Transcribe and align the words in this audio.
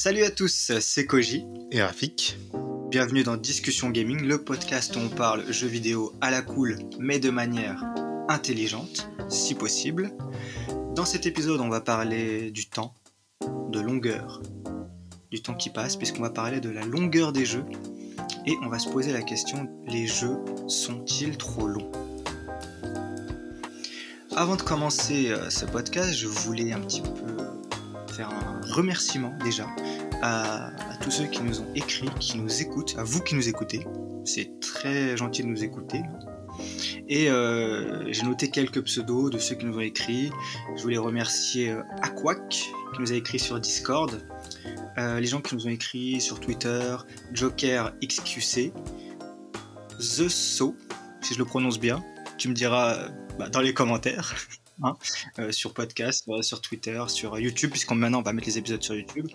Salut 0.00 0.22
à 0.22 0.30
tous, 0.30 0.70
c'est 0.78 1.06
Koji. 1.06 1.44
Et 1.72 1.82
Rafik. 1.82 2.38
Bienvenue 2.88 3.24
dans 3.24 3.36
Discussion 3.36 3.90
Gaming, 3.90 4.28
le 4.28 4.44
podcast 4.44 4.94
où 4.94 5.00
on 5.00 5.08
parle 5.08 5.52
jeux 5.52 5.66
vidéo 5.66 6.12
à 6.20 6.30
la 6.30 6.40
cool, 6.40 6.78
mais 7.00 7.18
de 7.18 7.30
manière 7.30 7.82
intelligente, 8.28 9.10
si 9.28 9.56
possible. 9.56 10.12
Dans 10.94 11.04
cet 11.04 11.26
épisode, 11.26 11.60
on 11.60 11.68
va 11.68 11.80
parler 11.80 12.52
du 12.52 12.68
temps, 12.68 12.94
de 13.72 13.80
longueur, 13.80 14.40
du 15.32 15.42
temps 15.42 15.56
qui 15.56 15.68
passe, 15.68 15.96
puisqu'on 15.96 16.22
va 16.22 16.30
parler 16.30 16.60
de 16.60 16.70
la 16.70 16.84
longueur 16.84 17.32
des 17.32 17.44
jeux. 17.44 17.64
Et 18.46 18.54
on 18.62 18.68
va 18.68 18.78
se 18.78 18.88
poser 18.88 19.12
la 19.12 19.22
question, 19.22 19.68
les 19.88 20.06
jeux 20.06 20.38
sont-ils 20.68 21.36
trop 21.36 21.66
longs? 21.66 21.90
Avant 24.36 24.54
de 24.54 24.62
commencer 24.62 25.32
euh, 25.32 25.50
ce 25.50 25.64
podcast, 25.64 26.14
je 26.14 26.28
voulais 26.28 26.72
un 26.72 26.78
petit 26.78 27.02
peu 27.02 27.27
faire 28.78 28.78
un 28.78 28.82
remerciement 28.82 29.34
déjà 29.44 29.66
à, 30.22 30.70
tous 31.00 31.10
ceux 31.10 31.26
qui 31.26 31.42
nous 31.42 31.60
ont 31.60 31.66
écrit, 31.74 32.08
qui 32.20 32.38
nous 32.38 32.62
écoutent, 32.62 32.96
à 32.98 33.04
vous 33.04 33.20
qui 33.20 33.34
nous 33.34 33.48
écoutez. 33.48 33.86
C'est 34.24 34.60
très 34.60 35.16
gentil 35.16 35.42
de 35.42 35.48
nous 35.48 35.64
écouter. 35.64 36.02
Et 37.08 37.30
euh, 37.30 38.12
j'ai 38.12 38.24
noté 38.24 38.50
quelques 38.50 38.82
pseudos 38.82 39.30
de 39.30 39.38
ceux 39.38 39.54
qui 39.54 39.64
nous 39.64 39.76
ont 39.76 39.80
écrit. 39.80 40.30
Je 40.76 40.82
voulais 40.82 40.98
remercier 40.98 41.70
euh, 41.70 41.82
Aquac 42.02 42.48
qui 42.50 43.00
nous 43.00 43.12
a 43.12 43.14
écrit 43.14 43.38
sur 43.38 43.60
Discord, 43.60 44.20
euh, 44.98 45.20
les 45.20 45.26
gens 45.26 45.40
qui 45.40 45.54
nous 45.54 45.66
ont 45.66 45.70
écrit 45.70 46.20
sur 46.20 46.40
Twitter, 46.40 46.96
Joker 47.32 47.92
XQC, 48.02 48.72
The 49.98 50.28
So, 50.28 50.74
si 51.20 51.34
je 51.34 51.38
le 51.38 51.44
prononce 51.44 51.78
bien, 51.78 52.02
tu 52.38 52.48
me 52.48 52.54
diras 52.54 53.08
bah, 53.38 53.48
dans 53.48 53.60
les 53.60 53.72
commentaires. 53.72 54.34
Hein, 54.82 54.96
sur 55.50 55.74
podcast, 55.74 56.24
sur 56.42 56.60
Twitter, 56.60 57.02
sur 57.08 57.38
YouTube, 57.38 57.70
puisqu'on 57.70 57.96
maintenant 57.96 58.20
on 58.20 58.22
va 58.22 58.32
mettre 58.32 58.46
les 58.46 58.58
épisodes 58.58 58.82
sur 58.82 58.94
YouTube. 58.94 59.26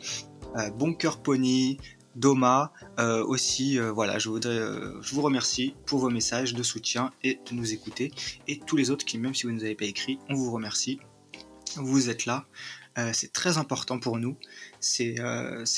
Euh, 0.55 0.69
Bonker 0.69 1.21
Pony, 1.21 1.77
Doma 2.15 2.71
euh, 2.99 3.23
aussi. 3.25 3.79
Euh, 3.79 3.91
voilà, 3.91 4.19
je 4.19 4.29
voudrais, 4.29 4.55
je 4.55 5.15
vous 5.15 5.21
remercie 5.21 5.75
pour 5.85 5.99
vos 5.99 6.09
messages 6.09 6.53
de 6.53 6.63
soutien 6.63 7.11
et 7.23 7.39
de 7.49 7.55
nous 7.55 7.73
écouter. 7.73 8.11
Et 8.47 8.59
tous 8.59 8.77
les 8.77 8.91
autres 8.91 9.03
qui, 9.03 9.17
même 9.17 9.33
si 9.33 9.43
vous 9.43 9.51
ne 9.51 9.57
nous 9.57 9.65
avez 9.65 9.75
pas 9.75 9.85
écrit, 9.85 10.19
on 10.29 10.35
vous 10.35 10.51
remercie. 10.51 10.99
Vous 11.75 12.09
êtes 12.09 12.25
là. 12.27 12.45
c'est 13.13 13.33
très 13.33 13.57
important 13.57 13.99
pour 13.99 14.17
nous. 14.17 14.37
C'est 14.79 15.15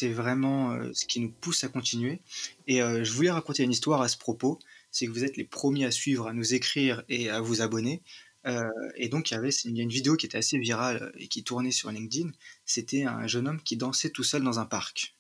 vraiment 0.10 0.78
ce 0.94 1.06
qui 1.06 1.22
nous 1.22 1.32
pousse 1.32 1.64
à 1.64 1.70
continuer. 1.70 2.22
Et 2.68 2.80
je 2.80 3.12
voulais 3.14 3.32
raconter 3.32 3.64
une 3.64 3.72
histoire 3.72 4.02
à 4.02 4.10
ce 4.10 4.18
propos. 4.18 4.60
C'est 4.92 5.08
que 5.08 5.12
vous 5.12 5.24
êtes 5.24 5.38
les 5.38 5.46
premiers 5.46 5.86
à 5.86 5.92
suivre, 5.92 6.28
à 6.28 6.34
nous 6.34 6.54
écrire 6.54 7.04
et 7.08 7.30
à 7.30 7.40
vous 7.40 7.62
abonner. 7.62 8.02
Euh, 8.46 8.70
et 8.96 9.10
donc, 9.10 9.32
il 9.32 9.34
y 9.34 9.38
avait 9.38 9.50
il 9.50 9.80
a 9.80 9.84
une 9.84 9.90
vidéo 9.90 10.16
qui 10.16 10.26
était 10.26 10.38
assez 10.38 10.58
virale 10.58 11.04
euh, 11.04 11.12
et 11.18 11.28
qui 11.28 11.44
tournait 11.44 11.72
sur 11.72 11.92
LinkedIn. 11.92 12.32
C'était 12.66 13.04
un 13.04 13.28
jeune 13.28 13.48
homme 13.48 13.62
qui 13.62 13.78
dansait 13.78 14.12
tout 14.12 14.24
seul 14.24 14.44
dans 14.44 14.60
un 14.60 14.66
parc. 14.66 15.16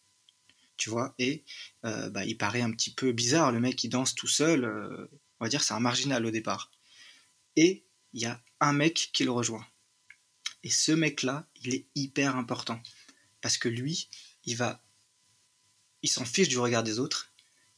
Tu 0.77 0.89
vois 0.89 1.15
Et 1.19 1.43
euh, 1.85 2.09
bah, 2.09 2.25
il 2.25 2.37
paraît 2.37 2.61
un 2.61 2.71
petit 2.71 2.93
peu 2.93 3.11
bizarre, 3.11 3.51
le 3.51 3.59
mec 3.59 3.75
qui 3.75 3.89
danse 3.89 4.13
tout 4.13 4.27
seul. 4.27 4.65
on 5.39 5.45
va 5.45 5.49
dire 5.49 5.63
c'est 5.63 5.73
un 5.73 5.79
marginal 5.79 6.25
au 6.25 6.31
départ. 6.31 6.71
Et 7.55 7.85
il 8.13 8.21
y 8.21 8.25
a 8.25 8.41
un 8.59 8.73
mec 8.73 9.09
qui 9.13 9.23
le 9.23 9.31
rejoint. 9.31 9.65
Et 10.63 10.69
ce 10.69 10.91
mec-là, 10.91 11.47
il 11.63 11.73
est 11.73 11.85
hyper 11.95 12.35
important. 12.35 12.81
Parce 13.41 13.57
que 13.57 13.69
lui, 13.69 14.09
il 14.45 14.55
va. 14.55 14.83
Il 16.01 16.09
s'en 16.09 16.25
fiche 16.25 16.49
du 16.49 16.57
regard 16.57 16.83
des 16.83 16.99
autres. 16.99 17.31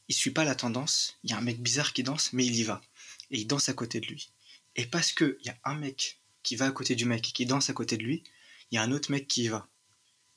Il 0.07 0.15
suit 0.15 0.31
pas 0.31 0.45
la 0.45 0.55
tendance. 0.55 1.17
Il 1.23 1.29
y 1.29 1.33
a 1.33 1.37
un 1.37 1.41
mec 1.41 1.61
bizarre 1.61 1.93
qui 1.93 2.03
danse, 2.03 2.33
mais 2.33 2.45
il 2.45 2.55
y 2.55 2.63
va. 2.63 2.81
Et 3.29 3.39
il 3.39 3.45
danse 3.45 3.69
à 3.69 3.73
côté 3.73 3.99
de 3.99 4.07
lui. 4.07 4.31
Et 4.77 4.85
parce 4.85 5.11
qu'il 5.11 5.37
y 5.43 5.49
a 5.49 5.57
un 5.65 5.75
mec 5.75 6.19
qui 6.43 6.55
va 6.55 6.67
à 6.67 6.71
côté 6.71 6.95
du 6.95 7.05
mec 7.05 7.27
et 7.27 7.31
qui 7.31 7.45
danse 7.45 7.69
à 7.69 7.73
côté 7.73 7.97
de 7.97 8.03
lui, 8.03 8.23
il 8.71 8.75
y 8.75 8.77
a 8.77 8.83
un 8.83 8.91
autre 8.91 9.11
mec 9.11 9.27
qui 9.27 9.43
y 9.43 9.47
va. 9.47 9.67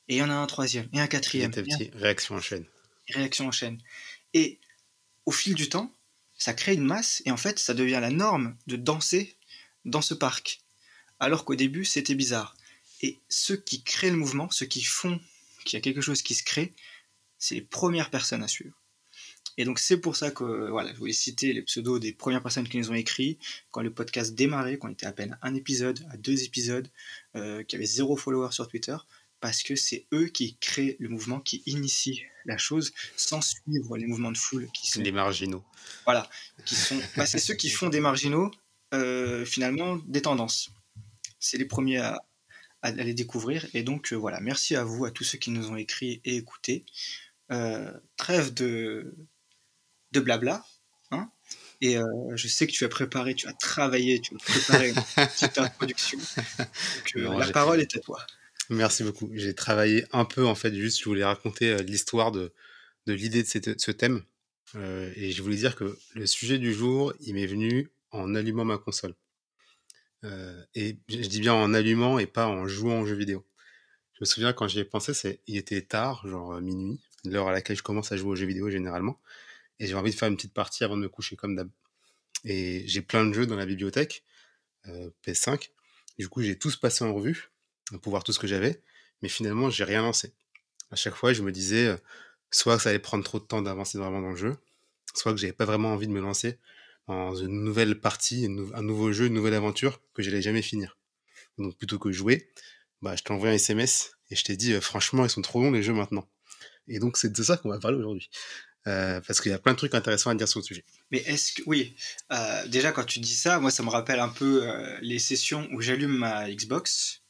Et 0.09 0.17
il 0.17 0.19
y 0.19 0.23
en 0.23 0.31
a 0.31 0.35
un 0.35 0.47
troisième, 0.47 0.89
et 0.93 1.01
un 1.01 1.07
quatrième. 1.07 1.53
Petit, 1.53 1.91
réaction 1.95 2.35
en 2.35 2.41
chaîne. 2.41 2.65
Réaction 3.11 3.47
en 3.47 3.53
chaîne. 3.53 3.81
Et 4.35 4.59
au 5.27 5.31
fil 5.31 5.55
du 5.55 5.69
temps, 5.69 5.95
ça 6.37 6.55
crée 6.55 6.75
une 6.75 6.85
masse, 6.85 7.23
et 7.27 7.31
en 7.31 7.37
fait, 7.37 7.59
ça 7.59 7.75
devient 7.75 7.99
la 8.01 8.11
norme 8.11 8.57
de 8.67 8.77
danser 8.77 9.37
dans 9.85 10.03
ce 10.03 10.15
parc. 10.15 10.63
Alors 11.21 11.45
qu'au 11.45 11.55
début, 11.55 11.85
c'était 11.85 12.15
bizarre. 12.15 12.57
Et 13.03 13.19
ceux 13.29 13.57
qui 13.57 13.83
créent 13.83 14.11
le 14.11 14.17
mouvement, 14.17 14.51
ceux 14.51 14.67
qui 14.67 14.83
font 14.83 15.21
qu'il 15.65 15.77
y 15.77 15.79
a 15.79 15.83
quelque 15.83 16.01
chose 16.01 16.23
qui 16.23 16.35
se 16.35 16.43
crée, 16.43 16.73
c'est 17.39 17.55
les 17.55 17.61
premières 17.61 18.11
personnes 18.11 18.43
à 18.43 18.49
suivre. 18.49 18.80
Et 19.57 19.65
donc 19.65 19.79
c'est 19.79 19.99
pour 19.99 20.17
ça 20.17 20.31
que 20.31 20.71
voilà, 20.71 20.93
je 20.93 20.99
voulais 20.99 21.13
citer 21.13 21.53
les 21.53 21.63
pseudos 21.63 22.01
des 22.01 22.13
premières 22.13 22.43
personnes 22.43 22.69
qui 22.69 22.79
nous 22.79 22.91
ont 22.91 22.95
écrit 22.95 23.39
quand 23.71 23.83
le 23.83 23.93
podcast 23.93 24.35
démarrait, 24.35 24.79
quand 24.79 24.89
on 24.89 24.93
était 24.93 25.07
à 25.07 25.13
peine 25.13 25.39
un 25.43 25.55
épisode, 25.55 26.07
à 26.11 26.17
deux 26.17 26.45
épisodes, 26.45 26.89
euh, 27.37 27.63
qui 27.65 27.77
avait 27.77 27.87
zéro 27.87 28.17
follower 28.17 28.53
sur 28.53 28.69
Twitter, 28.69 28.97
parce 29.41 29.63
que 29.63 29.77
c'est 29.77 30.07
eux 30.13 30.27
qui 30.27 30.57
créent 30.57 30.97
le 30.99 31.09
mouvement, 31.09 31.41
qui 31.41 31.63
initient 31.67 32.23
la 32.45 32.59
chose 32.59 32.93
sans 33.17 33.41
suivre 33.41 33.97
les 33.97 34.07
mouvements 34.07 34.33
de 34.33 34.39
foule 34.39 34.69
qui 34.73 34.89
sont 34.89 35.01
les 35.01 35.13
marginaux. 35.13 35.65
Voilà, 36.05 36.29
qui 36.65 36.75
sont, 36.75 36.99
bah, 37.17 37.27
c'est 37.27 37.39
ceux 37.39 37.55
qui 37.55 37.71
font 37.71 37.89
des 37.89 38.01
marginaux 38.01 38.51
euh, 38.95 39.45
finalement 39.45 39.97
des 40.07 40.23
tendances. 40.23 40.71
C'est 41.39 41.59
les 41.59 41.65
premiers 41.65 41.99
à, 41.99 42.21
à, 42.83 42.91
les 42.93 43.15
découvrir. 43.15 43.67
Et 43.75 43.83
donc 43.83 44.13
euh, 44.13 44.17
voilà, 44.17 44.41
merci 44.41 44.77
à 44.77 44.85
vous, 44.85 45.05
à 45.05 45.11
tous 45.11 45.25
ceux 45.25 45.39
qui 45.39 45.51
nous 45.51 45.71
ont 45.71 45.77
écrit 45.77 46.21
et 46.25 46.37
écouté. 46.37 46.85
trêve 48.17 48.55
de, 48.55 49.17
de 50.13 50.21
blabla. 50.21 50.65
Hein 51.11 51.31
et 51.81 51.97
euh, 51.97 52.05
je 52.35 52.47
sais 52.47 52.67
que 52.67 52.73
tu 52.73 52.85
as 52.85 52.89
préparé, 52.89 53.35
tu 53.35 53.49
as 53.49 53.53
travaillé, 53.55 54.21
tu 54.21 54.35
as 54.35 54.39
préparé 54.39 54.91
une 54.91 54.95
petite 54.95 55.59
introduction. 55.59 56.19
Donc, 56.59 57.17
euh, 57.17 57.39
la 57.39 57.49
parole 57.49 57.81
est 57.81 57.97
à 57.97 58.01
toi. 58.01 58.25
Merci 58.69 59.03
beaucoup. 59.03 59.31
J'ai 59.33 59.55
travaillé 59.55 60.05
un 60.13 60.25
peu, 60.25 60.45
en 60.47 60.55
fait, 60.55 60.75
juste, 60.75 61.01
je 61.01 61.05
voulais 61.07 61.25
raconter 61.25 61.71
euh, 61.71 61.83
l'histoire 61.83 62.33
de, 62.33 62.53
de 63.07 63.15
l'idée 63.15 63.43
de, 63.43 63.75
ce 63.79 63.91
thème. 63.91 64.23
et 64.75 65.33
je 65.33 65.43
voulais 65.43 65.57
dire 65.57 65.75
que 65.75 65.99
le 66.15 66.27
sujet 66.27 66.59
du 66.59 66.75
jour, 66.75 67.15
il 67.21 67.35
m'est 67.35 67.47
venu 67.47 67.91
en 68.11 68.35
allumant 68.35 68.65
ma 68.65 68.77
console. 68.79 69.15
et 70.75 70.99
je 71.09 71.17
dis 71.17 71.41
bien 71.41 71.55
en 71.55 71.73
allumant 71.73 72.19
et 72.19 72.27
pas 72.27 72.47
en 72.47 72.69
jouant 72.69 73.01
aux 73.01 73.07
jeux 73.07 73.17
vidéo. 73.17 73.45
Je 74.13 74.19
me 74.21 74.27
souviens 74.27 74.53
quand 74.53 74.69
j'y 74.69 74.81
ai 74.81 74.85
pensé, 74.85 75.41
il 75.47 75.57
était 75.57 75.81
tard, 75.81 76.27
genre 76.29 76.61
minuit, 76.61 77.01
l'heure 77.25 77.49
à 77.49 77.53
laquelle 77.53 77.77
je 77.77 77.83
commence 77.83 78.13
à 78.13 78.19
jouer 78.19 78.33
aux 78.33 78.37
jeux 78.37 78.47
vidéo 78.47 78.69
généralement 78.69 79.19
et 79.81 79.87
j'ai 79.87 79.95
envie 79.95 80.13
de 80.13 80.17
faire 80.17 80.29
une 80.29 80.37
petite 80.37 80.55
partie 80.55 80.85
avant 80.85 80.97
de 80.97 81.03
me 81.03 81.09
coucher 81.09 81.35
comme 81.35 81.57
d'hab. 81.57 81.69
Et 82.45 82.85
j'ai 82.87 83.03
plein 83.03 83.25
de 83.25 83.33
jeux 83.33 83.47
dans 83.47 83.57
la 83.57 83.67
bibliothèque, 83.67 84.25
euh, 84.87 85.11
PS5. 85.27 85.71
Du 86.19 86.29
coup, 86.29 86.43
j'ai 86.43 86.59
tous 86.59 86.77
passé 86.77 87.03
en 87.03 87.13
revue 87.13 87.51
pour 88.03 88.11
voir 88.11 88.23
tout 88.23 88.33
ce 88.33 88.39
que 88.39 88.47
j'avais, 88.47 88.83
mais 89.23 89.29
finalement, 89.29 89.71
j'ai 89.71 89.85
rien 89.85 90.03
lancé. 90.03 90.33
À 90.91 90.97
chaque 90.97 91.15
fois, 91.15 91.33
je 91.33 91.43
me 91.43 91.51
disais 91.51 91.87
euh, 91.87 91.97
soit 92.51 92.77
que 92.77 92.83
ça 92.83 92.91
allait 92.91 92.99
prendre 92.99 93.25
trop 93.25 93.41
de 93.41 93.45
temps 93.45 93.63
d'avancer 93.63 93.99
vraiment 93.99 94.21
dans 94.21 94.31
le 94.31 94.37
jeu, 94.37 94.57
soit 95.15 95.33
que 95.33 95.39
j'avais 95.39 95.53
pas 95.53 95.65
vraiment 95.65 95.93
envie 95.95 96.07
de 96.07 96.13
me 96.13 96.21
lancer 96.21 96.59
dans 97.07 97.35
une 97.35 97.65
nouvelle 97.65 97.99
partie, 97.99 98.47
un 98.75 98.83
nouveau 98.83 99.13
jeu, 99.13 99.27
une 99.27 99.35
nouvelle 99.35 99.55
aventure 99.55 100.01
que 100.15 100.23
j'allais 100.23 100.43
jamais 100.43 100.63
finir. 100.63 100.99
Donc 101.59 101.77
plutôt 101.77 101.99
que 101.99 102.13
jouer, 102.13 102.49
bah, 103.03 103.17
je 103.17 103.23
t'ai 103.23 103.33
envoyé 103.33 103.53
un 103.53 103.57
SMS 103.57 104.13
et 104.31 104.37
je 104.37 104.45
t'ai 104.45 104.57
dit 104.57 104.75
euh, 104.75 104.81
franchement, 104.81 105.25
ils 105.25 105.31
sont 105.31 105.43
trop 105.43 105.61
longs 105.61 105.71
les 105.71 105.83
jeux 105.83 105.95
maintenant. 105.95 106.29
Et 106.87 106.99
donc 106.99 107.17
c'est 107.17 107.33
de 107.33 107.43
ça 107.43 107.57
qu'on 107.57 107.71
va 107.71 107.79
parler 107.79 107.99
aujourd'hui. 107.99 108.31
Euh, 108.87 109.21
parce 109.27 109.43
qu'il 109.43 109.51
y 109.51 109.55
a 109.55 109.59
plein 109.59 109.73
de 109.73 109.77
trucs 109.77 109.95
intéressants 109.95 110.31
à 110.31 110.35
dire 110.35 110.49
sur 110.49 110.61
le 110.61 110.65
sujet. 110.65 110.85
Mais 111.11 111.19
est-ce 111.19 111.53
que, 111.53 111.63
oui, 111.67 111.95
euh, 112.33 112.67
déjà 112.67 112.93
quand 112.93 113.05
tu 113.05 113.21
dis 113.21 113.35
ça, 113.35 113.61
moi 113.61 113.71
ça 113.71 113.83
me 113.83 113.91
rappelle 113.91 114.21
un 114.21 114.31
peu 114.31 114.67
euh, 114.67 114.97
les 115.03 115.19
sessions 115.19 115.69
où 115.73 115.83
j'allume 115.83 116.17
ma 116.17 116.51
Xbox, 116.51 117.21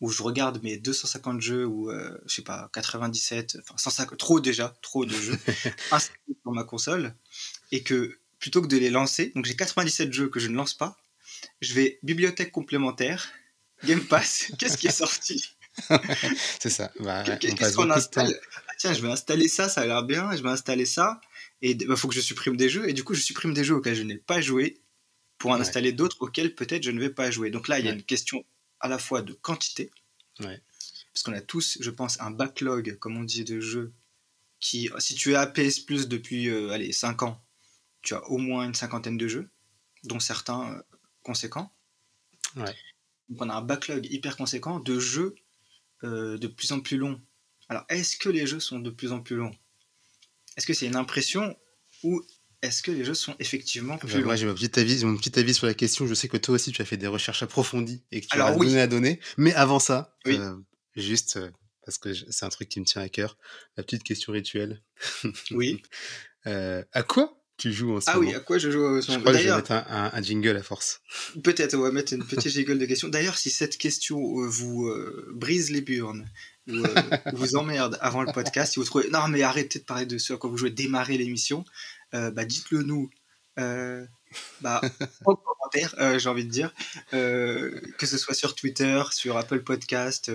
où 0.00 0.10
je 0.10 0.20
regarde 0.22 0.60
mes 0.64 0.78
250 0.78 1.40
jeux 1.40 1.64
ou 1.64 1.92
je 2.26 2.34
sais 2.34 2.42
pas 2.42 2.70
97, 2.72 3.58
enfin 3.60 3.74
150, 3.76 4.18
trop 4.18 4.40
déjà, 4.40 4.74
trop 4.82 5.04
de 5.04 5.14
jeux 5.14 5.38
installés 5.92 6.36
sur 6.42 6.52
ma 6.52 6.64
console, 6.64 7.14
et 7.70 7.84
que 7.84 8.18
plutôt 8.40 8.60
que 8.60 8.66
de 8.66 8.78
les 8.78 8.90
lancer, 8.90 9.30
donc 9.36 9.44
j'ai 9.44 9.54
97 9.54 10.12
jeux 10.12 10.28
que 10.28 10.40
je 10.40 10.48
ne 10.48 10.56
lance 10.56 10.74
pas, 10.74 10.96
je 11.60 11.74
vais 11.74 12.00
bibliothèque 12.02 12.50
complémentaire, 12.50 13.28
Game 13.84 14.02
Pass, 14.04 14.50
qu'est-ce 14.58 14.76
qui 14.76 14.88
est 14.88 14.90
sorti? 14.90 15.44
C'est 16.58 16.70
ça. 16.70 16.90
Bah, 17.00 17.22
Qu'est-ce 17.22 17.76
qu'on 17.76 17.90
installe 17.90 18.34
Tiens, 18.80 18.94
je 18.94 19.02
vais 19.02 19.10
installer 19.10 19.46
ça, 19.46 19.68
ça 19.68 19.82
a 19.82 19.86
l'air 19.86 20.02
bien, 20.04 20.34
je 20.34 20.42
vais 20.42 20.48
installer 20.48 20.86
ça, 20.86 21.20
et 21.60 21.72
il 21.72 21.86
bah, 21.86 21.96
faut 21.96 22.08
que 22.08 22.14
je 22.14 22.20
supprime 22.22 22.56
des 22.56 22.70
jeux, 22.70 22.88
et 22.88 22.94
du 22.94 23.04
coup, 23.04 23.12
je 23.12 23.20
supprime 23.20 23.52
des 23.52 23.62
jeux 23.62 23.74
auxquels 23.74 23.94
je 23.94 24.02
n'ai 24.04 24.16
pas 24.16 24.40
joué 24.40 24.80
pour 25.36 25.50
en 25.50 25.60
installer 25.60 25.92
d'autres 25.92 26.16
auxquels 26.20 26.54
peut-être 26.54 26.82
je 26.82 26.90
ne 26.90 26.98
vais 26.98 27.10
pas 27.10 27.30
jouer. 27.30 27.50
Donc 27.50 27.68
là, 27.68 27.78
il 27.78 27.84
y 27.84 27.90
a 27.90 27.92
une 27.92 28.02
question 28.02 28.42
à 28.80 28.88
la 28.88 28.98
fois 28.98 29.20
de 29.20 29.34
quantité, 29.34 29.90
parce 30.38 31.22
qu'on 31.22 31.34
a 31.34 31.42
tous, 31.42 31.76
je 31.82 31.90
pense, 31.90 32.18
un 32.22 32.30
backlog, 32.30 32.96
comme 33.00 33.18
on 33.18 33.24
dit, 33.24 33.44
de 33.44 33.60
jeux 33.60 33.92
qui, 34.60 34.88
si 34.98 35.14
tu 35.14 35.32
es 35.32 35.34
à 35.34 35.46
PS 35.46 35.80
Plus 35.80 36.08
depuis 36.08 36.48
euh, 36.48 36.70
allez, 36.70 36.92
5 36.92 37.22
ans, 37.22 37.44
tu 38.00 38.14
as 38.14 38.26
au 38.30 38.38
moins 38.38 38.64
une 38.64 38.74
cinquantaine 38.74 39.18
de 39.18 39.28
jeux, 39.28 39.50
dont 40.04 40.20
certains 40.20 40.72
euh, 40.72 40.82
conséquents. 41.22 41.70
Donc 43.28 43.42
on 43.42 43.50
a 43.50 43.56
un 43.56 43.62
backlog 43.62 44.06
hyper 44.10 44.38
conséquent 44.38 44.80
de 44.80 44.98
jeux 44.98 45.34
euh, 46.02 46.38
de 46.38 46.46
plus 46.46 46.72
en 46.72 46.80
plus 46.80 46.96
long. 46.96 47.20
Alors, 47.70 47.84
est-ce 47.88 48.16
que 48.18 48.28
les 48.28 48.46
jeux 48.46 48.60
sont 48.60 48.78
de 48.80 48.90
plus 48.90 49.12
en 49.12 49.20
plus 49.20 49.36
longs? 49.36 49.54
Est-ce 50.56 50.66
que 50.66 50.74
c'est 50.74 50.86
une 50.86 50.96
impression 50.96 51.56
ou 52.02 52.20
est-ce 52.62 52.82
que 52.82 52.90
les 52.90 53.04
jeux 53.04 53.14
sont 53.14 53.34
effectivement 53.38 53.96
plus 53.96 54.12
longs? 54.18 54.24
Moi, 54.26 54.36
j'ai 54.36 54.44
mon 54.46 54.54
petit, 54.54 54.78
avis, 54.78 55.02
mon 55.04 55.16
petit 55.16 55.38
avis 55.38 55.54
sur 55.54 55.66
la 55.66 55.72
question. 55.74 56.06
Je 56.06 56.12
sais 56.14 56.28
que 56.28 56.36
toi 56.36 56.56
aussi, 56.56 56.72
tu 56.72 56.82
as 56.82 56.84
fait 56.84 56.96
des 56.98 57.06
recherches 57.06 57.42
approfondies 57.42 58.04
et 58.10 58.20
que 58.20 58.26
tu 58.26 58.38
as 58.38 58.54
donné 58.54 58.80
à 58.80 58.86
donner. 58.86 59.20
Mais 59.38 59.54
avant 59.54 59.78
ça, 59.78 60.16
euh, 60.26 60.56
juste, 60.96 61.36
euh, 61.38 61.48
parce 61.86 61.96
que 61.96 62.12
c'est 62.12 62.44
un 62.44 62.48
truc 62.50 62.68
qui 62.68 62.80
me 62.80 62.84
tient 62.84 63.02
à 63.02 63.08
cœur. 63.08 63.38
La 63.76 63.82
petite 63.84 64.02
question 64.02 64.32
rituelle. 64.32 64.82
Oui. 65.52 65.80
Euh, 66.46 66.82
à 66.92 67.02
quoi 67.02 67.36
tu 67.58 67.70
joues 67.72 67.94
en 67.96 68.00
ce 68.00 68.08
ah 68.10 68.16
moment? 68.16 68.30
oui, 68.30 68.34
à 68.34 68.40
quoi 68.40 68.56
je 68.58 68.70
joue 68.70 68.82
en 68.84 69.00
ce 69.02 69.06
Je 69.08 69.12
moment? 69.12 69.20
crois 69.22 69.32
que 69.34 69.38
je 69.38 69.48
vais 69.48 69.54
mettre 69.54 69.72
un, 69.72 69.84
un- 69.88 70.10
un 70.14 70.22
jingle 70.22 70.56
à 70.56 70.62
force. 70.62 71.02
peut-être, 71.44 71.74
on 71.74 71.80
va 71.82 71.92
mettre 71.92 72.14
une 72.14 72.24
petite 72.26 72.50
jingle 72.52 72.78
de 72.78 72.86
questions. 72.86 73.08
D'ailleurs, 73.08 73.36
si 73.38 73.50
cette 73.50 73.76
question 73.76 74.18
euh, 74.40 74.48
vous 74.48 74.86
euh, 74.88 75.30
brise 75.34 75.70
les 75.70 75.82
burnes, 75.82 76.26
ou 76.68 76.74
euh, 76.74 76.94
vous 77.32 77.56
emmerde 77.56 77.98
avant 78.00 78.22
le 78.22 78.32
podcast, 78.32 78.72
si 78.72 78.78
vous 78.78 78.84
trouvez 78.84 79.08
non 79.10 79.28
mais 79.28 79.42
arrêtez 79.42 79.78
de 79.78 79.84
parler 79.84 80.06
de 80.06 80.18
ce 80.18 80.34
à 80.34 80.36
quoi 80.36 80.50
vous 80.50 80.56
jouez, 80.56 80.70
démarrer 80.70 81.16
l'émission, 81.18 81.64
euh, 82.14 82.30
bah 82.30 82.44
dites-le 82.44 82.82
nous. 82.82 83.10
Euh, 83.58 84.06
bah, 84.60 84.80
en 85.24 85.34
commentaire, 85.34 85.94
euh, 85.98 86.18
j'ai 86.18 86.28
envie 86.28 86.44
de 86.44 86.50
dire, 86.50 86.72
Euh, 87.12 87.80
que 87.98 88.06
ce 88.06 88.16
soit 88.16 88.34
sur 88.34 88.54
Twitter, 88.54 89.02
sur 89.10 89.36
Apple 89.36 89.62
Podcast, 89.62 90.30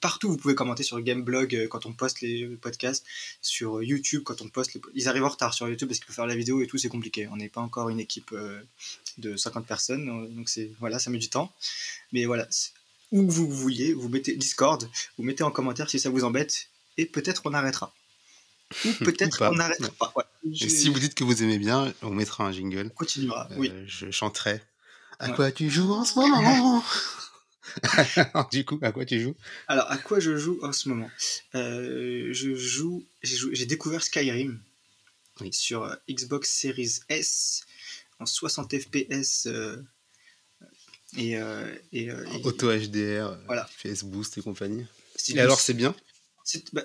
partout 0.00 0.28
vous 0.30 0.36
pouvez 0.36 0.54
commenter 0.54 0.82
sur 0.82 1.00
Gameblog 1.00 1.68
quand 1.68 1.86
on 1.86 1.92
poste 1.92 2.20
les 2.20 2.46
podcasts, 2.60 3.04
sur 3.40 3.82
YouTube 3.82 4.22
quand 4.24 4.42
on 4.42 4.48
poste 4.48 4.74
les... 4.74 4.80
Ils 4.94 5.08
arrivent 5.08 5.24
en 5.24 5.30
retard 5.30 5.54
sur 5.54 5.68
YouTube 5.68 5.88
parce 5.88 5.98
qu'il 5.98 6.06
faut 6.06 6.12
faire 6.12 6.26
la 6.26 6.36
vidéo 6.36 6.60
et 6.62 6.66
tout, 6.66 6.78
c'est 6.78 6.88
compliqué. 6.88 7.28
On 7.28 7.36
n'est 7.36 7.48
pas 7.48 7.60
encore 7.60 7.88
une 7.88 8.00
équipe 8.00 8.34
de 9.18 9.36
50 9.36 9.66
personnes, 9.66 10.34
donc 10.34 10.48
c'est 10.48 10.70
voilà, 10.78 10.98
ça 10.98 11.10
met 11.10 11.18
du 11.18 11.30
temps. 11.30 11.52
Mais 12.12 12.26
voilà, 12.26 12.46
où 13.12 13.28
vous 13.30 13.48
vouliez, 13.50 13.92
vous 13.94 14.08
mettez 14.08 14.36
Discord, 14.36 14.88
vous 15.16 15.24
mettez 15.24 15.42
en 15.42 15.50
commentaire 15.50 15.88
si 15.90 15.98
ça 15.98 16.10
vous 16.10 16.24
embête, 16.24 16.68
et 16.96 17.06
peut-être 17.06 17.42
on 17.46 17.54
arrêtera. 17.54 17.94
Ou 18.84 18.92
peut-être 19.04 19.42
on 19.50 19.54
n'arrêtera 19.54 19.90
pas. 19.98 20.12
Ouais. 20.16 20.24
Je- 20.52 20.66
Et 20.66 20.68
si 20.68 20.88
vous 20.90 20.98
dites 20.98 21.14
que 21.14 21.24
vous 21.24 21.42
aimez 21.42 21.58
bien, 21.58 21.92
on 22.02 22.10
mettra 22.10 22.44
un 22.46 22.52
jingle. 22.52 22.86
on 22.92 22.94
continuera, 22.94 23.48
Euh, 23.52 23.56
oui. 23.58 23.72
Je 23.86 24.10
chanterai. 24.10 24.60
À 25.18 25.30
Ouais. 25.30 25.36
quoi 25.36 25.50
tu 25.52 25.68
joues 25.70 25.92
en 25.92 26.04
ce 26.04 26.18
moment 26.18 26.84
Du 28.52 28.64
coup, 28.64 28.78
à 28.82 28.92
quoi 28.92 29.04
tu 29.04 29.20
joues? 29.20 29.34
Alors, 29.66 29.90
à 29.90 29.98
quoi 29.98 30.20
je 30.20 30.36
joue 30.36 30.58
en 30.62 30.72
ce 30.72 30.88
moment? 30.88 31.10
Euh, 31.54 32.28
Je 32.32 32.54
joue, 32.54 33.04
j'ai 33.22 33.66
découvert 33.66 34.02
Skyrim 34.02 34.60
Oui. 35.40 35.52
sur 35.52 35.82
euh, 35.84 35.94
Xbox 36.10 36.50
Series 36.50 37.00
S 37.08 37.64
en 38.20 38.26
60 38.26 38.78
FPS 38.78 39.46
euh, 39.46 39.76
et, 41.16 41.36
euh, 41.38 41.74
et, 41.92 42.10
euh, 42.10 42.24
et- 42.32 42.42
Auto 42.44 42.70
HDR, 42.70 43.38
Voilà. 43.46 43.68
Boost 44.04 44.38
et 44.38 44.42
compagnie. 44.42 44.86
Et 45.28 45.40
alors, 45.40 45.60
c'est 45.60 45.74
bien 45.74 45.94
c'est 46.44 46.72
bah, 46.72 46.84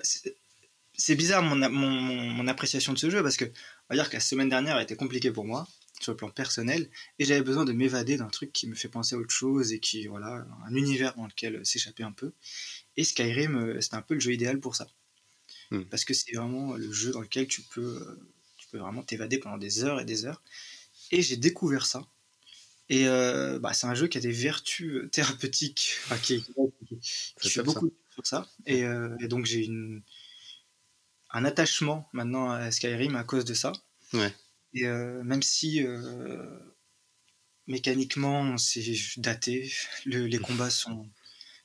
bizarre 1.16 1.42
mon, 1.42 1.56
mon, 1.56 1.90
mon- 1.90 2.30
mon 2.30 2.48
appréciation 2.48 2.92
de 2.92 2.98
ce 2.98 3.08
jeu 3.10 3.22
parce 3.22 3.36
que 3.36 3.44
on 3.46 3.50
va 3.90 3.96
dire 3.96 4.08
que 4.10 4.14
la 4.14 4.20
semaine 4.20 4.48
dernière 4.48 4.76
a 4.76 4.82
été 4.82 4.94
compliquée 4.96 5.30
pour 5.30 5.44
moi 5.44 5.66
sur 6.00 6.12
le 6.12 6.16
plan 6.16 6.28
personnel 6.28 6.90
et 7.18 7.24
j'avais 7.24 7.40
besoin 7.42 7.64
de 7.64 7.72
m'évader 7.72 8.16
d'un 8.18 8.26
truc 8.28 8.52
qui 8.52 8.66
me 8.66 8.74
fait 8.74 8.88
penser 8.88 9.14
à 9.14 9.18
autre 9.18 9.30
chose 9.32 9.72
et 9.72 9.78
qui 9.80 10.06
voilà 10.06 10.46
un 10.66 10.74
univers 10.74 11.14
dans 11.16 11.26
lequel 11.26 11.64
s'échapper 11.64 12.02
un 12.02 12.12
peu 12.12 12.32
et 12.98 13.04
Skyrim 13.04 13.56
euh, 13.56 13.80
c'est 13.80 13.94
un 13.94 14.02
peu 14.02 14.14
le 14.14 14.20
jeu 14.20 14.32
idéal 14.32 14.60
pour 14.60 14.74
ça 14.76 14.86
Hmm. 15.70 15.84
parce 15.84 16.04
que 16.04 16.12
c'est 16.12 16.32
vraiment 16.36 16.74
le 16.74 16.92
jeu 16.92 17.10
dans 17.12 17.22
lequel 17.22 17.46
tu 17.46 17.62
peux 17.62 18.18
tu 18.58 18.66
peux 18.68 18.76
vraiment 18.78 19.02
t'évader 19.02 19.38
pendant 19.38 19.56
des 19.56 19.82
heures 19.82 19.98
et 19.98 20.04
des 20.04 20.26
heures 20.26 20.42
et 21.10 21.22
j'ai 21.22 21.38
découvert 21.38 21.86
ça 21.86 22.06
et 22.90 23.08
euh, 23.08 23.58
bah, 23.58 23.72
c'est 23.72 23.86
un 23.86 23.94
jeu 23.94 24.06
qui 24.08 24.18
a 24.18 24.20
des 24.20 24.30
vertus 24.32 24.92
euh, 24.94 25.08
thérapeutiques 25.08 25.96
enfin, 26.04 26.18
qui, 26.18 26.42
qui, 26.42 26.52
qui- 27.00 27.00
fait 27.38 27.48
top, 27.50 27.50
ça. 27.50 27.62
beaucoup 27.62 27.92
sur 28.12 28.26
ça 28.26 28.48
et, 28.66 28.84
euh, 28.84 29.16
et 29.20 29.28
donc 29.28 29.46
j'ai 29.46 29.64
une 29.64 30.02
un 31.30 31.44
attachement 31.44 32.08
maintenant 32.12 32.50
à 32.50 32.70
Skyrim 32.70 33.16
à 33.16 33.24
cause 33.24 33.44
de 33.44 33.54
ça. 33.54 33.72
Ouais. 34.12 34.32
Et 34.74 34.86
euh, 34.86 35.22
même 35.24 35.42
si 35.42 35.82
mécaniquement 37.66 38.56
c'est 38.58 38.84
daté, 39.16 39.72
le- 40.04 40.26
les 40.26 40.38
combats 40.38 40.70
sont, 40.70 41.08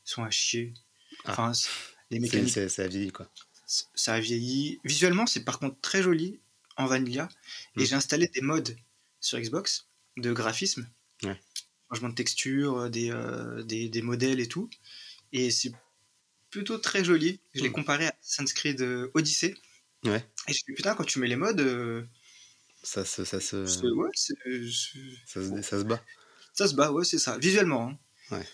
sont 0.04 0.24
à 0.24 0.30
chier. 0.32 0.74
Ah. 1.26 1.32
Enfin, 1.32 1.52
les 2.12 2.20
mécaniques, 2.20 2.54
c'est- 2.54 2.70
Ça 2.70 2.88
vieillit, 2.88 3.12
quoi. 3.12 3.30
c- 3.68 3.84
ça 3.96 4.14
a 4.16 4.20
vieilli. 4.20 4.80
Visuellement, 4.84 5.28
c'est 5.28 5.44
par 5.44 5.60
contre 5.60 5.80
très 5.82 6.02
joli 6.02 6.40
en 6.78 6.86
vanilla. 6.86 7.28
Et 7.78 7.82
Mm. 7.82 7.86
j'ai 7.86 7.96
installé 7.96 8.28
des 8.28 8.42
modes 8.42 8.76
sur 9.20 9.40
Xbox 9.40 9.88
de 10.18 10.32
graphisme, 10.32 10.88
Ouais. 11.24 11.40
changement 11.92 12.10
de 12.10 12.16
texture, 12.16 12.90
des, 12.90 13.12
euh, 13.12 13.64
des, 13.64 13.90
des 13.90 14.02
modèles 14.02 14.40
et 14.40 14.48
tout. 14.48 14.70
Et 15.34 15.52
c'est 15.52 15.72
plutôt 16.50 16.78
très 16.78 17.04
joli. 17.04 17.40
Je 17.54 17.62
l'ai 17.64 17.70
Mm. 17.70 17.74
comparé 17.74 18.08
à 18.08 18.16
Assassin's 18.22 18.54
Creed 18.54 18.82
euh, 18.82 19.12
Odyssey. 19.14 19.56
Ouais. 20.06 20.24
Et 20.48 20.54
je 20.54 20.62
me 20.70 20.76
putain, 20.76 20.96
quand 20.96 21.04
tu 21.04 21.20
mets 21.20 21.28
les 21.28 21.36
modes, 21.36 21.60
euh, 21.62 22.04
Ça 22.84 23.04
se, 23.06 23.24
ça 23.26 23.40
se, 23.42 23.56
ouais, 23.58 24.10
ça 24.16 24.34
se, 25.26 25.62
ça 25.62 25.80
se 25.80 25.84
bat. 25.84 26.04
ça 26.54 26.68
se 26.68 26.76
bat, 26.76 26.92
ouais, 26.92 27.04
c'est 27.06 27.20
ça. 27.20 27.38
Visuellement. 27.38 27.90
hein. 27.90 28.00
Ouais. 28.38 28.48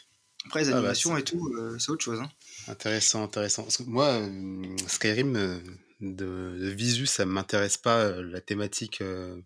Après, 0.46 0.62
les 0.62 0.70
Ah 0.70 0.72
bah, 0.74 0.78
animations 0.80 1.18
et 1.18 1.24
tout, 1.24 1.48
euh, 1.58 1.78
c'est 1.80 1.92
autre 1.92 2.04
chose. 2.04 2.20
hein. 2.20 2.32
Intéressant, 2.68 3.24
intéressant. 3.24 3.64
Parce 3.64 3.78
que 3.78 3.84
moi, 3.84 4.08
euh, 4.14 4.78
Skyrim, 4.88 5.36
euh, 5.36 5.60
de, 6.02 6.58
de 6.60 6.70
visu, 6.70 7.06
ça 7.06 7.26
m'intéresse 7.26 7.78
pas. 7.78 8.00
euh, 8.02 8.24
la 8.24 8.42
thématique, 8.42 9.02
euh, 9.02 9.40
ti- 9.42 9.46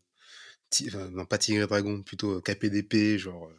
enfin, 0.87 1.09
non 1.09 1.25
pas 1.25 1.37
Tigre 1.37 1.63
et 1.63 1.67
Dragon, 1.67 2.01
plutôt 2.03 2.37
euh, 2.37 2.41
KPDP, 2.41 3.17
genre 3.17 3.47
euh, 3.47 3.55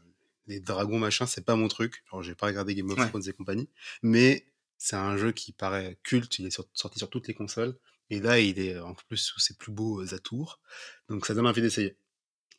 les 0.46 0.60
dragons 0.60 0.98
machin, 0.98 1.26
c'est 1.26 1.44
pas 1.44 1.56
mon 1.56 1.68
truc. 1.68 2.02
Genre, 2.10 2.22
j'ai 2.22 2.34
pas 2.34 2.46
regardé 2.46 2.74
Game 2.74 2.90
of 2.90 2.98
Ouais. 2.98 3.08
Thrones 3.08 3.22
et 3.28 3.32
compagnie. 3.32 3.68
Mais 4.02 4.46
c'est 4.78 4.96
un 4.96 5.16
jeu 5.16 5.32
qui 5.32 5.52
paraît 5.52 5.98
culte, 6.02 6.38
il 6.38 6.46
est 6.46 6.50
sur- 6.50 6.66
sorti 6.74 6.98
sur 6.98 7.10
toutes 7.10 7.28
les 7.28 7.34
consoles. 7.34 7.76
Et 8.10 8.20
là, 8.20 8.40
il 8.40 8.58
est 8.58 8.78
en 8.80 8.94
plus 8.94 9.16
sous 9.18 9.38
ses 9.40 9.54
plus 9.54 9.70
beaux 9.72 10.02
euh, 10.02 10.14
atours. 10.14 10.60
Donc 11.08 11.26
ça 11.26 11.34
donne 11.34 11.46
envie 11.46 11.62
d'essayer. 11.62 11.96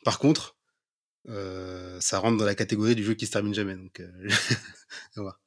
Par 0.04 0.18
contre, 0.18 0.56
euh, 1.28 2.00
ça 2.00 2.18
rentre 2.18 2.38
dans 2.38 2.44
la 2.46 2.54
catégorie 2.54 2.94
du 2.96 3.04
jeu 3.04 3.14
qui 3.14 3.26
se 3.26 3.32
termine 3.32 3.54
jamais. 3.54 3.76
Donc, 3.76 4.00
euh, 4.00 4.28
voir. 5.16 5.40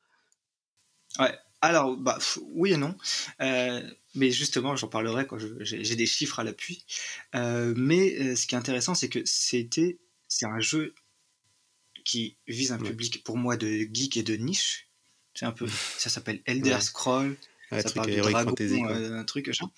Ouais. 1.20 1.38
Alors, 1.66 1.98
bah, 1.98 2.20
oui 2.54 2.74
et 2.74 2.78
non. 2.78 2.96
Euh, 3.42 3.82
mais 4.14 4.32
justement, 4.32 4.76
j'en 4.76 4.88
parlerai 4.88 5.26
quand 5.28 5.38
j'ai 5.60 5.96
des 5.96 6.06
chiffres 6.06 6.40
à 6.40 6.44
l'appui. 6.44 6.86
Euh, 7.34 7.74
mais 7.76 8.16
euh, 8.20 8.36
ce 8.36 8.46
qui 8.48 8.56
est 8.56 8.58
intéressant, 8.58 8.94
c'est 8.96 9.10
que 9.10 9.20
c'était, 9.26 9.98
c'est 10.28 10.46
un 10.46 10.60
jeu 10.60 10.94
qui 12.04 12.38
vise 12.48 12.72
un 12.72 12.80
Ouais. 12.80 12.90
public 12.90 13.24
pour 13.24 13.36
moi 13.38 13.58
de 13.58 13.68
geek 13.92 14.18
et 14.18 14.24
de 14.24 14.36
niche. 14.36 14.88
C'est 15.34 15.46
un 15.46 15.52
peu, 15.52 15.68
ça 15.98 16.10
s'appelle 16.10 16.42
Elder 16.46 16.74
Ouais. 16.76 16.82
Scroll, 16.82 17.36
Ouais, 17.72 17.82
ça 17.82 17.90
parle 17.92 18.12
de 18.12 18.18
dragon, 18.18 18.50
Fantasy, 18.50 18.80
un 18.84 19.24
truc 19.24 19.48
machin. 19.48 19.72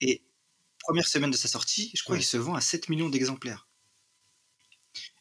Et 0.00 0.22
première 0.80 1.06
semaine 1.06 1.30
de 1.30 1.36
sa 1.36 1.46
sortie, 1.48 1.92
je 1.94 2.02
crois 2.02 2.16
qu'il 2.16 2.26
se 2.26 2.36
vend 2.36 2.54
à 2.54 2.60
7 2.60 2.88
millions 2.88 3.08
d'exemplaires. 3.08 3.68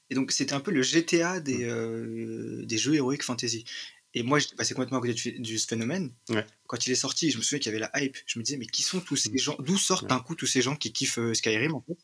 Et 0.10 0.16
donc 0.16 0.32
c'était 0.32 0.54
un 0.54 0.60
peu 0.60 0.72
le 0.72 0.82
GTA 0.82 1.40
des, 1.40 1.64
euh, 1.64 2.66
des 2.66 2.78
jeux 2.78 2.96
Heroic 2.96 3.22
Fantasy. 3.22 3.64
Et 4.14 4.24
moi, 4.24 4.40
j'étais 4.40 4.56
passé 4.56 4.74
complètement 4.74 4.98
à 4.98 5.02
côté 5.02 5.14
du, 5.14 5.40
du 5.40 5.58
phénomène. 5.58 6.14
Ouais. 6.30 6.46
Quand 6.68 6.86
il 6.86 6.92
est 6.92 6.96
sorti, 6.96 7.32
je 7.32 7.38
me 7.38 7.42
souviens 7.44 7.60
qu'il 7.60 7.72
y 7.72 7.76
avait 7.76 7.80
la 7.80 7.92
hype. 8.04 8.18
Je 8.26 8.40
me 8.40 8.44
disais, 8.44 8.58
mais 8.58 8.66
qui 8.66 8.84
sont 8.84 9.00
tous 9.00 9.16
ces 9.16 9.30
Mm. 9.30 9.38
gens? 9.38 9.56
D'où 9.60 9.78
sortent 9.78 10.04
Ouais. 10.04 10.10
d'un 10.10 10.20
coup 10.20 10.36
tous 10.36 10.48
ces 10.48 10.62
gens 10.62 10.76
qui 10.76 10.92
kiffent 10.92 11.20
euh, 11.20 11.34
Skyrim 11.34 11.74
en 11.76 11.82
fait? 11.82 11.98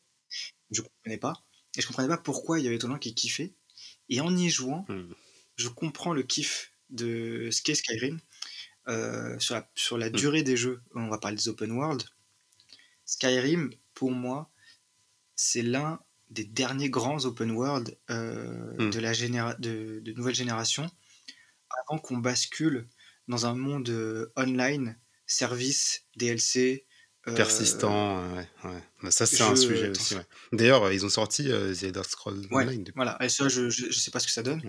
Je 0.72 0.82
comprenais 0.82 1.18
pas. 1.18 1.44
Et 1.78 1.82
je 1.82 1.88
comprenais 1.88 2.08
pas 2.08 2.18
pourquoi 2.18 2.60
il 2.60 2.64
y 2.64 2.68
avait 2.68 2.76
autant 2.78 2.88
de 2.88 2.94
gens 2.94 3.00
qui 3.00 3.14
kiffaient. 3.14 3.54
Et 4.10 4.22
en 4.22 4.36
y 4.36 4.50
jouant, 4.50 4.86
Hmm. 4.88 5.12
je 5.58 5.68
comprends 5.68 6.14
le 6.14 6.24
kiff 6.24 6.72
de 6.90 7.50
ce 7.52 7.62
qu'est 7.62 7.76
Skyrim. 7.76 8.20
Euh, 8.88 9.38
sur, 9.40 9.56
la, 9.56 9.70
sur 9.76 9.98
la 9.98 10.10
Mm. 10.10 10.14
durée 10.14 10.44
des 10.44 10.56
jeux, 10.56 10.82
on 10.96 11.10
va 11.10 11.18
parler 11.18 11.36
des 11.36 11.50
open 11.50 11.72
world. 11.74 12.04
Skyrim, 13.06 13.72
pour 13.94 14.12
moi, 14.12 14.50
c'est 15.36 15.62
l'un 15.62 16.00
des 16.30 16.46
derniers 16.46 16.90
grands 16.90 17.24
open 17.26 17.52
world 17.52 17.98
euh, 18.10 18.74
Mm. 18.80 18.90
de 18.92 19.00
la 19.00 19.14
de, 19.60 20.00
de 20.00 20.12
nouvelle 20.14 20.36
génération, 20.36 20.90
avant 21.70 22.00
qu'on 22.00 22.18
bascule 22.18 22.88
dans 23.28 23.46
un 23.46 23.56
monde 23.56 23.90
euh, 23.90 24.32
online, 24.38 24.98
service, 25.26 26.04
DLC. 26.16 26.86
euh, 27.28 27.36
Persistant, 27.36 28.24
euh, 28.24 28.36
ouais, 28.64 28.82
ouais. 29.04 29.12
Ça, 29.12 29.26
c'est 29.26 29.42
un 29.44 29.54
je- 29.56 29.62
sujet 29.62 29.90
aussi, 29.90 30.16
ouais. 30.16 30.26
D'ailleurs, 30.54 30.92
ils 30.94 31.06
ont 31.06 31.10
sorti 31.10 31.44
The 31.46 31.84
Elder 31.84 32.04
Scrolls 32.08 32.48
Online 32.52 32.84
depuis. 32.86 32.96
Voilà, 32.96 33.18
et 33.22 33.28
ça, 33.28 33.50
je, 33.50 33.70
je, 33.70 33.88
je 33.92 34.00
sais 34.00 34.12
pas 34.12 34.20
ce 34.20 34.28
que 34.28 34.32
ça 34.32 34.44
donne. 34.44 34.62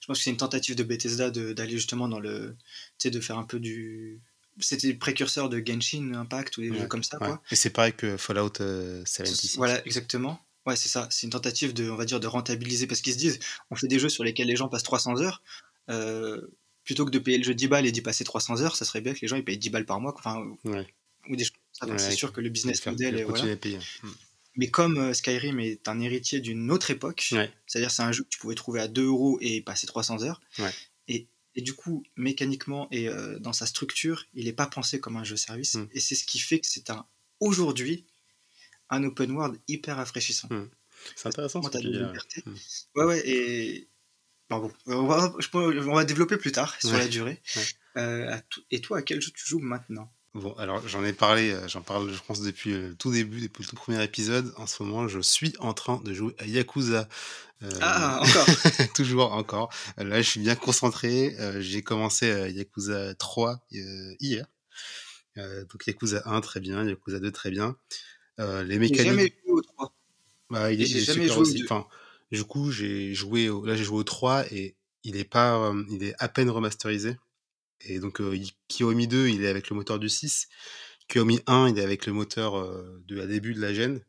Je 0.00 0.06
pense 0.06 0.18
que 0.18 0.24
c'est 0.24 0.30
une 0.30 0.38
tentative 0.38 0.74
de 0.76 0.82
Bethesda 0.82 1.30
d'aller 1.30 1.72
justement 1.72 2.08
dans 2.08 2.20
le. 2.20 2.56
Tu 2.98 3.08
sais, 3.08 3.10
de 3.10 3.20
faire 3.20 3.36
un 3.38 3.44
peu 3.44 3.58
du. 3.60 4.20
C'était 4.58 4.90
le 4.92 4.98
précurseur 4.98 5.50
de 5.50 5.62
Genshin 5.64 6.14
Impact 6.14 6.56
ou 6.56 6.62
des 6.62 6.68
jeux 6.68 6.86
comme 6.88 7.02
ça, 7.04 7.18
quoi. 7.18 7.42
Et 7.50 7.56
c'est 7.56 7.68
pareil 7.68 7.92
que 7.92 8.16
Fallout 8.16 8.52
euh, 8.62 9.00
76. 9.04 9.56
Voilà, 9.58 9.84
exactement. 9.86 10.40
Ouais, 10.64 10.74
c'est 10.74 10.88
ça. 10.88 11.06
C'est 11.12 11.26
une 11.26 11.30
tentative 11.32 11.74
de, 11.74 11.90
on 11.90 11.96
va 11.96 12.06
dire, 12.06 12.18
de 12.18 12.26
rentabiliser 12.26 12.86
parce 12.86 13.02
qu'ils 13.02 13.12
se 13.12 13.18
disent, 13.18 13.38
on 13.70 13.76
fait 13.76 13.86
des 13.86 13.98
jeux 13.98 14.08
sur 14.08 14.24
lesquels 14.24 14.46
les 14.48 14.56
gens 14.56 14.68
passent 14.70 14.82
300 14.82 15.20
heures. 15.20 15.42
Euh, 15.90 16.40
plutôt 16.84 17.04
que 17.04 17.10
de 17.10 17.18
payer 17.18 17.38
le 17.38 17.44
jeu 17.44 17.54
10 17.54 17.68
balles 17.68 17.86
et 17.86 17.92
d'y 17.92 18.00
passer 18.02 18.24
300 18.24 18.60
heures, 18.62 18.76
ça 18.76 18.84
serait 18.84 19.00
bien 19.00 19.12
que 19.14 19.20
les 19.20 19.28
gens 19.28 19.36
ils 19.36 19.44
payent 19.44 19.58
10 19.58 19.70
balles 19.70 19.86
par 19.86 20.00
mois, 20.00 20.14
enfin, 20.16 20.44
Ouais. 20.64 20.86
ou 21.28 21.36
des 21.36 21.44
choses 21.44 21.52
comme 21.52 21.60
ça. 21.72 21.86
Donc 21.86 21.98
Ouais, 21.98 21.98
c'est 21.98 22.16
sûr 22.16 22.32
que 22.32 22.40
le 22.40 22.48
business 22.48 22.84
model 22.86 23.24
Voilà. 23.24 23.54
Hmm. 23.54 24.08
Mais 24.58 24.68
comme 24.70 24.96
euh, 24.98 25.12
Skyrim 25.12 25.60
est 25.60 25.86
un 25.88 26.00
héritier 26.00 26.40
d'une 26.40 26.70
autre 26.70 26.90
époque, 26.90 27.28
Ouais. 27.32 27.50
c'est-à-dire 27.66 27.90
c'est 27.90 28.02
un 28.02 28.12
jeu 28.12 28.22
que 28.24 28.28
tu 28.28 28.38
pouvais 28.38 28.54
trouver 28.54 28.80
à 28.80 28.88
2 28.88 29.04
euros 29.04 29.38
et 29.40 29.60
passer 29.60 29.86
300 29.86 30.22
heures, 30.22 30.40
et, 31.08 31.26
et 31.56 31.60
du 31.62 31.74
coup, 31.74 32.04
mécaniquement 32.16 32.88
et 32.90 33.08
euh, 33.08 33.38
dans 33.38 33.52
sa 33.52 33.66
structure, 33.66 34.26
il 34.34 34.44
n'est 34.46 34.52
pas 34.52 34.66
pensé 34.66 34.98
comme 35.00 35.16
un 35.16 35.24
jeu 35.24 35.36
service, 35.36 35.74
Mm. 35.74 35.88
et 35.92 36.00
c'est 36.00 36.14
ce 36.14 36.24
qui 36.24 36.38
fait 36.38 36.60
que 36.60 36.66
c'est 36.66 36.88
un 36.90 37.04
aujourd'hui 37.40 38.04
un 38.88 39.02
open 39.02 39.32
world 39.32 39.58
hyper 39.66 39.96
rafraîchissant. 39.96 40.48
C'est 41.16 41.26
intéressant 41.28 41.60
Moi, 41.60 41.70
ce 41.72 41.78
tu 41.78 41.84
de 41.84 41.90
liberté. 42.06 42.42
Hmm. 42.46 42.54
Ouais, 42.94 43.04
ouais, 43.04 43.28
et. 43.28 43.88
Bon, 44.48 44.58
bon, 44.58 44.72
on 44.86 45.06
va, 45.06 45.32
je 45.38 45.48
on 45.54 45.94
va 45.94 46.04
développer 46.04 46.36
plus 46.36 46.52
tard 46.52 46.74
sur 46.80 46.90
Ouais. 46.92 46.98
la 46.98 47.08
durée. 47.08 47.42
Ouais. 47.56 47.62
Euh, 47.96 48.36
et 48.70 48.80
toi, 48.80 48.98
à 48.98 49.02
quel 49.02 49.20
jeu 49.20 49.30
tu 49.34 49.46
joues 49.46 49.58
maintenant? 49.58 50.12
Bon, 50.34 50.52
alors 50.54 50.86
j'en 50.86 51.02
ai 51.02 51.14
parlé, 51.14 51.50
euh, 51.50 51.66
j'en 51.66 51.80
parle, 51.80 52.12
je 52.12 52.20
pense, 52.22 52.42
depuis 52.42 52.70
le 52.72 52.94
tout 52.94 53.10
début, 53.10 53.40
depuis 53.40 53.62
le 53.62 53.68
tout 53.68 53.76
premier 53.76 54.02
épisode. 54.04 54.52
En 54.58 54.66
ce 54.66 54.82
moment, 54.82 55.08
je 55.08 55.18
suis 55.20 55.54
en 55.58 55.72
train 55.72 56.00
de 56.04 56.12
jouer 56.12 56.34
à 56.38 56.46
Yakuza. 56.46 57.08
Euh, 57.62 57.70
ah, 57.80 58.20
encore 58.22 58.46
Toujours 58.94 59.32
encore. 59.32 59.72
Là, 59.96 60.20
je 60.20 60.28
suis 60.28 60.40
bien 60.40 60.54
concentré. 60.54 61.34
J'ai 61.60 61.82
commencé 61.82 62.26
Yakuza 62.52 63.14
3 63.14 63.60
hier. 64.20 64.46
donc 65.36 65.86
Yakuza 65.86 66.22
1, 66.26 66.40
très 66.42 66.60
bien. 66.60 66.84
Yakuza 66.84 67.18
2, 67.18 67.32
très 67.32 67.50
bien. 67.50 67.76
les 68.38 68.78
mécaniques. 68.78 68.98
J'ai 68.98 69.04
jamais 69.04 69.32
joué 69.44 69.52
au 69.52 69.62
3. 69.62 69.94
Bah, 70.50 70.70
il 70.70 70.80
est, 70.82 70.86
jamais 71.00 71.26
joué 71.26 71.36
aussi. 71.38 71.64
Enfin, 71.64 71.86
du 72.32 72.44
coup, 72.44 72.70
j'ai 72.70 73.14
joué 73.14 73.48
au... 73.48 73.64
là, 73.64 73.76
j'ai 73.76 73.84
joué 73.84 73.98
au 73.98 74.04
3 74.04 74.52
et 74.52 74.76
il 75.04 75.16
est 75.16 75.24
pas, 75.24 75.72
il 75.90 76.02
est 76.02 76.14
à 76.18 76.28
peine 76.28 76.50
remasterisé. 76.50 77.16
Et 77.80 78.00
donc, 78.00 78.20
euh, 78.20 78.38
Kiyomi 78.68 79.06
2, 79.06 79.28
il 79.28 79.44
est 79.44 79.48
avec 79.48 79.70
le 79.70 79.76
moteur 79.76 79.98
du 79.98 80.08
6. 80.08 80.48
Kiyomi 81.08 81.40
1, 81.46 81.68
il 81.68 81.78
est 81.78 81.82
avec 81.82 82.06
le 82.06 82.12
moteur 82.12 82.60
de 83.06 83.16
la 83.16 83.26
début 83.26 83.54
de 83.54 83.60
la 83.60 83.72
gêne. 83.72 84.00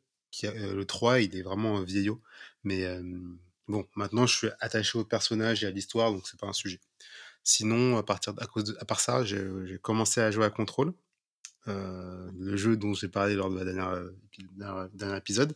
le 0.43 0.83
3, 0.83 1.21
il 1.21 1.35
est 1.35 1.43
vraiment 1.43 1.81
vieillot. 1.83 2.21
Mais 2.63 2.87
bon, 3.67 3.87
maintenant, 3.95 4.25
je 4.25 4.35
suis 4.35 4.47
attaché 4.59 4.97
au 4.97 5.05
personnage 5.05 5.63
et 5.63 5.67
à 5.67 5.71
l'histoire, 5.71 6.11
donc 6.11 6.27
c'est 6.27 6.39
pas 6.39 6.47
un 6.47 6.53
sujet. 6.53 6.79
Sinon, 7.43 7.97
à, 7.97 8.03
partir 8.03 8.33
à, 8.39 8.45
cause 8.45 8.75
à 8.81 8.85
part 8.85 8.99
ça, 8.99 9.23
j'ai 9.23 9.77
commencé 9.81 10.19
à 10.21 10.31
jouer 10.31 10.45
à 10.45 10.49
Control. 10.49 10.93
Le 11.67 12.55
jeu 12.55 12.77
dont 12.77 12.93
j'ai 12.93 13.07
parlé 13.07 13.35
lors 13.35 13.49
de 13.49 13.57
la 13.57 13.65
dernière, 13.65 14.89
dernier 14.93 15.17
épisode. 15.17 15.53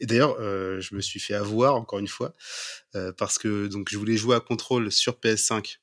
Et 0.00 0.06
d'ailleurs, 0.06 0.36
je 0.38 0.94
me 0.94 1.00
suis 1.00 1.20
fait 1.20 1.34
avoir 1.34 1.74
encore 1.76 1.98
une 1.98 2.08
fois 2.08 2.34
parce 3.16 3.38
que 3.38 3.66
donc 3.66 3.88
je 3.90 3.98
voulais 3.98 4.16
jouer 4.16 4.36
à 4.36 4.40
Control 4.40 4.92
sur 4.92 5.14
PS5 5.14 5.78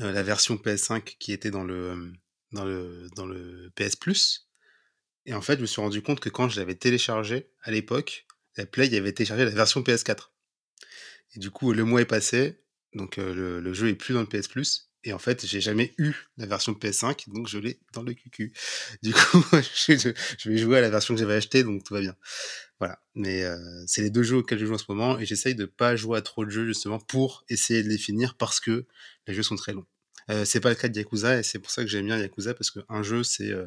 euh, 0.00 0.12
la 0.12 0.22
version 0.22 0.56
PS5 0.56 1.16
qui 1.18 1.32
était 1.32 1.50
dans 1.50 1.64
le, 1.64 2.12
dans 2.52 2.64
le, 2.64 3.08
dans 3.16 3.26
le 3.26 3.70
PS 3.74 3.96
Plus. 3.96 4.48
Et 5.24 5.34
en 5.34 5.40
fait, 5.40 5.56
je 5.56 5.62
me 5.62 5.66
suis 5.66 5.80
rendu 5.80 6.02
compte 6.02 6.20
que 6.20 6.28
quand 6.28 6.48
je 6.48 6.60
l'avais 6.60 6.74
téléchargé 6.74 7.50
à 7.62 7.70
l'époque, 7.70 8.26
la 8.56 8.66
Play 8.66 8.94
avait 8.94 9.12
téléchargé 9.12 9.44
la 9.44 9.50
version 9.50 9.80
PS4. 9.80 10.30
Et 11.34 11.38
du 11.38 11.50
coup, 11.50 11.72
le 11.72 11.84
mois 11.84 12.02
est 12.02 12.06
passé, 12.06 12.60
donc 12.94 13.18
euh, 13.18 13.60
le, 13.60 13.72
jeu 13.74 13.88
est 13.88 13.94
plus 13.94 14.14
dans 14.14 14.20
le 14.20 14.26
PS 14.26 14.48
Plus. 14.48 14.87
Et 15.08 15.12
en 15.14 15.18
fait, 15.18 15.46
j'ai 15.46 15.62
jamais 15.62 15.94
eu 15.96 16.12
la 16.36 16.44
version 16.44 16.74
PS5, 16.74 17.32
donc 17.32 17.48
je 17.48 17.56
l'ai 17.56 17.80
dans 17.94 18.02
le 18.02 18.12
QQ. 18.12 18.52
Du 19.02 19.14
coup, 19.14 19.42
je, 19.52 20.12
vais 20.50 20.58
jouer 20.58 20.76
à 20.76 20.80
la 20.82 20.90
version 20.90 21.14
que 21.14 21.20
j'avais 21.20 21.36
achetée, 21.36 21.64
donc 21.64 21.82
tout 21.82 21.94
va 21.94 22.02
bien. 22.02 22.14
Voilà. 22.78 23.00
Mais 23.14 23.42
euh, 23.42 23.56
c'est 23.86 24.02
les 24.02 24.10
deux 24.10 24.22
jeux 24.22 24.36
auxquels 24.36 24.58
je 24.58 24.66
joue 24.66 24.74
en 24.74 24.78
ce 24.78 24.84
moment, 24.90 25.18
et 25.18 25.24
j'essaye 25.24 25.54
de 25.54 25.64
pas 25.64 25.96
jouer 25.96 26.18
à 26.18 26.20
trop 26.20 26.44
de 26.44 26.50
jeux 26.50 26.66
justement 26.66 26.98
pour 26.98 27.46
essayer 27.48 27.82
de 27.82 27.88
les 27.88 27.96
finir 27.96 28.34
parce 28.34 28.60
que 28.60 28.84
les 29.26 29.32
jeux 29.32 29.42
sont 29.42 29.56
très 29.56 29.72
longs. 29.72 29.86
Euh, 30.30 30.44
c'est 30.44 30.60
pas 30.60 30.68
le 30.68 30.74
cas 30.74 30.88
de 30.88 30.98
Yakuza, 30.98 31.38
et 31.38 31.42
c'est 31.42 31.58
pour 31.58 31.70
ça 31.70 31.82
que 31.84 31.88
j'aime 31.88 32.04
bien 32.04 32.18
Yakuza 32.18 32.52
parce 32.52 32.70
qu'un 32.70 33.02
jeu, 33.02 33.24
c'est 33.24 33.50
euh, 33.50 33.66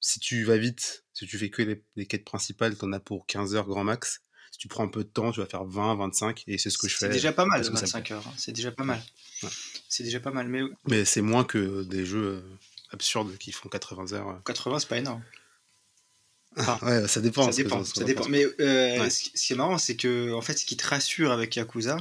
si 0.00 0.18
tu 0.18 0.44
vas 0.44 0.56
vite, 0.56 1.04
si 1.12 1.26
tu 1.26 1.36
fais 1.36 1.50
que 1.50 1.60
les, 1.60 1.84
les 1.96 2.06
quêtes 2.06 2.24
principales, 2.24 2.74
t'en 2.74 2.90
as 2.94 3.00
pour 3.00 3.26
15 3.26 3.54
heures 3.54 3.66
grand 3.66 3.84
max. 3.84 4.22
Tu 4.60 4.68
prends 4.68 4.84
un 4.84 4.88
peu 4.88 5.02
de 5.02 5.08
temps, 5.08 5.32
tu 5.32 5.40
vas 5.40 5.46
faire 5.46 5.64
20, 5.64 5.94
25, 5.94 6.44
et 6.46 6.58
c'est 6.58 6.68
ce 6.68 6.76
que 6.76 6.86
je 6.86 6.94
fais. 6.94 7.06
C'est 7.06 7.12
déjà 7.12 7.32
pas 7.32 7.46
mal, 7.46 7.62
25 7.62 8.10
heures. 8.10 8.26
Hein. 8.26 8.32
C'est 8.36 8.52
déjà 8.52 8.70
pas 8.70 8.84
mal. 8.84 9.02
C'est 9.88 10.04
déjà 10.04 10.20
pas 10.20 10.32
mal, 10.32 10.48
mais. 10.48 10.60
Mais 10.86 11.06
c'est 11.06 11.22
moins 11.22 11.44
que 11.44 11.82
des 11.84 12.04
jeux 12.04 12.44
euh, 12.44 12.58
absurdes 12.92 13.38
qui 13.38 13.52
font 13.52 13.70
80 13.70 14.12
heures. 14.12 14.42
80, 14.44 14.80
c'est 14.80 14.88
pas 14.88 14.98
énorme. 14.98 15.22
ouais, 16.82 17.08
ça 17.08 17.22
dépend. 17.22 17.50
Ça 17.50 17.62
dépend, 17.62 17.84
ça 17.84 18.04
dépend. 18.04 18.28
Mais 18.28 18.44
ce 18.44 19.30
qui 19.30 19.52
est 19.54 19.56
marrant, 19.56 19.78
c'est 19.78 19.96
que 19.96 20.34
en 20.34 20.42
fait, 20.42 20.58
ce 20.58 20.66
qui 20.66 20.76
te 20.76 20.86
rassure 20.86 21.32
avec 21.32 21.56
Yakuza, 21.56 21.96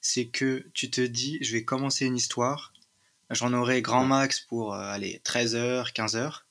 c'est 0.00 0.26
que 0.26 0.64
tu 0.74 0.90
te 0.90 1.00
dis, 1.00 1.38
je 1.40 1.52
vais 1.52 1.64
commencer 1.64 2.06
une 2.06 2.16
histoire, 2.16 2.72
j'en 3.30 3.52
aurai 3.52 3.82
grand 3.82 4.04
max 4.04 4.40
pour 4.40 4.74
euh, 4.74 4.78
aller 4.78 5.20
13 5.24 5.54
heures, 5.56 5.92
15 5.92 6.16
heures, 6.16 6.46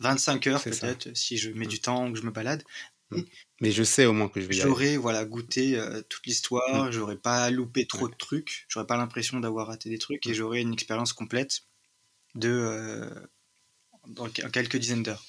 25 0.00 0.46
heures 0.48 0.62
peut-être 0.62 1.16
si 1.16 1.36
je 1.36 1.50
mets 1.50 1.66
du 1.66 1.80
temps 1.80 2.08
ou 2.08 2.12
que 2.12 2.18
je 2.18 2.24
me 2.24 2.30
balade. 2.30 2.64
Mm. 3.10 3.22
Mais 3.60 3.70
je 3.72 3.82
sais 3.82 4.06
au 4.06 4.12
moins 4.12 4.28
que 4.28 4.40
je 4.40 4.46
vais 4.46 4.56
y 4.56 4.60
J'aurais 4.60 4.96
voilà, 4.96 5.24
goûté 5.24 5.78
euh, 5.78 6.02
toute 6.08 6.26
l'histoire, 6.26 6.86
mm. 6.86 6.92
j'aurais 6.92 7.16
pas 7.16 7.50
loupé 7.50 7.86
trop 7.86 8.08
de 8.08 8.14
trucs, 8.14 8.66
j'aurais 8.68 8.86
pas 8.86 8.96
l'impression 8.96 9.40
d'avoir 9.40 9.66
raté 9.66 9.88
des 9.90 9.98
trucs 9.98 10.26
et 10.26 10.30
mm. 10.30 10.34
j'aurais 10.34 10.60
une 10.60 10.72
expérience 10.72 11.12
complète 11.12 11.62
de 12.34 12.48
euh, 12.50 13.10
dans 14.06 14.28
quelques 14.28 14.76
dizaines 14.76 15.02
d'heures. 15.02 15.24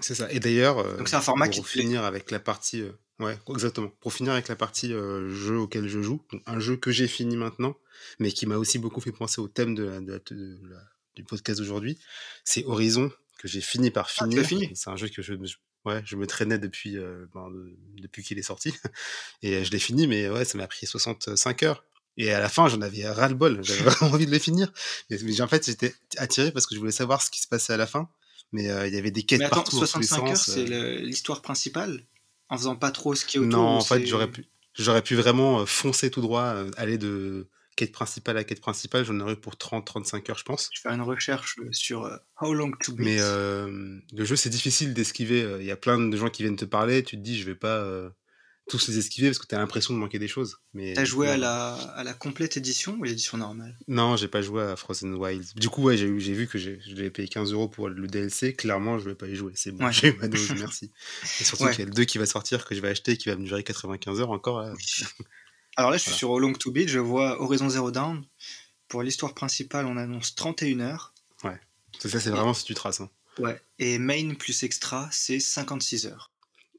C'est 0.00 0.14
ça. 0.14 0.30
Et 0.30 0.40
d'ailleurs, 0.40 0.96
donc 0.98 1.08
c'est 1.08 1.16
un 1.16 1.20
format 1.22 1.48
pour 1.48 1.66
finir 1.66 2.04
avec 2.04 2.30
la 2.30 2.38
partie 2.38 2.82
Ouais, 3.20 3.38
exactement. 3.50 3.88
Pour 4.00 4.14
finir 4.14 4.32
avec 4.32 4.48
la 4.48 4.56
partie 4.56 4.94
euh, 4.94 5.28
jeu 5.28 5.58
auquel 5.58 5.86
je 5.86 6.00
joue, 6.00 6.22
un 6.46 6.58
jeu 6.58 6.76
que 6.76 6.90
j'ai 6.90 7.06
fini 7.06 7.36
maintenant, 7.36 7.76
mais 8.18 8.32
qui 8.32 8.46
m'a 8.46 8.56
aussi 8.56 8.78
beaucoup 8.78 9.02
fait 9.02 9.12
penser 9.12 9.42
au 9.42 9.48
thème 9.48 9.74
de, 9.74 10.02
du 11.14 11.24
podcast 11.24 11.60
d'aujourd'hui, 11.60 11.98
c'est 12.44 12.64
Horizon, 12.64 13.12
que 13.38 13.46
j'ai 13.46 13.60
fini 13.60 13.90
par 13.90 14.08
ah, 14.18 14.24
finir. 14.24 14.70
c'est 14.74 14.88
un 14.90 14.96
jeu 14.96 15.08
que 15.08 15.20
je, 15.20 15.34
ouais, 15.84 16.02
je 16.04 16.16
me 16.16 16.26
traînais 16.26 16.58
depuis, 16.58 16.96
euh, 16.96 17.26
ben, 17.34 17.48
depuis 18.00 18.22
qu'il 18.22 18.38
est 18.38 18.42
sorti. 18.42 18.72
Et 19.42 19.64
je 19.64 19.70
l'ai 19.70 19.78
fini, 19.78 20.06
mais 20.06 20.28
ouais, 20.28 20.44
ça 20.44 20.58
m'a 20.58 20.66
pris 20.66 20.86
65 20.86 21.62
heures. 21.62 21.84
Et 22.16 22.32
à 22.32 22.40
la 22.40 22.48
fin, 22.48 22.68
j'en 22.68 22.80
avais 22.82 23.08
ras-le-bol. 23.08 23.60
J'avais 23.62 23.80
vraiment 23.90 24.12
envie 24.12 24.26
de 24.26 24.30
le 24.30 24.38
finir. 24.38 24.72
Mais, 25.08 25.40
en 25.40 25.48
fait, 25.48 25.66
j'étais 25.66 25.94
attiré 26.16 26.52
parce 26.52 26.66
que 26.66 26.74
je 26.74 26.80
voulais 26.80 26.92
savoir 26.92 27.22
ce 27.22 27.30
qui 27.30 27.40
se 27.40 27.48
passait 27.48 27.72
à 27.72 27.76
la 27.76 27.86
fin. 27.86 28.08
Mais 28.52 28.70
euh, 28.70 28.86
il 28.88 28.94
y 28.94 28.98
avait 28.98 29.10
des 29.10 29.22
quêtes 29.22 29.38
mais 29.38 29.46
attends, 29.46 29.64
65 29.64 30.28
heures, 30.28 30.36
c'est 30.36 30.64
l'histoire 30.64 31.40
principale? 31.40 32.04
En 32.48 32.56
faisant 32.56 32.74
pas 32.74 32.90
trop 32.90 33.14
ce 33.14 33.24
qui 33.24 33.36
est 33.36 33.40
autour 33.40 33.60
Non, 33.60 33.68
en 33.76 33.80
fait, 33.80 34.04
j'aurais 34.06 34.28
pu, 34.28 34.44
j'aurais 34.74 35.02
pu 35.02 35.14
vraiment 35.14 35.60
euh, 35.60 35.66
foncer 35.66 36.10
tout 36.10 36.20
droit, 36.20 36.42
euh, 36.42 36.70
aller 36.76 36.98
de 36.98 37.48
quête 37.80 37.92
principale 37.92 38.36
à 38.36 38.44
quête 38.44 38.60
principale. 38.60 39.04
J'en 39.04 39.18
aurais 39.20 39.32
eu 39.32 39.36
pour 39.36 39.54
30-35 39.54 40.30
heures, 40.30 40.38
je 40.38 40.44
pense. 40.44 40.70
Je 40.72 40.80
faire 40.80 40.92
une 40.92 41.00
recherche 41.02 41.56
euh, 41.60 41.68
sur 41.72 42.20
How 42.40 42.52
Long 42.52 42.72
to 42.72 42.92
Beat. 42.92 43.06
Mais 43.06 43.18
le 43.18 44.24
jeu, 44.24 44.36
c'est 44.36 44.50
difficile 44.50 44.94
d'esquiver. 44.94 45.56
Il 45.60 45.66
y 45.66 45.70
a 45.70 45.76
plein 45.76 45.98
de 45.98 46.16
gens 46.16 46.28
qui 46.28 46.42
viennent 46.42 46.56
te 46.56 46.64
parler. 46.64 47.02
Tu 47.02 47.16
te 47.16 47.22
dis, 47.22 47.38
je 47.38 47.46
vais 47.46 47.54
pas 47.54 48.12
tous 48.70 48.88
les 48.88 48.98
esquiver 48.98 49.28
parce 49.28 49.38
que 49.38 49.46
tu 49.46 49.54
as 49.54 49.58
l'impression 49.58 49.92
de 49.92 49.98
manquer 49.98 50.18
des 50.18 50.28
choses. 50.28 50.58
Mais 50.74 50.94
T'as 50.94 51.04
joué 51.04 51.28
à 51.28 51.36
la, 51.36 51.74
à 51.74 52.04
la 52.04 52.14
complète 52.14 52.56
édition 52.56 52.96
ou 52.98 53.02
l'édition 53.02 53.36
normale? 53.36 53.76
Non, 53.88 54.16
j'ai 54.16 54.28
pas 54.28 54.42
joué 54.42 54.62
à 54.62 54.76
Frozen 54.76 55.14
Wilds. 55.14 55.54
Du 55.56 55.68
coup, 55.68 55.82
ouais, 55.82 55.96
j'ai 55.96 56.06
vu 56.06 56.46
que 56.46 56.58
je 56.58 56.94
devais 56.94 57.10
payer 57.10 57.28
15 57.28 57.52
euros 57.52 57.68
pour 57.68 57.88
le 57.88 58.06
DLC. 58.06 58.54
Clairement, 58.54 58.98
je 58.98 59.08
vais 59.08 59.14
pas 59.16 59.26
y 59.26 59.34
jouer. 59.34 59.52
C'est 59.56 59.72
bon, 59.72 59.90
j'ai 59.90 60.08
eu 60.08 60.16
ma 60.18 60.28
dose, 60.28 60.50
merci. 60.56 60.92
Et 61.40 61.44
surtout 61.44 61.68
qu'il 61.68 61.80
y 61.80 61.82
a 61.82 61.86
le 61.86 61.90
2 61.90 62.04
qui 62.04 62.18
va 62.18 62.26
sortir, 62.26 62.64
que 62.64 62.74
je 62.74 62.80
vais 62.80 62.88
acheter, 62.88 63.16
qui 63.16 63.28
va 63.28 63.36
me 63.36 63.44
durer 63.44 63.64
95 63.64 64.20
heures 64.20 64.30
encore. 64.30 64.64
Alors 65.80 65.90
là, 65.90 65.96
je 65.96 66.02
suis 66.02 66.12
sur 66.12 66.38
Long 66.38 66.52
to 66.52 66.70
Beat, 66.70 66.90
je 66.90 66.98
vois 66.98 67.40
Horizon 67.40 67.70
Zero 67.70 67.90
Dawn. 67.90 68.22
Pour 68.88 69.02
l'histoire 69.02 69.32
principale, 69.32 69.86
on 69.86 69.96
annonce 69.96 70.34
31 70.34 70.80
heures. 70.80 71.14
Ouais. 71.42 71.58
Ça, 71.98 72.20
c'est 72.20 72.28
vraiment 72.28 72.52
si 72.52 72.64
tu 72.64 72.74
traces. 72.74 73.00
Hein. 73.00 73.08
Ouais. 73.38 73.58
Et 73.78 73.98
main 73.98 74.34
plus 74.34 74.62
extra, 74.62 75.08
c'est 75.10 75.40
56 75.40 76.04
heures. 76.04 76.32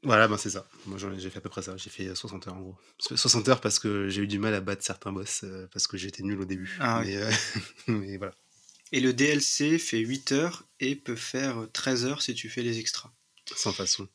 Voilà, 0.04 0.28
ben 0.28 0.36
c'est 0.36 0.50
ça. 0.50 0.68
Moi, 0.86 0.98
j'ai 1.18 1.30
fait 1.30 1.38
à 1.38 1.40
peu 1.40 1.48
près 1.48 1.62
ça. 1.62 1.76
J'ai 1.76 1.90
fait 1.90 2.14
60 2.14 2.46
heures 2.46 2.54
en 2.54 2.60
gros. 2.60 2.76
60 3.00 3.48
heures 3.48 3.60
parce 3.60 3.80
que 3.80 4.08
j'ai 4.08 4.22
eu 4.22 4.28
du 4.28 4.38
mal 4.38 4.54
à 4.54 4.60
battre 4.60 4.84
certains 4.84 5.10
boss 5.10 5.40
euh, 5.42 5.66
parce 5.72 5.88
que 5.88 5.96
j'étais 5.96 6.22
nul 6.22 6.40
au 6.40 6.44
début. 6.44 6.76
Ah, 6.78 7.02
mais, 7.04 7.16
euh, 7.16 7.30
mais, 7.88 8.18
voilà. 8.18 8.34
Et 8.92 9.00
le 9.00 9.12
DLC 9.12 9.80
fait 9.80 9.98
8 9.98 10.30
heures 10.30 10.62
et 10.78 10.94
peut 10.94 11.16
faire 11.16 11.66
13 11.72 12.04
heures 12.04 12.22
si 12.22 12.34
tu 12.34 12.48
fais 12.48 12.62
les 12.62 12.78
extras. 12.78 13.10
Sans 13.56 13.72
façon. 13.72 14.06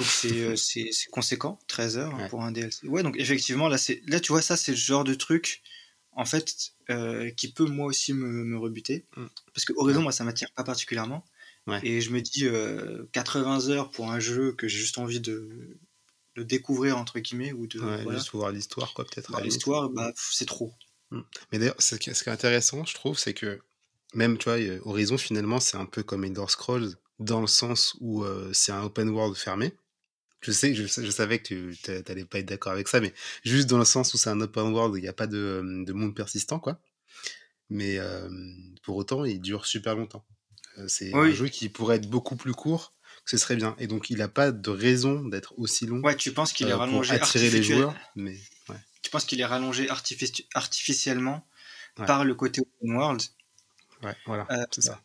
Donc 0.00 0.08
c'est 0.08 0.40
euh, 0.40 0.90
conséquent, 1.12 1.58
13 1.68 1.98
heures 1.98 2.28
pour 2.28 2.42
un 2.42 2.52
DLC. 2.52 2.86
Ouais, 2.88 3.02
donc 3.02 3.16
effectivement, 3.18 3.68
là, 3.68 3.76
là 4.06 4.20
tu 4.20 4.32
vois, 4.32 4.42
ça 4.42 4.56
c'est 4.56 4.72
le 4.72 4.78
genre 4.78 5.04
de 5.04 5.14
truc, 5.14 5.62
en 6.12 6.24
fait, 6.24 6.72
qui 7.36 7.52
peut 7.52 7.66
moi 7.66 7.86
aussi 7.86 8.12
me, 8.14 8.44
me 8.44 8.58
rebuter. 8.58 9.04
Mm. 9.16 9.26
Parce 9.54 9.64
que 9.64 9.72
Horizon, 9.76 10.02
moi, 10.02 10.12
ça 10.12 10.24
m'attire 10.24 10.50
pas 10.52 10.64
particulièrement. 10.64 11.24
Et 11.82 12.00
je 12.00 12.10
me 12.10 12.20
dis, 12.20 12.48
80 13.12 13.68
euh, 13.68 13.72
heures 13.72 13.90
pour 13.90 14.10
un 14.10 14.18
jeu 14.18 14.52
que 14.52 14.66
j'ai 14.66 14.78
juste 14.78 14.98
envie 14.98 15.20
de, 15.20 15.78
de 16.34 16.42
découvrir, 16.42 16.98
entre 16.98 17.20
guillemets, 17.20 17.52
ou 17.52 17.66
de. 17.66 17.80
Juste 18.10 18.32
voir 18.32 18.50
l'histoire, 18.50 18.92
quoi, 18.94 19.04
peut-être. 19.04 19.40
L'histoire, 19.42 19.88
bah, 19.90 20.12
c'est 20.16 20.46
trop. 20.46 20.72
Mmh. 21.10 21.20
Mais 21.52 21.58
d'ailleurs, 21.58 21.76
ce 21.78 21.96
qui 21.96 22.10
est 22.10 22.28
intéressant, 22.28 22.84
je 22.84 22.94
trouve, 22.94 23.18
c'est 23.18 23.34
que 23.34 23.60
même, 24.14 24.38
tu 24.38 24.48
vois, 24.48 24.58
Horizon, 24.84 25.18
finalement, 25.18 25.60
c'est 25.60 25.76
un 25.76 25.86
peu 25.86 26.02
comme 26.02 26.24
Elder 26.24 26.46
Scrolls, 26.48 26.94
dans 27.18 27.40
le 27.40 27.46
sens 27.46 27.96
où 28.00 28.24
euh, 28.24 28.50
c'est 28.52 28.72
un 28.72 28.82
open 28.82 29.10
world 29.10 29.36
fermé. 29.36 29.72
Je 30.40 30.52
sais, 30.52 30.74
je, 30.74 30.86
je 30.86 31.10
savais 31.10 31.38
que 31.38 31.72
tu 31.72 31.76
n'allais 32.08 32.24
pas 32.24 32.38
être 32.38 32.46
d'accord 32.46 32.72
avec 32.72 32.88
ça, 32.88 33.00
mais 33.00 33.12
juste 33.44 33.68
dans 33.68 33.78
le 33.78 33.84
sens 33.84 34.14
où 34.14 34.18
c'est 34.18 34.30
un 34.30 34.40
open 34.40 34.72
world, 34.72 34.96
il 34.96 35.02
n'y 35.02 35.08
a 35.08 35.12
pas 35.12 35.26
de, 35.26 35.84
de, 35.84 35.92
monde 35.92 36.14
persistant, 36.14 36.58
quoi. 36.58 36.80
Mais 37.68 37.98
pour 38.82 38.96
autant, 38.96 39.24
il 39.24 39.40
dure 39.40 39.66
super 39.66 39.96
longtemps. 39.96 40.24
Euh, 40.78 40.86
c'est 40.88 41.14
un 41.14 41.30
jeu 41.30 41.48
qui 41.48 41.68
pourrait 41.68 41.96
être 41.96 42.08
beaucoup 42.08 42.36
plus 42.36 42.52
court, 42.52 42.94
ce 43.24 43.36
serait 43.36 43.56
bien. 43.56 43.74
Et 43.78 43.86
donc, 43.86 44.10
il 44.10 44.18
n'a 44.18 44.28
pas 44.28 44.52
de 44.52 44.70
raison 44.70 45.24
d'être 45.24 45.54
aussi 45.58 45.86
long. 45.86 46.00
Ouais, 46.00 46.16
tu 46.16 46.32
penses 46.32 46.52
qu'il 46.52 46.68
est 46.68 46.72
euh, 46.72 46.76
rallongé 46.76 47.18
pour 47.18 47.26
attirer 47.28 47.50
les 47.50 47.62
joueurs, 47.62 47.94
mais 48.16 48.36
Tu 49.02 49.10
penses 49.10 49.24
qu'il 49.24 49.40
est 49.40 49.46
rallongé 49.46 49.88
artificiellement 49.90 51.46
par 51.94 52.24
le 52.24 52.34
côté 52.34 52.60
open 52.60 52.96
world? 52.96 53.22
Ouais, 54.02 54.16
voilà, 54.24 54.46
euh, 54.50 54.64
c'est 54.70 54.82
ça. 54.82 55.00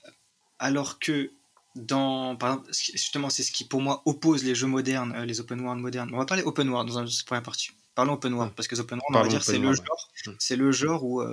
Alors 0.59 0.99
que 0.99 1.31
dans, 1.75 2.35
par 2.35 2.53
exemple, 2.53 2.71
justement, 2.73 3.29
c'est 3.29 3.43
ce 3.43 3.51
qui 3.51 3.63
pour 3.65 3.81
moi 3.81 4.01
oppose 4.05 4.43
les 4.43 4.55
jeux 4.55 4.67
modernes, 4.67 5.15
les 5.25 5.39
open 5.39 5.59
world 5.61 5.81
modernes. 5.81 6.09
On 6.13 6.17
va 6.17 6.25
parler 6.25 6.43
open 6.43 6.69
world 6.69 6.89
dans 6.91 7.05
cette 7.07 7.25
première 7.25 7.43
partie. 7.43 7.69
Parlons 7.95 8.13
open 8.13 8.33
world 8.33 8.53
parce 8.55 8.67
que 8.67 8.75
les 8.75 8.81
open 8.81 8.99
world, 8.99 9.15
on 9.15 9.23
va 9.23 9.29
dire, 9.29 9.43
c'est 9.43 9.59
le 9.59 9.73
genre, 9.75 10.11
c'est 10.39 10.55
le 10.55 10.71
genre 10.71 11.03
où 11.03 11.23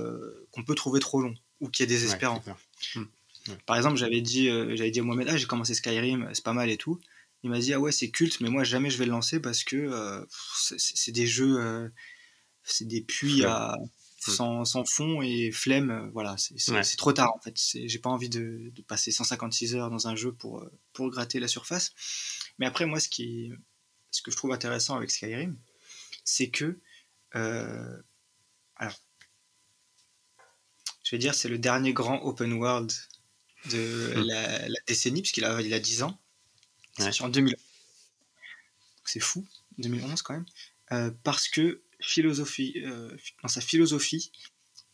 qu'on 0.51 0.63
peut 0.65 0.75
trouver 0.75 1.01
trop 1.01 1.21
long 1.23 1.35
ou 1.61 1.69
qui 1.69 1.83
est 1.83 1.87
désespérant. 1.87 2.43
Ouais. 2.97 3.03
Par 3.67 3.77
exemple, 3.77 3.97
j'avais 3.97 4.21
dit, 4.21 4.49
euh, 4.49 4.77
j'avais 4.77 4.91
dit 4.93 5.01
à 5.01 5.03
Mohamed, 5.03 5.29
ah, 5.31 5.37
j'ai 5.37 5.47
commencé 5.47 5.75
Skyrim, 5.75 6.29
c'est 6.33 6.45
pas 6.45 6.53
mal 6.53 6.71
et 6.71 6.77
tout. 6.77 7.01
Il 7.43 7.51
m'a 7.51 7.59
dit, 7.59 7.75
ah 7.75 7.81
ouais, 7.81 7.91
c'est 7.91 8.09
culte, 8.11 8.41
mais 8.41 8.49
moi, 8.49 8.63
jamais 8.63 8.89
je 8.91 8.99
vais 8.99 9.05
le 9.05 9.11
lancer 9.11 9.41
parce 9.41 9.65
que 9.65 9.77
euh, 9.77 10.25
c'est- 10.79 11.11
des 11.11 11.27
jeux, 11.27 11.57
euh, 11.61 11.89
c'est 12.63 12.87
des 12.87 13.01
puits 13.01 13.45
à, 13.45 13.77
sans, 14.31 14.65
sans 14.65 14.85
fond 14.85 15.21
et 15.23 15.51
flemme. 15.53 15.91
euh, 15.91 16.11
voilà, 16.13 16.37
c'est 16.39 16.71
Ouais. 16.73 16.83
trop 16.97 17.13
tard 17.13 17.33
en 17.35 17.41
fait. 17.41 17.55
J'ai 17.59 17.99
pas 17.99 18.11
envie 18.11 18.29
de, 18.29 18.71
de 18.75 18.83
passer 18.83 19.11
156 19.13 19.75
heures 19.75 19.91
dans 19.91 20.07
un 20.09 20.15
jeu 20.17 20.33
pour, 20.33 20.61
euh, 20.61 20.73
pour 20.93 21.11
gratter 21.11 21.41
la 21.41 21.49
surface. 21.49 21.93
Mais 22.59 22.67
après, 22.67 22.87
moi, 22.87 23.01
ce, 23.01 23.09
qui, 23.09 23.53
ce 24.11 24.23
que 24.23 24.31
je 24.31 24.37
trouve 24.37 24.53
intéressant 24.53 24.97
avec 24.97 25.11
Skyrim, 25.11 25.57
c'est 26.25 26.51
que. 26.51 26.79
euh, 27.35 28.03
alors. 28.77 28.99
Je 31.05 31.11
vais 31.17 31.19
dire, 31.19 31.35
c'est 31.35 31.49
le 31.49 31.59
dernier 31.59 31.93
grand 31.93 32.23
open 32.23 32.53
world 32.55 32.93
de 33.71 34.13
Hmm. 34.17 34.23
la, 34.23 34.69
la 34.69 34.81
décennie, 34.87 35.21
puisqu'il 35.23 35.45
a, 35.45 35.61
il 35.61 35.73
a 35.75 35.79
10 35.79 36.03
ans. 36.03 36.19
C'est 36.99 37.05
Ouais. 37.07 37.23
en 37.23 37.29
2000. 37.29 37.57
C'est 39.05 39.21
fou, 39.21 39.47
2011 39.79 40.23
quand 40.23 40.35
même. 40.35 40.47
Euh, 40.93 41.11
parce 41.23 41.49
que 41.49 41.82
philosophie, 42.03 42.75
euh, 42.85 43.17
dans 43.43 43.49
sa 43.49 43.61
philosophie, 43.61 44.33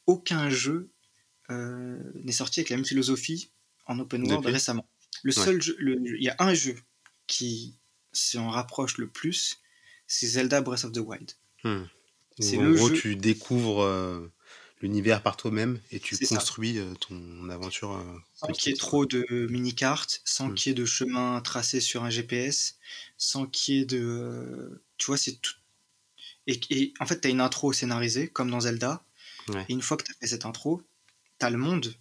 aucun 0.07 0.51
jeu 0.51 0.91
euh, 1.51 1.99
n'est 2.15 2.33
sorti 2.33 2.61
avec 2.61 2.71
la 2.71 2.77
même 2.77 2.85
philosophie 2.85 3.51
en 3.87 3.99
open 3.99 4.23
world 4.23 4.39
Depuis. 4.43 4.53
récemment. 4.53 4.89
Le 5.23 5.37
Ouais. 5.37 5.45
seul 5.45 5.63
jeu, 5.63 5.77
il 5.81 6.23
y 6.23 6.29
a 6.29 6.37
un 6.39 6.55
jeu 6.55 6.77
qui 7.27 7.79
s'en 8.13 8.51
rapproche 8.51 8.99
le 8.99 9.09
plus, 9.09 9.57
c'est 10.07 10.27
Zelda 10.27 10.61
Breath 10.61 10.85
of 10.85 10.93
the 10.93 10.99
Wild. 10.99 11.33
Hmm. 11.65 11.85
C'est 12.39 12.57
en 12.59 12.63
le 12.63 12.75
gros, 12.75 12.89
jeu- 12.89 12.95
tu 13.01 13.17
découvres 13.17 13.83
euh, 13.83 14.31
l'univers 14.81 15.23
par 15.23 15.37
toi-même 15.37 15.81
et 15.91 15.99
tu 16.01 16.15
C'est 16.17 16.27
construis 16.27 16.79
ton 17.01 17.49
aventure. 17.51 18.01
Sans 18.35 18.47
qu'il 18.49 18.71
y 18.71 18.75
ait 18.75 18.79
trop 18.79 19.07
de 19.07 19.25
mini-cartes, 19.51 20.21
sans 20.25 20.49
Mm. 20.51 20.55
qu'il 20.55 20.71
y 20.71 20.73
ait 20.73 20.75
de 20.79 20.85
chemin 20.85 21.41
tracé 21.41 21.81
sur 21.81 22.05
un 22.05 22.11
GPS, 22.11 22.77
sans 23.17 23.47
qu'il 23.47 23.75
y 23.75 23.79
ait 23.81 23.85
de. 23.87 24.83
Tu 24.99 25.07
vois, 25.07 25.17
c'est 25.17 25.41
tout. 25.41 25.55
Et, 26.49 26.61
et 26.71 26.95
en 26.99 27.07
fait, 27.07 27.21
tu 27.21 27.29
as 27.29 27.31
une 27.31 27.41
intro 27.41 27.73
scénarisée, 27.73 28.29
comme 28.29 28.51
dans 28.51 28.61
Zelda. 28.61 29.05
Ouais. 29.49 29.65
Et 29.69 29.73
une 29.73 29.83
fois 29.83 29.97
que 29.97 30.03
tu 30.03 30.11
as 30.11 30.15
fait 30.15 30.27
cette 30.27 30.47
intro, 30.47 30.83
tu 31.39 31.47
as 31.47 31.51
le 31.51 31.59
monde. 31.59 31.95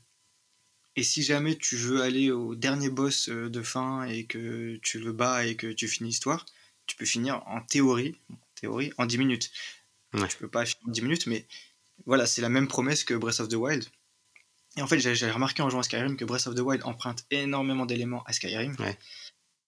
Et 0.95 1.03
si 1.03 1.21
jamais 1.21 1.55
tu 1.55 1.75
veux 1.75 2.01
aller 2.01 2.31
au 2.31 2.55
dernier 2.55 2.89
boss 2.89 3.29
euh, 3.29 3.49
de 3.49 3.61
fin 3.61 4.05
et 4.05 4.25
que 4.25 4.79
tu 4.81 4.99
le 4.99 5.11
bats 5.11 5.45
et 5.45 5.55
que 5.55 5.67
tu 5.67 5.87
finis 5.87 6.09
l'histoire, 6.09 6.45
tu 6.87 6.95
peux 6.95 7.05
finir 7.05 7.43
en 7.45 7.61
théorie, 7.61 8.15
en 8.31 8.37
théorie 8.55 8.91
en 8.97 9.05
10 9.05 9.19
minutes. 9.19 9.51
Ouais. 10.13 10.27
Tu 10.27 10.37
peux 10.37 10.47
pas 10.47 10.65
finir 10.65 10.87
en 10.87 10.91
10 10.91 11.01
minutes, 11.03 11.27
mais 11.27 11.45
voilà, 12.05 12.25
c'est 12.25 12.41
la 12.41 12.49
même 12.49 12.67
promesse 12.67 13.03
que 13.03 13.13
Breath 13.13 13.41
of 13.41 13.49
the 13.49 13.55
Wild. 13.55 13.85
Et 14.77 14.81
en 14.81 14.87
fait, 14.87 14.99
j'ai 14.99 15.13
j'ai 15.13 15.29
remarqué 15.29 15.61
en 15.61 15.69
jouant 15.69 15.81
à 15.81 15.83
Skyrim 15.83 16.17
que 16.17 16.25
Breath 16.25 16.47
of 16.47 16.55
the 16.55 16.61
Wild 16.61 16.83
emprunte 16.83 17.25
énormément 17.29 17.85
d'éléments 17.85 18.23
à 18.23 18.33
Skyrim. 18.33 18.75
Ouais. 18.79 18.97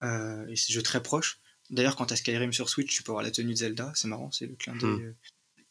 Euh, 0.04 0.48
et 0.48 0.56
c'est 0.56 0.72
un 0.72 0.76
jeu 0.76 0.84
très 0.84 1.04
proche. 1.04 1.40
D'ailleurs, 1.70 1.96
quand 1.96 2.08
tu 2.08 2.14
as 2.14 2.18
Skyrim 2.18 2.52
sur 2.54 2.70
Switch, 2.70 2.94
tu 2.96 3.04
peux 3.04 3.12
avoir 3.12 3.24
la 3.24 3.32
tenue 3.32 3.54
de 3.54 3.58
Zelda. 3.58 3.92
C'est 3.96 4.08
marrant, 4.08 4.32
c'est 4.32 4.48
le 4.48 4.56
clin 4.56 4.76
d'œil. 4.76 4.90
Hmm. 4.90 5.02
euh, 5.04 5.14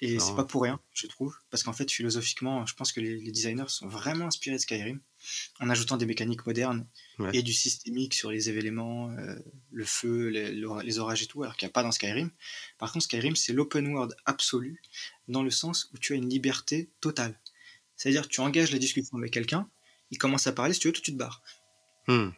Et 0.00 0.21
c'est 0.21 0.37
pas 0.37 0.45
pour 0.45 0.62
rien, 0.62 0.78
je 0.95 1.09
trouve. 1.09 1.37
Parce 1.50 1.64
qu'en 1.64 1.73
fait, 1.73 1.90
philosophiquement, 1.90 2.64
je 2.67 2.75
pense 2.75 2.93
que 2.93 3.00
les, 3.00 3.17
les 3.19 3.33
designers 3.33 3.64
sont 3.69 3.88
vraiment 3.88 4.26
inspirés 4.26 4.55
de 4.57 4.61
Skyrim. 4.61 5.00
En 5.59 5.69
ajoutant 5.69 5.97
des 5.97 6.07
mécaniques 6.07 6.47
modernes 6.47 6.87
Ouais. 7.19 7.31
et 7.37 7.43
du 7.43 7.52
systémique 7.52 8.14
sur 8.14 8.31
les 8.31 8.49
événements, 8.49 9.11
euh, 9.11 9.35
le 9.73 9.85
feu, 9.85 10.28
les 10.28 10.99
orages 11.00 11.23
et 11.25 11.26
tout, 11.26 11.43
alors 11.43 11.57
qu'il 11.57 11.67
n'y 11.67 11.71
a 11.71 11.73
pas 11.73 11.83
dans 11.83 11.90
Skyrim. 11.90 12.31
Par 12.78 12.93
contre, 12.93 13.07
Skyrim, 13.07 13.35
c'est 13.35 13.52
l'open 13.52 13.88
world 13.88 14.14
absolu, 14.25 14.81
dans 15.26 15.43
le 15.43 15.50
sens 15.50 15.90
où 15.93 15.99
tu 15.99 16.12
as 16.12 16.17
une 16.17 16.28
liberté 16.31 16.88
totale. 17.00 17.37
C'est-à-dire, 17.97 18.28
tu 18.28 18.40
engages 18.40 18.71
la 18.71 18.78
discussion 18.78 19.19
avec 19.19 19.33
quelqu'un, 19.33 19.69
il 20.12 20.19
commence 20.19 20.47
à 20.47 20.52
parler, 20.52 20.73
si 20.75 20.78
tu 20.78 20.87
veux, 20.87 20.93
tout 20.93 21.02
tu 21.02 21.11
te 21.12 21.17
barres. 21.19 21.43
Hmm. 22.07 22.28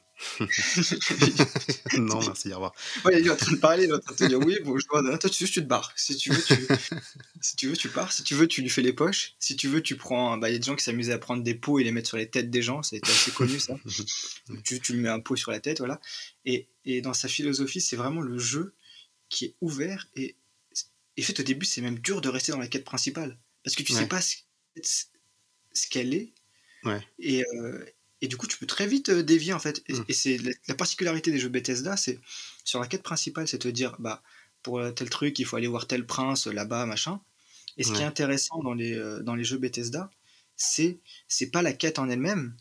non, 1.99 2.21
merci, 2.21 2.51
au 2.53 2.55
revoir. 2.57 2.75
Ouais, 3.05 3.21
il 3.21 3.27
est 3.27 3.31
en 3.31 3.37
train 3.37 3.53
de 3.53 3.57
parler, 3.57 3.85
il 3.85 3.91
est 3.91 3.95
en 3.95 3.99
train 4.01 4.13
de 4.13 4.19
te 4.19 4.25
dire 4.25 4.39
oui, 4.39 4.57
bonjour, 4.65 5.03
non, 5.03 5.17
toi 5.17 5.31
tu, 5.31 5.45
tu 5.45 5.53
te 5.63 5.67
barres? 5.67 5.93
Si 5.97 6.17
tu 6.17 6.31
veux, 6.31 6.43
tu, 6.43 6.55
si 7.41 7.57
tu 7.57 7.69
veux, 7.69 7.77
tu 7.77 7.89
pars. 7.89 8.13
Si 8.13 8.23
tu 8.23 8.35
veux, 8.35 8.47
tu 8.47 8.63
lui 8.63 8.69
fais 8.69 8.83
les 8.83 8.93
poches. 8.93 9.35
Si 9.39 9.57
tu 9.57 9.69
veux, 9.69 9.83
tu 9.83 9.97
prends. 9.97 10.37
Bah, 10.39 10.49
il 10.51 10.53
y 10.53 10.57
a 10.57 10.59
des 10.59 10.65
gens 10.67 10.77
qui 10.77 10.85
s'amusaient 10.85 11.13
à 11.13 11.19
prendre 11.19 11.43
des 11.43 11.55
pots 11.55 11.79
et 11.79 11.85
les 11.85 11.93
mettre 11.93 12.09
sur 12.09 12.17
les 12.17 12.29
têtes 12.29 12.51
des 12.51 12.63
gens, 12.63 12.83
ça 12.83 12.97
a 12.97 12.99
été 12.99 13.11
assez 13.11 13.31
connu 13.31 13.59
ça. 13.59 13.75
tu, 14.65 14.81
tu 14.81 14.93
lui 14.93 15.01
mets 15.01 15.09
un 15.09 15.21
pot 15.21 15.37
sur 15.37 15.51
la 15.51 15.61
tête, 15.61 15.79
voilà. 15.79 16.01
Et, 16.45 16.69
et 16.85 17.01
dans 17.01 17.15
sa 17.15 17.29
philosophie, 17.29 17.81
c'est 17.81 17.97
vraiment 17.97 18.21
le 18.21 18.39
jeu 18.39 18.75
qui 19.29 19.45
est 19.47 19.55
ouvert 19.61 20.09
et, 20.17 20.37
et 21.17 21.23
fait 21.23 21.39
au 21.41 21.43
début, 21.45 21.67
c'est 21.67 21.81
même 21.83 21.99
dur 21.99 22.21
de 22.21 22.29
rester 22.29 22.53
dans 22.53 22.59
la 22.59 22.67
quête 22.69 22.85
principale 22.85 23.39
parce 23.65 23.77
que 23.77 23.83
tu 23.83 23.93
sais 23.93 24.01
Ouais. 24.01 24.07
pas 24.09 24.21
ce, 24.21 24.37
ce- 24.83 25.05
ce 25.73 25.89
qu'elle 25.89 26.15
est. 26.15 26.33
Ouais. 26.85 27.01
Et, 27.19 27.45
euh, 27.55 27.85
et 28.23 28.29
du 28.29 28.37
coup, 28.37 28.47
tu 28.47 28.59
peux 28.59 28.67
très 28.67 28.87
vite 28.87 29.09
euh, 29.11 29.23
dévier 29.23 29.53
en 29.53 29.59
fait. 29.59 29.83
Et, 29.87 29.95
Mm. 29.95 30.05
et 30.09 30.13
c'est 30.13 30.39
la, 30.39 30.51
la 30.69 30.75
particularité 30.75 31.31
des 31.33 31.39
jeux 31.39 31.49
Bethesda, 31.49 31.97
c'est 31.97 32.19
sur 32.65 32.81
la 32.81 32.87
quête 32.87 33.03
principale, 33.03 33.49
c'est 33.49 33.59
te 33.59 33.69
dire, 33.69 33.97
bah, 33.99 34.23
pour 34.63 34.79
euh, 34.79 34.91
tel 34.93 35.09
truc, 35.11 35.39
il 35.39 35.45
faut 35.47 35.57
aller 35.57 35.67
voir 35.69 35.87
tel 35.87 36.07
prince 36.07 36.47
euh, 36.47 36.53
là-bas, 36.53 36.87
machin. 36.87 37.21
Et 37.77 37.85
ce 37.85 37.93
qui 37.93 38.03
est 38.03 38.05
intéressant 38.05 38.63
dans 38.63 38.75
les, 38.75 38.95
dans 39.23 39.35
les 39.35 39.45
jeux 39.45 39.57
Bethesda, 39.57 40.11
c'est 40.57 40.99
c'est 41.29 41.47
pas 41.51 41.63
la 41.63 41.73
quête 41.73 41.99
en 41.99 42.11
elle-même, 42.11 42.55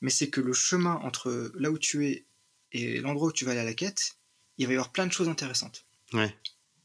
mais 0.00 0.10
c'est 0.10 0.28
que 0.28 0.40
le 0.40 0.52
chemin 0.52 0.94
entre 1.02 1.50
là 1.58 1.70
où 1.72 1.78
tu 1.78 2.06
es 2.06 2.24
et 2.70 3.00
l'endroit 3.00 3.28
où 3.28 3.32
tu 3.32 3.44
vas 3.44 3.52
aller 3.52 3.60
à 3.60 3.64
la 3.64 3.74
quête, 3.74 4.16
il 4.58 4.66
va 4.66 4.72
y 4.74 4.76
avoir 4.76 4.92
plein 4.92 5.06
de 5.06 5.12
choses 5.12 5.28
intéressantes. 5.28 5.86
Ouais. 6.12 6.32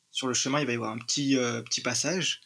Sur 0.10 0.28
le 0.28 0.34
chemin, 0.34 0.60
il 0.62 0.66
va 0.66 0.72
y 0.72 0.76
avoir 0.76 0.92
un 0.92 0.98
petit, 0.98 1.38
euh, 1.38 1.62
petit 1.62 1.82
passage. 1.82 2.42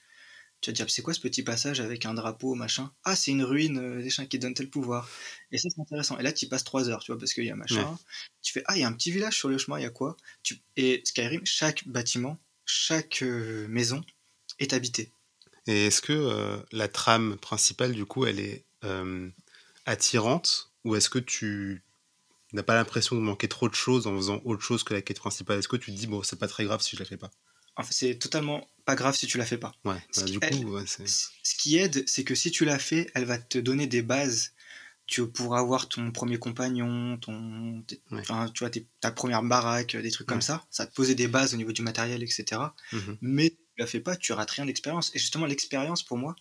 Tu 0.64 0.70
vas 0.70 0.74
te 0.74 0.78
dire, 0.78 0.90
c'est 0.90 1.02
quoi 1.02 1.14
ce 1.14 1.20
petit 1.20 1.44
passage 1.44 1.82
avec 1.82 2.06
un 2.06 2.14
drapeau, 2.14 2.56
machin? 2.56 2.90
Ah, 3.04 3.18
c'est 3.18 3.32
une 3.32 3.44
ruine 3.44 3.80
euh, 3.80 4.02
des 4.02 4.10
chiens 4.10 4.26
qui 4.26 4.40
donne 4.40 4.54
tel 4.54 4.70
pouvoir. 4.70 5.10
Et 5.52 5.58
ça, 5.58 5.68
c'est 5.70 5.82
intéressant. 5.82 6.18
Et 6.18 6.24
là, 6.24 6.32
tu 6.32 6.46
y 6.46 6.48
passes 6.48 6.64
trois 6.64 6.88
heures, 6.88 7.04
tu 7.04 7.12
vois, 7.12 7.20
parce 7.20 7.34
qu'il 7.34 7.44
y 7.44 7.52
a 7.52 7.56
machin. 7.58 7.84
Ouais. 7.84 7.98
Tu 8.42 8.54
fais, 8.54 8.64
ah, 8.68 8.78
il 8.78 8.80
y 8.80 8.84
a 8.86 8.88
un 8.88 8.94
petit 8.94 9.12
village 9.12 9.38
sur 9.38 9.50
le 9.50 9.58
chemin, 9.58 9.78
il 9.78 9.84
y 9.84 9.86
a 9.86 9.90
quoi? 9.90 10.16
Tu... 10.42 10.62
Et 10.78 11.02
Skyrim, 11.04 11.42
chaque 11.44 11.86
bâtiment, 11.86 12.40
chaque 12.66 13.24
euh, 13.24 13.68
maison 13.68 14.06
est 14.60 14.72
habitée. 14.72 15.12
Et 15.68 15.88
est-ce 15.88 16.02
que 16.02 16.14
euh, 16.14 16.58
la 16.72 16.88
trame 16.88 17.36
principale, 17.36 17.92
du 17.92 18.06
coup, 18.06 18.26
elle 18.26 18.40
est 18.40 18.64
euh, 18.86 19.30
attirante? 19.86 20.72
Ou 20.86 20.96
est-ce 20.96 21.10
que 21.10 21.20
tu 21.20 21.84
n'as 22.54 22.64
pas 22.64 22.76
l'impression 22.76 23.18
de 23.18 23.22
manquer 23.22 23.50
trop 23.50 23.68
de 23.68 23.76
choses 23.76 24.08
en 24.08 24.16
faisant 24.16 24.42
autre 24.46 24.62
chose 24.62 24.86
que 24.86 24.94
la 24.94 25.02
quête 25.02 25.20
principale? 25.20 25.60
Est-ce 25.60 25.68
que 25.68 25.76
tu 25.76 25.92
te 25.92 25.98
dis, 25.98 26.08
bon, 26.08 26.24
c'est 26.24 26.40
pas 26.40 26.48
très 26.48 26.64
grave 26.64 26.82
si 26.82 26.96
je 26.96 27.02
la 27.02 27.06
fais 27.06 27.18
pas? 27.18 27.32
En 27.76 27.84
fait, 27.84 27.94
c'est 27.94 28.16
totalement 28.16 28.68
pas 28.86 28.96
grave 28.96 29.16
si 29.16 29.26
tu 29.28 29.38
la 29.38 29.46
fais 29.46 29.58
pas. 29.58 29.74
Ouais, 29.86 29.96
Ce 30.12 30.20
bah, 30.22 30.26
qui 30.28 30.32
du 30.34 30.40
aide- 30.46 30.64
coup, 30.64 30.72
ouais. 30.76 30.84
Ce 30.88 31.56
qui 31.58 31.78
aide, 31.78 32.04
c'est 32.08 32.24
que 32.24 32.36
si 32.36 32.52
tu 32.52 32.66
l'as 32.66 32.80
fait, 32.80 33.10
elle 33.16 33.26
va 33.26 33.38
te 33.38 33.58
donner 33.58 33.88
des 33.88 34.02
bases. 34.02 34.52
Tu 35.06 35.28
pourras 35.28 35.60
avoir 35.60 35.90
ton 35.90 36.12
premier 36.12 36.38
compagnon, 36.40 37.18
ton, 37.18 37.82
tes- 37.88 38.02
Ouais. 38.12 38.22
enfin, 38.22 38.50
tu 38.54 38.60
vois, 38.60 38.70
tes- 38.70 38.88
ta 39.02 39.12
première 39.12 39.44
baraque, 39.44 39.96
des 39.98 40.12
trucs 40.12 40.28
comme 40.28 40.42
ça. 40.42 40.66
Ça 40.72 40.84
va 40.84 40.88
te 40.90 40.96
poser 40.96 41.14
des 41.14 41.28
bases 41.28 41.54
au 41.54 41.58
niveau 41.58 41.72
du 41.74 41.82
matériel, 41.82 42.24
etc. 42.24 42.62
Mhm. 42.94 43.18
Mais 43.22 43.46
si 43.50 43.52
tu 43.52 43.80
la 43.80 43.88
fais 43.88 44.00
pas, 44.00 44.16
tu 44.16 44.32
rates 44.34 44.52
rien 44.52 44.66
d'expérience. 44.66 45.12
Et 45.14 45.20
justement, 45.20 45.46
l'expérience, 45.46 46.04
pour 46.04 46.18
moi, 46.18 46.36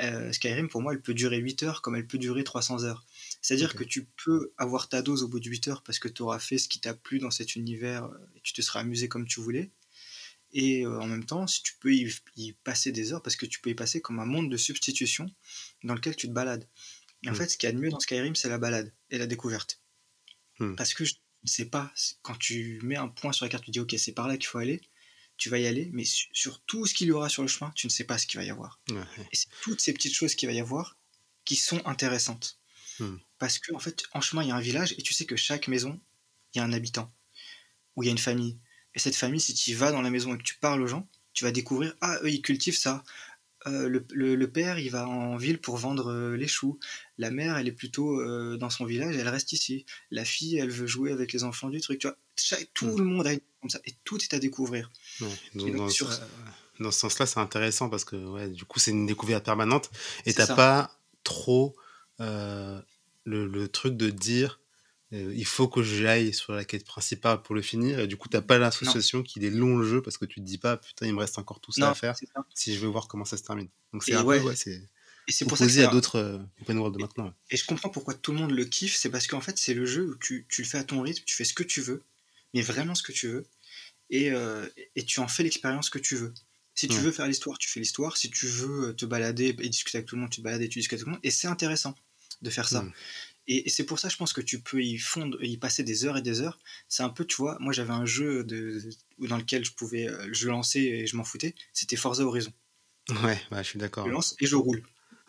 euh, 0.00 0.32
Skyrim, 0.32 0.68
pour 0.70 0.80
moi, 0.80 0.94
elle 0.94 1.02
peut 1.02 1.12
durer 1.12 1.36
8 1.38 1.62
heures 1.64 1.82
comme 1.82 1.94
elle 1.96 2.06
peut 2.06 2.16
durer 2.18 2.44
300 2.44 2.84
heures. 2.84 3.04
C'est-à-dire 3.42 3.74
que 3.74 3.84
tu 3.84 4.06
peux 4.24 4.52
avoir 4.56 4.88
ta 4.88 5.02
dose 5.02 5.22
au 5.22 5.28
bout 5.28 5.40
de 5.40 5.50
8 5.50 5.68
heures 5.68 5.82
parce 5.82 5.98
que 5.98 6.08
tu 6.08 6.22
auras 6.22 6.38
fait 6.38 6.56
ce 6.56 6.68
qui 6.68 6.80
t'a 6.80 6.94
plu 6.94 7.18
dans 7.18 7.30
cet 7.30 7.56
univers 7.56 8.04
euh, 8.04 8.16
et 8.36 8.40
tu 8.42 8.54
te 8.54 8.62
seras 8.62 8.80
amusé 8.80 9.08
comme 9.08 9.26
tu 9.26 9.40
voulais. 9.40 9.70
Et 10.52 10.84
euh, 10.84 11.00
en 11.00 11.06
même 11.06 11.24
temps, 11.24 11.46
si 11.46 11.62
tu 11.62 11.74
peux 11.80 11.94
y, 11.94 12.12
y 12.36 12.52
passer 12.52 12.92
des 12.92 13.12
heures 13.12 13.22
parce 13.22 13.36
que 13.36 13.46
tu 13.46 13.60
peux 13.60 13.70
y 13.70 13.74
passer 13.74 14.00
comme 14.00 14.18
un 14.20 14.26
monde 14.26 14.50
de 14.50 14.56
substitution 14.56 15.26
dans 15.82 15.94
lequel 15.94 16.14
tu 16.16 16.28
te 16.28 16.32
balades. 16.32 16.68
Et 17.24 17.28
en 17.30 17.32
Mm. 17.32 17.36
fait, 17.36 17.48
ce 17.48 17.56
qu'il 17.56 17.68
y 17.68 17.70
a 17.70 17.74
de 17.74 17.78
mieux 17.78 17.88
dans 17.90 18.00
Skyrim, 18.00 18.34
c'est 18.34 18.48
la 18.48 18.58
balade 18.58 18.92
et 19.10 19.18
la 19.18 19.26
découverte. 19.26 19.80
Mm. 20.58 20.74
Parce 20.76 20.92
que 20.94 21.04
je 21.04 21.14
ne 21.44 21.48
sais 21.48 21.64
pas, 21.66 21.92
quand 22.22 22.36
tu 22.38 22.80
mets 22.82 22.96
un 22.96 23.08
point 23.08 23.32
sur 23.32 23.44
la 23.44 23.48
carte, 23.48 23.64
tu 23.64 23.70
dis 23.70 23.80
ok, 23.80 23.94
c'est 23.98 24.12
par 24.12 24.28
là 24.28 24.36
qu'il 24.36 24.46
faut 24.46 24.58
aller, 24.58 24.80
tu 25.38 25.48
vas 25.48 25.58
y 25.58 25.66
aller, 25.66 25.88
mais 25.92 26.04
su- 26.04 26.28
sur 26.32 26.60
tout 26.62 26.84
ce 26.86 26.94
qu'il 26.94 27.08
y 27.08 27.12
aura 27.12 27.28
sur 27.28 27.42
le 27.42 27.48
chemin, 27.48 27.72
tu 27.74 27.86
ne 27.86 27.90
sais 27.90 28.04
pas 28.04 28.18
ce 28.18 28.26
qu'il 28.26 28.38
va 28.38 28.44
y 28.44 28.50
avoir. 28.50 28.80
Et 29.32 29.36
c'est 29.36 29.48
toutes 29.62 29.80
ces 29.80 29.92
petites 29.94 30.14
choses 30.14 30.34
qu'il 30.34 30.48
va 30.48 30.54
y 30.54 30.60
avoir 30.60 30.96
qui 31.44 31.56
sont 31.56 31.80
intéressantes. 31.86 32.58
Hmm. 33.00 33.16
Parce 33.38 33.58
que 33.58 33.72
en 33.74 33.78
fait, 33.78 34.04
en 34.12 34.20
chemin, 34.20 34.42
il 34.44 34.48
y 34.48 34.52
a 34.52 34.56
un 34.56 34.60
village 34.60 34.92
et 34.98 35.02
tu 35.02 35.14
sais 35.14 35.24
que 35.24 35.34
chaque 35.36 35.66
maison, 35.66 35.98
il 36.54 36.58
y 36.58 36.60
a 36.60 36.64
un 36.64 36.72
habitant 36.72 37.10
ou 37.96 38.02
il 38.02 38.06
y 38.06 38.08
a 38.10 38.12
une 38.12 38.18
famille. 38.18 38.58
Et 38.94 38.98
cette 38.98 39.16
famille, 39.16 39.40
si 39.40 39.54
tu 39.54 39.70
y 39.70 39.74
vas 39.74 39.92
dans 39.92 40.02
la 40.02 40.10
maison 40.10 40.34
et 40.34 40.38
que 40.38 40.42
tu 40.42 40.56
parles 40.56 40.82
aux 40.82 40.86
gens, 40.86 41.08
tu 41.32 41.44
vas 41.44 41.52
découvrir 41.52 41.94
ah 42.00 42.18
eux 42.22 42.30
ils 42.30 42.42
cultivent 42.42 42.76
ça. 42.76 43.04
Euh, 43.68 43.88
le, 43.88 44.04
le- 44.10 44.34
le 44.34 44.50
père, 44.50 44.78
il 44.80 44.90
va 44.90 45.06
en 45.08 45.36
ville 45.36 45.58
pour 45.60 45.76
vendre 45.76 46.08
euh, 46.10 46.36
les 46.36 46.48
choux. 46.48 46.80
La 47.16 47.30
mère, 47.30 47.56
elle 47.56 47.68
est 47.68 47.72
plutôt 47.72 48.20
euh, 48.20 48.56
dans 48.56 48.70
son 48.70 48.84
village, 48.84 49.16
elle 49.16 49.28
reste 49.28 49.52
ici. 49.52 49.86
La 50.10 50.24
fille, 50.24 50.56
elle 50.58 50.70
veut 50.70 50.88
jouer 50.88 51.12
avec 51.12 51.32
les 51.32 51.44
enfants 51.44 51.70
du 51.70 51.80
truc. 51.80 52.00
Tu 52.00 52.08
vois, 52.08 52.16
tout 52.74 52.86
Hmm. 52.86 52.98
le 52.98 53.04
monde 53.04 53.26
a 53.26 53.32
une 53.34 53.40
comme 53.60 53.70
ça 53.70 53.78
et 53.84 53.94
tout 54.02 54.20
est 54.20 54.34
à 54.34 54.40
découvrir. 54.40 54.90
Ouais, 55.20 55.28
donc, 55.54 55.76
dans, 55.76 55.88
sur- 55.88 56.10
dans 56.80 56.90
ce 56.90 56.98
sens-là, 56.98 57.26
c'est 57.26 57.38
intéressant 57.38 57.88
parce 57.88 58.04
que 58.04 58.16
ouais, 58.16 58.48
du 58.48 58.64
coup, 58.64 58.80
c'est 58.80 58.90
une 58.90 59.06
découverte 59.06 59.44
permanente 59.44 59.90
et 60.26 60.34
t'as 60.34 60.48
pas 60.56 60.98
trop 61.22 61.76
le, 62.18 63.46
le 63.46 63.68
truc 63.68 63.96
de 63.96 64.10
dire 64.10 64.60
euh, 65.12 65.32
il 65.36 65.44
faut 65.44 65.68
que 65.68 65.82
j'aille 65.82 66.32
sur 66.32 66.52
la 66.54 66.64
quête 66.64 66.84
principale 66.84 67.42
pour 67.42 67.54
le 67.54 67.62
finir 67.62 68.00
et 68.00 68.06
du 68.06 68.16
coup, 68.16 68.28
t'as 68.28 68.40
pas 68.42 68.58
l'association 68.58 69.22
qu'il 69.22 69.44
est 69.44 69.50
long 69.50 69.76
le 69.76 69.86
jeu 69.86 70.02
parce 70.02 70.18
que 70.18 70.24
tu 70.24 70.40
te 70.40 70.44
dis 70.46 70.58
pas 70.58 70.76
putain, 70.78 71.06
il 71.06 71.14
me 71.14 71.20
reste 71.20 71.38
encore 71.38 71.60
tout 71.60 71.72
ça 71.72 71.86
Non, 71.86 71.90
à 71.90 71.94
faire 71.94 72.16
si 72.54 72.74
je 72.74 72.80
veux 72.80 72.88
voir 72.88 73.08
comment 73.08 73.24
ça 73.24 73.36
se 73.36 73.42
termine. 73.42 73.68
Donc 73.92 74.04
c'est 74.04 74.12
Et 74.12 74.16
un 74.16 74.24
ouais. 74.24 74.40
peu, 74.40 74.46
ouais, 74.46 74.56
c'est 74.56 74.82
Et 75.28 75.32
c'est 75.32 75.44
pour 75.46 75.56
ça 75.58 75.66
que 75.66 75.80
à 75.80 75.86
d'autres 75.88 76.16
euh, 76.16 76.38
open 76.62 76.78
world 76.78 76.94
de 76.96 77.00
maintenant. 77.00 77.34
Et 77.50 77.56
je 77.56 77.64
comprends 77.64 77.88
pourquoi 77.90 78.14
tout 78.14 78.32
le 78.32 78.38
monde 78.38 78.50
le 78.52 78.64
kiffe, 78.64 78.96
c'est 78.96 79.10
parce 79.10 79.26
qu'en 79.26 79.40
fait, 79.40 79.58
c'est 79.58 79.74
le 79.74 79.84
jeu 79.84 80.10
où 80.12 80.16
tu, 80.16 80.46
tu 80.48 80.62
le 80.62 80.68
fais 80.68 80.78
à 80.78 80.84
ton 80.84 81.02
rythme, 81.02 81.22
tu 81.26 81.34
fais 81.34 81.44
ce 81.44 81.54
que 81.54 81.62
tu 81.62 81.80
veux, 81.80 82.02
mais 82.54 82.62
vraiment 82.62 82.94
ce 82.94 83.02
que 83.02 83.12
tu 83.12 83.28
veux, 83.28 83.46
et, 84.10 84.30
euh, 84.32 84.68
et 84.96 85.04
tu 85.04 85.20
en 85.20 85.28
fais 85.28 85.42
l'expérience 85.42 85.90
que 85.90 85.98
tu 85.98 86.16
veux. 86.16 86.34
Si 86.74 86.88
tu 86.88 86.94
Ouais. 86.94 87.02
veux 87.02 87.12
faire 87.12 87.26
l'histoire, 87.28 87.58
tu 87.58 87.68
fais 87.70 87.80
l'histoire. 87.80 88.16
Si 88.16 88.30
tu 88.30 88.46
veux 88.46 88.94
te 88.96 89.06
balader 89.06 89.56
et 89.60 89.68
discuter 89.68 89.98
avec 89.98 90.08
tout 90.08 90.16
le 90.16 90.22
monde, 90.22 90.30
tu 90.30 90.38
te 90.38 90.42
balades 90.44 90.62
et 90.62 90.68
tu 90.68 90.78
discutes 90.80 90.94
avec 90.94 91.04
tout 91.04 91.08
le 91.10 91.12
monde. 91.12 91.20
Et 91.24 91.30
c'est 91.30 91.48
intéressant 91.48 91.94
de 92.42 92.50
faire 92.50 92.68
ça. 92.68 92.82
Mm. 92.82 92.92
Et, 93.48 93.66
et 93.66 93.70
c'est 93.70 93.84
pour 93.84 93.98
ça, 93.98 94.08
je 94.08 94.16
pense 94.16 94.32
que 94.32 94.40
tu 94.40 94.60
peux 94.60 94.82
y 94.82 94.98
fondre, 94.98 95.42
y 95.42 95.56
passer 95.56 95.82
des 95.82 96.04
heures 96.04 96.16
et 96.16 96.22
des 96.22 96.40
heures. 96.40 96.58
C'est 96.88 97.02
un 97.02 97.08
peu, 97.08 97.24
tu 97.24 97.36
vois, 97.36 97.56
moi 97.60 97.72
j'avais 97.72 97.92
un 97.92 98.06
jeu 98.06 98.44
de, 98.44 98.80
dans 99.18 99.36
lequel 99.36 99.64
je 99.64 99.72
pouvais, 99.72 100.06
euh, 100.08 100.28
je 100.32 100.48
lançais 100.48 100.82
et 100.82 101.06
je 101.06 101.16
m'en 101.16 101.24
foutais. 101.24 101.54
C'était 101.72 101.96
Forza 101.96 102.24
Horizon. 102.24 102.52
Ouais, 103.24 103.40
bah, 103.50 103.62
je 103.62 103.68
suis 103.68 103.78
d'accord. 103.78 104.06
Je 104.06 104.12
lance 104.12 104.36
et 104.40 104.46
je 104.46 104.54
roule. 104.56 104.82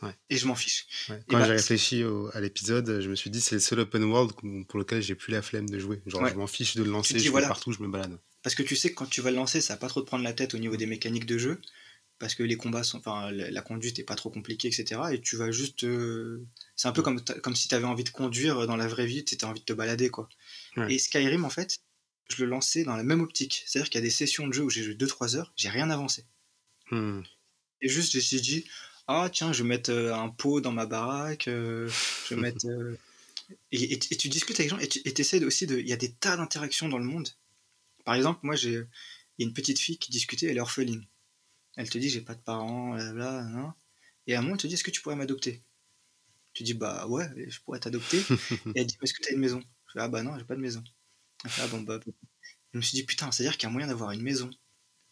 Ouais. 0.03 0.11
Et 0.29 0.37
je 0.37 0.45
m'en 0.47 0.55
fiche. 0.55 0.85
Ouais. 1.09 1.23
Quand 1.29 1.39
bah, 1.39 1.45
j'ai 1.45 1.53
réfléchi 1.53 2.03
au- 2.03 2.29
à 2.35 2.41
l'épisode, 2.41 2.99
je 3.01 3.09
me 3.09 3.15
suis 3.15 3.29
dit 3.29 3.39
c'est 3.41 3.55
le 3.55 3.61
seul 3.61 3.79
open 3.79 4.03
world 4.03 4.33
pour 4.67 4.77
lequel 4.79 5.01
j'ai 5.01 5.15
plus 5.15 5.31
la 5.31 5.41
flemme 5.41 5.69
de 5.69 5.79
jouer. 5.79 6.01
Genre 6.05 6.21
Ouais. 6.21 6.29
je 6.29 6.35
m'en 6.35 6.45
fiche 6.45 6.75
de 6.75 6.83
le 6.83 6.91
lancer, 6.91 7.13
dis, 7.15 7.19
je 7.21 7.25
vais 7.25 7.29
voilà. 7.31 7.47
partout, 7.47 7.71
je 7.71 7.81
me 7.81 7.87
balade. 7.87 8.19
Parce 8.43 8.53
que 8.53 8.63
tu 8.63 8.75
sais 8.75 8.89
que 8.89 8.95
quand 8.95 9.09
tu 9.09 9.21
vas 9.21 9.31
le 9.31 9.37
lancer, 9.37 9.61
ça 9.61 9.73
va 9.73 9.77
pas 9.79 9.87
trop 9.87 10.01
te 10.01 10.05
prendre 10.05 10.23
la 10.25 10.33
tête 10.33 10.53
au 10.53 10.57
niveau 10.57 10.75
des 10.75 10.85
mécaniques 10.85 11.25
de 11.25 11.37
jeu. 11.37 11.61
Parce 12.23 12.35
que 12.35 12.43
les 12.43 12.55
combats 12.55 12.83
sont. 12.85 12.99
Enfin, 12.99 13.31
la, 13.31 13.61
conduite 13.61 13.99
est 13.99 14.03
pas 14.05 14.15
trop 14.15 14.29
compliquée, 14.29 14.69
etc. 14.69 15.01
Et 15.11 15.19
tu 15.19 15.35
vas 15.35 15.51
juste. 15.51 15.83
euh, 15.83 16.41
C'est 16.77 16.87
un 16.87 16.93
peu 16.93 17.01
comme, 17.01 17.21
ta- 17.21 17.37
comme 17.39 17.53
si 17.53 17.67
tu 17.67 17.75
avais 17.75 17.83
envie 17.83 18.05
de 18.05 18.09
conduire 18.11 18.65
dans 18.65 18.77
la 18.77 18.87
vraie 18.87 19.05
vie, 19.05 19.25
tu 19.25 19.35
envie 19.43 19.59
de 19.59 19.65
te 19.65 19.73
balader, 19.73 20.09
quoi. 20.09 20.29
Ouais. 20.77 20.93
Et 20.93 20.99
Skyrim, 20.99 21.43
en 21.43 21.49
fait, 21.49 21.79
je 22.29 22.41
le 22.45 22.49
lançais 22.49 22.85
dans 22.85 22.95
la 22.95 23.03
même 23.03 23.19
optique. 23.19 23.63
C'est-à-dire 23.65 23.89
qu'il 23.89 23.99
y 23.99 24.03
a 24.03 24.05
des 24.05 24.09
sessions 24.09 24.47
de 24.47 24.53
jeu 24.53 24.63
où 24.63 24.69
j'ai 24.69 24.83
joué 24.83 24.93
2-3 24.95 25.35
heures, 25.35 25.51
j'ai 25.57 25.67
rien 25.67 25.89
avancé. 25.89 26.23
Hmm. 26.91 27.23
Et 27.81 27.89
juste, 27.89 28.13
je 28.13 28.17
me 28.19 28.21
suis 28.21 28.39
dit, 28.39 28.65
ah 29.07 29.29
tiens, 29.29 29.51
je 29.51 29.63
vais 29.63 29.67
mettre 29.67 29.91
euh, 29.91 30.13
un 30.15 30.29
pot 30.29 30.61
dans 30.61 30.71
ma 30.71 30.85
baraque, 30.85 31.49
euh, 31.49 31.89
je 32.29 32.35
vais 32.35 32.41
mettre. 32.41 32.65
euh, 32.67 32.97
Et, 33.73 33.83
et- 33.83 33.99
et 34.11 34.15
tu 34.17 34.29
discutes 34.29 34.57
avec 34.61 34.71
les 34.71 34.77
gens 34.77 34.81
et 34.81 34.87
tu 34.87 35.01
essaies 35.21 35.43
aussi 35.43 35.67
de. 35.67 35.77
Il 35.77 35.87
y 35.89 35.91
a 35.93 35.97
des 35.97 36.13
tas 36.13 36.37
d'interactions 36.37 36.87
dans 36.87 36.99
le 36.99 37.03
monde. 37.03 37.27
Par 38.05 38.15
exemple, 38.15 38.39
moi, 38.43 38.55
j'ai. 38.55 38.83
Il 39.37 39.43
y 39.43 39.45
a 39.45 39.47
une 39.49 39.53
petite 39.53 39.79
fille 39.79 39.97
qui 39.97 40.11
discutait, 40.11 40.45
elle 40.47 40.57
est 40.57 40.61
orpheline. 40.61 41.03
Elle 41.75 41.89
te 41.89 41.97
dit, 41.97 42.09
j'ai 42.09 42.21
pas 42.21 42.35
de 42.35 42.41
parents, 42.41 42.93
blablabla, 42.93 43.43
nan. 43.45 43.73
Et 44.27 44.35
à 44.35 44.39
un 44.39 44.41
moment, 44.41 44.55
elle 44.55 44.61
te 44.61 44.67
dit, 44.67 44.75
est-ce 44.75 44.83
que 44.83 44.91
tu 44.91 45.01
pourrais 45.01 45.15
m'adopter? 45.15 45.63
Tu 46.53 46.63
dis, 46.63 46.73
bah 46.73 47.07
ouais, 47.07 47.27
je 47.49 47.59
pourrais 47.61 47.79
t'adopter. 47.79 48.19
et 48.75 48.81
elle 48.81 48.87
dit, 48.87 48.97
est-ce 49.01 49.13
que 49.13 49.21
tu 49.23 49.29
as 49.29 49.33
une 49.33 49.39
maison? 49.39 49.61
Je 49.87 49.93
fais, 49.93 49.99
ah 50.01 50.07
bah 50.07 50.23
non, 50.23 50.37
j'ai 50.37 50.45
pas 50.45 50.55
de 50.55 50.61
maison. 50.61 50.83
Elle 51.43 51.49
fait, 51.51 51.61
ah 51.63 51.67
bon, 51.67 51.81
bah. 51.81 51.99
Je 52.73 52.77
me 52.77 52.81
suis 52.83 52.95
dit, 52.97 53.03
putain, 53.03 53.31
c'est-à-dire 53.31 53.57
qu'il 53.57 53.67
y 53.67 53.69
a 53.69 53.71
moyen 53.73 53.87
d'avoir 53.87 54.11
une 54.11 54.21
maison. 54.21 54.49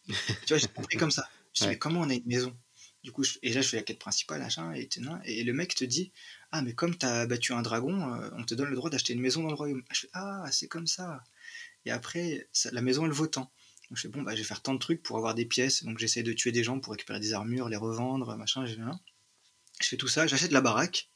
tu 0.06 0.14
vois, 0.48 0.58
j'ai 0.58 0.68
compris 0.68 0.96
comme 0.96 1.10
ça. 1.10 1.28
Je 1.32 1.38
me 1.38 1.54
suis 1.54 1.62
dit, 1.62 1.66
Ouais. 1.66 1.72
mais 1.74 1.78
comment 1.78 2.00
on 2.00 2.10
a 2.10 2.14
une 2.14 2.26
maison? 2.26 2.56
Du 3.04 3.10
coup, 3.12 3.24
je- 3.24 3.38
et 3.42 3.52
là, 3.52 3.62
je 3.62 3.68
fais 3.68 3.76
la 3.78 3.82
quête 3.82 3.98
principale, 3.98 4.40
machin, 4.40 4.72
et, 4.74 4.88
et 5.24 5.44
le 5.44 5.52
mec 5.52 5.74
te 5.74 5.84
dit, 5.84 6.12
ah, 6.52 6.62
mais 6.62 6.74
comme 6.74 6.96
tu 6.96 7.04
as 7.06 7.26
battu 7.26 7.52
un 7.52 7.62
dragon, 7.62 8.14
euh, 8.14 8.30
on 8.34 8.44
te 8.44 8.54
donne 8.54 8.68
le 8.70 8.76
droit 8.76 8.90
d'acheter 8.90 9.12
une 9.12 9.20
maison 9.20 9.42
dans 9.42 9.48
le 9.48 9.54
royaume. 9.54 9.82
Je 9.92 10.02
fais, 10.02 10.08
ah, 10.12 10.46
c'est 10.52 10.68
comme 10.68 10.86
ça. 10.86 11.22
Et 11.84 11.90
après, 11.90 12.48
ça- 12.52 12.70
la 12.72 12.82
maison, 12.82 13.06
elle 13.06 13.12
vaut 13.12 13.26
tant. 13.26 13.50
Donc 13.92 13.98
je 13.98 14.02
fais, 14.04 14.08
bon, 14.08 14.22
bah, 14.22 14.32
je 14.32 14.38
vais 14.38 14.44
faire 14.44 14.62
tant 14.62 14.72
de 14.72 14.78
trucs 14.78 15.02
pour 15.02 15.18
avoir 15.18 15.34
des 15.34 15.44
pièces. 15.44 15.84
Donc 15.84 15.98
j'essaie 15.98 16.22
de 16.22 16.32
tuer 16.32 16.50
des 16.50 16.64
gens 16.64 16.80
pour 16.80 16.92
récupérer 16.92 17.20
des 17.20 17.34
armures, 17.34 17.68
les 17.68 17.76
revendre, 17.76 18.34
machin. 18.38 18.64
Je, 18.64 18.74
je 19.82 19.86
fais 19.86 19.98
tout 19.98 20.08
ça, 20.08 20.26
j'achète 20.26 20.50
la 20.50 20.62
baraque, 20.62 21.10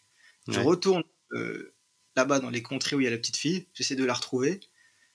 je 0.47 0.61
retourne 0.67 1.03
euh, 1.33 1.75
là-bas 2.17 2.39
dans 2.41 2.51
les 2.51 2.63
contrées 2.63 2.95
où 2.95 3.01
il 3.01 3.05
y 3.05 3.07
a 3.07 3.11
la 3.11 3.17
petite 3.17 3.39
fille, 3.39 3.67
j'essaie 3.73 3.97
de 3.97 4.05
la 4.05 4.13
retrouver, 4.13 4.61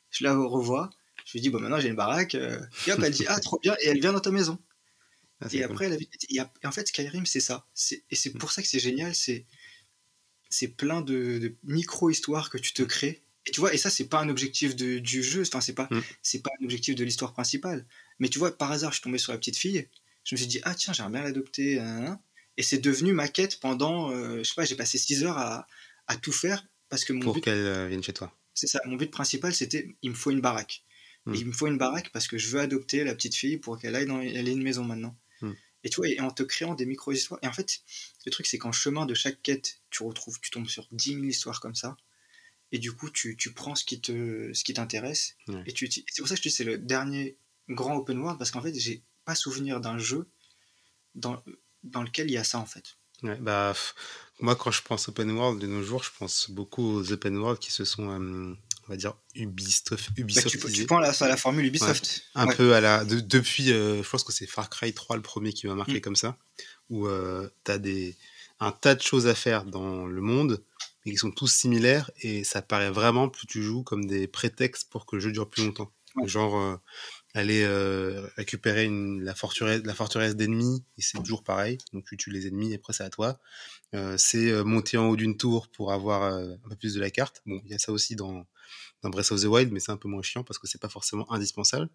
je 0.09 0.23
la 0.23 0.33
revois, 0.35 0.89
je 1.25 1.33
lui 1.33 1.41
dis, 1.41 1.49
bon, 1.51 1.59
maintenant 1.59 1.79
j'ai 1.79 1.89
une 1.89 1.95
baraque, 1.95 2.33
euh, 2.33 2.59
et 2.87 2.91
hop, 2.93 2.99
elle 3.03 3.13
dit, 3.13 3.25
ah, 3.27 3.39
trop 3.39 3.59
bien, 3.59 3.75
et 3.81 3.89
elle 3.89 3.99
vient 4.01 4.13
dans 4.13 4.19
ta 4.21 4.31
maison. 4.31 4.57
Ah, 5.39 5.47
Et 5.51 5.63
après, 5.63 5.87
la 5.89 5.97
vie- 5.97 6.09
et 6.29 6.39
en 6.67 6.71
fait, 6.71 6.87
Skyrim, 6.87 7.25
c'est 7.27 7.39
ça. 7.41 7.67
Et 8.09 8.15
c'est 8.15 8.31
pour 8.33 8.51
ça 8.51 8.61
que 8.63 8.67
c'est 8.67 8.79
génial, 8.79 9.13
c'est 9.15 9.45
c'est 10.49 10.67
plein 10.69 11.01
de, 11.01 11.37
de 11.39 11.55
micro-histoires 11.63 12.49
que 12.49 12.57
tu 12.57 12.73
te 12.73 12.83
crées. 12.83 13.23
Et 13.47 13.51
tu 13.51 13.59
vois, 13.59 13.73
et 13.73 13.77
ça, 13.77 13.89
c'est 13.89 14.07
pas 14.07 14.19
un 14.19 14.29
objectif 14.29 14.75
de- 14.75 14.99
du 14.99 15.23
jeu, 15.23 15.41
enfin, 15.41 15.61
c'est 15.61 15.73
pas, 15.73 15.87
Mm. 15.91 16.01
c'est 16.21 16.41
pas 16.43 16.51
un 16.59 16.63
objectif 16.63 16.95
de 16.95 17.03
l'histoire 17.03 17.33
principale. 17.33 17.85
Mais 18.19 18.29
tu 18.29 18.37
vois, 18.39 18.55
par 18.55 18.71
hasard, 18.71 18.91
je 18.91 18.97
suis 18.97 19.03
tombé 19.03 19.17
sur 19.17 19.31
la 19.31 19.37
petite 19.39 19.57
fille, 19.57 19.87
je 20.23 20.35
me 20.35 20.37
suis 20.37 20.47
dit, 20.47 20.59
ah 20.63 20.75
tiens, 20.75 20.93
j'aimerais 20.93 21.11
bien 21.13 21.23
l'adopter. 21.23 21.81
Et 22.57 22.63
c'est 22.63 22.77
devenu 22.77 23.13
ma 23.13 23.27
quête 23.27 23.59
pendant, 23.59 24.11
euh, 24.11 24.39
je 24.39 24.43
sais 24.43 24.53
pas, 24.55 24.65
j'ai 24.65 24.75
passé 24.75 24.97
6 24.97 25.23
heures 25.23 25.37
à, 25.37 25.67
à 26.07 26.17
tout 26.17 26.31
faire 26.33 26.67
parce 26.89 27.03
que 27.05 27.13
mon 27.13 27.21
Pour 27.21 27.33
but, 27.35 27.41
qu'elle 27.41 27.65
euh, 27.65 27.87
vienne 27.87 28.03
chez 28.03 28.13
toi. 28.13 28.37
c'est 28.53 28.67
ça, 28.67 28.79
mon 28.85 28.95
but 28.97 29.09
principal, 29.09 29.53
c'était, 29.55 29.95
il 30.03 30.11
me 30.11 30.15
faut 30.15 30.29
une 30.31 30.41
baraque. 30.41 30.83
Mm. 31.25 31.33
Il 31.35 31.45
me 31.47 31.51
faut 31.53 31.67
une 31.67 31.77
baraque 31.77 32.11
parce 32.11 32.27
que 32.27 32.37
je 32.37 32.47
veux 32.49 32.59
adopter 32.59 33.03
la 33.03 33.15
petite 33.15 33.33
fille 33.35 33.57
pour 33.57 33.79
qu'elle 33.79 33.95
aille 33.95 34.05
dans, 34.05 34.19
elle 34.21 34.47
ait 34.47 34.51
une 34.51 34.61
maison 34.61 34.83
maintenant. 34.83 35.17
Mm. 35.41 35.51
Et 35.83 35.89
tu 35.89 35.95
vois, 35.95 36.09
et 36.09 36.19
en 36.19 36.29
te 36.29 36.43
créant 36.43 36.75
des 36.75 36.85
micro-histoires. 36.85 37.39
Et 37.41 37.47
en 37.47 37.53
fait, 37.53 37.79
le 38.27 38.31
truc, 38.31 38.45
c'est 38.45 38.59
qu'en 38.59 38.71
chemin 38.73 39.07
de 39.07 39.15
chaque 39.15 39.41
quête, 39.41 39.79
tu 39.89 40.03
retrouves, 40.03 40.39
tu 40.41 40.51
tombes 40.51 40.67
sur 40.67 40.87
10 40.91 41.13
000 41.13 41.23
histoires 41.23 41.59
comme 41.59 41.73
ça. 41.73 41.97
Et 42.71 42.79
du 42.79 42.91
coup, 42.93 43.09
tu, 43.09 43.35
tu 43.37 43.51
prends 43.51 43.75
ce 43.75 43.83
qui 43.83 43.99
te, 43.99 44.51
ce 44.53 44.63
qui 44.63 44.73
t'intéresse. 44.73 45.35
Ouais. 45.47 45.63
Et 45.65 45.73
tu, 45.73 45.89
c'est 45.91 46.03
pour 46.21 46.27
ça 46.27 46.35
que 46.35 46.37
je 46.39 46.43
te 46.43 46.49
dis, 46.49 46.55
c'est 46.55 46.63
le 46.63 46.77
dernier 46.77 47.37
grand 47.69 47.95
open 47.97 48.17
world 48.19 48.37
parce 48.37 48.51
qu'en 48.51 48.61
fait, 48.61 48.73
j'ai 48.77 49.03
pas 49.25 49.35
souvenir 49.35 49.81
d'un 49.81 49.97
jeu 49.97 50.29
dans, 51.15 51.43
dans 51.83 52.03
lequel 52.03 52.29
il 52.29 52.33
y 52.33 52.37
a 52.37 52.43
ça 52.43 52.59
en 52.59 52.65
fait. 52.65 52.95
Ouais, 53.23 53.35
bah, 53.39 53.73
moi, 54.39 54.55
quand 54.55 54.71
je 54.71 54.81
pense 54.81 55.07
open 55.09 55.29
world 55.31 55.59
de 55.61 55.67
nos 55.67 55.83
jours, 55.83 56.03
je 56.03 56.09
pense 56.17 56.49
beaucoup 56.49 56.83
aux 56.83 57.11
open 57.11 57.37
world 57.37 57.59
qui 57.59 57.71
se 57.71 57.85
sont, 57.85 58.09
euh, 58.09 58.53
on 58.87 58.87
va 58.87 58.95
dire, 58.97 59.13
Ubisoft, 59.35 60.09
Bah, 60.17 60.41
tu, 60.47 60.57
tu 60.57 60.85
prends 60.85 60.99
la, 60.99 61.09
à 61.11 61.27
la 61.27 61.37
formule 61.37 61.65
Ubisoft. 61.65 62.23
un 62.33 62.47
peu 62.47 62.73
à 62.73 62.81
la 62.81 63.05
de- 63.05 63.19
depuis 63.19 63.71
euh, 63.71 64.01
je 64.01 64.09
pense 64.09 64.23
que 64.23 64.31
c'est 64.33 64.47
Far 64.47 64.69
Cry 64.71 64.93
3 64.93 65.17
le 65.17 65.21
premier 65.21 65.53
qui 65.53 65.67
m'a 65.67 65.75
marqué 65.75 65.95
Mm. 65.97 66.01
comme 66.01 66.15
ça 66.15 66.37
où 66.89 67.05
euh, 67.07 67.47
tu 67.63 67.71
as 67.71 67.77
des 67.77 68.15
un 68.59 68.71
tas 68.71 68.95
de 68.95 69.01
choses 69.01 69.27
à 69.27 69.35
faire 69.35 69.65
dans 69.65 70.05
le 70.07 70.21
monde 70.21 70.63
mais 71.05 71.11
qui 71.11 71.17
sont 71.17 71.31
tous 71.31 71.47
similaires 71.47 72.11
et 72.21 72.43
ça 72.43 72.61
paraît 72.61 72.91
vraiment 72.91 73.29
plus 73.29 73.47
tu 73.47 73.61
joues 73.63 73.83
comme 73.83 74.05
des 74.05 74.27
prétextes 74.27 74.89
pour 74.89 75.05
que 75.05 75.15
le 75.15 75.21
jeu 75.21 75.31
dure 75.31 75.49
plus 75.49 75.65
longtemps. 75.65 75.91
Ouais. 76.17 76.27
genre 76.27 76.57
euh, 76.57 76.75
aller 77.33 77.63
euh, 77.63 78.27
récupérer 78.35 78.83
une, 78.83 79.23
la 79.23 79.33
forteresse 79.33 79.81
la 79.85 79.93
forteresse 79.93 80.35
d'ennemis 80.35 80.83
et 80.97 81.01
c'est 81.01 81.17
toujours 81.17 81.43
pareil. 81.43 81.77
Donc 81.93 82.05
tu 82.05 82.17
tues 82.17 82.31
les 82.31 82.47
ennemis 82.47 82.73
et 82.73 82.75
après 82.75 82.93
c'est 82.93 83.03
à 83.03 83.09
toi. 83.09 83.39
Euh, 83.95 84.15
c'est 84.17 84.51
euh, 84.51 84.63
monter 84.63 84.97
en 84.97 85.07
haut 85.07 85.15
d'une 85.15 85.37
tour 85.37 85.69
pour 85.69 85.93
avoir 85.93 86.23
euh, 86.23 86.53
un 86.65 86.69
peu 86.69 86.75
plus 86.75 86.93
de 86.93 86.99
la 86.99 87.09
carte. 87.09 87.41
Bon 87.45 87.61
il 87.65 87.71
y 87.71 87.73
a 87.73 87.79
ça 87.79 87.91
aussi 87.91 88.15
dans 88.15 88.45
dans 89.03 89.09
Breath 89.09 89.31
of 89.31 89.41
the 89.41 89.45
Wild, 89.45 89.71
mais 89.71 89.79
c'est 89.79 89.91
un 89.91 89.97
peu 89.97 90.07
moins 90.07 90.21
chiant 90.21 90.43
parce 90.43 90.59
que 90.59 90.67
c'est 90.67 90.79
pas 90.79 90.89
forcément 90.89 91.31
indispensable. 91.31 91.89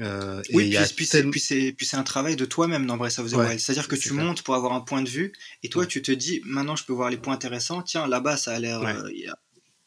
Euh, 0.00 0.42
et 0.50 0.54
Oui, 0.56 0.68
y 0.68 0.76
puis, 0.94 1.06
c'est, 1.06 1.22
tel- 1.22 1.30
puis 1.30 1.40
c'est, 1.40 1.72
puis 1.72 1.86
c'est 1.86 1.96
un 1.96 2.02
travail 2.02 2.36
de 2.36 2.44
toi-même 2.44 2.86
dans 2.86 2.96
Breath 2.96 3.18
of 3.18 3.30
the 3.30 3.34
Ouais, 3.34 3.46
Wild. 3.46 3.60
C'est-à-dire 3.60 3.88
que 3.88 3.96
tu 3.96 4.12
montes 4.12 4.42
pour 4.42 4.54
avoir 4.54 4.72
un 4.72 4.80
point 4.80 5.02
de 5.02 5.08
vue, 5.08 5.32
et 5.62 5.68
toi, 5.68 5.82
Ouais. 5.82 5.88
tu 5.88 6.02
te 6.02 6.12
dis, 6.12 6.40
maintenant, 6.44 6.76
je 6.76 6.84
peux 6.84 6.92
voir 6.92 7.08
les 7.10 7.16
points 7.16 7.34
intéressants. 7.34 7.82
Tiens, 7.82 8.06
là-bas, 8.06 8.36
ça 8.36 8.54
a 8.54 8.58
l'air. 8.58 8.80
Ouais. 8.82 8.92
euh, 8.94 9.32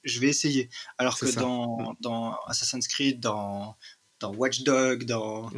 Je 0.03 0.19
vais 0.19 0.27
essayer. 0.27 0.69
Alors 0.97 1.19
que 1.19 1.27
ça. 1.27 1.41
dans, 1.41 1.95
dans 2.01 2.35
Assassin's 2.47 2.87
Creed, 2.87 3.19
dans, 3.19 3.75
dans 4.19 4.33
Watch 4.33 4.63
Dogs, 4.63 5.03
dans, 5.03 5.51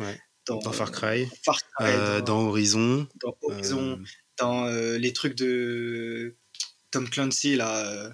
dans, 0.48 0.60
dans 0.60 0.72
Far 0.72 0.92
Cry, 0.92 1.28
Far 1.46 1.60
Cry, 1.78 1.86
euh, 1.92 2.20
dans, 2.20 2.26
dans 2.26 2.42
Horizon, 2.50 3.08
dans 3.22 3.38
Horizon, 3.44 4.02
dans 4.38 4.66
les 4.98 5.14
trucs 5.14 5.36
de 5.36 6.36
Tom 6.92 7.08
Clancy, 7.10 7.56
là, 7.56 8.12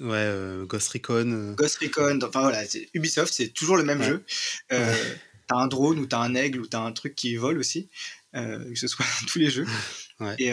ouais, 0.00 0.08
euh, 0.12 0.64
Ghost 0.66 0.88
Recon. 0.88 1.30
euh, 1.32 1.54
Ghost 1.54 1.78
Recon, 1.78 2.18
enfin 2.22 2.40
voilà, 2.40 2.62
Ubisoft, 2.94 3.32
c'est 3.32 3.48
toujours 3.48 3.76
le 3.76 3.84
même 3.84 4.00
Ouais. 4.00 4.06
jeu. 4.08 4.24
Euh, 4.72 4.94
T'as 5.46 5.56
un 5.56 5.66
drone 5.66 5.98
ou 5.98 6.06
t'as 6.06 6.20
un 6.20 6.34
aigle 6.34 6.60
ou 6.62 6.66
t'as 6.66 6.80
un 6.80 6.92
truc 6.92 7.14
qui 7.14 7.36
vole 7.36 7.58
aussi, 7.58 7.90
euh, 8.34 8.66
que 8.72 8.78
ce 8.78 8.88
soit 8.88 9.04
dans 9.20 9.26
tous 9.28 9.38
les 9.38 9.50
jeux. 9.50 9.66
Ouais. 10.20 10.36
Et 10.38 10.50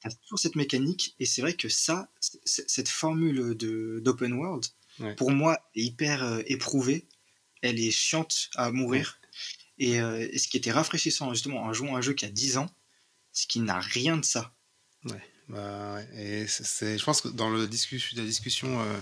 t'as 0.00 0.10
toujours 0.10 0.38
cette 0.38 0.56
mécanique, 0.56 1.14
et 1.20 1.26
c'est 1.26 1.42
vrai 1.42 1.52
que 1.52 1.68
ça, 1.68 2.08
cette 2.46 2.88
formule 2.88 3.54
d'open 3.54 4.32
world, 4.32 4.64
Ouais. 4.98 5.14
pour 5.16 5.30
moi, 5.30 5.58
est 5.74 5.82
hyper 5.82 6.40
éprouvée. 6.46 7.06
Elle 7.60 7.78
est 7.78 7.90
chiante 7.90 8.48
à 8.56 8.70
mourir. 8.72 9.18
Et, 9.78 9.96
et 9.96 10.38
ce 10.38 10.48
qui 10.48 10.56
était 10.56 10.72
rafraîchissant, 10.72 11.32
justement, 11.34 11.62
en 11.62 11.72
jouant 11.74 11.94
à 11.94 11.98
un 11.98 12.02
jeu 12.02 12.14
qui 12.14 12.24
a 12.24 12.30
10 12.30 12.56
ans, 12.56 12.70
c'est 13.32 13.46
qu'il 13.46 13.64
n'a 13.64 13.80
rien 13.80 14.16
de 14.16 14.24
ça. 14.24 14.54
Bah, 15.48 16.00
je 16.14 17.04
pense 17.04 17.20
que 17.20 17.28
dans 17.28 17.50
la 17.50 17.66
discussion, 17.66 18.80
euh, 18.80 18.98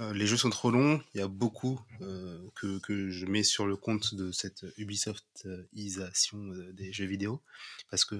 euh, 0.00 0.12
les 0.12 0.26
jeux 0.26 0.36
sont 0.36 0.50
trop 0.50 0.70
longs. 0.70 1.00
Il 1.14 1.18
y 1.18 1.22
a 1.22 1.28
beaucoup 1.28 1.80
euh, 2.00 2.38
que, 2.54 3.10
je 3.10 3.26
mets 3.26 3.42
sur 3.42 3.66
le 3.66 3.76
compte 3.76 4.14
de 4.14 4.32
cette 4.32 4.64
Ubisoftisation 4.76 6.38
des 6.72 6.92
jeux 6.92 7.06
vidéo. 7.06 7.42
Parce 7.90 8.04
que, 8.04 8.16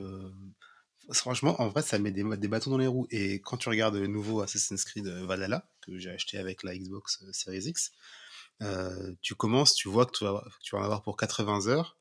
franchement, 1.12 1.60
en 1.60 1.68
vrai, 1.68 1.82
ça 1.82 1.98
met 1.98 2.10
des, 2.10 2.24
bâtons 2.48 2.70
dans 2.70 2.78
les 2.78 2.86
roues. 2.86 3.06
Et 3.10 3.40
quand 3.40 3.56
tu 3.56 3.68
regardes 3.68 3.96
le 3.96 4.06
nouveau 4.06 4.40
Assassin's 4.40 4.84
Creed 4.84 5.06
Valhalla, 5.06 5.68
que 5.80 5.98
j'ai 5.98 6.10
acheté 6.10 6.38
avec 6.38 6.62
la 6.62 6.76
Xbox 6.76 7.24
Series 7.32 7.68
X, 7.68 7.92
tu 9.22 9.34
commences, 9.34 9.74
tu 9.74 9.88
vois 9.88 10.06
que 10.06 10.12
tu 10.12 10.24
vas, 10.24 10.44
en 10.72 10.82
avoir 10.82 11.02
pour 11.02 11.16
80 11.16 11.68
heures. 11.68 11.96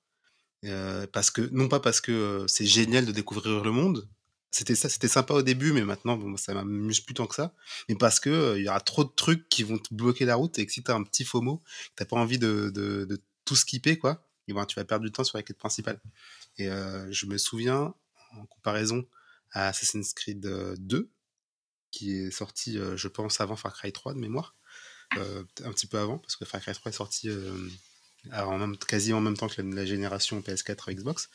Parce 1.14 1.32
que, 1.32 1.42
non 1.52 1.70
pas 1.70 1.80
parce 1.80 2.02
que 2.02 2.46
c'est 2.48 2.66
génial 2.66 3.06
de 3.06 3.12
découvrir 3.12 3.64
le 3.64 3.72
monde, 3.72 4.08
c'était 4.52 4.76
ça, 4.76 4.90
c'était 4.90 5.08
sympa 5.08 5.34
au 5.34 5.42
début, 5.42 5.74
mais 5.74 5.84
maintenant, 5.84 6.18
bon, 6.18 6.38
ça 6.38 6.54
m'amuse 6.54 7.02
plus 7.02 7.14
tant 7.14 7.28
que 7.28 7.36
ça. 7.36 7.54
Mais 7.90 7.96
parce 7.96 8.20
que 8.20 8.56
il 8.58 8.64
y 8.64 8.70
aura 8.70 8.80
trop 8.80 9.04
de 9.04 9.12
trucs 9.16 9.50
qui 9.50 9.64
vont 9.64 9.78
te 9.78 9.94
bloquer 9.94 10.26
la 10.26 10.36
route 10.36 10.58
et 10.60 10.66
que 10.66 10.72
si 10.72 10.84
t'as 10.84 10.96
un 10.96 11.04
petit 11.04 11.26
FOMO, 11.26 11.62
t'as 11.96 12.06
pas 12.06 12.16
envie 12.18 12.40
de, 12.40 12.72
de, 12.74 13.22
tout 13.46 13.56
skipper, 13.56 13.98
quoi, 13.98 14.28
et 14.48 14.54
ben, 14.54 14.66
tu 14.66 14.76
vas 14.76 14.84
perdre 14.84 15.06
du 15.06 15.12
temps 15.12 15.24
sur 15.24 15.38
la 15.38 15.44
quête 15.44 15.58
principale. 15.58 16.02
Et 16.58 16.66
je 16.66 17.26
me 17.28 17.38
souviens, 17.38 17.94
en 18.34 18.46
comparaison 18.46 19.06
à 19.52 19.70
Assassin's 19.70 20.14
Creed 20.14 20.42
2, 20.42 21.10
qui 21.92 22.18
est 22.18 22.32
sorti, 22.32 22.78
je 22.96 23.08
pense, 23.08 23.40
avant 23.40 23.56
Far 23.56 23.74
Cry 23.74 23.92
3 23.92 24.14
de 24.14 24.20
mémoire. 24.20 24.56
un 25.12 25.72
petit 25.72 25.88
peu 25.88 25.98
avant, 25.98 26.18
parce 26.18 26.36
que 26.36 26.46
Far 26.46 26.62
Cry 26.62 26.74
3 26.74 26.90
est 26.90 26.96
sorti 26.96 27.30
en 28.34 28.58
même, 28.58 28.78
quasi 28.78 29.14
en 29.14 29.22
même 29.22 29.38
temps 29.38 29.48
que 29.48 29.62
la, 29.62 29.86
génération 29.86 30.40
PS4 30.42 30.94
Xbox. 30.94 31.30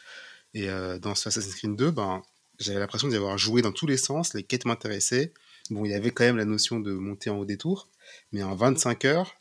Et 0.55 0.69
dans 1.01 1.15
ce 1.15 1.29
Assassin's 1.29 1.55
Creed 1.55 1.77
2, 1.77 1.91
ben, 1.93 2.23
j'avais 2.59 2.79
l'impression 2.79 3.09
d'y 3.09 3.17
avoir 3.17 3.39
joué 3.39 3.63
dans 3.63 3.73
tous 3.73 3.87
les 3.87 3.97
sens, 3.97 4.35
les 4.35 4.43
quêtes 4.43 4.65
m'intéressaient. 4.65 5.33
Bon, 5.71 5.85
il 5.85 5.91
y 5.91 5.95
avait 5.95 6.11
quand 6.11 6.25
même 6.25 6.37
la 6.37 6.45
notion 6.45 6.81
de 6.81 6.93
monter 6.93 7.31
en 7.31 7.39
haut 7.39 7.45
des 7.45 7.57
tours, 7.57 7.89
mais 8.33 8.43
en 8.43 8.55
25 8.55 9.05
heures, 9.05 9.37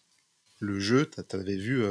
le 0.60 0.80
jeu, 0.80 1.10
tu 1.10 1.36
avais 1.36 1.58
vu 1.58 1.84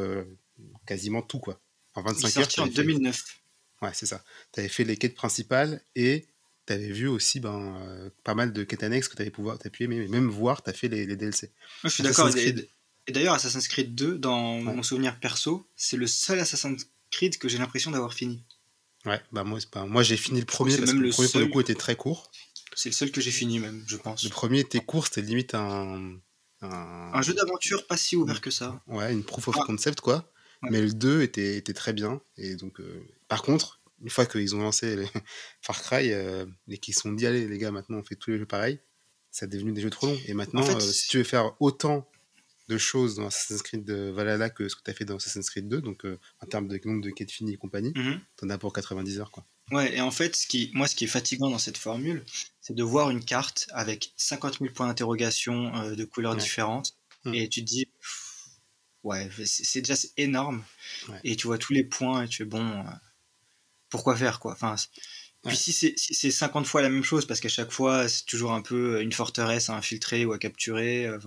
quasiment 0.87 1.22
tout, 1.22 1.38
quoi. 1.38 1.61
En 1.94 2.02
25 2.02 2.20
il 2.20 2.26
est 2.26 2.30
sorti 2.33 2.61
en 2.61 2.66
2009. 2.66 3.40
Ouais, 3.83 3.90
c'est 3.94 4.06
ça. 4.06 4.22
Tu 4.52 4.61
avais 4.61 4.68
fait 4.68 4.85
les 4.85 4.96
quêtes 4.96 5.14
principales 5.14 5.83
et 5.96 6.26
tu 6.66 6.72
avais 6.72 6.92
vu 6.92 7.09
aussi 7.09 7.40
ben, 7.40 7.76
euh, 7.83 8.11
pas 8.24 8.35
mal 8.35 8.52
de 8.52 8.62
quêtes 8.62 8.83
annexes 8.83 9.09
que 9.09 9.16
tu 9.16 9.22
avais 9.22 9.30
pouvoir 9.30 9.59
pu 9.59 9.88
mais 9.88 10.06
même 10.09 10.28
voir, 10.28 10.62
tu 10.62 10.70
as 10.70 10.72
fait 10.72 10.88
les, 10.88 11.06
les 11.06 11.16
DLC. 11.16 11.50
je 11.85 11.88
suis 11.88 12.02
d'accord. 12.02 12.30
Et, 12.37 13.12
d'ailleurs, 13.12 13.35
Assassin's 13.35 13.66
Creed 13.66 13.94
2, 13.94 14.18
dans 14.18 14.61
mon 14.61 14.83
souvenir 14.83 15.18
perso, 15.18 15.66
c'est 15.74 15.96
le 15.96 16.06
seul 16.06 16.38
Assassin's 16.38 16.87
Creed 17.11 17.38
que 17.38 17.48
j'ai 17.48 17.59
l'impression 17.59 17.90
d'avoir 17.90 18.14
fini. 18.14 18.44
Ouais, 19.06 19.20
bah 19.32 19.44
moi, 19.44 19.58
pas... 19.70 19.86
moi 19.86 20.02
j'ai 20.02 20.16
fini 20.16 20.40
le 20.40 20.46
premier 20.46 20.76
parce 20.76 20.92
que 20.92 20.98
le, 20.98 21.10
premier 21.10 21.28
pour 21.28 21.40
le 21.40 21.46
coup 21.46 21.60
était 21.60 21.74
très 21.74 21.96
court. 21.96 22.30
C'est 22.74 22.90
le 22.90 22.94
seul 22.94 23.10
que 23.10 23.20
j'ai 23.20 23.30
fini 23.30 23.58
même, 23.58 23.82
je 23.86 23.96
pense. 23.96 24.22
Le 24.22 24.30
premier 24.30 24.60
était 24.60 24.80
court, 24.80 25.06
c'était 25.06 25.22
limite 25.22 25.54
un... 25.54 26.16
Un, 26.62 27.22
jeu 27.22 27.32
d'aventure 27.32 27.86
pas 27.86 27.96
si 27.96 28.16
ouvert 28.16 28.42
que 28.42 28.50
ça. 28.50 28.82
Ouais, 28.86 29.10
une 29.12 29.24
proof 29.24 29.48
of 29.48 29.56
ah. 29.58 29.64
concept 29.64 30.02
quoi. 30.02 30.30
Mais 30.62 30.82
le 30.82 30.92
2 30.92 31.22
était, 31.22 31.56
était 31.56 31.72
très 31.72 31.94
bien. 31.94 32.20
Et 32.36 32.54
donc, 32.56 32.80
euh, 32.80 33.02
par 33.28 33.42
contre, 33.42 33.80
une 34.02 34.10
fois 34.10 34.26
qu'ils 34.26 34.54
ont 34.54 34.60
lancé 34.60 34.96
les 34.96 35.06
Far 35.62 35.80
Cry 35.82 36.12
euh, 36.12 36.46
et 36.68 36.78
qu'ils 36.78 36.94
se 36.94 37.00
sont 37.00 37.12
dit, 37.12 37.26
allez 37.26 37.46
les 37.46 37.58
gars, 37.58 37.70
maintenant 37.70 37.98
on 37.98 38.02
fait 38.02 38.16
tous 38.16 38.30
les 38.30 38.38
jeux 38.38 38.46
pareils, 38.46 38.78
ça 39.30 39.46
est 39.46 39.48
devenu 39.48 39.72
des 39.72 39.80
jeux 39.80 39.90
trop 39.90 40.06
longs. 40.06 40.18
Et 40.26 40.34
maintenant, 40.34 40.66
euh, 40.66 40.80
si 40.80 41.08
tu 41.08 41.18
veux 41.18 41.24
faire 41.24 41.54
autant 41.60 42.10
de 42.70 42.78
choses 42.78 43.16
dans 43.16 43.26
Assassin's 43.26 43.62
Creed 43.62 43.90
Valhalla 43.90 44.50
que 44.50 44.68
ce 44.68 44.76
que 44.76 44.83
tu 44.83 44.90
as 44.90 44.94
fait 44.94 45.04
dans 45.04 45.16
Assassin's 45.16 45.48
Creed 45.50 45.68
2, 45.68 45.80
donc 45.80 46.04
en 46.40 46.46
termes 46.46 46.68
de 46.68 46.80
nombre 46.85 47.02
de 47.02 47.11
quêtes 47.11 47.30
finies 47.30 47.54
et 47.54 47.56
compagnie, 47.56 47.92
mhm. 47.94 48.20
tu 48.38 48.44
en 48.44 48.50
as 48.50 48.59
pour 48.59 48.72
90 48.72 49.20
heures. 49.20 49.30
Quoi. 49.30 49.44
Ouais, 49.72 49.96
et 49.96 50.00
en 50.00 50.11
fait, 50.11 50.37
ce 50.37 50.46
qui, 50.46 50.70
moi, 50.74 50.88
ce 50.88 50.94
qui 50.94 51.04
est 51.04 51.09
fatigant 51.09 51.50
dans 51.50 51.59
cette 51.59 51.78
formule, 51.78 52.24
c'est 52.61 52.74
de 52.74 52.83
voir 52.83 53.11
une 53.11 53.24
carte 53.24 53.68
avec 53.72 54.12
50 54.16 54.59
000 54.59 54.72
points 54.72 54.87
d'interrogation 54.87 55.94
de 55.94 56.04
couleurs 56.04 56.37
différentes, 56.37 56.94
hmm. 57.24 57.35
et 57.35 57.48
tu 57.48 57.61
te 57.61 57.66
dis, 57.66 57.88
ouais, 59.02 59.28
c'est 59.44 59.80
déjà 59.80 59.94
énorme. 60.16 60.64
Et 61.24 61.37
tu 61.37 61.46
vois 61.46 61.59
tous 61.59 61.72
les 61.72 61.85
points 61.85 62.24
et 62.24 62.28
tu 62.28 62.42
es 62.42 62.44
bon, 62.44 62.66
euh, 62.66 62.83
pourquoi 63.88 64.16
faire 64.16 64.40
quoi? 64.40 64.52
Enfin, 64.52 64.76
Puis 65.46 65.56
si 65.56 65.72
c'est 65.72 65.94
si 65.96 66.33
50 66.33 66.66
fois 66.66 66.83
la 66.83 66.90
même 66.90 67.04
chose, 67.04 67.26
parce 67.26 67.40
qu'à 67.40 67.48
chaque 67.48 67.72
fois 67.72 68.09
c'est 68.09 68.24
toujours 68.24 68.52
un 68.52 68.62
peu 68.62 69.00
une 69.02 69.12
forteresse 69.12 69.70
à 69.70 69.76
infiltrer 69.76 70.24
ou 70.24 70.33
à 70.33 70.38
capturer, 70.38 71.06
euh, 71.06 71.18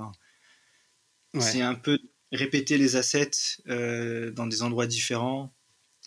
c'est 1.39 1.61
un 1.61 1.75
peu 1.75 1.99
répéter 2.31 2.77
les 2.77 2.95
assets 2.95 3.31
euh, 3.67 4.31
dans 4.31 4.47
des 4.47 4.63
endroits 4.63 4.87
différents 4.87 5.53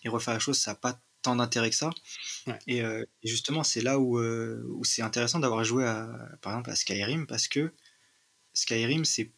et 0.04 0.08
refaire 0.08 0.34
la 0.34 0.40
chose, 0.40 0.58
ça 0.58 0.72
n'a 0.72 0.74
pas 0.76 1.00
tant 1.22 1.36
d'intérêt 1.36 1.70
que 1.70 1.76
ça. 1.76 1.90
Et, 2.66 2.82
justement, 3.24 3.64
c'est 3.64 3.82
là 3.82 3.98
où, 3.98 4.20
où 4.20 4.84
c'est 4.84 5.02
intéressant 5.02 5.40
d'avoir 5.40 5.64
joué 5.64 5.84
à, 5.84 6.08
par 6.42 6.52
exemple 6.52 6.70
à 6.70 6.76
Skyrim, 6.76 7.26
parce 7.26 7.48
que 7.48 7.72
Skyrim, 8.54 9.04
c'est 9.04 9.32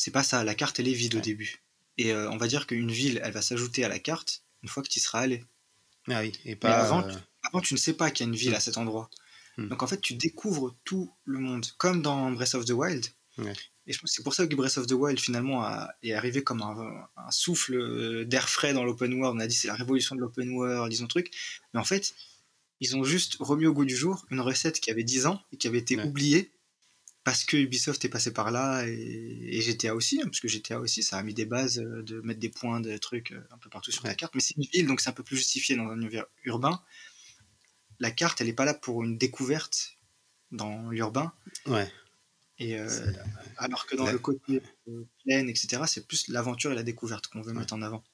c'est 0.00 0.10
pas 0.10 0.22
ça. 0.22 0.44
La 0.44 0.54
carte, 0.54 0.80
elle 0.80 0.88
est 0.88 0.94
vide 0.94 1.16
au 1.16 1.20
début. 1.20 1.62
Et 1.98 2.12
euh, 2.12 2.30
on 2.30 2.38
va 2.38 2.48
dire 2.48 2.66
qu'une 2.66 2.90
ville, 2.90 3.20
elle 3.22 3.32
va 3.32 3.42
s'ajouter 3.42 3.84
à 3.84 3.88
la 3.88 3.98
carte 3.98 4.44
une 4.62 4.70
fois 4.70 4.82
que 4.82 4.88
tu 4.88 4.98
y 4.98 5.02
seras 5.02 5.20
allé. 5.20 5.44
Ah 6.08 6.20
oui, 6.22 6.32
et 6.46 6.56
pas. 6.56 6.78
avant, 6.78 7.02
euh, 7.02 7.12
tu, 7.12 7.18
avant, 7.42 7.60
tu 7.60 7.74
ne 7.74 7.78
sais 7.78 7.92
pas 7.92 8.10
qu'il 8.10 8.24
y 8.24 8.28
a 8.28 8.32
une 8.32 8.38
ville 8.38 8.52
hmm. 8.52 8.54
à 8.54 8.60
cet 8.60 8.78
endroit. 8.78 9.10
Hmm. 9.58 9.68
Donc 9.68 9.82
en 9.82 9.86
fait, 9.86 10.00
tu 10.00 10.14
découvres 10.14 10.74
tout 10.84 11.12
le 11.24 11.38
monde, 11.38 11.66
comme 11.76 12.00
dans 12.00 12.30
Breath 12.30 12.54
of 12.54 12.64
the 12.64 12.70
Wild. 12.70 13.06
Et 13.90 13.92
je 13.92 13.98
pense 13.98 14.10
que 14.12 14.14
c'est 14.14 14.22
pour 14.22 14.34
ça 14.34 14.46
que 14.46 14.54
Breath 14.54 14.78
of 14.78 14.86
the 14.86 14.92
Wild 14.92 15.18
finalement 15.18 15.68
est 16.04 16.12
arrivé 16.12 16.44
comme 16.44 16.62
un, 16.62 17.30
souffle 17.32 17.74
euh, 17.74 18.24
d'air 18.24 18.48
frais 18.48 18.72
dans 18.72 18.84
l'open 18.84 19.12
world. 19.14 19.36
On 19.36 19.40
a 19.40 19.48
dit 19.48 19.54
c'est 19.56 19.66
la 19.66 19.74
révolution 19.74 20.14
de 20.14 20.20
l'open 20.20 20.48
world, 20.52 20.88
disons 20.88 21.08
truc. 21.08 21.32
Mais 21.74 21.80
en 21.80 21.84
fait, 21.84 22.14
ils 22.78 22.96
ont 22.96 23.02
juste 23.02 23.38
remis 23.40 23.66
au 23.66 23.72
goût 23.72 23.84
du 23.84 23.96
jour 23.96 24.24
une 24.30 24.38
recette 24.38 24.78
qui 24.78 24.92
avait 24.92 25.02
10 25.02 25.26
ans 25.26 25.42
et 25.52 25.56
qui 25.56 25.66
avait 25.66 25.78
été 25.78 26.00
oubliée 26.00 26.52
parce 27.24 27.42
que 27.42 27.56
Ubisoft 27.56 28.04
est 28.04 28.08
passé 28.08 28.32
par 28.32 28.52
là 28.52 28.84
et, 28.86 29.60
GTA 29.60 29.96
aussi, 29.96 30.20
hein, 30.20 30.26
parce 30.26 30.38
que 30.38 30.46
GTA 30.46 30.78
aussi, 30.78 31.02
ça 31.02 31.18
a 31.18 31.22
mis 31.24 31.34
des 31.34 31.44
bases 31.44 31.80
euh, 31.80 32.04
de 32.04 32.20
mettre 32.20 32.38
des 32.38 32.48
points, 32.48 32.78
des 32.78 33.00
trucs 33.00 33.32
euh, 33.32 33.44
un 33.50 33.58
peu 33.58 33.70
partout 33.70 33.90
sur 33.90 34.06
la 34.06 34.14
carte. 34.14 34.36
Mais 34.36 34.40
c'est 34.40 34.56
une 34.56 34.66
ville, 34.72 34.86
donc 34.86 35.00
c'est 35.00 35.10
un 35.10 35.14
peu 35.14 35.24
plus 35.24 35.36
justifié 35.36 35.74
dans 35.74 35.88
un 35.88 35.96
univers 35.96 36.26
urbain. 36.44 36.80
La 37.98 38.12
carte, 38.12 38.40
elle 38.40 38.46
n'est 38.46 38.52
pas 38.52 38.64
là 38.64 38.74
pour 38.74 39.02
une 39.02 39.18
découverte 39.18 39.96
dans 40.52 40.90
l'urbain. 40.90 41.32
Ouais. 41.66 41.90
Et 42.60 42.78
euh, 42.78 42.88
alors 43.56 43.86
que 43.86 43.96
dans 43.96 44.10
le 44.10 44.18
côté 44.18 44.62
plaine, 45.24 45.48
etc., 45.48 45.82
c'est 45.86 46.06
plus 46.06 46.28
l'aventure 46.28 46.70
et 46.72 46.74
la 46.74 46.82
découverte 46.82 47.26
qu'on 47.26 47.40
veut 47.40 47.52
mettre 47.52 47.74
en 47.74 47.82
avant. 47.82 48.04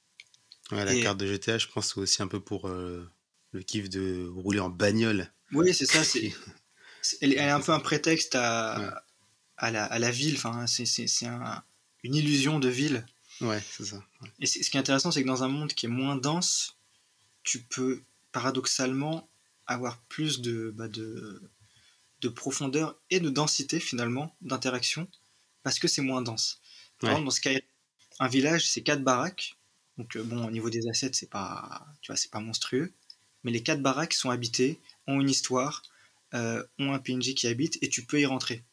Ouais, 0.71 0.85
la 0.85 0.99
carte 1.01 1.19
de 1.19 1.27
GTA, 1.27 1.59
je 1.59 1.67
pense, 1.67 1.95
c'est 1.95 2.01
aussi 2.01 2.23
un 2.23 2.29
peu 2.29 2.41
pour 2.41 2.69
le 2.69 3.63
kiff 3.67 3.91
de 3.91 4.27
rouler 4.29 4.61
en 4.61 4.71
bagnole. 4.71 5.31
Oui, 5.53 5.75
c'est 5.75 5.87
ça. 5.87 6.03
C'est 6.05 6.33
elle, 7.21 7.33
est 7.35 7.41
un 7.41 7.61
peu 7.61 7.73
un 7.73 7.81
prétexte 7.81 8.35
à, 8.35 9.03
à, 9.57 9.71
la, 9.71 9.85
à 9.85 9.99
la, 9.99 10.11
ville. 10.11 10.37
Enfin, 10.37 10.67
c'est 10.67 11.27
un, 11.27 11.63
une 12.03 12.15
illusion 12.15 12.59
de 12.59 12.69
ville. 12.69 13.05
Ouais, 13.41 13.63
c'est 13.71 13.85
ça. 13.85 14.03
Et 14.41 14.47
ce 14.47 14.71
qui 14.71 14.77
est 14.77 14.81
intéressant, 14.81 15.11
c'est 15.11 15.23
que 15.23 15.29
dans 15.29 15.43
un 15.43 15.49
monde 15.49 15.73
qui 15.73 15.87
est 15.87 15.91
moins 15.91 16.17
dense, 16.17 16.79
tu 17.43 17.61
peux 17.63 18.03
paradoxalement 18.33 19.29
avoir 19.67 19.99
plus 20.03 20.41
de, 20.41 20.73
bah 20.75 20.89
de, 20.89 21.43
de 22.21 22.29
profondeur 22.29 22.97
et 23.11 23.21
de 23.21 23.31
densité 23.31 23.81
finalement 23.81 24.35
d'interaction 24.41 25.09
parce 25.63 25.79
que 25.79 25.89
c'est 25.89 26.03
moins 26.03 26.23
dense. 26.23 26.61
Par 26.99 27.11
exemple, 27.11 27.27
dans 27.27 27.31
Skyrim, 27.31 27.61
un 28.21 28.29
village, 28.29 28.69
c'est 28.69 28.83
quatre 28.83 29.03
baraques. 29.03 29.57
Donc 29.99 30.17
euh, 30.17 30.23
bon, 30.23 30.47
au 30.47 30.51
niveau 30.51 30.71
des 30.71 30.89
assets, 30.89 31.13
c'est 31.13 31.31
pas, 31.31 31.87
tu 32.01 32.13
vois, 32.13 32.17
c'est 32.17 32.31
pas 32.31 32.41
monstrueux. 32.41 32.93
Mais 33.45 33.51
les 33.51 33.63
quatre 33.63 33.83
baraques 33.83 34.15
sont 34.15 34.31
habitées, 34.31 34.81
ont 35.07 35.21
une 35.21 35.31
histoire, 35.31 35.83
euh, 36.35 36.65
ont 36.79 36.93
un 36.93 36.99
PNJ 36.99 37.35
qui 37.35 37.47
habite 37.47 37.79
et 37.83 37.89
tu 37.89 38.05
peux 38.05 38.21
y 38.21 38.27
rentrer. 38.27 38.65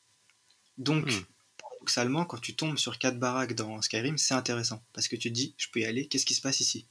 Donc, 0.77 1.06
hmm. 1.06 1.25
paradoxalement, 1.58 2.25
quand 2.25 2.39
tu 2.39 2.56
tombes 2.56 2.77
sur 2.77 2.97
quatre 2.97 3.19
baraques 3.19 3.53
dans 3.53 3.82
Skyrim, 3.82 4.17
c'est 4.17 4.34
intéressant 4.34 4.84
parce 4.93 5.08
que 5.08 5.15
tu 5.15 5.29
te 5.29 5.34
dis, 5.34 5.53
je 5.58 5.67
peux 5.71 5.82
y 5.82 5.86
aller, 5.86 6.08
qu'est-ce 6.08 6.25
qui 6.25 6.34
se 6.34 6.41
passe 6.41 6.60
ici? 6.60 6.88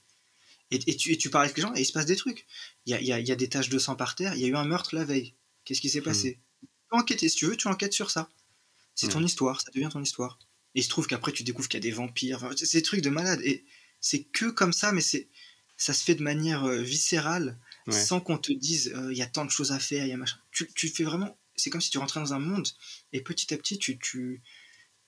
Et, 0.71 0.97
tu, 0.97 1.13
et 1.13 1.19
tu 1.19 1.29
parles 1.29 1.45
avec 1.45 1.57
les 1.59 1.63
gens 1.63 1.75
et 1.75 1.83
il 1.83 1.85
se 1.85 1.93
passe 1.93 2.07
des 2.07 2.17
trucs. 2.17 2.47
Il 2.87 2.97
y 2.97 3.13
a, 3.13 3.37
des 3.37 3.49
taches 3.49 3.69
de 3.69 3.79
sang 3.79 3.95
par 3.95 4.15
terre, 4.15 4.35
il 4.35 4.41
y 4.41 4.45
a 4.47 4.49
eu 4.49 4.57
un 4.57 4.65
meurtre 4.65 4.95
la 4.95 5.05
veille. 5.05 5.35
Qu'est-ce 5.65 5.81
qui 5.81 5.89
s'est 5.89 6.01
hmm. 6.01 6.05
passé? 6.05 6.39
Tu 6.61 6.69
peux 6.91 6.97
enquêter, 6.97 7.29
si 7.29 7.37
tu 7.37 7.47
veux, 7.47 7.57
tu 7.57 7.69
enquêtes 7.69 7.93
sur 7.93 8.11
ça. 8.11 8.31
C'est 8.95 9.09
ton 9.09 9.25
histoire, 9.25 9.61
ça 9.61 9.71
devient 9.75 9.89
ton 9.91 10.03
histoire. 10.03 10.39
Et 10.75 10.81
il 10.81 10.83
se 10.83 10.89
trouve 10.89 11.07
qu'après, 11.07 11.33
tu 11.33 11.45
découvres 11.45 11.69
qu'il 11.69 11.79
y 11.79 11.83
a 11.83 11.89
des 11.89 11.97
vampires. 11.97 12.51
c'est 12.57 12.79
des 12.79 12.83
trucs 12.83 13.01
de 13.01 13.11
malade. 13.11 13.41
Et 13.43 13.65
c'est 14.01 14.23
que 14.25 14.47
comme 14.47 14.73
ça, 14.73 14.93
mais 14.93 15.01
c'est 15.01 15.29
ça 15.77 15.93
se 15.93 16.05
fait 16.05 16.15
de 16.15 16.23
manière 16.23 16.65
euh, 16.65 16.81
viscérale 16.81 17.59
sans 17.91 18.21
qu'on 18.21 18.39
te 18.39 18.53
dise 18.53 18.93
euh, 18.95 19.13
il 19.13 19.19
y 19.19 19.23
a 19.23 19.27
tant 19.27 19.45
de 19.45 19.51
choses 19.51 19.73
à 19.73 19.81
faire, 19.81 20.05
il 20.05 20.11
y 20.11 20.13
a 20.13 20.17
machin. 20.17 20.39
Tu, 20.53 20.69
tu 20.75 20.89
fais 20.89 21.03
vraiment. 21.03 21.37
C'est 21.57 21.71
comme 21.71 21.81
si 21.81 21.91
tu 21.91 21.99
rentrais 21.99 22.21
dans 22.21 22.33
un 22.33 22.39
monde 22.39 22.69
et 23.13 23.21
petit 23.21 23.53
à 23.53 23.57
petit 23.57 23.79
tu, 23.79 23.99
tu, 23.99 24.43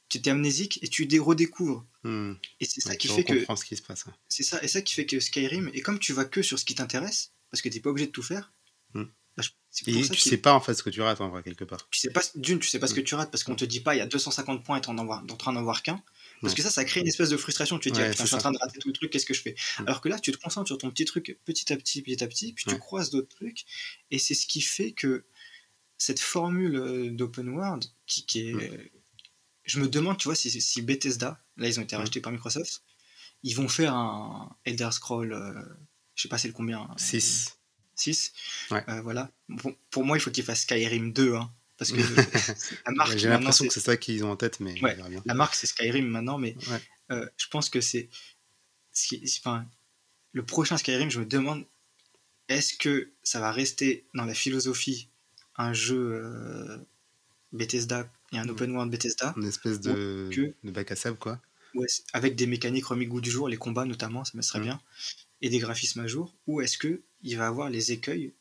tu 0.09 0.19
étais 0.19 0.31
amnésique 0.31 0.81
et 0.83 0.89
tu 0.89 1.09
redécouvres. 1.21 1.87
Hmm. 2.03 2.35
Et 2.61 2.65
c'est 2.65 2.81
ça 2.81 2.97
qui 2.97 3.09
fait 3.09 3.25
que. 3.25 3.45
ce 3.55 3.65
qui 3.65 3.77
se 3.77 3.83
passe. 3.83 4.05
C'est 4.29 4.43
ça, 4.43 4.63
et 4.63 4.69
ça 4.69 4.83
qui 4.83 4.95
fait 4.95 5.07
que 5.07 5.21
Skyrim, 5.21 5.71
et 5.73 5.81
comme 5.81 5.99
tu 5.99 6.13
vas 6.13 6.25
que 6.25 6.43
sur 6.43 6.59
ce 6.59 6.65
qui 6.65 6.75
t'intéresse, 6.75 7.33
parce 7.51 7.63
que 7.63 7.69
tu 7.69 7.77
n'es 7.77 7.81
pas 7.81 7.91
obligé 7.91 8.09
de 8.09 8.13
tout 8.13 8.23
faire, 8.23 8.53
hmm. 8.95 9.05
Bah, 9.37 9.43
et 9.87 10.09
tu 10.09 10.21
sais 10.21 10.37
pas 10.37 10.55
en 10.55 10.61
fait 10.61 10.75
ce 10.75 10.83
que 10.83 10.91
tu 10.91 11.01
rates 11.01 11.21
en 11.21 11.29
vrai 11.29 11.43
quelque 11.43 11.65
part. 11.65 11.89
Tu 11.91 11.99
sais 11.99 12.11
pas 12.11 12.23
d'une, 12.37 12.61
tu 12.61 12.69
sais 12.69 12.79
pas 12.79 12.87
ce 12.87 12.95
que 12.95 13.01
hmm. 13.01 13.05
tu 13.05 13.15
rates 13.17 13.31
parce 13.31 13.43
qu'on 13.43 13.57
te 13.57 13.65
dit 13.65 13.81
pas 13.81 13.95
il 13.95 13.99
y 13.99 14.01
a 14.01 14.07
250 14.07 14.65
points 14.65 14.81
et 14.81 14.89
en 14.89 14.99
en 14.99 15.37
train 15.37 15.53
d'en 15.53 15.63
voir 15.63 15.83
qu'un. 15.83 16.03
Parce 16.41 16.55
que 16.55 16.63
ça, 16.63 16.71
ça 16.71 16.85
crée 16.85 17.01
une 17.01 17.09
espèce 17.09 17.31
de 17.31 17.37
frustration. 17.37 17.79
Tu 17.79 17.91
te 17.91 17.95
dis, 17.95 18.03
ah, 18.03 18.13
je 18.13 18.23
suis 18.23 18.35
en 18.35 18.39
train 18.39 18.53
de 18.53 18.59
rater 18.59 18.79
tout 18.79 18.89
le 18.89 18.95
truc, 18.95 19.11
qu'est-ce 19.11 19.27
que 19.27 19.35
je 19.35 19.41
fais? 19.41 19.55
Mm. 19.79 19.85
Alors 19.87 20.01
que 20.01 20.09
là, 20.09 20.19
tu 20.19 20.31
te 20.33 20.37
concentres 20.37 20.67
sur 20.67 20.79
ton 20.79 20.91
petit 20.91 21.05
truc 21.05 21.39
petit 21.45 21.73
à 21.73 21.77
petit, 21.77 22.03
petit 22.03 22.23
à 22.23 22.27
petit, 22.27 22.53
puis 22.53 22.65
tu 22.67 22.79
croises 22.79 23.11
d'autres 23.11 23.35
trucs. 23.35 23.65
Et 24.11 24.19
c'est 24.19 24.35
ce 24.35 24.47
qui 24.47 24.61
fait 24.61 24.93
que 24.93 25.25
cette 25.97 26.21
formule 26.21 26.77
euh, 26.77 27.11
d'open 27.11 27.49
world, 27.49 27.85
qui, 28.07 28.41
est. 28.41 28.53
Mm. 28.53 28.89
Je 29.65 29.81
me 29.81 29.89
demande, 29.89 30.19
tu 30.19 30.29
vois, 30.29 30.35
si, 30.35 30.51
si 30.51 30.83
Bethesda, 30.83 31.43
là, 31.57 31.69
ils 31.69 31.81
ont 31.81 31.83
été 31.83 31.97
mm. 31.97 32.01
rachetés 32.01 32.21
par 32.21 32.33
Microsoft, 32.33 32.83
ils 33.43 33.55
vont 33.55 33.69
faire 33.69 33.95
un 33.95 34.55
Elder 34.65 34.91
Scroll, 34.93 35.33
euh, 35.33 35.53
je 36.15 36.23
sais 36.23 36.29
pas 36.29 36.39
c'est 36.39 36.49
le 36.49 36.55
combien 36.55 36.89
6. 36.97 37.59
Euh, 37.95 38.13
6 38.13 38.33
euh, 38.73 39.01
Voilà. 39.03 39.31
pour 39.91 40.05
moi, 40.05 40.17
il 40.17 40.21
faut 40.21 40.31
qu'ils 40.31 40.45
fassent 40.45 40.63
Skyrim 40.63 41.13
2. 41.13 41.35
Hein. 41.35 41.51
Parce 41.77 41.91
que 41.91 41.97
la 42.87 42.93
marque. 42.93 43.17
J'ai 43.17 43.29
l'impression 43.29 43.67
que 43.67 43.73
c'est 43.73 43.81
ça 43.81 43.97
qu'ils 43.97 44.25
ont 44.25 44.31
en 44.31 44.37
tête, 44.37 44.61
mais 44.61 44.75
la 45.25 45.35
marque 45.35 45.55
c'est 45.55 45.67
Skyrim 45.67 46.07
maintenant, 46.07 46.39
mais 46.39 46.57
euh, 47.11 47.27
je 47.37 47.47
pense 47.49 47.69
que 47.69 47.81
c'est. 47.81 48.09
Enfin, 49.41 49.67
le 50.33 50.45
prochain 50.45 50.77
Skyrim, 50.77 51.11
je 51.11 51.21
me 51.21 51.27
demande 51.27 51.65
est-ce 52.49 52.75
que 52.75 53.11
ça 53.23 53.41
va 53.41 53.51
rester 53.51 54.07
dans 54.15 54.25
la 54.25 54.35
philosophie 54.35 55.09
un 55.57 55.73
jeu 55.73 56.23
euh, 56.25 56.79
Bethesda 57.53 58.09
et 58.33 58.39
un 58.39 58.45
mm. 58.45 58.51
open 58.51 58.71
world 58.73 58.91
Bethesda 58.91 59.35
Une 59.37 59.47
espèce 59.47 59.81
de, 59.81 60.31
de 60.63 60.71
bac 60.71 60.93
à 60.93 60.97
sable, 60.97 61.19
quoi. 61.19 61.41
avec 62.13 62.37
des 62.37 62.47
mécaniques 62.47 62.87
remis 62.87 63.07
goût 63.07 63.21
du 63.21 63.31
jour, 63.31 63.49
les 63.49 63.57
combats 63.57 63.85
notamment, 63.85 64.25
ça 64.25 64.33
me 64.35 64.43
serait 64.43 64.61
mm. 64.61 64.65
bien, 64.65 64.81
et 65.45 65.51
des 65.51 65.59
graphismes 65.59 66.01
à 66.01 66.07
jour, 66.07 66.35
ou 66.47 66.63
est-ce 66.63 66.79
que 66.79 67.03
il 67.23 67.37
va 67.37 67.47
avoir 67.47 67.69
les 67.69 67.93
écueils 67.93 68.33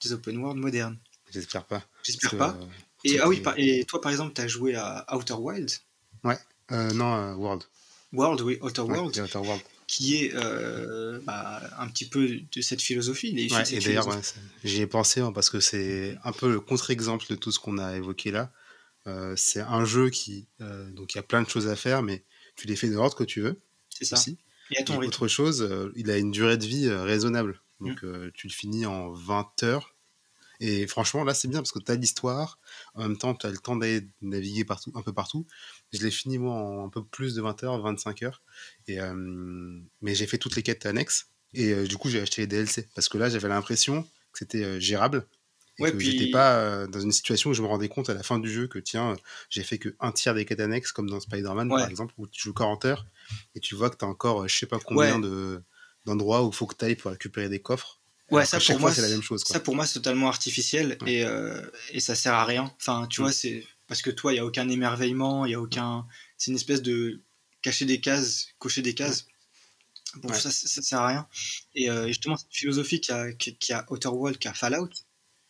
des 0.00 0.12
open 0.12 0.38
world 0.38 0.60
modernes? 0.60 0.96
J'espère 1.28 1.64
pas. 1.64 1.84
J'espère 2.04 2.36
pas. 2.36 2.56
euh, 2.60 2.66
Et, 3.02 3.18
ah 3.18 3.28
oui, 3.28 3.40
par- 3.40 3.58
et 3.58 3.84
toi, 3.84 4.00
par 4.00 4.12
exemple, 4.12 4.32
tu 4.32 4.40
as 4.42 4.46
joué 4.46 4.76
à 4.76 5.04
Outer 5.16 5.34
Wild 5.34 5.70
Ouais. 6.22 6.38
Euh, 6.70 6.92
non, 6.92 7.14
euh, 7.14 7.34
World. 7.34 7.64
World, 8.12 8.40
oui, 8.42 8.58
Outer 8.62 8.82
World, 8.82 9.18
Outer 9.18 9.38
World. 9.38 9.62
qui 9.88 10.14
est 10.22 10.32
bah, 11.24 11.60
un 11.78 11.88
petit 11.88 12.08
peu 12.08 12.28
de 12.28 12.60
cette 12.60 12.80
philosophie. 12.80 13.32
Ouais, 13.50 13.74
et 13.74 13.80
d'ailleurs, 13.80 14.06
ouais, 14.06 14.20
j'y 14.62 14.82
ai 14.82 14.86
pensé 14.86 15.20
hein, 15.20 15.32
parce 15.32 15.50
que 15.50 15.58
c'est 15.58 16.16
un 16.22 16.32
peu 16.32 16.48
le 16.52 16.60
contre-exemple 16.60 17.26
de 17.28 17.34
tout 17.34 17.50
ce 17.50 17.58
qu'on 17.58 17.78
a 17.78 17.96
évoqué 17.96 18.30
là. 18.30 18.52
C'est 19.34 19.60
un 19.62 19.84
jeu 19.84 20.10
qui. 20.10 20.46
donc, 20.60 21.14
il 21.14 21.16
y 21.16 21.18
a 21.18 21.24
plein 21.24 21.42
de 21.42 21.48
choses 21.48 21.66
à 21.66 21.74
faire, 21.74 22.04
mais 22.04 22.22
tu 22.54 22.68
les 22.68 22.76
fais 22.76 22.88
de 22.88 22.94
l'ordre 22.94 23.16
que 23.16 23.24
tu 23.24 23.40
veux 23.40 23.60
c'est 23.90 24.04
ça. 24.04 24.16
aussi. 24.16 24.38
Et 24.72 24.78
à 24.78 24.84
ton 24.84 24.94
Et 24.94 24.98
rythme. 24.98 25.08
autre 25.08 25.28
chose, 25.28 25.62
euh, 25.62 25.92
il 25.96 26.10
a 26.10 26.18
une 26.18 26.30
durée 26.30 26.56
de 26.56 26.66
vie 26.66 26.88
euh, 26.88 27.02
raisonnable. 27.02 27.60
Mm. 27.80 27.88
Donc, 27.88 28.04
euh, 28.04 28.30
tu 28.34 28.46
le 28.48 28.52
finis 28.52 28.86
en 28.86 29.12
20 29.12 29.62
heures. 29.62 29.94
Et 30.64 30.86
franchement, 30.86 31.24
là, 31.24 31.34
c'est 31.34 31.48
bien 31.48 31.58
parce 31.58 31.72
que 31.72 31.80
tu 31.80 31.90
as 31.90 31.96
l'histoire. 31.96 32.60
En 32.94 33.02
même 33.02 33.18
temps, 33.18 33.34
tu 33.34 33.46
as 33.46 33.50
le 33.50 33.58
temps 33.58 33.74
d'aller 33.74 34.06
naviguer 34.20 34.64
partout, 34.64 34.92
un 34.94 35.02
peu 35.02 35.12
partout. 35.12 35.44
Je 35.92 36.00
l'ai 36.04 36.10
fini, 36.12 36.38
moi, 36.38 36.54
en 36.54 36.86
un 36.86 36.88
peu 36.88 37.04
plus 37.04 37.34
de 37.34 37.42
20 37.42 37.64
heures, 37.64 37.82
25 37.82 38.22
heures. 38.22 38.42
Et, 38.86 39.00
euh, 39.00 39.12
mais 40.02 40.14
j'ai 40.14 40.28
fait 40.28 40.38
toutes 40.38 40.54
les 40.54 40.62
quêtes 40.62 40.86
annexes. 40.86 41.26
Et 41.52 41.72
euh, 41.72 41.88
du 41.88 41.96
coup, 41.96 42.08
j'ai 42.08 42.20
acheté 42.20 42.42
les 42.42 42.46
DLC. 42.46 42.88
Parce 42.94 43.08
que 43.08 43.18
là, 43.18 43.28
j'avais 43.28 43.48
l'impression 43.48 44.04
que 44.32 44.38
c'était 44.38 44.62
euh, 44.62 44.78
gérable. 44.78 45.26
Et 45.78 45.82
Ouais, 45.84 45.92
que 45.92 45.96
puis- 45.96 46.10
j'étais 46.18 46.30
pas 46.30 46.86
dans 46.86 47.00
une 47.00 47.12
situation 47.12 47.50
où 47.50 47.54
je 47.54 47.62
me 47.62 47.66
rendais 47.66 47.88
compte 47.88 48.10
à 48.10 48.14
la 48.14 48.22
fin 48.22 48.38
du 48.38 48.50
jeu 48.52 48.66
que, 48.66 48.78
tiens, 48.78 49.16
j'ai 49.48 49.62
fait 49.62 49.78
que 49.78 49.94
un 50.00 50.12
tiers 50.12 50.34
des 50.34 50.44
quêtes 50.44 50.60
annexes, 50.60 50.92
comme 50.92 51.08
dans 51.08 51.18
Spider-Man, 51.20 51.72
Ouais. 51.72 51.80
par 51.80 51.88
exemple, 51.90 52.12
où 52.18 52.26
tu 52.26 52.42
joues 52.42 52.52
40 52.52 52.84
heures. 52.84 53.06
Et 53.54 53.60
tu 53.60 53.74
vois 53.74 53.88
que 53.88 53.96
tu 53.96 54.04
as 54.04 54.08
encore, 54.08 54.46
je 54.46 54.54
sais 54.54 54.66
pas 54.66 54.78
combien 54.78 55.16
Ouais. 55.16 55.22
de 55.22 55.62
d'endroits 56.04 56.44
où 56.44 56.48
il 56.50 56.54
faut 56.54 56.66
que 56.66 56.74
tu 56.74 56.84
ailles 56.84 56.96
pour 56.96 57.12
récupérer 57.12 57.48
des 57.48 57.60
coffres. 57.62 58.00
Ouais, 58.30 58.44
ça 58.44 58.58
pour 58.58 58.66
fois, 58.66 58.78
moi, 58.78 58.92
c'est 58.92 59.02
la 59.02 59.08
même 59.08 59.22
chose. 59.22 59.44
Ça 59.46 59.60
pour 59.60 59.76
moi 59.76 59.86
c'est 59.86 59.94
totalement 59.94 60.26
artificiel 60.28 60.98
et, 61.06 61.24
euh, 61.24 61.62
et 61.90 62.00
ça 62.00 62.14
sert 62.16 62.34
à 62.34 62.44
rien. 62.44 62.74
Enfin, 62.80 63.06
tu 63.08 63.20
Mm. 63.20 63.24
vois, 63.24 63.32
c'est 63.32 63.64
parce 63.86 64.02
que 64.02 64.10
toi, 64.10 64.32
il 64.32 64.36
y 64.36 64.38
a 64.40 64.44
aucun 64.44 64.68
émerveillement, 64.68 65.46
il 65.46 65.52
y 65.52 65.54
a 65.54 65.60
aucun. 65.60 66.04
C'est 66.36 66.50
une 66.50 66.56
espèce 66.56 66.82
de 66.82 67.20
cacher 67.62 67.84
des 67.84 68.00
cases, 68.00 68.48
cocher 68.58 68.82
des 68.82 68.94
cases. 68.94 69.26
Bon, 70.16 70.32
ça, 70.32 70.50
ça, 70.50 70.66
ça 70.68 70.82
sert 70.82 70.98
à 71.00 71.06
rien. 71.06 71.28
Et 71.76 71.88
euh, 71.88 72.08
justement, 72.08 72.36
cette 72.36 72.52
philosophie 72.52 73.00
qui 73.00 73.12
a, 73.12 73.32
qui, 73.32 73.54
qui 73.56 73.72
a 73.72 73.86
Outer 73.90 74.08
Wild, 74.08 74.38
qui 74.38 74.48
a 74.48 74.54
Fallout, 74.54 74.90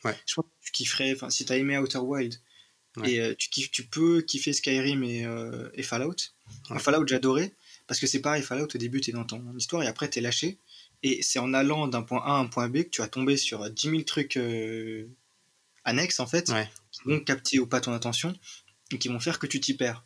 Ouais. 0.04 0.16
je 0.26 0.34
pense 0.34 0.44
que 0.44 0.64
tu 0.66 0.72
kifferais. 0.72 1.12
Enfin, 1.14 1.30
si 1.30 1.44
t'as 1.44 1.56
aimé 1.56 1.78
Outer 1.78 1.98
Wild 1.98 2.34
Ouais. 2.98 3.12
et 3.12 3.20
euh, 3.20 3.34
tu, 3.34 3.48
kiffes, 3.48 3.70
tu 3.70 3.84
peux 3.84 4.20
kiffer 4.20 4.52
Skyrim 4.52 5.02
et, 5.02 5.24
euh, 5.24 5.70
et 5.72 5.82
Fallout. 5.82 6.14
Ouais. 6.68 6.78
Fallout, 6.78 7.06
j'adorais 7.06 7.54
parce 7.86 7.98
que 7.98 8.06
c'est 8.06 8.20
pareil. 8.20 8.42
Fallout, 8.42 8.68
au 8.74 8.78
début, 8.78 9.00
t'es 9.00 9.12
dans 9.12 9.24
ton 9.24 9.56
histoire 9.56 9.82
et 9.82 9.86
après, 9.86 10.08
t'es 10.08 10.20
lâché. 10.20 10.58
Et 11.02 11.22
c'est 11.22 11.38
en 11.38 11.54
allant 11.54 11.88
d'un 11.88 12.02
point 12.02 12.22
A 12.24 12.32
à 12.32 12.38
un 12.38 12.46
point 12.46 12.68
B 12.68 12.82
que 12.82 12.90
tu 12.90 13.00
vas 13.00 13.08
tomber 13.08 13.36
sur 13.36 13.68
10 13.68 13.90
000 13.90 14.02
trucs 14.02 14.36
euh, 14.36 15.08
annexes, 15.84 16.20
en 16.20 16.26
fait, 16.26 16.52
qui 16.90 17.00
vont 17.06 17.20
capter 17.20 17.58
ou 17.58 17.66
pas 17.66 17.80
ton 17.80 17.92
attention 17.94 18.38
et 18.92 18.98
qui 18.98 19.08
vont 19.08 19.20
faire 19.20 19.38
que 19.38 19.46
tu 19.46 19.58
t'y 19.58 19.74
perds. 19.74 20.04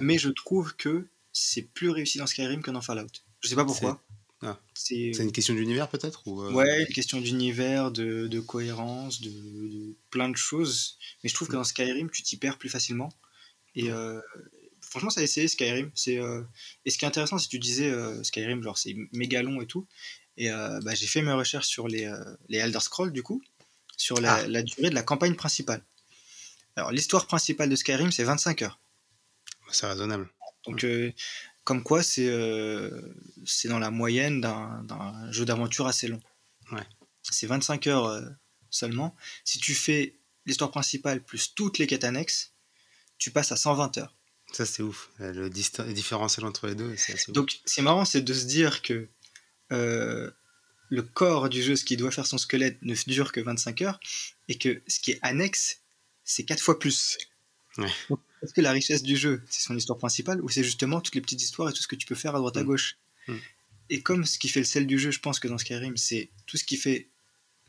Mais 0.00 0.18
je 0.18 0.28
trouve 0.28 0.76
que 0.76 1.06
c'est 1.32 1.62
plus 1.62 1.88
réussi 1.90 2.18
dans 2.18 2.26
Skyrim 2.26 2.60
que 2.62 2.70
dans 2.70 2.82
Fallout. 2.82 3.06
Je 3.40 3.48
sais 3.48 3.54
pas 3.56 3.64
pourquoi. 3.64 4.02
Ah. 4.42 4.60
C'est 4.74 5.12
une 5.12 5.32
question 5.32 5.54
d'univers 5.54 5.88
peut-être 5.88 6.26
ou 6.26 6.42
euh, 6.42 6.52
ouais, 6.52 6.82
une 6.82 6.94
question 6.94 7.20
d'univers, 7.20 7.90
de, 7.90 8.26
de 8.26 8.40
cohérence, 8.40 9.20
de, 9.22 9.30
de 9.30 9.96
plein 10.10 10.28
de 10.28 10.36
choses. 10.36 10.98
Mais 11.22 11.30
je 11.30 11.34
trouve 11.34 11.48
que 11.48 11.54
dans 11.54 11.64
Skyrim, 11.64 12.10
tu 12.10 12.22
t'y 12.22 12.36
perds 12.36 12.58
plus 12.58 12.68
facilement. 12.68 13.08
Et 13.74 13.90
euh, 13.90 14.20
franchement, 14.80 15.10
ça 15.10 15.20
a 15.20 15.24
essayé 15.24 15.48
Skyrim. 15.48 15.90
C'est 15.94 16.18
euh, 16.18 16.42
et 16.84 16.90
ce 16.90 16.98
qui 16.98 17.04
est 17.04 17.08
intéressant, 17.08 17.38
si 17.38 17.48
tu 17.48 17.58
disais 17.58 17.90
Skyrim, 18.24 18.62
genre 18.62 18.76
c'est 18.78 18.94
méga 19.12 19.42
long 19.42 19.60
et 19.62 19.66
tout. 19.66 19.86
Et 20.36 20.50
bah, 20.50 20.94
j'ai 20.94 21.06
fait 21.06 21.22
mes 21.22 21.32
recherches 21.32 21.66
sur 21.68 21.88
les, 21.88 22.12
les 22.50 22.58
Elder 22.58 22.80
Scrolls 22.80 23.12
du 23.12 23.22
coup, 23.22 23.42
sur 23.96 24.20
la, 24.20 24.34
Ah. 24.34 24.48
la 24.48 24.62
durée 24.62 24.90
de 24.90 24.94
la 24.94 25.02
campagne 25.02 25.34
principale. 25.34 25.82
Alors 26.76 26.92
l'histoire 26.92 27.26
principale 27.26 27.70
de 27.70 27.76
Skyrim, 27.76 28.12
c'est 28.12 28.24
25 28.24 28.60
heures. 28.62 28.78
C'est 29.72 29.86
raisonnable. 29.86 30.28
Donc, 30.66 30.84
euh, 30.84 31.12
comme 31.66 31.82
quoi, 31.82 32.04
c'est 32.04 32.28
euh, 32.28 32.88
c'est 33.44 33.66
dans 33.66 33.80
la 33.80 33.90
moyenne 33.90 34.40
d'un 34.40 35.32
jeu 35.32 35.44
d'aventure 35.44 35.88
assez 35.88 36.06
long. 36.06 36.22
Ouais. 36.70 36.86
C'est 37.22 37.48
25 37.48 37.88
heures 37.88 38.06
euh, 38.06 38.22
seulement. 38.70 39.16
Si 39.44 39.58
tu 39.58 39.74
fais 39.74 40.16
l'histoire 40.46 40.70
principale 40.70 41.24
plus 41.24 41.54
toutes 41.56 41.78
les 41.78 41.88
quêtes 41.88 42.04
annexes, 42.04 42.52
tu 43.18 43.32
passes 43.32 43.50
à 43.50 43.56
120 43.56 43.98
heures. 43.98 44.14
Ça 44.52 44.64
c'est 44.64 44.84
ouf. 44.84 45.10
Le 45.18 45.50
différentiel 45.50 46.46
entre 46.46 46.68
les 46.68 46.76
deux, 46.76 46.96
c'est 46.96 47.14
assez 47.14 47.30
ouf. 47.32 47.34
Donc, 47.34 47.58
c'est 47.64 47.82
marrant, 47.82 48.04
c'est 48.04 48.22
de 48.22 48.32
se 48.32 48.44
dire 48.44 48.80
que 48.80 49.08
euh, 49.72 50.30
le 50.88 51.02
corps 51.02 51.48
du 51.48 51.64
jeu, 51.64 51.74
ce 51.74 51.84
qui 51.84 51.96
doit 51.96 52.12
faire 52.12 52.28
son 52.28 52.38
squelette, 52.38 52.80
ne 52.82 52.94
dure 53.08 53.32
que 53.32 53.40
25 53.40 53.82
heures, 53.82 53.98
et 54.46 54.56
que 54.56 54.82
ce 54.86 55.00
qui 55.00 55.10
est 55.10 55.18
annexe, 55.22 55.80
c'est 56.22 56.44
4 56.44 56.60
fois 56.60 56.78
plus. 56.78 57.18
Ouais. 57.76 57.90
Donc, 58.08 58.20
Est-ce 58.46 58.54
que 58.54 58.60
la 58.60 58.70
richesse 58.72 59.02
du 59.02 59.16
jeu, 59.16 59.42
c'est 59.50 59.60
son 59.62 59.76
histoire 59.76 59.98
principale, 59.98 60.40
ou 60.40 60.48
c'est 60.48 60.62
justement 60.64 61.00
toutes 61.00 61.14
les 61.16 61.20
petites 61.20 61.42
histoires 61.42 61.68
et 61.68 61.72
tout 61.72 61.82
ce 61.82 61.88
que 61.88 61.96
tu 61.96 62.06
peux 62.06 62.14
faire 62.14 62.34
à 62.34 62.38
droite 62.38 62.56
à 62.56 62.62
Mm. 62.62 62.66
gauche 62.66 62.96
Mm. 63.28 63.34
Et 63.90 64.00
comme 64.02 64.24
ce 64.24 64.38
qui 64.38 64.48
fait 64.48 64.60
le 64.60 64.66
sel 64.66 64.86
du 64.86 64.98
jeu, 64.98 65.10
je 65.10 65.18
pense 65.20 65.38
que 65.40 65.48
dans 65.48 65.58
Skyrim, 65.58 65.96
c'est 65.96 66.30
tout 66.46 66.56
ce 66.56 66.64
qui 66.64 66.76
fait 66.76 67.08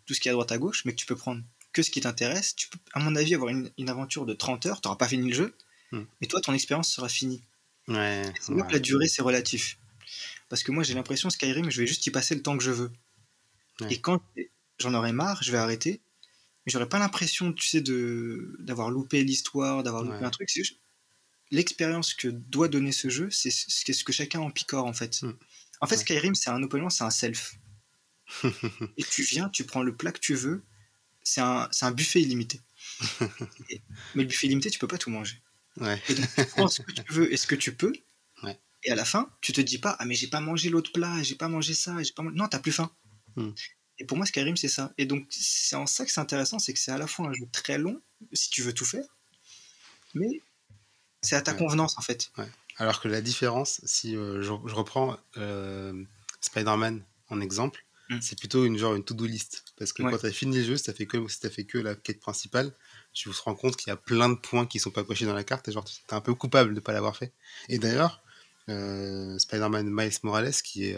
tout 0.06 0.14
ce 0.14 0.20
qui 0.22 0.30
est 0.30 0.32
à 0.32 0.34
droite 0.34 0.52
à 0.54 0.58
gauche, 0.58 0.86
mais 0.86 0.92
que 0.94 0.98
tu 0.98 1.06
peux 1.06 1.16
prendre 1.18 1.42
que 1.74 1.82
ce 1.84 1.92
qui 1.92 2.00
t'intéresse. 2.00 2.56
Tu 2.56 2.70
peux, 2.70 2.78
à 2.94 3.00
mon 3.00 3.16
avis, 3.16 3.36
avoir 3.36 3.50
une, 3.50 3.70
une 3.78 3.90
aventure 3.90 4.26
de 4.26 4.34
30 4.34 4.66
heures, 4.68 4.80
tu 4.82 4.88
n'auras 4.88 4.98
pas 4.98 5.08
fini 5.10 5.28
le 5.30 5.36
jeu, 5.36 5.56
Mm. 5.92 6.02
mais 6.22 6.28
toi, 6.28 6.40
ton 6.42 6.54
expérience 6.54 6.90
sera 6.92 7.10
finie. 7.10 7.42
Ouais. 7.88 8.22
C'est 8.42 8.54
là 8.54 8.62
que 8.62 8.68
ouais. 8.68 8.74
la 8.74 8.80
durée, 8.80 9.08
c'est 9.08 9.22
relatif. 9.22 9.78
Parce 10.50 10.64
que 10.64 10.72
moi, 10.72 10.84
j'ai 10.84 10.94
l'impression, 10.94 11.30
Skyrim, 11.30 11.70
je 11.72 11.82
vais 11.82 11.88
juste 11.88 12.06
y 12.06 12.12
passer 12.12 12.36
le 12.36 12.42
temps 12.42 12.58
que 12.58 12.64
je 12.64 12.72
veux. 12.72 12.92
Ouais. 13.82 13.94
Et 13.94 14.00
quand 14.02 14.22
j'en 14.80 14.94
aurai 14.94 15.12
marre, 15.12 15.42
je 15.44 15.52
vais 15.52 15.58
arrêter. 15.58 16.00
Mais 16.68 16.72
j'aurais 16.72 16.90
pas 16.90 17.00
l'impression, 17.00 17.54
tu 17.54 17.66
sais, 17.66 17.80
de 17.82 18.56
d'avoir 18.60 18.92
loupé 18.92 19.24
l'histoire, 19.24 19.84
d'avoir 19.84 20.04
loupé 20.04 20.18
Ouais. 20.18 20.26
un 20.26 20.30
truc. 20.30 20.50
Juste 20.54 20.76
l'expérience 21.50 22.14
que 22.14 22.28
doit 22.28 22.68
donner 22.68 22.92
ce 22.92 23.08
jeu, 23.10 23.30
c'est 23.32 23.50
ce 23.52 24.04
que 24.04 24.12
chacun 24.12 24.42
en 24.42 24.52
picore, 24.52 24.86
en 24.86 24.92
fait. 24.94 25.24
Mm. 25.24 25.32
En 25.80 25.88
fait, 25.88 25.96
Ouais. 25.96 26.02
Skyrim, 26.02 26.36
c'est 26.36 26.50
un 26.50 26.62
open 26.62 26.82
world, 26.82 26.92
c'est 26.94 27.06
un 27.06 27.10
self. 27.10 27.56
Et 28.98 29.04
tu 29.06 29.24
viens, 29.24 29.48
tu 29.48 29.64
prends 29.64 29.82
le 29.82 29.96
plat 29.96 30.12
que 30.12 30.20
tu 30.20 30.36
veux. 30.36 30.62
C'est 31.24 31.40
un, 31.40 31.70
un 31.82 31.92
buffet 31.92 32.22
illimité. 32.22 32.60
Et- 33.70 33.82
mais 34.16 34.24
le 34.24 34.28
buffet 34.28 34.48
illimité, 34.48 34.70
tu 34.70 34.80
peux 34.80 34.88
pas 34.88 34.98
tout 34.98 35.10
manger. 35.10 35.42
Ouais. 35.78 36.02
Et 36.10 36.16
donc, 36.16 36.26
tu 36.36 36.46
prends 36.48 36.68
ce 36.68 36.82
que 36.82 36.92
tu 36.92 37.14
veux 37.14 37.32
et 37.32 37.38
ce 37.38 37.48
que 37.48 37.56
tu 37.56 37.74
peux. 37.74 37.94
Ouais. 38.44 38.60
Et 38.84 38.92
à 38.92 38.96
la 38.96 39.06
fin, 39.06 39.30
tu 39.40 39.54
te 39.54 39.62
dis 39.62 39.78
pas, 39.78 39.96
ah, 40.00 40.06
mais 40.06 40.16
j'ai 40.16 40.28
pas 40.28 40.42
mangé 40.42 40.70
l'autre 40.70 40.92
plat, 40.92 41.24
j'ai 41.24 41.36
pas 41.36 41.48
mangé 41.48 41.74
ça, 41.74 42.04
j'ai 42.04 42.12
pas 42.14 42.24
mangé... 42.24 42.36
Non, 42.36 42.48
t'as 42.50 42.60
plus 42.60 42.74
faim. 42.74 42.92
Hmm. 43.38 43.52
Et 44.00 44.06
pour 44.06 44.18
moi, 44.18 44.26
Skyrim, 44.26 44.56
c'est 44.58 44.68
ça. 44.68 44.94
Et 44.98 45.06
donc, 45.06 45.26
c'est 45.30 45.76
en 45.76 45.88
ça 45.88 46.06
que 46.06 46.12
c'est 46.12 46.22
intéressant, 46.22 46.60
c'est 46.60 46.74
que 46.74 46.80
c'est 46.80 46.92
à 46.92 46.98
la 46.98 47.08
fois 47.08 47.28
un 47.28 47.34
jeu 47.34 47.48
très 47.52 47.78
long, 47.78 48.00
si 48.34 48.50
tu 48.50 48.62
veux 48.62 48.74
tout 48.74 48.86
faire, 48.86 49.06
mais 50.14 50.42
c'est 51.22 51.36
à 51.36 51.42
ta 51.42 51.52
Ouais. 51.54 51.58
convenance, 51.58 51.98
en 51.98 52.02
fait. 52.02 52.32
Alors 52.78 53.02
que 53.02 53.08
la 53.08 53.22
différence, 53.22 53.82
si 53.86 54.16
euh, 54.16 54.42
je, 54.44 54.54
je 54.66 54.76
reprends 54.76 55.18
euh, 55.38 56.04
Spider-Man 56.42 57.04
en 57.30 57.42
exemple, 57.42 57.84
Mm. 58.10 58.22
c'est 58.22 58.40
plutôt 58.40 58.64
une 58.64 58.78
genre 58.78 58.96
une 58.96 59.04
to-do 59.04 59.26
list. 59.26 59.66
Parce 59.78 59.92
que 59.92 60.02
Ouais. 60.02 60.10
quand 60.12 60.20
tu 60.20 60.28
as 60.28 60.32
fini 60.32 60.60
le 60.60 60.64
jeu, 60.64 60.78
si 60.78 60.84
tu 60.86 60.94
fait, 60.94 61.06
que- 61.06 61.28
si 61.28 61.42
t'as 61.42 61.50
fait 61.50 61.66
que 61.66 61.78
la 61.78 61.94
quête 61.94 62.22
principale, 62.22 62.72
tu 63.12 63.30
te 63.30 63.42
rends 63.42 63.54
compte 63.54 63.76
qu'il 63.76 63.90
y 63.90 63.92
a 63.92 63.98
plein 63.98 64.30
de 64.30 64.36
points 64.36 64.66
qui 64.66 64.80
sont 64.80 64.92
pas 64.92 65.04
cochés 65.04 65.26
dans 65.26 65.34
la 65.34 65.44
carte 65.44 65.68
et 65.68 65.74
genre 65.74 65.84
tu 65.84 65.94
es 66.10 66.14
un 66.14 66.22
peu 66.22 66.34
coupable 66.34 66.70
de 66.70 66.76
ne 66.76 66.80
pas 66.80 66.94
l'avoir 66.94 67.18
fait. 67.18 67.34
Et 67.68 67.80
d'ailleurs, 67.80 68.24
euh, 68.70 69.38
Spider-Man 69.40 69.90
Miles 69.90 70.14
Morales, 70.24 70.54
qui 70.54 70.86
est, 70.86 70.98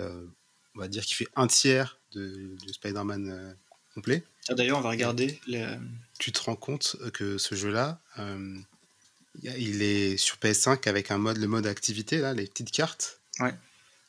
on 0.75 0.79
va 0.79 0.87
dire, 0.87 1.03
qui 1.03 1.15
fait 1.15 1.27
un 1.35 1.47
tiers 1.47 1.98
de, 2.13 2.55
de 2.65 2.73
Spider-Man 2.73 3.29
euh, 3.29 3.53
complet, 3.93 4.23
Tiens, 4.43 4.55
D'ailleurs, 4.55 4.77
on 4.77 4.81
va 4.81 4.89
regarder. 4.89 5.39
le- 5.47 5.77
tu 6.19 6.31
te 6.31 6.41
rends 6.41 6.55
compte 6.55 6.95
que 7.13 7.37
ce 7.37 7.55
jeu-là, 7.55 7.99
euh, 8.19 8.55
il 9.43 9.81
est 9.81 10.17
sur 10.17 10.37
PS5 10.37 10.87
avec 10.87 11.11
un 11.11 11.17
mode, 11.17 11.37
le 11.37 11.47
mode 11.47 11.67
activité, 11.67 12.17
là, 12.19 12.33
les 12.33 12.45
petites 12.47 12.71
cartes. 12.71 13.19
Ouais. 13.39 13.53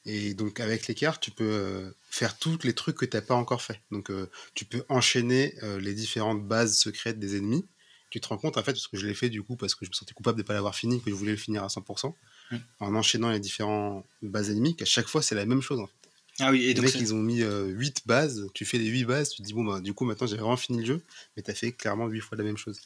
Et 0.06 0.32
donc 0.34 0.60
avec 0.60 0.86
les 0.86 0.94
cartes, 0.94 1.22
tu 1.22 1.30
peux 1.30 1.44
euh, 1.44 1.90
faire 2.10 2.38
tous 2.38 2.58
les 2.64 2.72
trucs 2.72 2.96
que 2.96 3.04
tu 3.04 3.16
n'as 3.16 3.20
pas 3.22 3.34
encore 3.34 3.60
fait. 3.62 3.80
Donc 3.90 4.10
euh, 4.10 4.30
tu 4.54 4.64
peux 4.64 4.82
enchaîner 4.88 5.54
euh, 5.62 5.78
les 5.78 5.92
différentes 5.94 6.42
bases 6.46 6.76
secrètes 6.78 7.18
des 7.18 7.36
ennemis. 7.36 7.66
Tu 8.08 8.20
te 8.20 8.26
rends 8.26 8.38
compte, 8.38 8.56
en 8.56 8.62
fait, 8.64 8.72
parce 8.72 8.88
que 8.88 8.96
je 8.96 9.06
l'ai 9.06 9.14
fait 9.14 9.28
du 9.28 9.42
coup, 9.42 9.54
parce 9.56 9.74
que 9.76 9.84
je 9.84 9.90
me 9.90 9.94
sentais 9.94 10.14
coupable 10.14 10.38
de 10.38 10.42
ne 10.42 10.46
pas 10.46 10.54
l'avoir 10.54 10.74
fini, 10.74 11.00
que 11.02 11.10
je 11.10 11.14
voulais 11.14 11.30
le 11.32 11.36
finir 11.36 11.62
à 11.62 11.68
100%, 11.68 12.14
Mm. 12.50 12.56
en 12.80 12.94
enchaînant 12.96 13.30
les 13.30 13.38
différentes 13.38 14.04
bases 14.22 14.50
ennemies, 14.50 14.74
qu'à 14.74 14.84
chaque 14.84 15.06
fois 15.06 15.22
c'est 15.22 15.36
la 15.36 15.46
même 15.46 15.62
chose. 15.62 15.78
En 15.78 15.86
fait. 15.86 15.92
Ah 16.40 16.50
oui, 16.50 16.64
et 16.64 16.68
les 16.68 16.74
donc, 16.74 16.84
mecs, 16.84 16.94
ils 16.94 17.14
ont 17.14 17.22
mis 17.22 17.42
8 17.42 18.06
bases, 18.06 18.46
tu 18.54 18.64
fais 18.64 18.78
les 18.78 18.86
8 18.86 19.04
bases, 19.04 19.30
tu 19.30 19.42
te 19.42 19.46
dis, 19.46 19.52
bon, 19.52 19.64
bah, 19.64 19.80
du 19.80 19.92
coup, 19.94 20.04
maintenant 20.04 20.26
j'ai 20.26 20.36
vraiment 20.36 20.56
fini 20.56 20.80
le 20.80 20.86
jeu, 20.86 21.02
mais 21.36 21.42
tu 21.42 21.50
as 21.50 21.54
fait 21.54 21.72
clairement 21.72 22.06
8 22.08 22.20
fois 22.20 22.36
la 22.38 22.44
même 22.44 22.56
chose. 22.56 22.80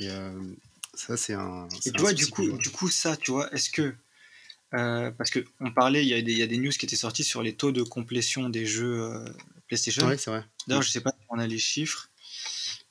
Et 0.00 0.10
euh, 0.10 0.38
ça, 0.94 1.16
c'est 1.16 1.34
un. 1.34 1.68
Et 1.86 1.90
un 1.94 1.98
souci 1.98 2.14
du 2.14 2.26
que 2.26 2.30
coup, 2.30 2.52
du 2.58 2.70
coup, 2.70 2.88
ça, 2.88 3.16
tu 3.16 3.30
vois, 3.30 3.52
est-ce 3.52 3.70
que. 3.70 3.94
euh, 4.74 5.10
parce 5.12 5.30
qu'on 5.30 5.72
parlait, 5.72 6.02
il 6.04 6.08
y, 6.08 6.14
a 6.14 6.20
des- 6.22 6.32
il 6.32 6.38
y 6.38 6.42
a 6.42 6.46
des 6.46 6.58
news 6.58 6.70
qui 6.70 6.84
étaient 6.86 6.96
sorties 6.96 7.24
sur 7.24 7.42
les 7.42 7.54
taux 7.56 7.72
de 7.72 7.82
complétion 7.82 8.48
des 8.50 8.66
jeux 8.66 9.00
euh, 9.02 9.24
PlayStation. 9.66 10.06
Ouais, 10.06 10.18
c'est 10.18 10.30
vrai. 10.30 10.44
D'ailleurs, 10.66 10.82
je 10.82 10.90
sais 10.90 11.00
pas 11.00 11.10
si 11.10 11.26
on 11.30 11.38
a 11.38 11.46
les 11.46 11.58
chiffres. 11.58 12.10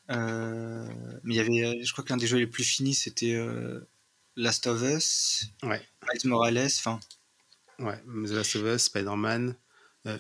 Euh, 0.10 0.88
mais 1.24 1.36
il 1.36 1.38
y 1.38 1.40
avait, 1.40 1.66
euh, 1.66 1.84
je 1.84 1.92
crois 1.92 2.04
que 2.04 2.10
l'un 2.10 2.18
des 2.18 2.28
jeux 2.28 2.38
les 2.38 2.48
plus 2.48 2.64
finis, 2.64 2.94
c'était 2.96 3.34
euh, 3.34 3.80
Last 4.36 4.66
of 4.68 4.82
Us, 4.82 5.46
Ouais. 5.64 5.82
Miles 6.12 6.30
Morales. 6.30 6.66
Enfin, 6.78 7.00
Ouais, 7.80 8.00
The 8.26 8.32
Last 8.32 8.56
of 8.56 8.64
Us, 8.64 8.84
Spider-Man 8.84 9.50
euh, 9.50 9.54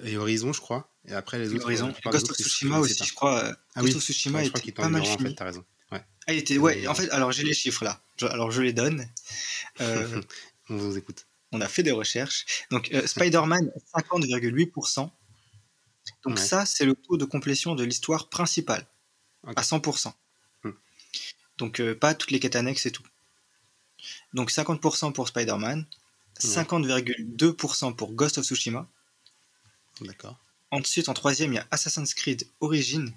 et 0.03 0.17
Horizon, 0.17 0.53
je 0.53 0.59
crois. 0.61 0.91
Et 1.05 1.13
après, 1.13 1.39
les 1.39 1.53
autres. 1.53 1.63
Horizon. 1.65 1.93
euh, 2.05 2.09
Ghost 2.11 2.29
of 2.31 2.37
Tsushima 2.37 2.79
aussi, 2.79 3.03
je 3.03 3.13
crois. 3.13 3.43
euh, 3.43 3.53
Ah 3.75 3.81
Ghost 3.81 3.95
of 3.97 4.03
Tsushima 4.03 4.43
je 4.43 4.49
était 4.49 4.71
pas 4.71 4.89
mal 4.89 5.01
un, 5.01 5.05
en 5.05 5.17
fini. 5.17 5.29
fait, 5.29 5.35
t'as 5.35 5.45
raison. 5.45 5.63
Ouais. 5.91 6.03
Ah, 6.27 6.33
il 6.33 6.39
était, 6.39 6.57
ouais, 6.57 6.87
en 6.87 6.93
fait, 6.95 7.09
alors 7.11 7.31
j'ai 7.31 7.43
les 7.43 7.53
chiffres 7.53 7.83
là. 7.85 8.01
Alors 8.21 8.51
je 8.51 8.61
les 8.61 8.73
donne. 8.73 9.05
Euh, 9.81 10.21
On 10.69 10.75
vous 10.77 10.97
écoute. 10.97 11.27
on 11.51 11.61
a 11.61 11.67
fait 11.67 11.83
des 11.83 11.91
recherches. 11.91 12.45
Donc 12.71 12.89
euh, 12.93 13.05
Spider-Man 13.05 13.71
50,8%. 13.95 14.97
Donc 14.97 15.11
Ouais. 16.25 16.35
ça, 16.35 16.65
c'est 16.65 16.83
le 16.85 16.95
taux 16.95 17.15
de 17.17 17.25
complétion 17.25 17.75
de 17.75 17.83
l'histoire 17.83 18.27
principale 18.29 18.87
à 19.55 19.61
100%. 19.61 20.11
Hmm. 20.63 20.71
Donc 21.59 21.79
euh, 21.79 21.93
pas 21.95 22.15
toutes 22.15 22.31
les 22.31 22.39
quêtes 22.39 22.55
annexes 22.55 22.85
et 22.87 22.91
tout. 22.91 23.03
Donc 24.33 24.51
50% 24.51 25.13
pour 25.13 25.27
Spider-Man, 25.27 25.85
50,2% 26.39 27.95
pour 27.95 28.13
Ghost 28.13 28.37
of 28.39 28.45
Tsushima. 28.45 28.89
D'accord. 30.01 30.37
Ensuite, 30.71 31.09
en 31.09 31.13
troisième, 31.13 31.53
il 31.53 31.55
y 31.55 31.59
a 31.59 31.67
Assassin's 31.71 32.13
Creed 32.13 32.47
Origins. 32.59 33.11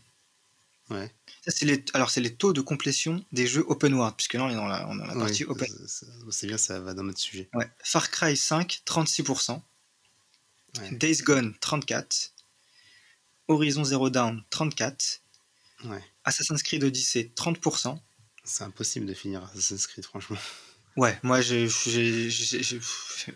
Ouais. 0.88 1.12
Ça, 1.44 1.50
c'est 1.52 1.66
les, 1.66 1.84
alors, 1.94 2.10
c'est 2.10 2.20
les 2.20 2.34
taux 2.34 2.52
de 2.52 2.60
complétion 2.60 3.24
des 3.32 3.46
jeux 3.46 3.64
open 3.68 3.94
world, 3.94 4.14
puisque 4.16 4.34
là, 4.34 4.44
on 4.44 4.50
est 4.50 4.54
dans 4.54 4.66
la, 4.66 4.88
on 4.88 4.94
est 4.96 4.98
dans 4.98 5.06
la 5.06 5.14
Ouais, 5.14 5.20
partie 5.20 5.44
open. 5.44 5.68
c'est- 6.30 6.46
bien, 6.46 6.58
ça 6.58 6.80
va 6.80 6.94
dans 6.94 7.02
notre 7.04 7.18
sujet. 7.20 7.48
Ouais. 7.54 7.68
Far 7.84 8.10
Cry 8.10 8.36
5, 8.36 8.82
36%. 8.84 9.62
Ouais. 10.78 10.90
Days 10.92 11.18
Gone, 11.22 11.54
34%. 11.60 12.30
Horizon 13.48 13.84
Zero 13.84 14.10
Dawn, 14.10 14.42
34%. 14.50 15.20
Ouais. 15.84 16.02
Assassin's 16.24 16.62
Creed 16.62 16.84
Odyssey, 16.84 17.32
30%. 17.34 18.00
C'est 18.44 18.64
impossible 18.64 19.06
de 19.06 19.14
finir 19.14 19.42
Assassin's 19.44 19.86
Creed, 19.86 20.04
franchement. 20.04 20.38
Ouais, 20.96 21.18
moi, 21.22 21.40
j'ai. 21.40 21.68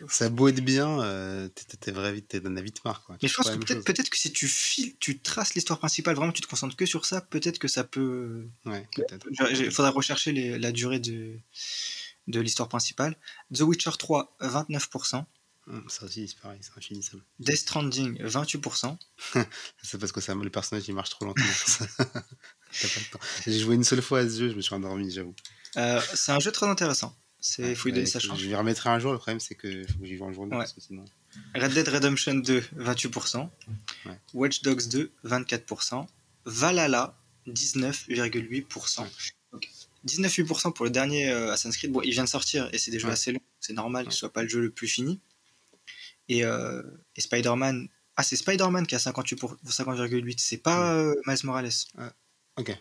Ça 0.09 0.25
a 0.25 0.29
beau 0.29 0.49
être 0.49 0.61
bien, 0.61 1.01
euh, 1.03 1.49
t'es- 1.49 1.93
vite, 2.13 2.43
t'en 2.43 2.57
as 2.57 2.61
vite 2.61 2.85
marre. 2.85 3.03
Quoi. 3.05 3.17
Mais 3.23 3.29
je 3.29 3.35
pense 3.35 3.51
que 3.51 3.57
peut-être 3.85 4.11
que 4.11 4.19
si 4.19 4.33
tu 4.33 4.49
files, 4.49 4.97
tu 4.99 5.21
traces 5.21 5.55
l'histoire 5.55 5.79
principale, 5.79 6.17
vraiment 6.17 6.33
tu 6.33 6.43
te 6.43 6.47
concentres 6.47 6.77
que 6.77 6.87
sur 6.87 7.07
ça, 7.07 7.21
peut-être 7.21 7.59
que 7.59 7.69
ça 7.69 7.85
peut. 7.85 8.47
Ouais, 8.67 8.87
peut-être. 8.95 9.27
Il 9.53 9.71
faudra 9.71 9.91
rechercher 9.91 10.33
les- 10.33 10.59
la 10.59 10.73
durée 10.73 10.99
de, 10.99 11.39
de 12.29 12.41
l'histoire 12.41 12.69
principale. 12.69 13.17
The 13.55 13.61
Witcher 13.61 13.93
3, 13.99 14.37
29%. 14.41 15.25
Hum, 15.67 15.83
Ça 15.89 16.05
aussi, 16.05 16.29
c'est 16.29 16.39
pareil, 16.41 16.59
c'est 16.61 16.77
infinissable. 16.77 17.23
Death 17.39 17.57
Stranding, 17.57 18.21
28%. 18.23 18.99
C'est 19.83 19.99
parce 19.99 20.13
que 20.13 20.21
ça, 20.21 20.35
le 20.35 20.51
personnage 20.51 20.85
il 20.89 20.95
marche 20.95 21.09
trop 21.11 21.25
lentement. 21.25 21.47
J'ai 23.47 23.59
joué 23.61 23.75
une 23.75 23.85
seule 23.85 24.03
fois 24.03 24.21
à 24.21 24.29
ce 24.29 24.39
jeu, 24.41 24.51
je 24.51 24.55
me 24.57 24.61
suis 24.61 24.75
endormi, 24.75 25.11
j'avoue. 25.11 25.35
Euh, 25.77 26.01
c'est 26.15 26.33
un 26.33 26.41
jeu 26.41 26.53
très 26.53 26.67
intéressant. 26.67 27.17
C'est 27.47 27.74
faut 27.74 27.88
lui 27.88 27.92
donner 27.92 28.05
Ouais, 28.07 28.11
sa 28.11 28.20
chance. 28.20 28.38
Je 28.40 28.47
lui 28.47 28.55
remettrai 28.55 28.88
un 28.88 28.99
jour, 28.99 29.12
le 29.12 29.18
problème 29.18 29.38
c'est 29.38 29.55
que 29.55 29.86
faut 29.86 29.99
que 29.99 30.07
j'y 30.07 30.16
joue 30.16 30.24
un 30.24 30.32
jour 30.32 30.45
Ouais. 30.45 30.51
parce 30.51 30.72
que 30.72 30.80
sinon. 30.80 31.05
Red 31.55 31.74
Dead 31.74 31.86
Redemption 31.86 32.36
2, 32.36 32.61
28%. 32.78 33.51
Ouais. 34.07 34.18
Watch 34.32 34.62
Dogs 34.62 34.88
2, 34.88 35.12
24%. 35.24 36.07
Valhalla, 36.47 37.14
19,8%. 37.47 39.03
Ouais. 39.03 39.09
Donc, 39.53 39.68
19,8% 40.07 40.72
pour 40.72 40.84
le 40.86 40.90
dernier 40.90 41.30
euh, 41.30 41.53
Assassin's 41.53 41.76
Creed. 41.76 41.92
Bon, 41.92 42.01
il 42.03 42.12
vient 42.12 42.24
de 42.24 42.28
sortir 42.30 42.68
et 42.72 42.78
c'est 42.78 42.90
des 42.90 42.99
jeux 42.99 43.11
assez 43.11 43.32
longs. 43.32 43.40
C'est 43.61 43.74
normal 43.74 44.07
que 44.07 44.12
ce 44.12 44.18
soit 44.20 44.32
pas 44.32 44.42
le 44.42 44.49
jeu 44.49 44.61
le 44.61 44.70
plus 44.70 44.88
fini. 44.88 45.20
Et, 46.30 46.45
euh, 46.45 46.82
et 47.16 47.20
Spider-Man. 47.20 47.88
Ah, 48.16 48.22
c'est 48.22 48.36
Spider-Man 48.36 48.86
qui 48.86 48.95
a 48.95 48.99
58 48.99 49.36
pour- 49.36 49.57
50,8. 49.68 50.38
C'est 50.38 50.57
pas 50.59 50.95
euh, 50.95 51.14
Miles 51.26 51.36
Morales. 51.45 51.70
Ok. 52.57 52.74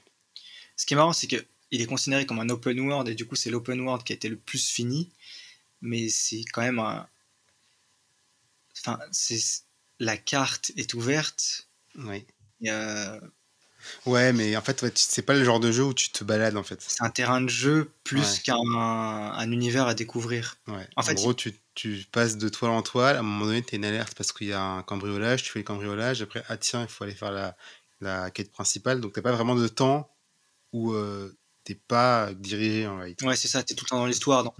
Ce 0.77 0.85
qui 0.85 0.93
est 0.93 0.97
marrant, 0.97 1.13
c'est 1.13 1.27
que 1.27 1.43
il 1.73 1.81
est 1.81 1.87
considéré 1.87 2.25
comme 2.25 2.39
un 2.39 2.49
open 2.49 2.79
world 2.81 3.09
et 3.09 3.15
du 3.15 3.25
coup, 3.27 3.35
c'est 3.35 3.49
l'open 3.51 3.81
world 3.81 4.03
qui 4.05 4.13
a 4.13 4.15
été 4.15 4.29
le 4.29 4.37
plus 4.37 4.65
fini. 4.69 5.11
Mais 5.81 6.09
c'est 6.09 6.43
quand 6.53 6.61
même 6.61 6.79
un. 6.79 7.07
Enfin, 8.77 8.99
c'est 9.11 9.39
la 9.99 10.17
carte 10.17 10.71
est 10.77 10.93
ouverte. 10.93 11.67
Et, 12.61 12.69
euh, 12.69 13.19
Ouais, 14.05 14.31
mais 14.33 14.55
en 14.55 14.61
fait, 14.61 14.81
ouais, 14.81 14.91
c'est 14.95 15.21
pas 15.23 15.33
le 15.33 15.43
genre 15.43 15.59
de 15.59 15.71
jeu 15.71 15.83
où 15.83 15.93
tu 15.93 16.09
te 16.09 16.23
balades 16.23 16.55
en 16.57 16.63
fait. 16.63 16.81
c'est 16.81 17.03
un 17.03 17.09
terrain 17.09 17.41
de 17.41 17.49
jeu 17.49 17.91
plus 18.05 18.21
Ouais. 18.21 18.39
qu'un 18.43 18.55
un 18.57 19.51
univers 19.51 19.87
à 19.87 19.93
découvrir. 19.93 20.57
Ouais. 20.67 20.87
En 20.95 21.01
En, 21.01 21.03
fait, 21.03 21.15
gros, 21.15 21.33
tu, 21.33 21.53
tu 21.75 22.05
passes 22.11 22.37
de 22.37 22.47
toile 22.49 22.71
en 22.71 22.81
toile. 22.81 23.17
À 23.17 23.19
un 23.19 23.23
moment 23.23 23.45
donné, 23.45 23.61
tu 23.63 23.75
as 23.75 23.77
une 23.77 23.85
alerte 23.85 24.15
parce 24.15 24.31
qu'il 24.31 24.47
y 24.47 24.53
a 24.53 24.61
un 24.61 24.83
cambriolage. 24.83 25.43
Tu 25.43 25.51
fais 25.51 25.59
le 25.59 25.65
cambriolage. 25.65 26.21
Après, 26.21 26.43
ah 26.47 26.57
tiens, 26.57 26.81
il 26.83 26.87
faut 26.87 27.03
aller 27.03 27.13
faire 27.15 27.31
la, 27.31 27.57
la 28.01 28.31
quête 28.31 28.51
principale. 28.51 29.01
Donc, 29.01 29.13
t'as 29.13 29.21
pas 29.21 29.33
vraiment 29.33 29.55
de 29.55 29.67
temps 29.67 30.09
où 30.73 30.93
euh, 30.93 31.35
t'es 31.63 31.75
pas 31.75 32.33
dirigé 32.33 32.87
en 32.87 32.97
réalité. 32.97 33.25
Ouais, 33.25 33.35
c'est 33.35 33.47
ça, 33.47 33.63
t'es 33.63 33.73
tout 33.75 33.85
le 33.85 33.89
temps 33.89 33.99
dans 33.99 34.05
l'histoire. 34.05 34.43
Dans. 34.43 34.53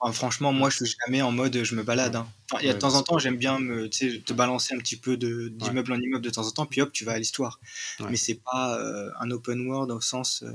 Enfin, 0.00 0.12
franchement, 0.12 0.52
moi, 0.52 0.70
je 0.70 0.84
suis 0.84 0.96
jamais 1.06 1.20
en 1.22 1.30
mode 1.32 1.62
je 1.62 1.74
me 1.74 1.82
balade. 1.82 2.16
hein. 2.16 2.26
Enfin, 2.50 2.62
il 2.62 2.66
y 2.66 2.70
a 2.70 2.72
de 2.72 2.76
Ouais, 2.76 2.80
temps 2.80 2.94
en 2.94 3.02
temps, 3.02 3.18
j'aime 3.18 3.36
bien 3.36 3.58
me, 3.58 3.88
te 3.88 4.32
balancer 4.32 4.74
un 4.74 4.78
petit 4.78 4.96
peu 4.96 5.16
d'immeuble 5.16 5.92
en 5.92 5.96
immeuble 6.00 6.24
de 6.24 6.30
temps 6.30 6.46
en 6.46 6.50
temps, 6.50 6.66
puis 6.66 6.80
hop, 6.80 6.92
tu 6.92 7.04
vas 7.04 7.12
à 7.12 7.18
l'histoire. 7.18 7.60
Ouais. 8.00 8.06
Mais 8.10 8.16
c'est 8.16 8.40
pas 8.42 8.78
euh, 8.78 9.10
un 9.20 9.30
open 9.30 9.66
world 9.68 9.90
au 9.90 10.00
sens. 10.00 10.42
euh, 10.44 10.50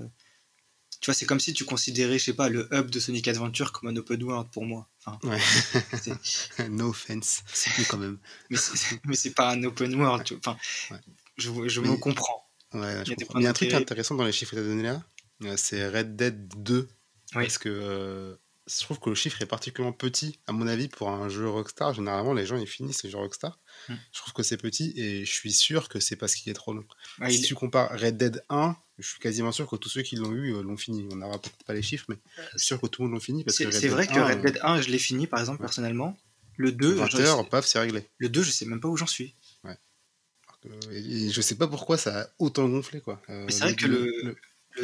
Tu 1.02 1.06
vois, 1.06 1.14
c'est 1.14 1.26
comme 1.26 1.40
si 1.40 1.54
tu 1.54 1.66
considérais, 1.66 2.18
je 2.20 2.26
sais 2.26 2.34
pas, 2.34 2.50
le 2.50 2.68
hub 2.74 2.90
de 2.90 3.00
Sonic 3.00 3.28
Adventure 3.28 3.72
comme 3.72 3.90
un 3.90 3.96
open 3.96 4.24
world 4.24 4.48
pour 4.52 4.66
moi. 4.66 4.88
Enfin, 5.06 5.20
no 6.70 6.90
offense. 6.90 7.44
Mais 7.78 7.84
quand 7.86 7.98
même. 7.98 8.18
mais 8.50 9.16
c'est 9.16 9.34
pas 9.36 9.52
un 9.52 9.64
open 9.64 9.94
world. 9.96 10.24
tu 10.26 10.36
vois. 10.36 10.42
Enfin, 10.56 11.00
je, 11.38 11.52
je 11.68 11.80
Mais- 11.82 11.90
me 11.90 11.98
comprends. 11.98 12.48
Ouais, 12.74 13.02
Il 13.06 13.10
y 13.10 13.14
a 13.14 13.16
des 13.16 13.26
comprends. 13.26 13.32
points 13.34 13.42
Il 13.42 13.44
y 13.44 13.48
a 13.48 13.50
un 13.50 13.54
truc 13.54 13.74
intéressant 13.74 14.16
dans 14.16 14.24
les 14.26 14.32
chiffres 14.32 14.52
que 14.52 14.56
tu 14.58 14.62
as 14.62 14.68
donnés 14.68 14.84
là. 14.84 15.04
Euh, 15.44 15.56
C'est 15.58 15.88
Red 15.88 16.16
Dead 16.16 16.48
2. 16.58 16.88
Oui. 17.36 17.44
Parce 17.44 17.58
que 17.58 17.70
euh, 17.70 18.36
je 18.68 18.80
trouve 18.82 19.00
que 19.00 19.10
le 19.10 19.16
chiffre 19.16 19.42
est 19.42 19.46
particulièrement 19.46 19.94
petit, 19.96 20.40
à 20.48 20.52
mon 20.52 20.68
avis, 20.68 20.88
pour 20.88 21.10
un 21.10 21.30
jeu 21.30 21.48
Rockstar. 21.50 21.94
Généralement, 21.94 22.34
les 22.34 22.46
gens 22.46 22.58
ils 22.58 22.68
finissent 22.68 23.04
les 23.04 23.10
jeux 23.10 23.18
Rockstar. 23.18 23.60
Mm. 23.90 23.94
Je 24.14 24.20
trouve 24.20 24.34
que 24.34 24.44
c'est 24.44 24.58
petit 24.58 24.94
et 24.98 25.26
je 25.26 25.32
suis 25.32 25.52
sûr 25.54 25.90
que 25.90 26.00
c'est 26.00 26.16
parce 26.16 26.36
qu'il 26.36 26.50
est 26.52 26.56
trop 26.56 26.74
long. 26.74 26.86
Ouais, 27.20 27.30
si 27.32 27.40
il- 27.40 27.46
tu 27.46 27.56
compares 27.56 27.92
Red 27.98 28.18
Dead 28.18 28.44
1, 28.50 28.76
je 29.00 29.08
suis 29.08 29.20
quasiment 29.20 29.52
sûr 29.52 29.68
que 29.68 29.76
tous 29.78 29.90
ceux 29.90 30.02
qui 30.04 30.16
l'ont 30.18 30.32
eu 30.34 30.54
euh, 30.56 30.62
l'ont 30.62 30.78
fini. 30.78 31.08
On 31.12 31.16
n'aura 31.16 31.40
peut-être 31.40 31.64
pas 31.66 31.74
les 31.74 31.82
chiffres, 31.82 32.06
mais 32.10 32.18
je 32.54 32.58
suis 32.60 32.68
sûr 32.68 32.82
que 32.82 32.88
tout 32.88 33.02
le 33.02 33.08
monde 33.08 33.16
l'ont 33.16 33.22
fini. 33.24 33.44
parce 33.44 33.58
que 33.58 33.72
C'est 33.72 33.88
vrai 33.88 34.06
que 34.08 34.14
1, 34.14 34.26
Red 34.26 34.42
Dead 34.42 34.60
1, 34.62 34.82
je 34.82 34.90
l'ai 34.90 35.00
fini 35.00 35.26
par 35.28 35.40
exemple 35.40 35.62
Ouais. 35.62 35.66
personnellement. 35.68 36.18
Le 36.58 36.72
2, 36.72 36.92
20 36.94 37.08
je, 37.08 37.18
heures, 37.18 37.50
paf, 37.50 37.66
c'est 37.66 37.80
réglé. 37.80 38.08
le 38.18 38.30
2, 38.30 38.44
je 38.44 38.52
sais 38.52 38.66
même 38.66 38.80
pas 38.82 38.90
où 38.90 38.98
j'en 38.98 39.08
suis. 39.08 39.36
Euh, 39.66 40.70
et, 40.92 41.26
et 41.26 41.30
je 41.32 41.42
sais 41.42 41.56
pas 41.56 41.68
pourquoi 41.68 41.98
ça 41.98 42.22
a 42.22 42.28
autant 42.38 42.70
gonflé. 42.70 43.02
quoi. 43.02 43.20
Euh, 43.30 43.46
Mais 43.46 43.52
c'est 43.52 43.64
vrai 43.64 43.76
que 43.76 43.88
le- 43.88 44.06
Le 44.24 44.36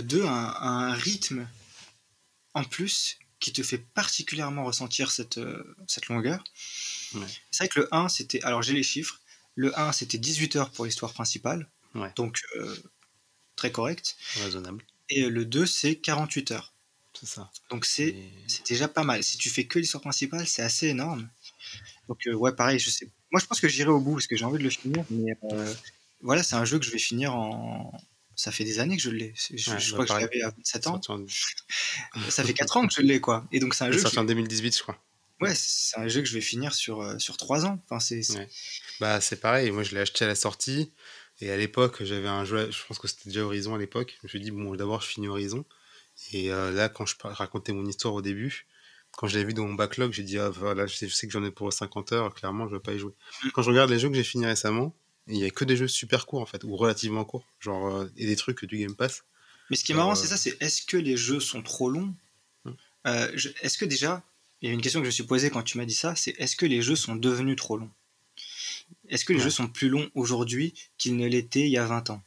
2 0.02 0.26
a 0.26 0.30
un, 0.32 0.46
a 0.50 0.68
un 0.68 0.94
rythme 0.94 1.48
en 2.54 2.64
plus 2.64 3.18
qui 3.40 3.54
te 3.54 3.62
fait 3.64 3.78
particulièrement 3.78 4.64
ressentir 4.66 5.12
cette, 5.12 5.38
euh, 5.38 5.76
cette 5.88 6.08
longueur. 6.08 6.44
Ouais. 7.14 7.28
C'est 7.52 7.64
vrai 7.64 7.68
que 7.70 7.80
le 7.82 7.96
1, 7.96 8.10
c'était. 8.10 8.42
Alors 8.44 8.62
j'ai 8.64 8.74
les 8.74 8.84
chiffres. 8.84 9.20
Le 9.56 9.78
1, 9.80 9.92
c'était 9.92 10.18
18 10.18 10.56
heures 10.56 10.72
pour 10.72 10.86
l'histoire 10.86 11.14
principale. 11.14 11.70
Ouais. 11.96 12.12
Donc 12.16 12.42
euh, 12.56 12.76
très 13.56 13.72
correct. 13.72 14.18
raisonnable, 14.44 14.84
Et 15.10 15.28
le 15.30 15.46
2, 15.46 15.66
c'est 15.66 15.96
48 15.98 16.52
heures. 16.52 16.74
c'est 17.20 17.26
ça. 17.28 17.52
Donc 17.70 17.86
c'est 17.86 18.10
Et- 18.10 18.32
déjà 18.68 18.88
pas 18.88 19.04
mal. 19.04 19.24
Si 19.24 19.38
tu 19.38 19.50
fais 19.50 19.66
que 19.66 19.80
l'histoire 19.80 20.02
principale, 20.02 20.48
c'est 20.48 20.62
assez 20.64 20.88
énorme. 20.88 21.30
Donc 22.08 22.26
euh, 22.28 22.34
ouais, 22.34 22.54
pareil, 22.54 22.80
je 22.80 22.90
sais. 22.90 23.10
Moi, 23.32 23.40
je 23.42 23.46
pense 23.46 23.60
que 23.60 23.68
j'irai 23.68 23.90
au 23.90 24.00
bout 24.00 24.14
parce 24.14 24.28
que 24.28 24.36
j'ai 24.38 24.46
envie 24.46 24.58
de 24.60 24.64
le 24.64 24.70
finir. 24.70 25.04
Mais 25.10 25.38
euh, 25.52 25.74
voilà, 26.22 26.42
c'est 26.44 26.56
un 26.56 26.66
jeu 26.66 26.80
que 26.80 26.86
je 26.86 26.92
vais 26.92 27.00
finir 27.00 27.36
en. 27.36 27.92
Ça 28.38 28.52
fait 28.52 28.64
des 28.64 28.80
années 28.80 28.96
que 28.96 29.02
je 29.04 29.10
l'ai. 29.10 29.34
Je, 29.36 29.72
Ouais, 29.72 29.80
je 29.80 29.96
bah, 29.96 30.06
crois 30.06 30.06
que 30.06 30.14
je 30.14 30.28
l'avais 30.28 30.42
à 30.44 30.52
27 30.52 30.88
ans. 30.88 31.02
En- 31.10 31.26
Ça 32.30 32.44
fait 32.44 32.54
4 32.54 32.78
ans 32.78 32.88
que 32.88 32.94
je 32.94 33.02
l'ai, 33.02 33.20
quoi. 33.20 33.46
Et 33.52 33.60
donc 33.60 33.74
c'est 33.74 33.84
un 33.84 33.92
jeu. 33.92 33.98
sorti 34.00 34.20
en 34.20 34.24
2018, 34.26 34.78
je 34.78 34.84
crois. 34.84 34.98
Ouais, 35.42 35.54
c'est 35.56 35.98
un 36.00 36.08
jeu 36.08 36.22
que 36.22 36.28
je 36.28 36.34
vais 36.36 36.42
finir 36.42 36.74
sur, 36.74 37.02
euh, 37.02 37.18
sur 37.20 37.36
3 37.38 37.66
ans. 37.66 37.82
Enfin, 37.86 38.00
c'est. 38.00 38.22
Ouais. 38.38 38.48
Bah, 39.00 39.20
c'est 39.22 39.42
pareil, 39.42 39.72
moi 39.72 39.82
je 39.84 39.94
l'ai 39.96 40.02
acheté 40.02 40.24
à 40.24 40.28
la 40.28 40.36
sortie. 40.36 40.92
Et 41.42 41.52
à 41.52 41.58
l'époque, 41.58 42.04
j'avais 42.04 42.28
un 42.28 42.46
jeu, 42.46 42.70
je 42.72 42.78
pense 42.88 42.98
que 43.00 43.08
c'était 43.08 43.30
déjà 43.30 43.42
Horizon 43.42 43.76
à 43.76 43.78
l'époque. 43.78 44.16
Je 44.22 44.26
me 44.26 44.30
suis 44.30 44.40
dit, 44.40 44.52
bon, 44.52 44.76
d'abord 44.76 45.02
je 45.02 45.08
finis 45.08 45.28
Horizon. 45.28 45.66
Et 46.32 46.52
euh, 46.52 46.72
là, 46.72 46.90
quand 46.90 47.06
je 47.06 47.16
racontais 47.24 47.74
mon 47.74 47.86
histoire 47.86 48.14
au 48.16 48.22
début, 48.24 48.66
quand 49.12 49.28
je 49.28 49.36
l'avais 49.36 49.48
vu 49.48 49.54
dans 49.54 49.66
mon 49.68 49.74
backlog, 49.76 50.12
j'ai 50.14 50.24
dit, 50.24 50.38
ah 50.40 50.50
voilà, 50.50 50.88
je 50.88 50.96
sais, 50.96 51.08
je 51.08 51.14
sais 51.14 51.28
que 51.28 51.34
j'en 51.34 51.44
ai 51.44 51.52
pour 51.52 51.72
50 51.72 52.12
heures, 52.12 52.34
clairement, 52.34 52.68
je 52.68 52.76
vais 52.76 52.82
pas 52.82 52.94
y 52.94 53.00
jouer. 53.00 53.14
Mm. 53.44 53.50
Quand 53.54 53.62
je 53.64 53.70
regarde 53.70 53.90
les 53.90 54.00
jeux 54.00 54.10
que 54.10 54.16
j'ai 54.16 54.24
finis 54.24 54.46
récemment, 54.48 54.96
il 55.28 55.38
y 55.38 55.46
a 55.46 55.50
que 55.50 55.66
des 55.66 55.76
jeux 55.78 55.88
super 55.88 56.26
courts 56.26 56.42
en 56.42 56.46
fait, 56.46 56.64
ou 56.64 56.76
relativement 56.76 57.26
courts, 57.26 57.46
genre, 57.60 57.88
euh, 57.96 58.08
et 58.18 58.26
des 58.26 58.36
trucs 58.36 58.66
du 58.66 58.78
Game 58.78 58.96
Pass. 58.96 59.24
Mais 59.70 59.76
ce 59.76 59.84
qui 59.84 59.92
est 59.92 59.96
marrant, 59.96 60.12
Euh, 60.12 60.16
c'est 60.16 60.28
ça, 60.28 60.38
c'est 60.38 60.56
est-ce 60.62 60.82
que 60.86 60.98
les 60.98 61.18
jeux 61.18 61.40
sont 61.40 61.62
trop 61.62 61.90
longs? 61.90 62.14
Hmm. 62.66 62.72
Euh, 63.08 63.32
je- 63.36 63.50
Est-ce 63.62 63.78
que 63.78 63.86
déjà, 63.86 64.24
il 64.62 64.68
y 64.70 64.72
a 64.72 64.74
une 64.74 64.82
question 64.82 65.00
que 65.02 65.06
je 65.06 65.10
me 65.10 65.12
suis 65.12 65.24
posée 65.24 65.50
quand 65.50 65.64
tu 65.64 65.78
m'as 65.78 65.86
dit 65.86 65.94
ça, 65.94 66.16
c'est 66.16 66.32
est-ce 66.40 66.56
que 66.56 66.66
les 66.66 66.82
jeux 66.82 66.96
sont 66.96 67.16
devenus 67.16 67.58
trop 67.58 67.78
longs? 67.78 67.92
Est-ce 69.10 69.26
que 69.26 69.34
les 69.34 69.40
Ouais. 69.40 69.46
jeux 69.46 69.50
sont 69.52 69.68
plus 69.68 69.90
longs 69.90 70.10
aujourd'hui 70.16 70.74
qu'ils 70.98 71.18
ne 71.18 71.28
l'étaient 71.28 71.62
il 71.68 71.72
y 71.72 71.78
a 71.78 71.86
20 71.86 72.10
ans? 72.10 72.24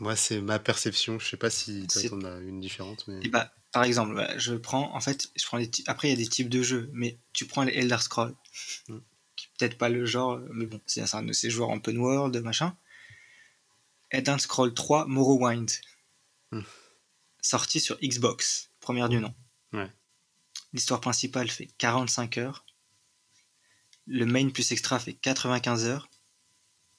Moi, 0.00 0.14
c'est 0.16 0.40
ma 0.42 0.58
perception. 0.58 1.18
Je 1.18 1.26
sais 1.26 1.36
pas 1.38 1.48
si 1.50 1.86
t'en 1.86 2.22
as 2.22 2.38
une 2.40 2.60
différente, 2.60 3.04
mais. 3.08 3.18
Et 3.24 3.28
bah, 3.28 3.52
par 3.72 3.84
exemple, 3.84 4.26
je 4.36 4.54
prends, 4.54 4.94
en 4.94 5.00
fait, 5.00 5.28
je 5.36 5.44
prends 5.46 5.56
les 5.56 5.70
après 5.86 6.08
il 6.08 6.10
y 6.10 6.14
a 6.14 6.16
des 6.16 6.28
types 6.28 6.50
de 6.50 6.62
jeux, 6.62 6.90
mais 6.92 7.16
tu 7.32 7.46
prends 7.46 7.62
les 7.64 7.72
Elder 7.72 7.96
Scrolls, 8.00 8.34
Hmm. 8.88 8.98
Peut-être 9.58 9.78
pas 9.78 9.88
le 9.88 10.04
genre, 10.06 10.40
mais 10.52 10.66
bon, 10.66 10.80
c'est 10.86 11.14
un 11.14 11.22
de 11.22 11.32
ces 11.32 11.50
joueurs 11.50 11.70
en 11.70 11.76
open 11.76 11.98
world, 11.98 12.36
machin. 12.42 12.76
Elder 14.10 14.38
Scrolls 14.38 14.74
3 14.74 15.06
Morrowind, 15.06 15.70
Hmm. 16.52 16.62
sorti 17.40 17.80
sur 17.80 17.98
Xbox, 18.00 18.70
première 18.80 19.08
du 19.08 19.18
nom. 19.18 19.34
Ouais. 19.72 19.90
L'histoire 20.72 21.00
principale 21.00 21.50
fait 21.50 21.66
45 21.78 22.38
heures, 22.38 22.64
le 24.06 24.26
main 24.26 24.48
plus 24.50 24.72
extra 24.72 24.98
fait 25.00 25.14
95 25.14 25.84
heures, 25.86 26.08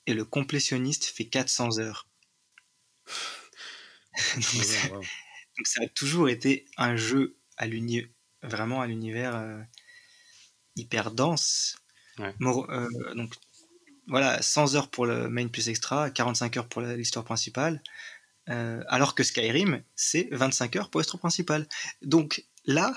et 0.05 0.13
le 0.13 0.25
complétionniste 0.25 1.05
fait 1.05 1.25
400 1.25 1.79
heures. 1.79 2.07
Ouais. 4.91 5.07
Donc 5.57 5.67
ça 5.67 5.83
a 5.83 5.87
toujours 5.87 6.29
été 6.29 6.65
un 6.77 6.95
jeu 6.95 7.37
à 7.57 7.67
l'univers, 7.67 8.09
vraiment 8.43 8.81
à 8.81 8.87
l'univers 8.87 9.35
euh, 9.35 9.61
hyper 10.75 11.11
dense. 11.11 11.77
Ouais. 12.19 12.33
Euh, 12.41 13.13
donc 13.15 13.33
voilà, 14.07 14.41
100 14.41 14.75
heures 14.75 14.89
pour 14.89 15.05
le 15.05 15.29
main 15.29 15.47
plus 15.47 15.69
extra, 15.69 16.09
45 16.09 16.57
heures 16.57 16.67
pour 16.69 16.81
l'histoire 16.81 17.25
principale. 17.25 17.81
Euh, 18.49 18.81
alors 18.87 19.13
que 19.15 19.23
Skyrim, 19.23 19.83
c'est 19.95 20.29
25 20.31 20.75
heures 20.77 20.89
pour 20.89 21.01
l'histoire 21.01 21.19
principale. 21.19 21.67
Donc 22.01 22.45
là, 22.65 22.93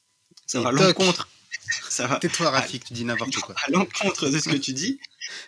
ça 0.46 0.60
Et 0.60 0.62
va 0.62 0.68
à 0.70 0.72
l'encontre. 0.72 1.28
Ça 1.88 2.06
va 2.06 2.16
Tais-toi, 2.16 2.50
Rafik, 2.50 2.84
tu 2.84 2.92
dis 2.94 3.04
n'importe 3.04 3.36
quoi. 3.36 3.54
à 3.66 3.70
l'encontre 3.70 4.28
de 4.28 4.38
ce 4.38 4.48
que 4.48 4.56
tu 4.56 4.72
dis. 4.72 5.00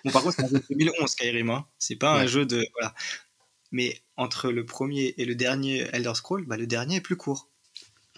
Bon, 0.05 0.11
par 0.11 0.23
contre, 0.23 0.37
c'est 0.37 0.45
un 0.45 0.49
jeu 0.49 0.59
de 0.59 0.65
2011 0.71 1.11
Skyrim. 1.11 1.51
Hein. 1.51 1.67
C'est 1.79 1.97
pas 1.97 2.15
un 2.15 2.21
Ouais. 2.23 2.29
jeu 2.29 2.47
de. 2.47 2.67
Voilà. 2.75 2.95
Mais 3.73 4.01
entre 4.17 4.51
le 4.51 4.65
premier 4.65 5.15
et 5.19 5.25
le 5.25 5.35
dernier 5.35 5.89
Elder 5.93 6.15
Scroll, 6.15 6.45
bah, 6.47 6.57
le 6.57 6.67
dernier 6.67 6.97
est 6.97 7.01
plus 7.01 7.17
court. 7.17 7.51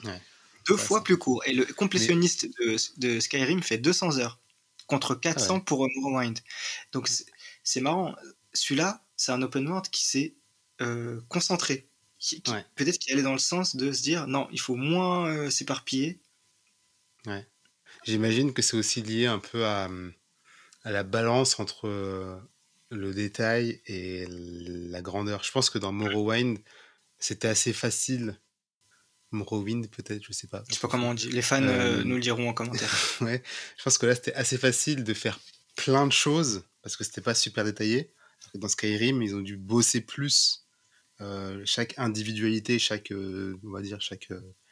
Ouais. 0.04 0.20
Deux 0.68 0.74
Ouais, 0.74 0.80
fois 0.80 1.02
plus 1.02 1.16
court. 1.16 1.42
Et 1.46 1.52
le 1.52 1.64
complétionniste 1.64 2.46
de, 2.60 2.76
de 2.98 3.20
Skyrim 3.20 3.62
fait 3.62 3.78
200 3.78 4.18
heures 4.18 4.38
contre 4.88 5.14
400 5.14 5.58
Ah 5.58 5.60
pour 5.64 5.86
Morrowind. 5.96 6.38
Donc 6.92 7.06
c'est- 7.62 7.80
marrant. 7.80 8.16
Celui-là, 8.52 9.06
c'est 9.16 9.30
un 9.30 9.42
open 9.42 9.68
world 9.68 9.88
qui 9.90 10.04
s'est 10.04 10.34
euh, 10.80 11.20
concentré. 11.28 11.88
Ouais. 12.48 12.64
Peut-être 12.74 12.98
qu'il 12.98 13.12
allait 13.12 13.22
dans 13.22 13.32
le 13.32 13.38
sens 13.38 13.76
de 13.76 13.92
se 13.92 14.02
dire 14.02 14.26
non, 14.26 14.48
il 14.50 14.58
faut 14.60 14.74
moins 14.74 15.28
euh, 15.28 15.50
s'éparpiller. 15.50 16.20
J'imagine 18.04 18.52
que 18.52 18.62
c'est 18.62 18.76
aussi 18.76 19.02
lié 19.02 19.26
un 19.26 19.38
peu 19.38 19.64
à, 19.66 19.86
hum, 19.86 20.12
à 20.82 20.90
la 20.90 21.02
balance 21.04 21.60
entre 21.60 21.86
euh, 21.88 22.36
le 22.90 23.12
détail 23.12 23.82
et 23.86 24.26
la 24.28 25.02
grandeur. 25.02 25.44
Je 25.44 25.52
pense 25.52 25.68
que 25.70 25.78
dans 25.78 25.92
Morrowind, 25.92 26.58
c'était 27.18 27.48
assez 27.48 27.72
facile. 27.72 28.38
Morrowind, 29.30 29.88
peut-être, 29.90 30.22
je 30.24 30.32
sais 30.32 30.46
pas. 30.46 30.64
Je 30.68 30.74
sais 30.74 30.80
pas 30.80 30.88
comment 30.88 31.10
on 31.10 31.14
dit. 31.14 31.28
Les 31.30 31.42
fans 31.42 31.62
Euh, 31.62 32.00
euh, 32.00 32.04
nous 32.04 32.14
le 32.16 32.20
diront 32.20 32.48
en 32.48 32.54
commentaire. 32.54 32.90
Ouais, 33.20 33.42
je 33.76 33.82
pense 33.82 33.98
que 33.98 34.06
là, 34.06 34.14
c'était 34.14 34.34
assez 34.34 34.56
facile 34.58 35.04
de 35.04 35.14
faire 35.14 35.38
plein 35.76 36.06
de 36.06 36.12
choses 36.12 36.64
parce 36.82 36.96
que 36.96 37.04
c'était 37.04 37.20
pas 37.20 37.34
super 37.34 37.64
détaillé. 37.64 38.10
Dans 38.54 38.68
Skyrim, 38.68 39.22
ils 39.22 39.34
ont 39.34 39.40
dû 39.40 39.56
bosser 39.56 40.00
plus 40.00 40.64
euh, 41.20 41.60
chaque 41.66 41.94
individualité, 41.98 42.78
chaque, 42.78 43.10
euh, 43.12 43.58
on 43.64 43.70
va 43.70 43.82
dire, 43.82 44.00
chaque, 44.00 44.28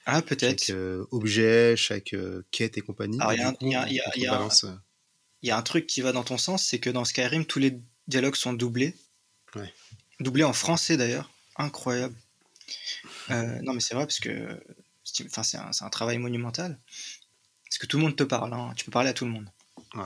Ah, 0.07 0.23
peut-être. 0.23 0.65
chaque 0.65 0.77
objet, 1.11 1.77
chaque 1.77 2.15
quête 2.51 2.79
et 2.79 2.81
compagnie. 2.81 3.19
Alors, 3.21 3.33
Il 3.63 3.71
y 5.43 5.51
a 5.51 5.57
un 5.59 5.63
truc 5.63 5.87
qui 5.87 6.01
va 6.01 6.13
dans 6.13 6.25
ton 6.25 6.39
sens, 6.39 6.65
c'est 6.67 6.79
que 6.79 6.89
dans 6.91 7.05
Skyrim, 7.05 7.45
tous 7.45 7.59
les 7.59 7.79
dialogues 8.09 8.37
sont 8.37 8.53
doublés. 8.55 8.95
Ouais. 9.55 9.73
Doublés 10.21 10.45
en 10.45 10.53
français 10.55 10.97
d'ailleurs. 10.97 11.31
Incroyable. 11.57 12.15
Euh, 13.31 13.61
non, 13.63 13.73
mais 13.75 13.81
c'est 13.81 13.95
vrai 13.95 14.05
parce 14.05 14.21
que 14.21 14.61
c'est 15.05 15.25
enfin, 15.27 15.43
c'est 15.43 15.59
un, 15.59 15.91
travail 15.91 16.19
monumental. 16.19 16.79
Parce 17.65 17.79
que 17.79 17.87
tout 17.87 17.97
le 17.99 18.05
monde 18.05 18.17
te 18.17 18.23
parle. 18.25 18.53
hein. 18.55 18.73
Tu 18.77 18.85
peux 18.85 18.91
parler 18.91 19.11
à 19.11 19.13
tout 19.15 19.25
le 19.25 19.33
monde. 19.33 19.49
ouais, 19.95 20.03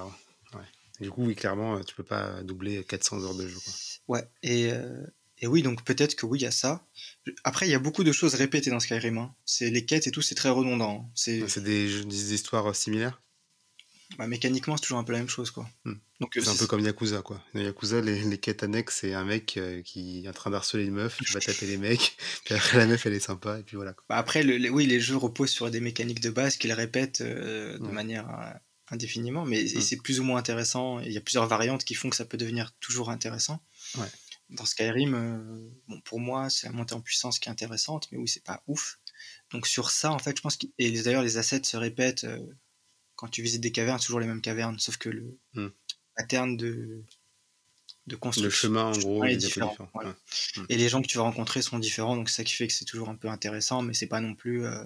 ouais. 0.55 0.65
Du 1.01 1.11
coup, 1.11 1.25
oui, 1.25 1.35
clairement, 1.35 1.77
euh, 1.77 1.83
tu 1.83 1.95
peux 1.95 2.03
pas 2.03 2.43
doubler 2.43 2.85
400 2.85 3.23
heures 3.25 3.35
de 3.35 3.49
jeu. 3.49 3.59
Quoi. 3.65 4.17
Ouais. 4.17 4.29
Et, 4.43 4.71
euh, 4.73 5.07
et 5.39 5.47
oui, 5.47 5.63
donc 5.63 5.83
peut-être 5.85 6.15
que 6.15 6.27
oui, 6.27 6.41
il 6.41 6.43
y 6.43 6.47
a 6.47 6.51
ça. 6.51 6.85
Après, 7.45 7.67
il 7.67 7.71
y 7.71 7.75
a 7.75 7.79
beaucoup 7.79 8.05
de 8.05 8.13
choses 8.13 8.35
répétées 8.35 8.71
dans 8.71 8.81
Skyrim. 8.81 9.17
hein. 9.19 9.35
C'est 9.47 9.71
les 9.71 9.87
quêtes 9.87 10.07
et 10.07 10.11
tout, 10.11 10.21
c'est 10.23 10.35
très 10.35 10.51
redondant. 10.51 11.11
C'est 11.15 11.49
C'est 11.49 11.63
des, 11.63 12.35
histoires 12.35 12.75
similaires? 12.77 13.23
Bah, 14.19 14.27
mécaniquement, 14.27 14.77
c'est 14.77 14.83
toujours 14.83 14.99
un 14.99 15.05
peu 15.05 15.13
la 15.13 15.19
même 15.19 15.29
chose, 15.29 15.51
quoi. 15.51 15.69
Hmm. 15.85 15.95
Donc 16.21 16.33
C'est 16.35 16.49
un 16.49 16.55
peu 16.57 16.67
comme 16.67 16.81
Yakuza, 16.81 17.23
quoi. 17.23 17.43
Dans 17.55 17.61
Yakuza, 17.61 18.01
les, 18.01 18.23
les 18.25 18.39
quêtes 18.39 18.63
annexes, 18.63 18.99
c'est 19.01 19.15
un 19.15 19.25
mec 19.25 19.57
euh, 19.57 19.83
qui 19.83 20.25
est 20.25 20.29
en 20.29 20.33
train 20.33 20.51
d'harceler 20.51 20.85
une 20.85 20.95
meuf, 20.95 21.17
tu 21.25 21.33
vas 21.33 21.41
taper 21.41 21.67
les 21.67 21.79
mecs, 21.79 22.17
puis 22.45 22.55
après 22.55 22.79
la 22.79 22.87
meuf, 22.87 23.07
elle 23.07 23.15
est 23.15 23.21
sympa, 23.21 23.59
et 23.59 23.63
puis 23.63 23.77
voilà. 23.77 23.93
quoi. 23.95 24.05
Bah, 24.09 24.17
après, 24.17 24.43
le- 24.43 24.69
oui, 24.71 24.87
les 24.87 25.01
jeux 25.01 25.17
reposent 25.17 25.51
sur 25.51 25.71
des 25.71 25.81
mécaniques 25.81 26.21
de 26.21 26.31
base 26.31 26.57
qu'ils 26.57 26.73
répètent 26.73 27.21
euh, 27.23 27.79
de 27.79 27.85
Ouais. 27.85 27.93
manière 27.93 28.29
euh, 28.29 28.51
indéfiniment, 28.91 29.45
mais 29.47 29.61
et 29.61 29.79
Mm. 29.79 29.81
c'est 29.81 29.97
plus 29.97 30.21
ou 30.21 30.25
moins 30.25 30.39
intéressant. 30.39 30.99
Il 31.01 31.13
y 31.13 31.17
a 31.17 31.21
plusieurs 31.21 31.47
variantes 31.47 31.85
qui 31.85 31.95
font 31.95 32.11
que 32.11 32.17
ça 32.17 32.25
peut 32.25 32.37
devenir 32.37 32.73
toujours 32.81 33.11
intéressant. 33.11 33.63
Ouais. 33.97 34.07
Dans 34.51 34.67
Skyrim, 34.67 35.15
euh, 35.15 35.71
bon, 35.87 36.01
pour 36.01 36.19
moi, 36.19 36.51
c'est 36.51 36.67
la 36.67 36.73
montée 36.73 36.95
en 36.95 37.01
puissance 37.01 37.39
qui 37.39 37.49
est 37.49 37.53
intéressante, 37.53 38.09
mais 38.11 38.19
oui, 38.19 38.27
c'est 38.29 38.43
pas 38.43 38.63
ouf. 38.67 38.99
Donc 39.53 39.67
sur 39.69 39.91
ça, 39.91 40.11
en 40.11 40.19
fait, 40.19 40.37
je 40.37 40.43
pense 40.43 40.57
que 40.57 40.67
et 40.79 40.91
d'ailleurs 41.03 41.23
les 41.23 41.37
assets 41.37 41.63
se 41.63 41.77
répètent 41.77 42.25
euh, 42.25 42.39
quand 43.21 43.29
tu 43.29 43.43
visites 43.43 43.63
des 43.63 43.73
cavernes, 43.73 43.99
c'est 44.01 44.07
toujours 44.07 44.21
les 44.21 44.27
mêmes 44.27 44.43
cavernes, 44.43 44.79
sauf 44.81 44.97
que 44.99 45.11
le 45.11 45.39
Mm. 45.55 45.69
pattern 46.17 46.57
de 46.57 47.05
de 48.07 48.17
Le 48.17 48.19
construction 48.19 48.51
chemin, 48.51 48.85
en 48.85 48.99
gros, 48.99 49.25
est 49.25 49.37
différent, 49.37 49.71
différent. 49.71 49.91
voilà. 49.95 50.11
Ouais. 50.11 50.65
et 50.69 50.77
les 50.77 50.89
gens 50.89 51.03
que 51.03 51.07
tu 51.09 51.19
vas 51.19 51.25
rencontrer 51.25 51.63
sont 51.63 51.79
différents, 51.79 52.17
donc 52.17 52.29
c'est 52.31 52.37
ça 52.37 52.45
qui 52.45 52.55
fait 52.55 52.67
que 52.67 52.73
c'est 52.75 52.85
toujours 52.85 53.09
un 53.09 53.17
peu 53.17 53.29
intéressant, 53.29 53.83
mais 53.83 53.95
c'est 53.95 54.07
pas 54.09 54.21
non 54.21 54.35
plus 54.35 54.65
euh, 54.67 54.85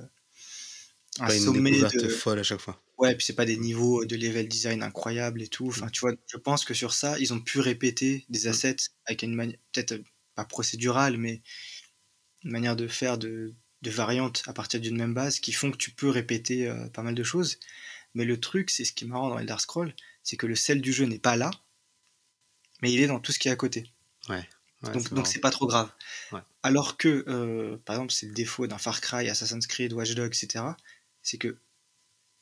un 1.20 1.26
Pas 1.26 1.34
une 1.36 1.40
sommet 1.42 1.70
de... 1.70 2.08
folle 2.08 2.38
à 2.40 2.42
chaque 2.42 2.60
fois. 2.60 2.82
Ouais, 2.98 3.14
puis 3.16 3.24
c'est 3.26 3.34
pas 3.34 3.44
des 3.44 3.56
niveaux 3.56 4.04
de 4.04 4.16
level 4.16 4.48
design 4.48 4.82
incroyables 4.82 5.42
et 5.42 5.48
tout. 5.48 5.68
Enfin, 5.68 5.88
tu 5.88 6.00
vois, 6.00 6.12
je 6.26 6.36
pense 6.36 6.64
que 6.64 6.74
sur 6.74 6.92
ça, 6.92 7.18
ils 7.18 7.32
ont 7.32 7.40
pu 7.40 7.60
répéter 7.60 8.24
des 8.28 8.46
assets 8.46 8.76
avec 9.06 9.22
une 9.22 9.34
manière, 9.34 9.56
peut-être 9.72 9.92
euh, 9.92 10.04
pas 10.34 10.44
procédurale, 10.44 11.16
mais 11.16 11.42
une 12.44 12.50
manière 12.52 12.76
de 12.76 12.86
faire 12.88 13.18
de, 13.18 13.54
de 13.82 13.90
variantes 13.90 14.42
à 14.46 14.52
partir 14.52 14.80
d'une 14.80 14.96
même 14.96 15.14
base 15.14 15.40
qui 15.40 15.52
font 15.52 15.70
que 15.70 15.76
tu 15.76 15.90
peux 15.92 16.08
répéter 16.08 16.68
euh, 16.68 16.88
pas 16.88 17.02
mal 17.02 17.14
de 17.14 17.22
choses. 17.24 17.58
Mais 18.14 18.24
le 18.24 18.38
truc, 18.40 18.70
c'est 18.70 18.84
ce 18.84 18.92
qui 18.92 19.04
est 19.04 19.08
marrant 19.08 19.28
dans 19.30 19.38
Elder 19.38 19.56
Scroll, 19.58 19.94
c'est 20.22 20.36
que 20.36 20.46
le 20.46 20.54
sel 20.54 20.80
du 20.80 20.92
jeu 20.92 21.04
n'est 21.06 21.18
pas 21.18 21.36
là, 21.36 21.50
mais 22.82 22.92
il 22.92 23.00
est 23.00 23.06
dans 23.06 23.20
tout 23.20 23.32
ce 23.32 23.38
qui 23.38 23.48
est 23.48 23.50
à 23.52 23.56
côté. 23.56 23.90
Ouais, 24.28 24.48
donc 24.82 24.92
c'est 24.92 24.92
donc 24.92 25.12
marrant. 25.12 25.24
c'est 25.24 25.40
pas 25.40 25.50
trop 25.50 25.66
grave. 25.66 25.90
Ouais. 26.32 26.40
Alors 26.62 26.96
que, 26.96 27.24
euh, 27.28 27.76
par 27.84 27.96
exemple, 27.96 28.12
c'est 28.12 28.26
le 28.26 28.32
défaut 28.34 28.66
d'un 28.66 28.78
Far 28.78 29.00
Cry, 29.00 29.28
Assassin's 29.28 29.66
Creed, 29.66 29.92
Watch 29.92 30.12
Dogs, 30.14 30.34
etc. 30.42 30.64
C'est 31.22 31.38
que 31.38 31.58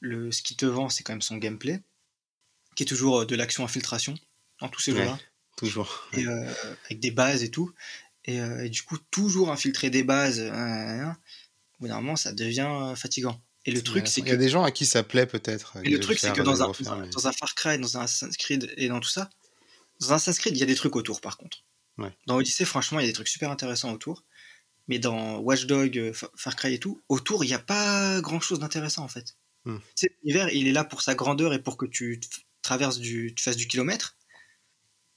le, 0.00 0.30
ce 0.32 0.42
qui 0.42 0.56
te 0.56 0.66
vend, 0.66 0.88
c'est 0.88 1.02
quand 1.04 1.12
même 1.12 1.22
son 1.22 1.36
gameplay, 1.38 1.80
qui 2.76 2.82
est 2.82 2.86
toujours 2.86 3.20
euh, 3.20 3.24
de 3.26 3.34
l'action 3.36 3.64
infiltration 3.64 4.14
dans 4.60 4.68
tous 4.68 4.80
ces 4.80 4.92
Ouais. 4.92 4.98
jeux-là, 5.00 5.18
Toujours. 5.56 6.08
et, 6.12 6.26
euh, 6.26 6.52
avec 6.86 7.00
des 7.00 7.10
bases 7.10 7.42
et 7.42 7.50
tout. 7.50 7.72
Et, 8.24 8.40
euh, 8.40 8.64
et 8.64 8.68
du 8.68 8.82
coup, 8.82 8.98
toujours 9.10 9.50
infiltrer 9.50 9.90
des 9.90 10.02
bases, 10.04 10.38
euh, 10.40 10.50
euh, 10.50 11.04
euh, 11.06 11.10
au 11.10 11.14
bout 11.80 11.88
d'un 11.88 11.96
moment, 12.00 12.16
ça 12.16 12.32
devient 12.32 12.94
fatigant. 12.96 13.40
Et 13.64 13.70
le 13.70 13.82
truc, 13.82 14.08
c'est 14.08 14.20
Il 14.20 14.24
que 14.24 14.30
y 14.30 14.32
a 14.32 14.36
des 14.36 14.48
gens 14.48 14.64
à 14.64 14.70
qui 14.72 14.86
ça 14.86 15.02
plaît 15.02 15.26
peut-être. 15.26 15.76
et 15.84 15.88
le 15.90 16.00
truc, 16.00 16.18
c'est 16.18 16.32
que 16.32 16.42
dans 16.42 16.62
un, 16.62 16.66
refaire, 16.66 16.86
dans, 16.86 16.92
un- 16.94 17.00
mais- 17.02 17.10
dans 17.10 17.28
un 17.28 17.32
Far 17.32 17.54
Cry, 17.54 17.78
dans 17.78 17.96
un 17.96 18.02
Assassin's 18.02 18.36
Creed 18.36 18.72
et 18.76 18.88
dans 18.88 18.98
tout 19.00 19.08
ça, 19.08 19.30
dans 20.00 20.12
un 20.12 20.16
Assassin's 20.16 20.38
Creed, 20.40 20.56
il 20.56 20.60
y 20.60 20.62
a 20.64 20.66
des 20.66 20.74
trucs 20.74 20.96
autour 20.96 21.20
par 21.20 21.36
contre. 21.36 21.58
Ouais. 21.98 22.10
Dans 22.26 22.36
Odyssey, 22.36 22.64
franchement, 22.64 22.98
il 22.98 23.02
y 23.02 23.06
a 23.06 23.08
des 23.08 23.14
trucs 23.14 23.28
super 23.28 23.50
intéressants 23.50 23.92
autour. 23.92 24.24
Mais 24.88 24.98
dans 24.98 25.38
Watch 25.38 25.66
Dogs, 25.66 25.96
euh, 25.96 26.12
Fa- 26.12 26.30
Far 26.36 26.56
Cry 26.56 26.74
et 26.74 26.80
tout, 26.80 27.00
autour, 27.08 27.44
il 27.44 27.48
n'y 27.48 27.54
a 27.54 27.60
pas 27.60 28.20
grand 28.20 28.40
chose 28.40 28.58
d'intéressant 28.58 29.04
en 29.04 29.08
fait. 29.08 29.36
Tu 29.64 29.72
sais, 29.94 30.16
l'univers, 30.24 30.48
il 30.52 30.66
est 30.66 30.72
là 30.72 30.82
pour 30.82 31.02
sa 31.02 31.14
grandeur 31.14 31.52
et 31.54 31.62
pour 31.62 31.76
que 31.76 31.86
tu 31.86 32.20
traverses 32.62 32.98
du, 32.98 33.32
tu 33.36 33.44
fasses 33.44 33.56
du 33.56 33.68
kilomètre. 33.68 34.16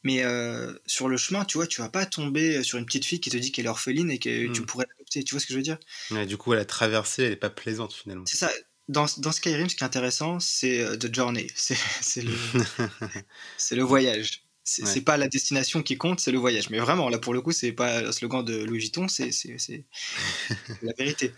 Mais 0.06 0.24
euh, 0.24 0.74
sur 0.86 1.10
le 1.10 1.18
chemin, 1.18 1.44
tu 1.46 1.58
vois, 1.58 1.68
tu 1.68 1.82
vas 1.82 1.90
pas 1.90 2.06
tomber 2.06 2.64
sur 2.64 2.78
une 2.78 2.86
petite 2.86 3.06
fille 3.06 3.20
qui 3.20 3.30
te 3.30 3.38
dit 3.38 3.52
qu'elle 3.52 3.66
est 3.66 3.70
orpheline 3.70 4.10
et 4.12 4.20
que 4.20 4.48
tu 4.48 4.62
Hmm. 4.62 4.66
pourrais 4.66 4.86
l'adopter. 4.90 5.24
Tu 5.26 5.34
vois 5.36 5.42
ce 5.42 5.48
que 5.48 5.54
je 5.54 5.58
veux 5.58 5.64
dire? 5.64 5.80
Ouais, 6.12 6.26
du 6.26 6.38
coup, 6.38 6.54
la 6.54 6.66
traversée, 6.66 7.24
elle 7.26 7.32
est 7.34 7.36
pas 7.36 7.50
plaisante 7.50 7.94
finalement. 7.94 8.26
C'est 8.28 8.38
ça. 8.38 8.52
Dans, 8.88 9.08
dans 9.18 9.32
Skyrim, 9.32 9.68
ce 9.70 9.76
qui 9.76 9.84
est 9.84 9.88
intéressant, 9.88 10.40
c'est 10.40 10.80
euh, 10.82 10.96
the 10.98 11.14
journey. 11.14 11.48
C'est 11.56 12.22
le, 12.22 12.32
le 13.72 13.84
voyage. 13.84 14.44
C'est 14.64 14.84
Ouais. 14.84 15.02
pas 15.02 15.18
la 15.18 15.28
destination 15.28 15.84
qui 15.84 15.96
compte, 15.98 16.20
c'est 16.20 16.32
le 16.32 16.40
voyage. 16.40 16.72
Mais 16.72 16.80
vraiment, 16.80 17.10
là, 17.10 17.20
pour 17.20 17.36
le 17.36 17.42
coup, 17.42 17.52
c'est 17.52 17.72
pas 17.72 18.02
le 18.02 18.12
slogan 18.12 18.44
de 18.44 18.64
Louis 18.64 18.80
Vuitton, 18.80 19.08
c'est 19.08 19.30
la 20.82 20.94
vérité. 20.98 21.34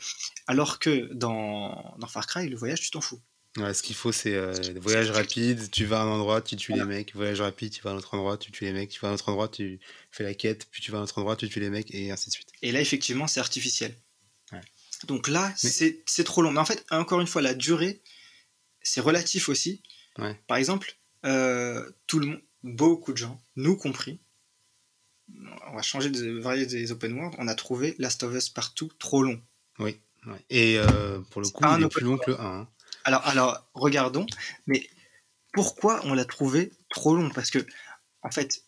Alors 0.48 0.80
que 0.80 1.14
dans, 1.14 1.96
dans 2.00 2.08
Far 2.08 2.26
Cry, 2.28 2.48
le 2.50 2.56
voyage, 2.58 2.82
tu 2.82 2.90
t'en 2.92 3.02
fous. 3.02 3.22
Ouais, 3.58 3.74
ce 3.74 3.82
qu'il 3.82 3.96
faut, 3.96 4.12
c'est 4.12 4.36
euh, 4.36 4.54
voyage 4.82 5.10
rapide, 5.10 5.72
tu 5.72 5.86
vas 5.86 6.02
à 6.02 6.04
un 6.04 6.08
endroit, 6.08 6.42
tu 6.42 6.56
tues 6.56 6.74
les 6.74 6.84
mecs, 6.84 7.16
voyage 7.16 7.42
rapide, 7.42 7.72
tu 7.74 7.82
vas 7.82 7.90
à 7.90 7.94
un 7.94 7.98
autre 7.98 8.14
endroit, 8.14 8.38
tu 8.38 8.52
tues 8.52 8.66
les 8.66 8.72
mecs, 8.74 8.90
tu 8.90 9.00
vas 9.00 9.08
à 9.08 9.12
un 9.12 9.14
autre 9.16 9.30
endroit, 9.30 9.48
tu 9.48 9.80
fais 10.12 10.24
la 10.24 10.36
quête, 10.36 10.68
puis 10.70 10.82
tu 10.84 10.92
vas 10.92 11.00
à 11.00 11.02
un 11.02 11.04
autre 11.06 11.18
endroit, 11.18 11.36
tu 11.36 11.50
tues 11.50 11.60
les 11.60 11.70
mecs, 11.72 11.94
et 11.94 12.12
ainsi 12.12 12.30
de 12.30 12.34
suite. 12.34 12.50
Et 12.62 12.72
là, 12.72 12.82
effectivement, 12.82 13.26
c'est 13.28 13.40
artificiel. 13.40 13.96
Ouais. 14.52 14.62
Donc 15.08 15.28
là, 15.28 15.52
Mais- 15.64 15.70
c'est 16.06 16.24
trop 16.24 16.42
long. 16.44 16.52
Mais 16.52 16.60
en 16.60 16.66
fait, 16.66 16.86
encore 16.92 17.20
une 17.20 17.26
fois, 17.28 17.42
la 17.42 17.56
durée, 17.56 18.02
c'est 18.84 19.02
relatif 19.02 19.50
aussi. 19.50 19.82
Ouais. 20.20 20.40
Par 20.48 20.58
exemple, 20.58 20.96
euh, 21.26 21.90
tout 22.06 22.20
le 22.20 22.28
monde, 22.28 22.42
beaucoup 22.64 23.12
de 23.12 23.18
gens, 23.18 23.42
nous 23.56 23.76
compris, 23.76 24.20
on 25.68 25.76
va 25.76 25.82
changer 25.82 26.10
de 26.10 26.40
varier 26.40 26.66
des 26.66 26.92
open 26.92 27.14
world, 27.14 27.36
on 27.40 27.48
a 27.48 27.56
trouvé 27.56 27.96
Last 27.98 28.22
of 28.24 28.34
Us 28.36 28.50
partout 28.50 28.90
trop 29.00 29.24
long. 29.24 29.42
Oui. 29.80 29.98
Et 30.50 30.78
euh, 30.78 31.20
pour 31.32 31.42
le 31.42 31.50
coup, 31.50 31.64
il 31.78 31.84
est 31.84 31.90
plus 31.90 32.04
long 32.06 32.18
que 32.18 32.32
le 32.32 32.40
1. 32.40 32.44
hein. 32.62 32.68
Alors, 33.08 33.26
alors, 33.26 33.70
regardons, 33.74 34.26
mais 34.66 34.86
pourquoi 35.54 36.02
on 36.06 36.14
l'a 36.14 36.26
trouvé 36.26 36.72
trop 36.90 37.16
long? 37.16 37.30
Parce 37.30 37.50
que, 37.52 37.66
en 38.22 38.32
fait, 38.32 38.64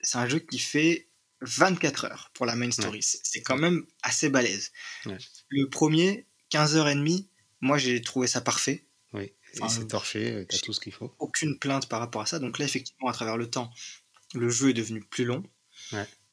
c'est 0.00 0.16
un 0.16 0.26
jeu 0.26 0.38
qui 0.38 0.58
fait 0.58 1.10
24 1.42 2.06
heures 2.06 2.30
pour 2.32 2.46
la 2.46 2.56
main 2.56 2.70
story. 2.70 3.02
C'est- 3.02 3.20
C'est 3.22 3.42
quand 3.42 3.58
même 3.58 3.84
assez 4.02 4.30
balèze. 4.30 4.72
Ouais. 5.04 5.18
Le 5.48 5.68
premier, 5.68 6.26
15h30, 6.48 7.28
moi 7.60 7.76
j'ai 7.76 8.00
trouvé 8.00 8.26
ça 8.26 8.40
parfait. 8.40 8.86
Oui. 9.12 9.32
Enfin, 9.60 9.68
c'est 9.68 9.86
torché, 9.86 10.30
euh, 10.32 10.44
t'as 10.48 10.56
tout 10.58 10.72
ce 10.72 10.80
qu'il 10.80 10.92
faut. 10.92 11.14
Aucune 11.18 11.58
plainte 11.58 11.86
par 11.88 12.00
rapport 12.00 12.22
à 12.22 12.26
ça. 12.26 12.38
Donc 12.38 12.58
là, 12.58 12.64
effectivement, 12.64 13.08
à 13.08 13.12
travers 13.12 13.36
le 13.36 13.50
temps, 13.50 13.70
le 14.34 14.48
jeu 14.48 14.70
est 14.70 14.74
devenu 14.74 15.00
plus 15.04 15.24
long. 15.26 15.42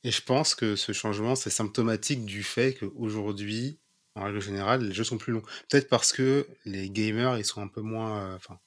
Et 0.06 0.12
je 0.12 0.22
pense 0.22 0.56
que 0.56 0.78
ce 0.78 0.94
changement, 0.94 1.36
c'est 1.36 1.50
symptomatique 1.52 2.26
du 2.26 2.44
fait 2.44 2.76
qu'aujourd'hui, 2.76 3.81
en 4.16 4.24
règle 4.26 4.42
générale, 4.42 4.84
les 4.88 4.94
jeux 4.94 5.04
sont 5.04 5.18
plus 5.18 5.34
longs. 5.34 5.44
Peut-être 5.70 5.90
parce 5.90 6.12
que 6.14 6.48
les 6.66 6.90
gamers, 6.90 7.38
ils 7.38 7.46
sont 7.46 7.62
un 7.62 7.68
peu 7.68 7.82
moins, 7.82 8.34
heu, 8.34 8.36
enfin, 8.36 8.60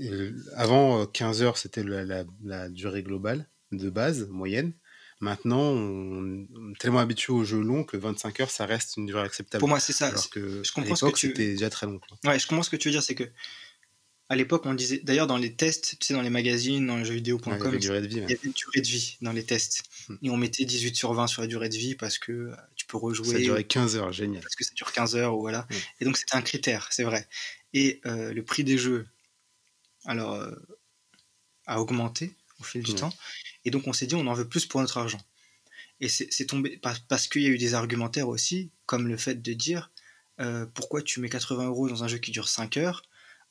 heu, 0.00 0.34
avant, 0.54 1.02
heu, 1.02 1.06
15 1.06 1.42
heures, 1.42 1.58
c'était 1.58 1.82
la 1.84 2.04
la 2.04 2.24
la 2.44 2.68
durée 2.68 3.02
globale 3.02 3.50
de 3.72 3.90
base, 3.90 4.28
moyenne. 4.28 4.74
Maintenant, 5.20 5.60
on 5.62 6.46
on 6.54 6.72
est 6.72 6.78
tellement 6.78 7.00
habitué 7.00 7.32
aux 7.32 7.44
jeux 7.44 7.62
longs 7.62 7.84
que 7.84 7.96
25 7.96 8.40
heures, 8.40 8.50
ça 8.50 8.66
reste 8.66 8.96
une 8.96 9.06
durée 9.06 9.22
acceptable. 9.22 9.60
Pour 9.60 9.68
moi, 9.68 9.80
c'est 9.80 9.92
ça. 9.92 10.08
Alors 10.08 10.30
qu'à 10.30 10.40
je 10.62 10.72
comprends 10.72 10.96
ce 10.96 11.02
que 11.02 11.10
tu- 11.10 11.28
c'était 11.28 11.48
déjà 11.52 11.70
très 11.70 11.86
long, 11.86 11.98
quoi. 11.98 12.18
Ouais, 12.24 12.38
je 12.38 12.46
comprends 12.46 12.62
ce 12.62 12.70
que 12.70 12.76
tu 12.76 12.88
veux 12.88 12.92
dire, 12.92 13.02
c'est 13.02 13.14
que 13.14 13.30
à 14.28 14.34
l'époque, 14.36 14.66
on 14.66 14.74
disait, 14.74 15.00
d'ailleurs, 15.04 15.26
dans 15.28 15.36
les 15.36 15.54
tests, 15.54 15.96
tu 16.00 16.06
sais, 16.06 16.14
dans 16.14 16.22
les 16.22 16.30
magazines, 16.30 16.84
dans 16.86 16.96
les 16.96 17.04
jeuxvideo.com, 17.04 17.52
Ouais, 17.52 17.58
il 17.58 17.62
y 17.62 17.66
avait 17.66 17.76
une 17.76 17.80
durée 17.80 18.00
de 18.00 18.06
vie, 18.08 18.16
il 18.16 18.20
y 18.22 18.24
avait 18.24 18.38
une 18.42 18.52
durée 18.52 18.80
de 18.80 18.86
vie 18.86 19.16
dans 19.20 19.32
les 19.32 19.44
tests. 19.44 19.84
Hmm. 20.08 20.16
Et 20.22 20.30
on 20.30 20.36
mettait 20.36 20.64
18 20.64 20.96
sur 20.96 21.12
20 21.12 21.26
sur 21.28 21.42
la 21.42 21.48
durée 21.48 21.68
de 21.68 21.76
vie 21.76 21.94
parce 21.94 22.18
que 22.18 22.32
euh, 22.32 22.56
tu 22.74 22.86
peux 22.86 22.96
rejouer. 22.96 23.28
Ça 23.28 23.38
durait 23.38 23.64
15 23.64 23.96
heures, 23.96 24.12
génial. 24.12 24.42
parce 24.42 24.56
que 24.56 24.64
ça 24.64 24.72
dure 24.74 24.90
15 24.92 25.14
heures, 25.16 25.36
ou 25.36 25.40
voilà. 25.42 25.66
Mm. 25.70 25.74
Et 26.00 26.04
donc 26.06 26.16
c'était 26.16 26.34
un 26.34 26.42
critère, 26.42 26.88
c'est 26.90 27.04
vrai. 27.04 27.28
Et 27.72 28.00
euh, 28.06 28.32
le 28.32 28.42
prix 28.44 28.64
des 28.64 28.78
jeux, 28.78 29.06
alors, 30.06 30.34
euh, 30.34 30.50
a 31.66 31.80
augmenté 31.80 32.34
au 32.60 32.64
fil 32.64 32.82
du 32.82 32.92
Ouais. 32.92 32.98
temps. 32.98 33.12
Et 33.64 33.70
donc 33.70 33.86
on 33.86 33.92
s'est 33.92 34.06
dit, 34.06 34.14
on 34.16 34.26
en 34.26 34.34
veut 34.34 34.48
plus 34.48 34.66
pour 34.66 34.80
notre 34.80 34.98
argent. 34.98 35.20
Et 36.00 36.08
c'est 36.08 36.46
tombé 36.46 36.76
par- 36.76 37.00
parce 37.08 37.26
qu'il 37.26 37.42
y 37.42 37.46
a 37.46 37.48
eu 37.48 37.58
des 37.58 37.74
argumentaires 37.74 38.28
aussi, 38.28 38.70
comme 38.84 39.08
le 39.08 39.16
fait 39.16 39.40
de 39.40 39.52
dire, 39.54 39.90
pourquoi 40.74 41.00
tu 41.00 41.20
mets 41.20 41.28
80 41.30 41.64
euros 41.66 41.88
dans 41.88 42.04
un 42.04 42.08
jeu 42.08 42.18
qui 42.18 42.30
dure 42.32 42.48
5 42.48 42.76
heures, 42.76 43.02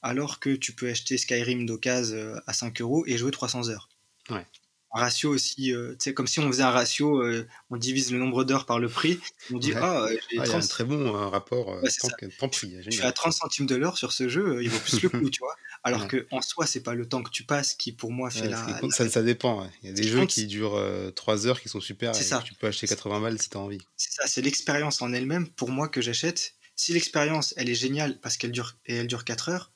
alors 0.06 0.40
que 0.40 0.56
tu 0.56 0.72
peux 0.74 0.88
acheter 0.90 1.18
Skyrim 1.18 1.66
d'occasion 1.66 2.16
euh, 2.16 2.40
à 2.48 2.54
5 2.54 2.80
euros 2.82 3.04
et 3.08 3.18
jouer 3.18 3.32
300 3.32 3.70
heures. 3.70 3.90
Ouais. 4.30 4.46
Un 4.94 5.00
ratio 5.02 5.30
aussi, 5.32 5.74
euh, 5.74 5.92
tu 5.94 6.06
sais, 6.06 6.14
comme 6.14 6.28
si 6.28 6.40
on 6.40 6.48
faisait 6.48 6.64
un 6.64 6.70
ratio, 6.72 7.22
euh, 7.22 7.46
on 7.70 7.76
divise 7.76 8.12
le 8.14 8.18
nombre 8.20 8.46
d'heures 8.46 8.66
par 8.66 8.80
le 8.80 8.88
prix, 8.88 9.20
on 9.52 9.58
dit, 9.58 9.74
Ouais. 9.74 9.80
ah, 9.82 10.04
euh, 10.04 10.10
j'ai 10.10 10.18
Ah, 10.18 10.20
il 10.32 10.38
y 10.38 10.40
a 10.42 10.44
30 10.46 10.64
un 10.64 10.68
très 10.68 10.84
bon 10.86 11.08
euh, 11.14 11.28
rapport 11.28 11.74
euh, 11.74 11.82
Ouais, 11.82 11.90
c'est 11.90 12.00
temps-prix, 12.38 12.78
tu 12.90 13.02
as 13.02 13.12
30 13.12 13.34
centimes 13.34 13.66
de 13.66 13.76
l'heure 13.76 13.98
sur 13.98 14.14
ce 14.14 14.30
jeu, 14.30 14.58
euh, 14.58 14.64
il 14.64 14.70
vaut 14.70 14.80
plus 14.80 15.02
le 15.02 15.10
coup, 15.10 15.30
tu 15.32 15.40
vois. 15.40 15.56
Alors 15.84 16.08
que 16.08 16.26
en 16.32 16.42
soi, 16.42 16.66
c'est 16.66 16.82
pas 16.82 16.94
le 16.96 17.10
temps 17.10 17.22
que 17.24 17.30
tu 17.30 17.44
passes 17.44 17.74
qui, 17.74 17.92
pour 17.92 18.12
moi, 18.12 18.30
fait 18.32 18.48
la. 18.48 18.66
c'est 18.66 18.82
la- 18.82 18.90
ça, 18.92 19.10
ça 19.10 19.22
dépend. 19.22 19.70
Il 19.84 19.88
y 19.90 19.92
a 19.92 19.94
des 19.94 20.04
jeux 20.08 20.26
qui 20.28 20.48
durent 20.48 20.82
3 21.16 21.46
heures 21.46 21.60
qui 21.62 21.68
sont 21.70 21.82
super 21.82 22.16
C'est 22.16 22.22
et 22.22 22.28
ça. 22.28 22.42
tu 22.46 22.54
peux 22.54 22.68
acheter 22.68 22.88
80 22.88 23.20
balles 23.22 23.40
si 23.42 23.50
tu 23.50 23.58
as 23.58 23.60
envie. 23.60 23.80
C'est 23.98 24.12
ça, 24.14 24.28
c'est 24.28 24.42
l'expérience 24.42 25.02
en 25.02 25.12
elle-même, 25.14 25.48
pour 25.50 25.70
moi, 25.72 25.90
que 25.90 26.02
j'achète. 26.02 26.54
Si 26.78 26.94
l'expérience, 26.94 27.54
elle 27.58 27.70
est 27.70 27.76
géniale 27.76 28.18
parce 28.20 28.38
qu'elle 28.38 28.52
dure 28.52 28.78
et 28.86 28.96
elle 28.96 29.08
dure 29.08 29.26
4 29.26 29.50
heures, 29.50 29.72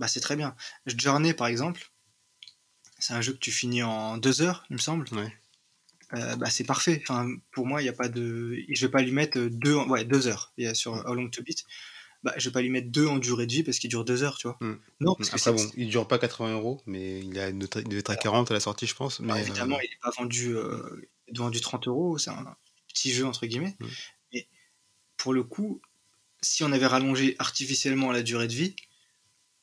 bah 0.00 0.08
c'est 0.08 0.20
très 0.20 0.34
bien. 0.34 0.56
Journey, 0.86 1.34
par 1.34 1.46
exemple, 1.46 1.92
c'est 2.98 3.12
un 3.12 3.20
jeu 3.20 3.32
que 3.34 3.38
tu 3.38 3.52
finis 3.52 3.82
en 3.82 4.16
2 4.16 4.42
heures, 4.42 4.64
il 4.70 4.74
me 4.74 4.80
semble. 4.80 5.06
Ouais. 5.12 5.32
Euh, 6.14 6.34
bah 6.36 6.50
c'est 6.50 6.64
parfait. 6.64 7.00
Enfin, 7.02 7.28
pour 7.52 7.66
moi, 7.66 7.82
il 7.82 7.84
y 7.84 7.88
a 7.88 7.92
pas 7.92 8.08
de. 8.08 8.56
Je 8.68 8.86
vais 8.86 8.90
pas 8.90 9.02
lui 9.02 9.12
mettre 9.12 9.38
deux, 9.38 9.76
ouais, 9.76 10.04
deux 10.04 10.26
heures. 10.26 10.52
Il 10.56 10.64
y 10.64 10.66
a 10.66 10.74
sur 10.74 10.94
How 11.06 11.14
Long 11.14 11.28
to 11.28 11.42
Beat. 11.42 11.64
Bah, 12.22 12.34
je 12.36 12.48
vais 12.48 12.52
pas 12.52 12.60
lui 12.62 12.70
mettre 12.70 12.90
deux 12.90 13.06
en 13.06 13.18
durée 13.18 13.46
de 13.46 13.52
vie 13.52 13.62
parce 13.62 13.78
qu'il 13.78 13.88
dure 13.88 14.04
deux 14.04 14.22
heures, 14.22 14.36
tu 14.36 14.48
vois. 14.48 14.58
Mm. 14.60 14.78
Non, 15.00 15.14
parce 15.14 15.30
que 15.30 15.36
Après, 15.36 15.56
c'est- 15.58 15.66
bon, 15.66 15.72
il 15.76 15.88
dure 15.88 16.08
pas 16.08 16.18
80 16.18 16.52
euros, 16.52 16.82
mais 16.86 17.20
il, 17.20 17.38
a 17.38 17.48
il 17.50 17.58
devait 17.58 17.98
être 18.00 18.10
à 18.10 18.16
40 18.16 18.50
à 18.50 18.54
la 18.54 18.60
sortie, 18.60 18.86
je 18.86 18.94
pense. 18.94 19.20
Mais, 19.20 19.32
Alors, 19.32 19.46
évidemment, 19.46 19.76
euh, 19.76 19.84
il 19.84 19.90
n'est 19.90 19.98
pas 20.02 20.10
vendu, 20.10 20.54
euh, 20.56 21.08
vendu 21.34 21.60
30 21.60 21.88
euros, 21.88 22.18
c'est 22.18 22.30
un 22.30 22.56
petit 22.88 23.12
jeu 23.12 23.24
entre 23.26 23.46
guillemets. 23.46 23.76
Mm. 23.80 23.86
Mais 24.32 24.48
pour 25.16 25.32
le 25.32 25.44
coup, 25.44 25.80
si 26.42 26.64
on 26.64 26.72
avait 26.72 26.86
rallongé 26.86 27.36
artificiellement 27.38 28.12
la 28.12 28.22
durée 28.22 28.48
de 28.48 28.54
vie, 28.54 28.76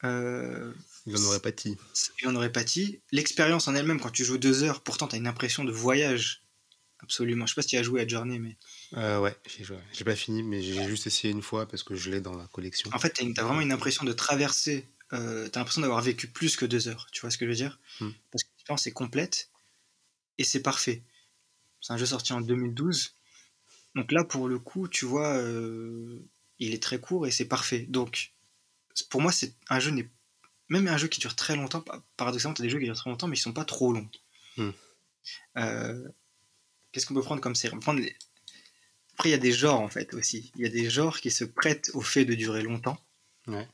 euh, 0.03 0.73
il 1.05 1.17
en 1.17 1.23
aurait 1.23 1.39
pas 1.39 1.51
dit. 1.51 1.77
il 2.21 2.27
en 2.27 2.35
aurait 2.35 2.51
pâti. 2.51 2.99
L'expérience 3.11 3.67
en 3.67 3.75
elle-même, 3.75 3.99
quand 3.99 4.11
tu 4.11 4.23
joues 4.23 4.37
deux 4.37 4.63
heures, 4.63 4.81
pourtant 4.81 5.07
tu 5.07 5.15
as 5.15 5.17
une 5.17 5.27
impression 5.27 5.63
de 5.63 5.71
voyage. 5.71 6.43
Absolument. 6.99 7.45
Je 7.45 7.53
sais 7.53 7.55
pas 7.55 7.61
si 7.61 7.69
tu 7.69 7.77
as 7.77 7.83
joué 7.83 8.01
à 8.01 8.07
Journey, 8.07 8.39
mais 8.39 8.57
Euh, 8.93 9.19
ouais, 9.19 9.35
j'ai 9.47 9.63
joué. 9.63 9.77
J'ai 9.93 10.03
pas 10.03 10.15
fini, 10.15 10.43
mais 10.43 10.61
j'ai 10.61 10.83
juste 10.87 11.07
essayé 11.07 11.31
une 11.31 11.41
fois 11.41 11.67
parce 11.67 11.83
que 11.83 11.95
je 11.95 12.09
l'ai 12.09 12.21
dans 12.21 12.35
la 12.35 12.47
collection. 12.47 12.89
en 12.93 12.99
fait, 12.99 13.13
tu 13.13 13.33
as, 13.37 13.43
vraiment 13.43 13.61
une 13.61 13.71
impression 13.71 14.03
de 14.03 14.13
traverser. 14.13 14.85
Euh, 15.13 15.47
tu 15.49 15.57
as 15.57 15.59
l'impression 15.59 15.81
d'avoir 15.81 16.01
vécu 16.01 16.27
plus 16.27 16.55
que 16.55 16.65
deux 16.65 16.87
heures. 16.87 17.07
Tu 17.11 17.21
vois 17.21 17.29
ce 17.29 17.37
que 17.37 17.45
je 17.45 17.49
veux 17.49 17.55
dire? 17.55 17.79
Mm. 18.01 18.09
Parce 18.31 18.43
que 18.43 18.49
l'expérience 18.55 18.87
est 18.87 18.91
complète 18.91 19.49
et 20.37 20.43
c'est 20.43 20.61
parfait. 20.61 21.03
C'est 21.81 21.93
un 21.93 21.97
jeu 21.97 22.05
sorti 22.05 22.33
en 22.33 22.41
2012. 22.41 23.15
Donc 23.95 24.11
là, 24.11 24.23
pour 24.23 24.47
le 24.47 24.59
coup, 24.59 24.87
tu 24.87 25.05
vois, 25.05 25.37
euh, 25.37 26.19
il 26.59 26.73
est 26.73 26.81
très 26.81 26.99
court 26.99 27.25
et 27.27 27.31
c'est 27.31 27.45
parfait. 27.45 27.85
Donc, 27.89 28.33
pour 29.09 29.21
moi, 29.21 29.31
c'est 29.31 29.53
un 29.69 29.79
jeu 29.79 29.91
n'est 29.91 30.09
même 30.69 30.87
un 30.87 30.97
jeu 30.97 31.07
qui 31.07 31.19
dure 31.19 31.35
très 31.35 31.55
longtemps. 31.55 31.81
pa- 31.81 32.03
Paradoxalement, 32.17 32.53
tu 32.53 32.61
as 32.61 32.65
des 32.65 32.69
jeux 32.69 32.79
qui 32.79 32.85
durent 32.85 32.95
très 32.97 33.09
longtemps, 33.09 33.27
mais 33.27 33.37
ils 33.37 33.39
sont 33.39 33.53
pas 33.53 33.65
trop 33.65 33.93
longs. 33.93 34.09
Hmm. 34.57 34.71
Euh, 35.57 36.07
Qu'est-ce 36.91 37.05
qu'on 37.05 37.13
peut 37.13 37.21
prendre 37.21 37.41
comme 37.41 37.55
série? 37.55 37.75
Les- 37.95 38.15
Après, 39.13 39.29
il 39.29 39.31
y 39.31 39.35
a 39.35 39.39
des 39.39 39.51
genres 39.51 39.81
en 39.81 39.89
fait 39.89 40.13
aussi. 40.13 40.51
Il 40.55 40.61
y 40.61 40.65
a 40.65 40.69
des 40.69 40.89
genres 40.89 41.19
qui 41.19 41.31
se 41.31 41.43
prêtent 41.43 41.91
au 41.93 42.01
fait 42.01 42.25
de 42.25 42.33
durer 42.35 42.63
longtemps. 42.63 42.97
Ouais. 43.47 43.67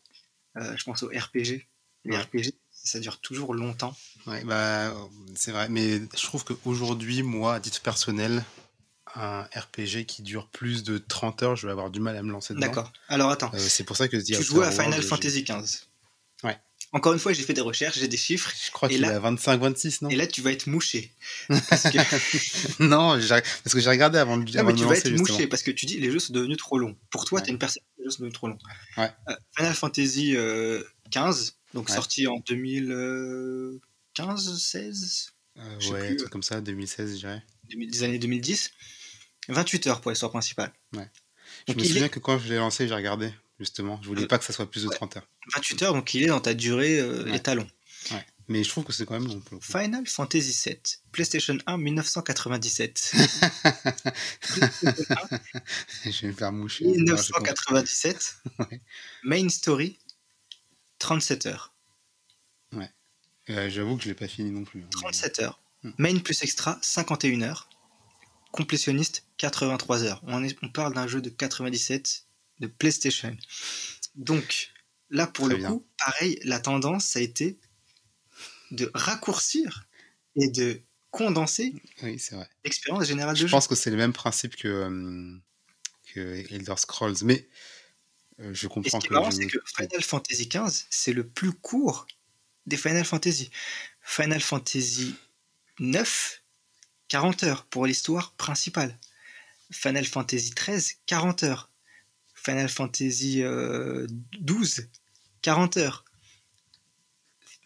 Euh, 0.58 0.76
je 0.78 0.84
pense 0.84 1.04
aux 1.04 1.08
RPG. 1.10 1.68
Les 2.06 2.16
Ouais. 2.18 2.22
RPG, 2.22 2.54
ça 2.72 3.00
dure 3.00 3.20
toujours 3.22 3.54
longtemps. 3.54 3.96
Ouais, 4.28 4.44
bah, 4.44 4.94
c'est 5.36 5.52
vrai. 5.52 5.70
Mais 5.70 6.00
je 6.00 6.24
trouve 6.24 6.44
qu'aujourd'hui, 6.44 7.24
moi, 7.24 7.56
à 7.56 7.60
titre 7.60 7.82
personnel, 7.82 8.44
un 9.16 9.44
RPG 9.56 10.06
qui 10.08 10.22
dure 10.24 10.48
plus 10.50 10.84
de 10.84 10.98
30 10.98 11.44
heures, 11.44 11.56
je 11.56 11.68
vais 11.68 11.72
avoir 11.72 11.90
du 11.92 12.00
mal 12.00 12.16
à 12.18 12.24
me 12.24 12.32
lancer 12.32 12.54
dedans. 12.54 12.68
D'accord. 12.68 12.92
Alors 13.10 13.30
attends, 13.32 13.52
Euh, 13.54 13.58
c'est 13.60 13.84
pour 13.84 13.96
ça 13.98 14.08
que 14.08 14.18
je 14.20 14.24
dis 14.24 14.34
tu 14.34 14.44
jouais 14.44 14.66
à 14.66 14.72
Final 14.72 15.02
Fantasy 15.04 15.44
XV. 15.44 15.82
Ouais. 16.44 16.58
Encore 16.92 17.14
une 17.14 17.20
fois, 17.20 17.34
j'ai 17.34 17.42
fait 17.44 17.54
des 17.56 17.62
recherches, 17.62 17.98
j'ai 17.98 18.08
des 18.08 18.18
chiffres, 18.18 18.52
Je 18.66 18.70
crois 18.72 18.88
qu'il 18.90 19.04
est 19.04 19.08
à 19.08 19.20
25-26, 19.20 20.04
non? 20.04 20.10
Et 20.10 20.16
là 20.16 20.28
tu 20.28 20.42
vas 20.42 20.52
être 20.52 20.68
mouché. 20.68 21.12
Parce 21.70 21.84
que, 21.84 21.98
Non, 22.84 23.18
parce 23.20 23.74
que 23.74 23.80
j'ai 23.80 23.90
regardé 23.90 24.18
avant 24.20 24.38
de, 24.38 24.44
non, 24.58 24.64
mais 24.64 24.74
tu 24.76 24.84
vas 24.86 24.96
être 24.96 25.08
justement. 25.10 25.34
mouché 25.34 25.48
parce 25.48 25.64
que 25.64 25.72
tu 25.72 25.86
dis 25.88 26.00
les 26.00 26.12
jeux 26.12 26.20
sont 26.20 26.34
devenus 26.34 26.58
trop 26.58 26.78
longs. 26.78 26.96
Pour 27.10 27.26
toi, 27.26 27.40
Ouais. 27.40 27.44
tu 27.46 27.50
as 27.50 27.54
une 27.54 27.60
que 27.60 27.66
les 27.66 28.04
jeux 28.06 28.12
sont 28.12 28.20
devenus 28.20 28.34
trop 28.34 28.48
longs. 28.48 28.60
Ouais. 28.98 29.10
Euh, 29.30 29.36
Final 29.58 29.74
Fantasy 29.74 30.36
euh, 30.36 30.84
15, 31.12 31.56
donc 31.74 31.90
Ouais. 31.90 31.96
sorti 31.96 32.28
en 32.28 32.38
2015, 32.48 34.58
16, 34.60 35.34
Euh, 35.58 35.80
ouais, 35.92 36.10
un 36.12 36.16
truc 36.16 36.30
comme 36.30 36.44
ça, 36.44 36.62
2016, 36.62 37.14
je 37.16 37.20
dirais. 37.20 37.44
2000 37.70 37.90
des 37.92 38.04
années 38.04 38.20
2010. 38.20 38.72
28 39.50 39.88
heures 39.88 40.02
pour 40.02 40.12
l'histoire 40.12 40.32
principale. 40.32 40.72
Je 40.94 41.00
Donc 41.68 41.78
me 41.78 41.84
souviens 41.84 42.06
est 42.06 42.10
que 42.10 42.20
quand 42.20 42.38
je 42.40 42.48
l'ai 42.50 42.58
lancé, 42.58 42.88
j'ai 42.88 42.94
regardé, 42.96 43.34
justement. 43.60 44.00
Je 44.02 44.08
voulais 44.08 44.24
Euh, 44.24 44.28
pas 44.28 44.38
que 44.40 44.46
ça 44.46 44.54
soit 44.54 44.70
plus 44.70 44.84
de 44.84 44.88
ouais. 44.90 44.96
30 44.96 45.18
heures. 45.18 45.28
28 45.56 45.82
heures, 45.84 45.94
donc 45.94 46.14
il 46.14 46.24
est 46.24 46.28
dans 46.28 46.40
ta 46.42 46.54
durée 46.54 47.00
euh, 47.00 47.24
Ouais. 47.26 47.36
étalon. 47.38 47.68
Mais 48.50 48.62
je 48.62 48.68
trouve 48.70 48.84
que 48.84 48.92
c'est 48.92 49.06
quand 49.06 49.14
même 49.14 49.26
long. 49.28 49.40
pour 49.40 49.54
le 49.56 49.60
coup. 49.60 49.66
Final 49.66 50.06
Fantasy 50.06 50.52
VII, 50.66 50.78
PlayStation 51.14 51.58
1 51.66 51.78
1997. 51.78 53.14
je 56.06 56.22
vais 56.22 56.28
me 56.28 56.34
faire 56.34 56.52
moucher. 56.52 56.86
Non, 56.86 57.16
je 57.16 57.32
comprends. 57.32 57.42
1997. 57.42 58.36
Ouais. 58.60 58.82
Main 59.24 59.48
Story, 59.50 59.98
37 61.00 61.46
heures. 61.48 61.74
Euh, 63.50 63.70
J'avoue 63.70 63.98
que 63.98 64.04
je 64.04 64.08
l'ai 64.08 64.14
pas 64.16 64.28
fini 64.30 64.52
non 64.52 64.64
plus. 64.64 64.82
hein, 64.84 64.88
mais- 64.94 65.02
37 65.02 65.40
heures. 65.40 65.60
Hmm. 65.84 65.92
Main 65.98 66.20
plus 66.20 66.42
extra, 66.44 66.80
51 66.82 67.42
heures. 67.42 67.70
Complétionniste, 68.54 69.26
83 69.38 70.04
heures. 70.04 70.22
On, 70.28 70.44
est- 70.44 70.58
on 70.62 70.70
parle 70.70 70.94
d'un 70.94 71.08
jeu 71.08 71.22
de 71.22 71.30
97 71.30 72.26
de 72.60 72.68
PlayStation. 72.68 73.36
Donc, 74.16 74.72
là, 75.10 75.28
pour 75.28 75.46
Très 75.46 75.56
le 75.56 75.60
bien. 75.60 75.70
coup, 75.72 75.86
pareil, 75.98 76.40
la 76.46 76.60
tendance, 76.60 77.06
ça 77.06 77.20
a 77.20 77.22
été 77.24 77.60
de 78.72 78.90
raccourcir 78.94 79.88
et 80.36 80.48
de 80.50 80.82
condenser 81.12 81.74
Oui, 82.04 82.20
l'expérience 82.64 83.06
générale 83.06 83.36
de 83.36 83.40
Je 83.42 83.48
jeu. 83.48 83.52
pense 83.52 83.68
que 83.68 83.76
c'est 83.76 83.92
le 83.92 83.98
même 83.98 84.14
principe 84.14 84.56
que, 84.56 84.68
euh, 84.68 85.38
que 86.14 86.20
Elder 86.54 86.76
Scrolls. 86.78 87.18
Mais 87.24 87.50
euh, 88.40 88.54
je 88.54 88.68
Et 88.84 88.90
ce 88.90 88.98
comprends 88.98 89.00
qui 89.00 89.08
est 89.08 89.12
marrant, 89.12 89.32
je 89.32 89.38
c'est 89.38 89.48
que 89.48 89.60
Final 89.66 90.04
Fantasy 90.04 90.48
XV, 90.48 90.86
c'est 90.92 91.14
le 91.14 91.28
plus 91.28 91.54
court 91.54 92.08
des 92.68 92.78
Final 92.78 93.06
Fantasy. 93.06 93.50
Final 94.02 94.42
Fantasy 94.42 95.16
9, 95.80 96.43
40 97.10 97.44
heures 97.44 97.66
pour 97.66 97.86
l'histoire 97.86 98.34
principale. 98.34 98.98
Final 99.72 100.06
Fantasy 100.06 100.52
13, 100.52 100.94
40 101.06 101.44
heures. 101.44 101.70
Final 102.36 102.70
Fantasy 102.70 103.42
euh, 103.44 104.06
12, 104.40 104.88
40 105.42 105.78
heures. 105.78 106.04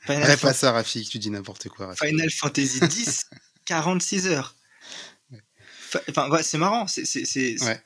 Final, 0.02 0.24
Fan- 0.26 0.40
pas 0.40 0.54
ça, 0.54 0.72
Rafik, 0.72 1.10
tu 1.10 1.20
dis 1.20 1.30
n'importe 1.30 1.68
quoi. 1.70 1.88
Rafik. 1.88 2.06
Final 2.08 2.30
Fantasy 2.32 2.80
10, 2.88 3.26
46 3.66 4.28
heures. 4.28 4.56
Fa- 5.90 6.02
Enfin, 6.10 6.30
ouais, 6.30 6.44
c'est 6.44 6.58
marrant, 6.58 6.86
c'est 6.88 7.02
Ouais, 7.62 7.82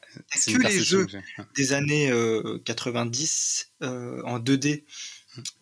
que 0.47 0.57
les 0.67 0.83
jeux 0.83 1.07
des 1.55 1.73
années 1.73 2.09
euh, 2.11 2.59
90 2.65 3.71
euh, 3.83 4.21
en 4.23 4.39
2D, 4.39 4.83
Hmm. 4.83 4.85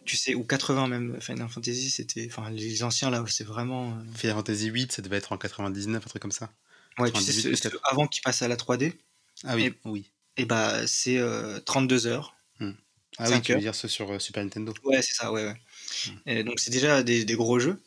Tu 0.06 0.18
sais, 0.18 0.36
ou 0.36 0.44
80 0.44 0.88
même, 0.88 1.20
Final 1.22 1.48
Fantasy, 1.50 1.90
c'était. 1.90 2.28
Enfin, 2.32 2.50
les 2.50 2.84
anciens 2.84 3.10
là, 3.10 3.24
c'est 3.28 3.44
vraiment. 3.44 3.92
euh, 3.92 4.02
Final 4.18 4.36
Fantasy 4.38 4.68
8, 4.68 4.92
ça 4.92 5.02
devait 5.02 5.18
être 5.18 5.32
en 5.32 5.38
99, 5.38 6.04
un 6.06 6.10
truc 6.10 6.22
comme 6.22 6.32
ça. 6.32 6.52
Ouais, 6.98 7.12
tu 7.12 7.22
sais, 7.22 7.28
98 7.32 7.42
ceux- 7.42 7.50
peut-être. 7.52 7.74
ceux 7.74 7.80
avant 7.92 8.08
qu'ils 8.08 8.22
passent 8.24 8.42
à 8.42 8.48
la 8.48 8.56
3D, 8.58 8.94
Ah 9.46 9.56
oui, 9.56 9.66
Et- 9.68 9.74
oui. 9.86 10.12
et 10.38 10.46
bah 10.46 10.86
c'est 10.88 11.18
euh, 11.18 11.60
32 11.62 12.08
heures. 12.08 12.36
Ah 13.18 13.26
oui, 13.30 13.42
tu 13.42 13.54
veux 13.54 13.60
dire 13.60 13.76
ceux 13.76 13.88
sur 13.90 14.10
euh, 14.12 14.20
Super 14.20 14.44
Nintendo. 14.44 14.74
Ouais, 14.84 15.02
c'est 15.02 15.14
ça, 15.14 15.32
ouais, 15.34 15.44
ouais. 15.46 15.56
Hmm. 16.08 16.12
Et 16.30 16.44
donc 16.46 16.60
c'est 16.60 16.72
déjà 16.72 17.04
des, 17.04 17.26
des 17.26 17.34
gros 17.36 17.60
jeux. 17.60 17.82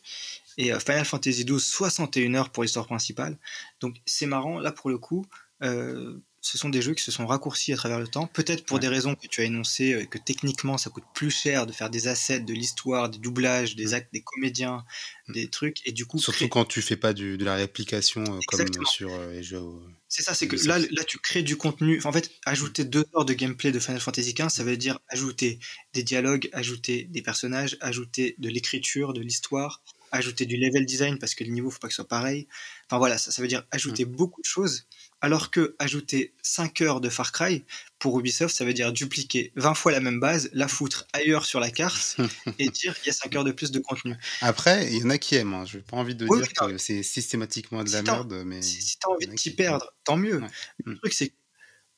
Et 0.57 0.71
euh, 0.71 0.79
Final 0.79 1.05
Fantasy 1.05 1.43
12, 1.43 1.63
61 1.65 2.35
heures 2.35 2.49
pour 2.51 2.61
l'histoire 2.61 2.85
principale. 2.85 3.37
Donc 3.79 3.95
c'est 4.05 4.27
marrant, 4.27 4.59
là 4.59 4.71
pour 4.71 4.91
le 4.91 4.99
coup, 4.99 5.25
euh, 5.63 6.19
ce 6.43 6.57
sont 6.59 6.69
des 6.69 6.81
jeux 6.83 6.93
qui 6.93 7.03
se 7.03 7.11
sont 7.11 7.25
raccourcis 7.25 7.73
à 7.73 7.77
travers 7.77 7.99
le 7.99 8.07
temps, 8.07 8.27
peut-être 8.27 8.65
pour 8.65 8.77
Ouais. 8.77 8.81
des 8.81 8.89
raisons 8.89 9.15
que 9.15 9.27
tu 9.27 9.41
as 9.41 9.45
énoncées, 9.45 9.93
euh, 9.93 10.05
que 10.05 10.17
techniquement 10.19 10.77
ça 10.77 10.89
coûte 10.91 11.05
plus 11.15 11.31
cher 11.31 11.65
de 11.65 11.71
faire 11.71 11.89
des 11.89 12.07
assets, 12.07 12.41
de 12.41 12.53
l'histoire, 12.53 13.09
des 13.09 13.17
doublages, 13.19 13.75
des 13.75 13.87
Mm. 13.87 13.93
actes, 13.93 14.13
des 14.13 14.21
comédiens, 14.23 14.85
Mm. 15.27 15.33
des 15.33 15.49
trucs, 15.49 15.77
et 15.87 15.91
du 15.93 16.05
coup, 16.05 16.19
Surtout 16.19 16.49
quand 16.49 16.65
tu 16.65 16.81
fais 16.81 16.97
pas 16.97 17.13
du, 17.13 17.37
de 17.37 17.45
la 17.45 17.55
réplication 17.55 18.23
euh, 18.23 18.39
comme 18.45 18.85
sur 18.85 19.13
euh, 19.13 19.31
les 19.31 19.41
jeux. 19.43 19.57
euh, 19.57 19.79
c'est 20.09 20.21
ça, 20.21 20.33
c'est 20.35 20.47
que 20.47 20.55
là, 20.67 20.77
là 20.79 21.03
tu 21.05 21.17
crées 21.17 21.43
du 21.43 21.55
contenu. 21.57 21.97
Enfin, 21.97 22.09
en 22.09 22.13
fait, 22.13 22.29
ajouter 22.45 22.83
deux 22.85 23.05
heures 23.15 23.25
de 23.25 23.33
gameplay 23.33 23.71
de 23.71 23.79
Final 23.79 23.99
Fantasy 24.01 24.33
XV, 24.33 24.51
ça 24.51 24.63
veut 24.63 24.77
dire 24.77 24.99
ajouter 25.09 25.59
des 25.93 26.03
dialogues, 26.03 26.49
ajouter 26.53 27.05
des 27.09 27.21
personnages, 27.23 27.77
ajouter 27.81 28.35
de 28.37 28.49
l'écriture, 28.49 29.13
de 29.13 29.21
l'histoire, 29.21 29.81
ajouter 30.11 30.45
du 30.45 30.57
level 30.57 30.85
design 30.85 31.17
parce 31.17 31.33
que 31.35 31.43
le 31.43 31.49
niveau 31.51 31.71
faut 31.71 31.79
pas 31.79 31.87
que 31.87 31.93
ce 31.93 31.97
soit 32.03 32.07
pareil. 32.07 32.47
Enfin 32.87 32.97
voilà, 32.99 33.17
ça, 33.17 33.31
ça 33.31 33.41
veut 33.41 33.47
dire 33.47 33.65
ajouter 33.71 34.05
beaucoup 34.05 34.41
de 34.41 34.45
choses. 34.47 34.85
Alors 35.23 35.51
que 35.51 35.73
ajouter 35.79 36.33
5 36.41 36.81
heures 36.81 36.99
de 36.99 37.07
Far 37.07 37.31
Cry 37.31 37.63
pour 37.97 38.19
Ubisoft, 38.19 38.53
ça 38.53 38.65
veut 38.65 38.73
dire 38.73 38.91
dupliquer 38.91 39.53
20 39.55 39.73
fois 39.73 39.93
la 39.93 40.01
même 40.01 40.19
base, 40.19 40.49
la 40.51 40.67
foutre 40.67 41.07
ailleurs 41.13 41.45
sur 41.45 41.61
la 41.61 41.71
carte 41.71 42.17
et 42.59 42.67
dire 42.67 42.93
il 43.03 43.07
y 43.07 43.09
a 43.09 43.13
5 43.13 43.33
heures 43.37 43.45
de 43.45 43.53
plus 43.53 43.71
de 43.71 43.79
contenu. 43.79 44.15
Après, 44.41 44.91
il 44.91 44.99
y 45.01 45.03
en 45.05 45.09
a 45.09 45.17
qui 45.17 45.35
aiment. 45.35 45.53
Hein. 45.53 45.63
Je 45.65 45.77
n'ai 45.77 45.83
pas 45.83 45.95
envie 45.95 46.13
de 46.13 46.27
Oui, 46.27 46.41
dire 46.41 46.49
oui, 46.65 46.73
que 46.73 46.77
c'est 46.77 47.03
systématiquement 47.03 47.85
de 47.85 47.89
la 47.91 47.99
Si 47.99 48.03
merde, 48.03 48.43
mais 48.45 48.61
Si, 48.61 48.81
si 48.81 48.97
tu 48.99 49.07
as 49.07 49.11
envie 49.11 49.27
de 49.27 49.31
t'y 49.33 49.51
qui- 49.51 49.55
perdre, 49.55 49.93
tant 50.03 50.17
mieux. 50.17 50.41
Ouais. 50.41 50.47
Le 50.85 50.97
truc, 50.97 51.13
c'est 51.13 51.31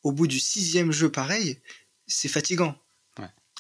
qu'au 0.04 0.12
bout 0.12 0.28
du 0.28 0.40
sixième 0.40 0.92
jeu 0.92 1.10
pareil, 1.12 1.60
c'est 2.06 2.28
fatigant. 2.28 2.78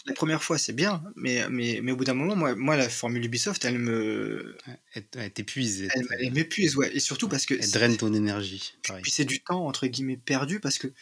La 0.06 0.14
première 0.14 0.44
fois, 0.44 0.58
c'est 0.60 0.74
bien, 0.74 1.04
mais, 1.16 1.50
mais, 1.50 1.80
mais 1.82 1.92
au 1.92 1.96
bout 1.96 2.04
d'un 2.04 2.14
moment, 2.14 2.36
moi, 2.36 2.56
moi, 2.56 2.78
la 2.78 2.90
formule 2.90 3.26
Ubisoft, 3.26 3.66
elle 3.66 3.80
me, 3.80 4.56
elle, 4.94 5.32
t'épuise. 5.34 5.88
Elle, 5.96 6.08
elle, 6.20 6.32
m'épuise, 6.32 6.76
ouais. 6.76 6.96
Et 6.96 7.00
surtout 7.00 7.28
parce 7.28 7.46
que 7.48 7.56
elle 7.56 7.72
draine 7.72 7.98
ton 7.98 8.14
énergie. 8.14 8.76
Pareil. 8.88 9.02
puis 9.02 9.12
c'est 9.12 9.26
du 9.26 9.42
temps 9.42 9.66
entre 9.66 9.88
guillemets 9.88 10.18
perdu 10.18 10.60
parce 10.60 10.78
que 10.78 10.94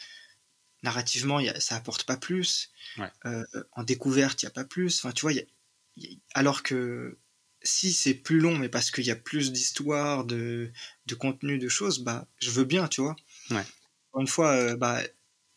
narrativement, 0.82 1.38
il 1.40 1.46
y 1.46 1.48
a, 1.50 1.60
ça 1.60 1.76
apporte 1.76 2.04
pas 2.04 2.16
plus. 2.16 2.70
Ouais. 2.98 3.10
Euh, 3.26 3.44
en 3.72 3.82
découverte, 3.82 4.42
il 4.42 4.46
y 4.46 4.48
a 4.48 4.52
pas 4.52 4.64
plus. 4.64 4.98
Enfin, 4.98 5.12
tu 5.12 5.22
vois, 5.22 5.32
il 5.32 5.36
y 5.36 5.40
a- 5.40 5.44
il 5.96 6.04
y 6.04 6.14
a- 6.14 6.18
alors 6.38 6.62
que 6.62 7.18
si 7.62 7.92
c'est 7.92 8.14
plus 8.14 8.40
long, 8.40 8.56
mais 8.58 8.68
parce 8.68 8.90
qu'il 8.90 9.04
y 9.04 9.10
a 9.10 9.16
plus 9.16 9.52
d'histoire, 9.52 10.24
de, 10.24 10.70
de 11.06 11.14
contenu, 11.14 11.58
de 11.58 11.68
choses, 11.68 12.00
bah, 12.00 12.26
je 12.38 12.50
veux 12.50 12.64
bien, 12.64 12.88
tu 12.88 13.00
vois. 13.00 13.16
Ouais. 13.50 13.64
Encore 14.12 14.20
une 14.22 14.28
fois, 14.28 14.52
euh, 14.52 14.76
bah, 14.76 15.00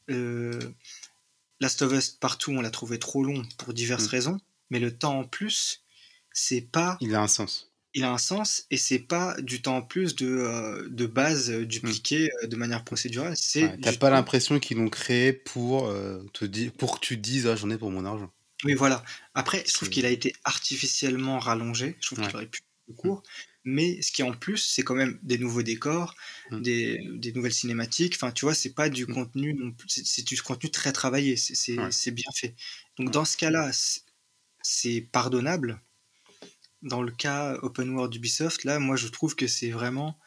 euh, 0.10 0.60
Last 1.60 1.82
of 1.82 1.92
Us 1.94 2.10
partout, 2.12 2.52
on 2.52 2.62
l'a 2.62 2.70
trouvé 2.72 3.00
trop 3.00 3.24
long 3.24 3.44
pour 3.58 3.74
diverses 3.74 4.06
Mm. 4.08 4.10
raisons, 4.10 4.38
mais 4.70 4.80
le 4.80 4.96
temps 4.98 5.20
en 5.20 5.24
plus, 5.26 5.84
c'est 6.32 6.62
pas 6.62 6.98
Il 7.02 7.16
a 7.16 7.22
un 7.22 7.28
sens. 7.28 7.72
il 7.94 8.04
a 8.04 8.12
un 8.12 8.18
sens 8.20 8.66
et 8.70 8.78
c'est 8.78 9.00
pas 9.00 9.36
du 9.42 9.62
temps 9.62 9.78
en 9.78 9.82
plus 9.82 10.16
de, 10.16 10.28
euh, 10.28 10.88
de 10.90 11.06
base 11.08 11.50
euh, 11.50 11.66
dupliqué 11.66 12.30
euh, 12.44 12.48
de 12.48 12.56
manière 12.56 12.84
procédurale. 12.84 13.34
C'est 13.36 13.64
Ouais, 13.64 13.78
T'as 13.82 13.94
pas 13.98 14.10
l'impression 14.12 14.60
qu'ils 14.60 14.78
l'ont 14.78 14.90
créé 14.90 15.34
pour, 15.34 15.88
euh, 15.88 16.24
te 16.34 16.46
dire, 16.46 16.72
pour 16.74 17.00
que 17.00 17.06
tu 17.06 17.18
dises 17.18 17.48
ah, 17.48 17.56
j'en 17.56 17.70
ai 17.72 17.78
pour 17.78 17.90
mon 17.92 18.06
argent. 18.06 18.32
Oui, 18.64 18.74
voilà. 18.76 19.04
Après, 19.36 19.64
je 19.68 19.74
trouve 19.74 19.90
qu'il 19.90 20.06
a 20.06 20.10
été 20.10 20.34
artificiellement 20.44 21.40
rallongé. 21.40 21.96
Je 22.02 22.08
trouve 22.08 22.20
Ouais. 22.20 22.28
qu'il 22.28 22.36
aurait 22.36 22.48
pu 22.48 22.60
être 22.60 22.86
plus 22.88 22.96
court. 22.96 23.24
Mais 23.70 24.02
ce 24.02 24.14
qui 24.14 24.24
en 24.24 24.32
plus, 24.34 24.58
c'est 24.60 24.82
quand 24.84 24.96
même 24.96 25.20
des 25.24 25.38
nouveaux 25.38 25.62
décors, 25.62 26.16
Mm. 26.52 26.62
des, 26.62 27.00
des 27.16 27.34
nouvelles 27.34 27.54
cinématiques. 27.54 28.16
Enfin, 28.16 28.32
tu 28.32 28.46
vois, 28.46 28.56
c'est 28.56 28.74
pas 28.74 28.88
du 28.90 29.04
Mm. 29.06 29.14
contenu 29.14 29.54
non 29.56 29.72
plus. 29.74 29.90
C'est 29.90 30.26
du 30.26 30.42
contenu 30.42 30.72
très 30.72 30.94
travaillé. 30.94 31.36
C'est 31.36 31.78
Ouais. 31.78 32.12
bien 32.12 32.32
fait. 32.34 32.56
Donc, 32.98 33.08
Ouais. 33.08 33.12
dans 33.12 33.26
ce 33.26 33.36
cas-là, 33.36 33.74
c'est- 33.74 34.04
c'est 34.64 35.02
pardonnable. 35.02 35.82
Dans 36.82 37.02
le 37.02 37.12
cas 37.12 37.56
Open 37.62 37.90
World 37.90 38.16
Ubisoft, 38.16 38.64
là, 38.64 38.80
moi, 38.80 38.96
je 38.96 39.08
trouve 39.10 39.36
que 39.36 39.48
c'est 39.48 39.72
vraiment. 39.72 40.18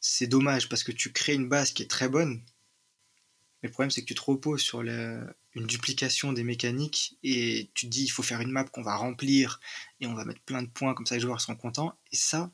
C'est 0.00 0.26
dommage 0.26 0.68
parce 0.68 0.84
que 0.84 0.92
tu 0.92 1.12
crées 1.12 1.34
une 1.34 1.48
base 1.48 1.72
qui 1.72 1.82
est 1.82 1.90
très 1.90 2.10
bonne. 2.10 2.42
Mais 3.62 3.68
le 3.68 3.72
problème, 3.72 3.90
c'est 3.90 4.02
que 4.02 4.06
tu 4.06 4.14
te 4.14 4.20
reposes 4.20 4.60
sur 4.60 4.82
la- 4.82 5.34
une 5.54 5.66
duplication 5.66 6.34
des 6.34 6.44
mécaniques 6.44 7.16
et 7.22 7.70
tu 7.72 7.86
te 7.86 7.90
dis 7.90 8.04
il 8.04 8.08
faut 8.10 8.22
faire 8.22 8.42
une 8.42 8.50
map 8.50 8.64
qu'on 8.64 8.82
va 8.82 8.94
remplir 8.96 9.58
et 10.00 10.06
on 10.06 10.12
va 10.12 10.26
mettre 10.26 10.42
plein 10.42 10.62
de 10.62 10.68
points 10.68 10.92
comme 10.92 11.06
ça 11.06 11.14
les 11.14 11.22
joueurs 11.22 11.40
seront 11.40 11.56
contents. 11.56 11.98
Et 12.12 12.16
ça, 12.16 12.52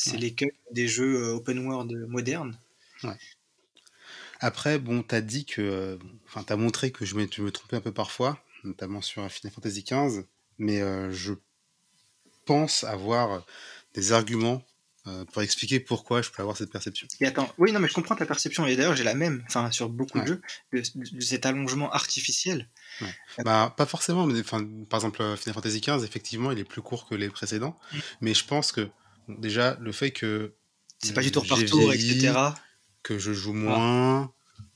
c'est 0.00 0.12
Ouais. 0.12 0.18
l'écueil 0.18 0.52
des 0.70 0.86
jeux 0.86 1.16
euh, 1.24 1.34
open 1.34 1.58
world 1.66 1.92
modernes. 2.08 2.56
Après, 4.40 4.78
bon, 4.78 5.02
t'as 5.02 5.20
dit 5.20 5.44
que. 5.44 5.98
Enfin, 6.26 6.42
t'as 6.44 6.56
montré 6.56 6.90
que 6.92 7.04
je 7.04 7.14
me, 7.16 7.22
me 7.22 7.50
trompais 7.50 7.76
un 7.76 7.80
peu 7.80 7.92
parfois, 7.92 8.42
notamment 8.64 9.02
sur 9.02 9.28
Final 9.30 9.52
Fantasy 9.52 9.82
XV, 9.82 10.24
mais 10.58 10.80
euh, 10.80 11.10
je 11.10 11.34
pense 12.46 12.84
avoir 12.84 13.44
des 13.94 14.12
arguments 14.12 14.62
euh, 15.08 15.24
pour 15.24 15.42
expliquer 15.42 15.80
pourquoi 15.80 16.22
je 16.22 16.30
peux 16.30 16.40
avoir 16.42 16.56
cette 16.56 16.70
perception. 16.70 17.08
Et 17.20 17.26
attends, 17.26 17.52
oui, 17.58 17.72
non, 17.72 17.80
mais 17.80 17.88
je 17.88 17.94
comprends 17.94 18.14
ta 18.14 18.26
perception. 18.26 18.64
Et 18.66 18.76
d'ailleurs, 18.76 18.94
j'ai 18.94 19.04
la 19.04 19.14
même, 19.14 19.42
enfin, 19.48 19.70
sur 19.72 19.88
beaucoup 19.88 20.18
Ouais. 20.18 20.24
de 20.24 20.28
jeux, 20.28 20.42
de, 20.72 20.82
de 21.16 21.20
cet 21.20 21.44
allongement 21.44 21.90
artificiel. 21.92 22.68
Bah, 23.44 23.74
pas 23.76 23.86
forcément, 23.86 24.24
mais 24.26 24.42
par 24.44 24.60
exemple, 24.98 25.18
Final 25.36 25.54
Fantasy 25.54 25.80
XV, 25.80 26.04
effectivement, 26.04 26.52
il 26.52 26.58
est 26.60 26.64
plus 26.64 26.82
court 26.82 27.08
que 27.08 27.16
les 27.16 27.28
précédents, 27.28 27.76
Mm. 27.92 27.98
mais 28.20 28.34
je 28.34 28.44
pense 28.44 28.70
que 28.70 28.88
déjà, 29.28 29.76
le 29.80 29.92
fait 29.92 30.10
que 30.10 30.54
C'est 31.02 31.14
pas 31.14 31.22
du 31.22 31.30
tour 31.30 31.46
par 31.46 31.58
tour, 31.64 31.92
etc. 31.92 32.54
que 33.02 33.18
je 33.18 33.32
joue 33.32 33.52
moins, 33.52 34.32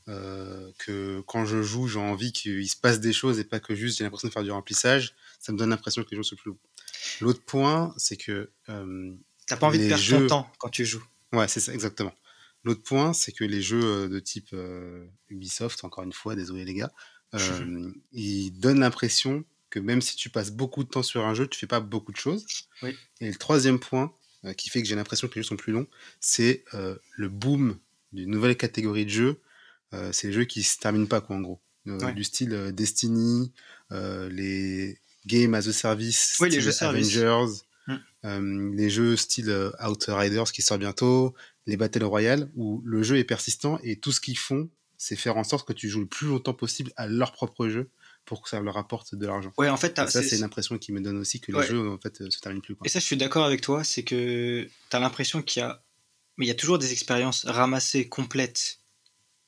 euh, 0.09 0.71
que 0.79 1.21
quand 1.27 1.45
je 1.45 1.63
joue, 1.63 1.89
j'ai 1.89 1.99
envie 1.99 2.33
qu'il 2.33 2.69
se 2.69 2.77
passe 2.77 3.01
des 3.01 3.13
choses 3.13 3.39
et 3.39 3.45
pas 3.45 3.61
que 3.61 3.75
juste 3.75 3.99
j'ai 3.99 4.05
l'impression 4.05 4.29
de 4.29 4.33
faire 4.33 4.43
du 4.45 4.51
remplissage, 4.51 5.15
ça 5.41 5.53
me 5.53 5.59
donne 5.59 5.71
l'impression 5.71 6.03
que 6.03 6.11
les 6.11 6.17
jeux 6.17 6.23
sont 6.23 6.37
plus 6.37 6.51
longs. 6.51 6.59
L'autre 7.21 7.43
point, 7.45 7.95
c'est 7.97 8.17
que. 8.17 8.51
euh, 8.69 9.13
T'as 9.47 9.57
pas 9.57 9.67
envie 9.67 9.79
de 9.79 9.89
perdre 9.89 10.03
jeux- 10.03 10.27
ton 10.29 10.43
temps 10.45 10.53
quand 10.59 10.69
tu 10.69 10.85
joues. 10.85 11.05
ouais, 11.33 11.49
c'est 11.49 11.61
ça, 11.61 11.73
exactement. 11.75 12.15
L'autre 12.65 12.83
point, 12.85 13.13
c'est 13.13 13.33
que 13.33 13.43
les 13.45 13.61
jeux 13.61 13.83
euh, 13.85 14.09
de 14.09 14.21
type 14.21 14.49
euh, 14.53 15.05
Ubisoft, 15.29 15.83
encore 15.85 16.05
une 16.05 16.13
fois, 16.13 16.37
désolé 16.37 16.65
les 16.65 16.75
gars, 16.75 16.93
euh, 17.35 17.91
ils 18.13 18.53
donnent 18.53 18.81
l'impression 18.81 19.45
que 19.71 19.81
même 19.81 20.01
si 20.01 20.15
tu 20.17 20.31
passes 20.31 20.53
beaucoup 20.53 20.85
de 20.85 20.89
temps 20.89 21.03
sur 21.03 21.27
un 21.27 21.35
jeu, 21.35 21.49
tu 21.49 21.59
fais 21.59 21.67
pas 21.67 21.81
beaucoup 21.81 22.13
de 22.13 22.17
choses. 22.19 22.47
Oui. 22.83 22.97
Et 23.21 23.29
le 23.29 23.35
troisième 23.37 23.81
point, 23.81 24.13
euh, 24.45 24.53
qui 24.55 24.71
fait 24.71 24.83
que 24.83 24.89
j'ai 24.89 24.95
l'impression 24.97 25.29
que 25.29 25.35
les 25.37 25.43
jeux 25.43 25.49
sont 25.49 25.57
plus 25.57 25.73
longs, 25.73 25.87
c'est 26.21 26.65
euh, 26.75 26.97
le 27.17 27.29
boom 27.29 27.79
d'une 28.13 28.31
nouvelle 28.31 28.57
catégorie 28.57 29.05
de 29.05 29.11
jeux. 29.11 29.41
Euh, 29.95 30.11
c'est 30.13 30.29
les 30.29 30.33
jeux 30.33 30.45
qui 30.45 30.63
se 30.63 30.79
terminent 30.79 31.07
pas, 31.07 31.21
quoi, 31.21 31.37
en 31.37 31.41
gros. 31.41 31.61
Ouais. 31.87 32.13
Du 32.15 32.25
style 32.25 32.71
Destiny, 32.73 33.53
les 33.91 34.99
Game 35.27 35.55
as 35.55 35.67
a 35.69 35.73
Service, 35.73 36.37
Oui, 36.41 36.51
les 36.51 36.61
jeux. 36.61 36.73
Avengers, 36.83 37.63
Mm. 38.25 38.77
les 38.77 38.89
jeux 38.91 39.17
style 39.17 39.73
Outriders 39.85 40.53
qui 40.53 40.63
sort 40.63 40.79
bientôt, 40.79 41.35
les 41.67 41.77
Battle 41.77 42.05
Royale, 42.05 42.49
où 42.55 42.81
le 42.85 43.03
jeu 43.03 43.17
est 43.19 43.25
persistant 43.25 43.81
et 43.83 43.97
tout 43.97 44.13
ce 44.13 44.21
qu'ils 44.21 44.39
font, 44.39 44.71
c'est 44.97 45.17
faire 45.17 45.37
en 45.37 45.43
sorte 45.43 45.67
que 45.67 45.73
tu 45.73 45.89
joues 45.89 45.99
le 46.01 46.07
plus 46.07 46.29
longtemps 46.29 46.55
possible 46.55 46.93
à 46.97 47.09
leur 47.09 47.33
propre 47.33 47.67
jeu 47.69 47.91
pour 48.25 48.43
que 48.43 48.49
ça 48.49 48.61
leur 48.61 48.77
apporte 48.77 49.15
de 49.15 49.27
l'argent. 49.27 49.53
Ouais, 49.59 49.69
en 49.69 49.77
fait, 49.77 49.97
ça, 49.97 50.07
c'est- 50.23 50.37
une 50.37 50.45
impression 50.45 50.79
qui 50.79 50.93
me 50.93 51.01
donne 51.01 51.19
aussi 51.19 51.41
que 51.41 51.53
les 51.53 51.59
Ouais. 51.59 51.67
jeux 51.67 51.89
en 51.91 51.99
fait 51.99 52.21
euh, 52.21 52.31
se 52.31 52.39
terminent 52.41 52.63
plus. 52.63 52.77
Quoi. 52.77 52.87
Et 52.87 52.89
ça, 52.89 52.99
je 53.01 53.05
suis 53.05 53.17
d'accord 53.17 53.45
avec 53.45 53.61
toi, 53.61 53.85
c'est 53.85 54.05
que 54.05 54.69
tu 54.91 54.97
as 54.97 55.01
l'impression 55.01 55.43
qu'il 55.43 55.61
y 55.61 55.65
a. 55.65 55.83
Mais 56.39 56.47
il 56.47 56.49
y 56.49 56.53
a 56.53 56.55
toujours 56.55 56.79
des 56.79 56.93
expériences 56.93 57.45
ramassées, 57.45 58.09
complètes, 58.09 58.79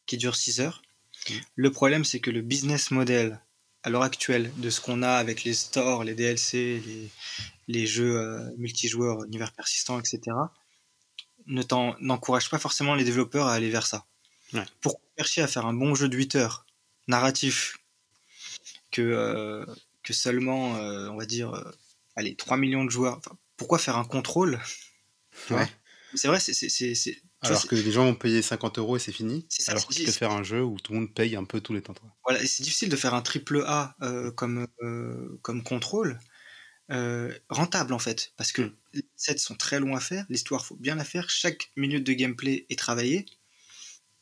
qui 0.07 0.19
durent 0.19 0.37
6 0.37 0.61
heures. 0.61 0.83
Mm. 1.31 1.33
Le 1.57 1.73
problème, 1.73 2.05
c'est 2.05 2.21
que 2.21 2.31
le 2.31 2.43
business 2.43 2.91
model, 2.91 3.41
à 3.85 3.91
l'heure 3.91 4.03
actuelle, 4.03 4.53
de 4.59 4.69
ce 4.71 4.81
qu'on 4.81 5.03
a 5.03 5.13
avec 5.13 5.45
les 5.45 5.55
stores, 5.55 6.05
les 6.05 6.15
DLC, 6.15 6.83
les, 6.87 7.11
les 7.69 7.87
jeux 7.87 8.17
euh, 8.19 8.51
multijoueurs, 8.59 9.25
univers 9.25 9.53
persistant, 9.53 9.99
etc., 9.99 10.21
ne 11.47 11.63
n'encourage 12.01 12.51
pas 12.51 12.59
forcément 12.59 12.95
les 12.95 13.05
développeurs 13.05 13.47
à 13.47 13.55
aller 13.55 13.71
vers 13.71 13.87
ça. 13.87 14.05
Ouais. 14.53 14.65
Pour 14.81 15.01
chercher 15.19 15.43
à 15.43 15.47
faire 15.47 15.67
un 15.67 15.75
bon 15.75 15.95
jeu 15.95 16.09
de 16.09 16.17
8 16.17 16.37
heures, 16.37 16.67
narratif, 17.09 17.79
que, 18.95 19.03
euh, 19.03 19.67
que 20.05 20.13
seulement, 20.13 20.77
euh, 20.79 21.09
on 21.11 21.17
va 21.17 21.27
dire, 21.27 21.53
euh, 21.53 21.71
allez, 22.17 22.37
3 22.37 22.57
millions 22.57 22.85
de 22.85 22.91
joueurs. 22.91 23.19
Enfin, 23.19 23.37
pourquoi 23.57 23.79
faire 23.79 23.99
un 23.99 24.05
contrôle? 24.05 24.61
Vois? 25.49 25.61
Ouais. 25.61 25.69
C'est 26.15 26.29
vrai, 26.29 26.39
c'est. 26.39 26.53
vois, 26.53 27.49
Alors 27.49 27.61
c'est- 27.61 27.69
que 27.69 27.75
les 27.75 27.91
gens 27.91 28.05
vont 28.05 28.15
payer 28.15 28.41
50 28.41 28.79
euros 28.79 28.97
et 28.97 29.01
c'est 29.01 29.11
fini. 29.13 29.47
C'est 29.49 29.63
ça, 29.65 29.73
alors 29.73 29.93
c'est 29.93 30.05
que 30.05 30.13
faire 30.13 30.31
un 30.31 30.45
jeu 30.45 30.63
où 30.63 30.79
tout 30.79 30.93
le 30.93 31.01
monde 31.01 31.13
paye 31.15 31.35
un 31.35 31.45
peu 31.45 31.61
tous 31.61 31.75
les 31.75 31.83
temps. 31.83 31.95
Voilà, 32.25 32.39
c'est 32.47 32.63
difficile 32.63 32.89
de 32.89 32.97
faire 32.97 33.15
un 33.15 33.23
triple 33.23 33.65
A 33.67 33.97
euh, 34.03 34.31
comme, 34.31 34.69
euh, 34.83 35.39
comme 35.43 35.65
contrôle 35.65 36.21
euh, 36.93 37.37
rentable 37.49 37.95
en 37.95 37.99
fait, 37.99 38.33
parce 38.37 38.53
que 38.53 38.63
Mm. 38.63 38.77
les 38.95 39.05
sets 39.17 39.39
sont 39.39 39.57
très 39.57 39.81
longs 39.81 39.97
à 39.97 40.01
faire, 40.01 40.25
l'histoire 40.29 40.65
faut 40.65 40.77
bien 40.77 40.95
la 40.95 41.05
faire, 41.05 41.31
chaque 41.31 41.73
minute 41.77 42.05
de 42.05 42.13
gameplay 42.13 42.67
est 42.71 42.79
travaillée 42.79 43.27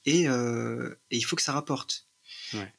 et, 0.07 0.23
et 0.25 1.17
il 1.17 1.23
faut 1.23 1.37
que 1.37 1.43
ça 1.43 1.53
rapporte. 1.53 2.09
Ouais. 2.55 2.73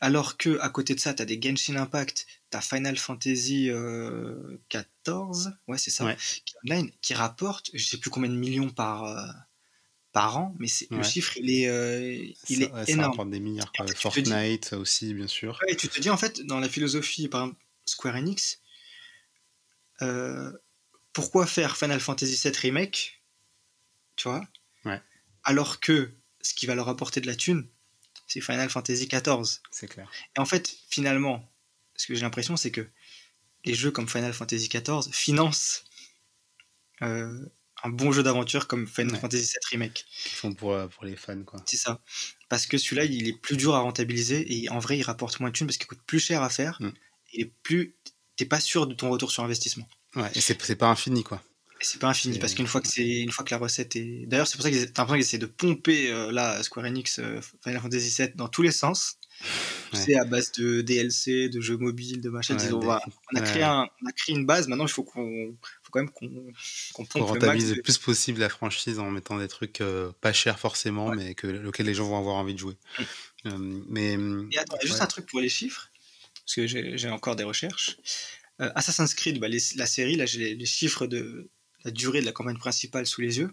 Alors 0.00 0.36
que 0.36 0.58
à 0.60 0.68
côté 0.68 0.94
de 0.94 1.00
ça, 1.00 1.14
tu 1.14 1.22
as 1.22 1.24
des 1.24 1.40
Genshin 1.40 1.76
Impact, 1.76 2.26
tu 2.50 2.56
as 2.56 2.60
Final 2.60 2.96
Fantasy 2.98 3.70
euh, 3.70 4.58
14, 4.68 5.52
ouais 5.68 5.78
c'est 5.78 5.90
ça, 5.90 6.04
Ouais. 6.04 6.16
qui, 6.44 6.54
est 6.54 6.72
online, 6.72 6.90
qui 7.00 7.14
rapporte 7.14 7.70
je 7.72 7.82
sais 7.84 7.96
plus 7.98 8.10
combien 8.10 8.28
de 8.30 8.34
millions 8.36 8.68
par, 8.70 9.04
euh, 9.04 9.26
par 10.12 10.36
an, 10.36 10.54
mais 10.58 10.66
c'est 10.68 10.90
le 10.90 11.02
chiffre 11.02 11.32
il 11.38 11.50
est, 11.50 11.68
euh, 11.68 12.14
il 12.48 12.56
ça, 12.58 12.62
est 12.64 12.72
ouais, 12.72 12.84
ça 12.86 12.92
énorme. 12.92 13.10
rapporte 13.12 13.30
des 13.30 13.40
milliards. 13.40 13.72
quoi. 13.72 13.86
Dis- 13.86 13.94
Fortnite 13.94 14.64
ça 14.66 14.78
aussi, 14.78 15.14
bien 15.14 15.28
sûr. 15.28 15.58
Et 15.68 15.76
tu 15.76 15.88
te 15.88 16.00
dis 16.00 16.10
en 16.10 16.16
fait, 16.18 16.42
dans 16.42 16.60
la 16.60 16.68
philosophie, 16.68 17.28
par 17.28 17.42
exemple, 17.44 17.60
Square 17.86 18.16
Enix, 18.16 18.60
euh, 20.02 20.52
pourquoi 21.12 21.46
faire 21.46 21.76
Final 21.76 22.00
Fantasy 22.00 22.38
VII 22.42 22.56
Remake, 22.58 23.22
tu 24.16 24.28
vois, 24.28 24.46
alors 25.44 25.80
que 25.80 26.10
ce 26.42 26.52
qui 26.54 26.66
va 26.66 26.74
leur 26.74 26.88
apporter 26.88 27.20
de 27.20 27.26
la 27.26 27.36
thune, 27.36 27.66
c'est 28.36 28.42
Final 28.42 28.68
Fantasy 28.68 29.08
XIV. 29.08 29.60
C'est 29.70 29.88
clair. 29.88 30.10
Et 30.36 30.40
en 30.40 30.44
fait, 30.44 30.76
finalement, 30.90 31.50
ce 31.94 32.06
que 32.06 32.14
j'ai 32.14 32.20
l'impression, 32.20 32.56
c'est 32.56 32.70
que 32.70 32.86
les 33.64 33.74
jeux 33.74 33.90
comme 33.90 34.08
Final 34.08 34.32
Fantasy 34.34 34.68
XIV 34.68 35.10
financent 35.10 35.84
euh, 37.02 37.46
un 37.82 37.88
bon 37.88 38.12
jeu 38.12 38.22
d'aventure 38.22 38.66
comme 38.68 38.86
Final 38.86 39.14
Ouais. 39.14 39.20
Fantasy 39.20 39.44
VII 39.44 39.58
Remake. 39.70 40.04
Qu'ils 40.22 40.32
font 40.32 40.52
pour, 40.52 40.72
euh, 40.72 40.86
pour 40.86 41.04
les 41.04 41.16
fans, 41.16 41.42
quoi. 41.44 41.62
C'est 41.66 41.78
ça. 41.78 42.02
Parce 42.50 42.66
que 42.66 42.76
celui-là, 42.76 43.04
il 43.04 43.26
est 43.26 43.32
plus 43.38 43.56
dur 43.56 43.74
à 43.74 43.80
rentabiliser 43.80 44.44
et 44.54 44.68
en 44.68 44.80
vrai, 44.80 44.98
il 44.98 45.02
rapporte 45.02 45.40
moins 45.40 45.48
de 45.48 45.54
thunes 45.54 45.66
parce 45.66 45.78
qu'il 45.78 45.86
coûte 45.86 46.02
plus 46.06 46.20
cher 46.20 46.42
à 46.42 46.50
faire. 46.50 46.76
Mm. 46.80 46.90
Est 47.32 47.52
plus. 47.62 47.96
T'es 48.36 48.44
pas 48.44 48.60
sûr 48.60 48.86
de 48.86 48.92
ton 48.94 49.08
retour 49.08 49.30
sur 49.30 49.44
investissement. 49.44 49.88
Ouais, 50.14 50.30
et 50.34 50.42
c'est 50.42 50.60
c'est 50.62 50.76
pas 50.76 50.88
infini, 50.88 51.24
quoi. 51.24 51.42
C'est 51.80 52.00
pas 52.00 52.08
infini 52.08 52.38
parce 52.38 52.54
qu'une 52.54 52.66
fois 52.66 52.80
que 52.80 52.88
c'est 52.88 53.06
une 53.20 53.30
fois 53.30 53.44
que 53.44 53.50
la 53.50 53.58
recette 53.58 53.96
est. 53.96 54.24
D'ailleurs, 54.26 54.46
c'est 54.46 54.56
pour 54.56 54.62
ça 54.64 54.70
qu'ils 54.70 54.90
t'as 54.92 55.02
l'impression 55.02 55.14
qu'ils 55.14 55.20
essaient 55.26 55.38
de 55.38 55.46
pomper 55.46 56.10
euh, 56.10 56.32
là 56.32 56.62
Square 56.62 56.86
Enix 56.86 57.18
euh, 57.18 57.40
Final 57.62 57.80
Fantasy 57.82 58.22
VII 58.22 58.32
dans 58.34 58.48
tous 58.48 58.62
les 58.62 58.72
sens. 58.72 59.18
Ouais. 59.92 60.00
C'est 60.02 60.14
à 60.16 60.24
base 60.24 60.52
de 60.52 60.80
DLC, 60.80 61.50
de 61.50 61.60
jeux 61.60 61.76
mobiles, 61.76 62.22
de 62.22 62.30
machin. 62.30 62.56
Ouais, 62.56 62.72
on 62.72 63.36
a 63.36 63.40
créé 63.42 63.58
ouais. 63.58 63.62
un, 63.64 63.86
on 64.02 64.06
a 64.08 64.12
créé 64.12 64.34
une 64.34 64.46
base. 64.46 64.66
Maintenant, 64.68 64.86
il 64.86 64.90
faut 64.90 65.02
qu'on, 65.04 65.54
faut 65.82 65.90
quand 65.90 66.00
même 66.00 66.08
qu'on, 66.10 66.30
pompe 67.04 67.34
le 67.38 67.46
max. 67.46 67.64
de- 67.66 67.80
plus 67.82 67.98
possible 67.98 68.40
la 68.40 68.48
franchise 68.48 68.98
en 68.98 69.10
mettant 69.10 69.38
des 69.38 69.46
trucs 69.48 69.82
euh, 69.82 70.10
pas 70.22 70.32
chers 70.32 70.58
forcément, 70.58 71.10
mais 71.14 71.34
que, 71.34 71.66
auxquels 71.66 71.84
les 71.86 71.94
gens 71.94 72.08
vont 72.08 72.18
avoir 72.18 72.36
envie 72.36 72.54
de 72.54 72.58
jouer. 72.58 72.76
Euh, 73.44 73.50
mais 73.90 74.14
Et 74.52 74.58
attends, 74.58 74.78
juste 74.82 75.02
un 75.02 75.06
truc 75.06 75.26
pour 75.26 75.40
les 75.40 75.50
chiffres, 75.50 75.90
parce 76.46 76.54
que 76.54 76.66
j'ai 76.66 77.10
encore 77.10 77.36
des 77.36 77.44
recherches. 77.44 77.98
Assassin's 78.58 79.12
Creed, 79.12 79.38
bah, 79.38 79.48
les- 79.48 79.60
la 79.76 79.84
série, 79.84 80.16
là, 80.16 80.24
j'ai 80.24 80.38
les, 80.38 80.54
les 80.54 80.66
chiffres 80.66 81.06
de 81.06 81.50
la 81.86 81.92
durée 81.92 82.20
de 82.20 82.26
la 82.26 82.32
campagne 82.32 82.58
principale 82.58 83.06
sous 83.06 83.20
les 83.20 83.38
yeux. 83.38 83.52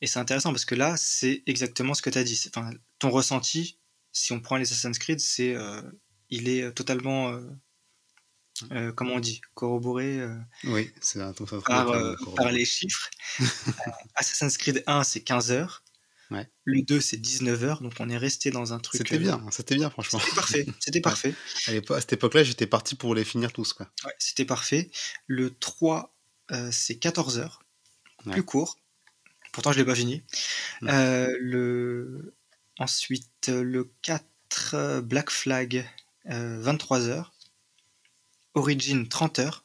Et 0.00 0.06
c'est 0.06 0.18
intéressant 0.18 0.50
parce 0.50 0.64
que 0.64 0.74
là, 0.74 0.96
c'est 0.96 1.42
exactement 1.46 1.94
ce 1.94 2.00
que 2.00 2.08
tu 2.08 2.16
as 2.16 2.24
dit. 2.24 2.40
Enfin, 2.54 2.70
ton 2.98 3.10
ressenti, 3.10 3.78
si 4.12 4.32
on 4.32 4.40
prend 4.40 4.56
les 4.56 4.62
Assassin's 4.62 4.98
Creed, 4.98 5.20
c'est, 5.20 5.54
euh, 5.54 5.82
il 6.30 6.48
est 6.48 6.62
euh, 6.62 6.70
totalement, 6.70 7.30
euh, 7.30 7.40
euh, 8.72 8.92
comment 8.92 9.14
on 9.14 9.20
dit, 9.20 9.40
corroboré 9.54 10.24
oui, 10.64 10.90
c'est 11.00 11.20
un, 11.20 11.32
par, 11.32 11.92
par 12.36 12.52
les 12.52 12.64
chiffres. 12.64 13.10
Assassin's 14.14 14.56
Creed 14.56 14.82
1, 14.86 15.02
c'est 15.02 15.20
15 15.20 15.50
heures. 15.50 15.82
Ouais. 16.30 16.48
Le 16.64 16.82
2, 16.82 17.00
c'est 17.00 17.16
19 17.16 17.64
heures. 17.64 17.82
Donc, 17.82 17.94
on 17.98 18.08
est 18.08 18.16
resté 18.16 18.50
dans 18.50 18.72
un 18.72 18.78
truc. 18.78 18.98
C'était 18.98 19.18
bien, 19.18 19.44
c'était 19.50 19.74
bien 19.74 19.90
franchement. 19.90 20.20
C'était 20.20 20.34
parfait. 20.34 20.66
C'était 20.80 21.00
parfait. 21.00 21.34
À, 21.66 22.00
cette 22.00 22.12
époque-là, 22.12 22.44
j'étais 22.44 22.68
parti 22.68 22.94
pour 22.94 23.14
les 23.14 23.24
finir 23.24 23.52
tous. 23.52 23.72
Quoi. 23.72 23.90
Ouais, 24.04 24.14
c'était 24.18 24.44
parfait. 24.44 24.90
Le 25.26 25.50
3, 25.50 25.98
euh, 26.04 26.19
c'est 26.70 26.96
14 26.96 27.38
heures. 27.38 27.62
Ouais. 28.26 28.32
Plus 28.32 28.42
court. 28.42 28.76
Pourtant, 29.52 29.72
je 29.72 29.78
l'ai 29.78 29.84
pas 29.84 29.94
fini. 29.94 30.22
Ouais. 30.82 30.90
Euh, 30.92 31.36
le... 31.40 32.34
Ensuite, 32.78 33.48
euh, 33.48 33.62
le 33.62 33.90
4, 34.02 34.74
euh, 34.74 35.00
Black 35.00 35.30
Flag, 35.30 35.88
euh, 36.30 36.60
23 36.60 37.08
heures. 37.08 37.32
Origin, 38.54 39.08
30 39.08 39.38
heures. 39.40 39.64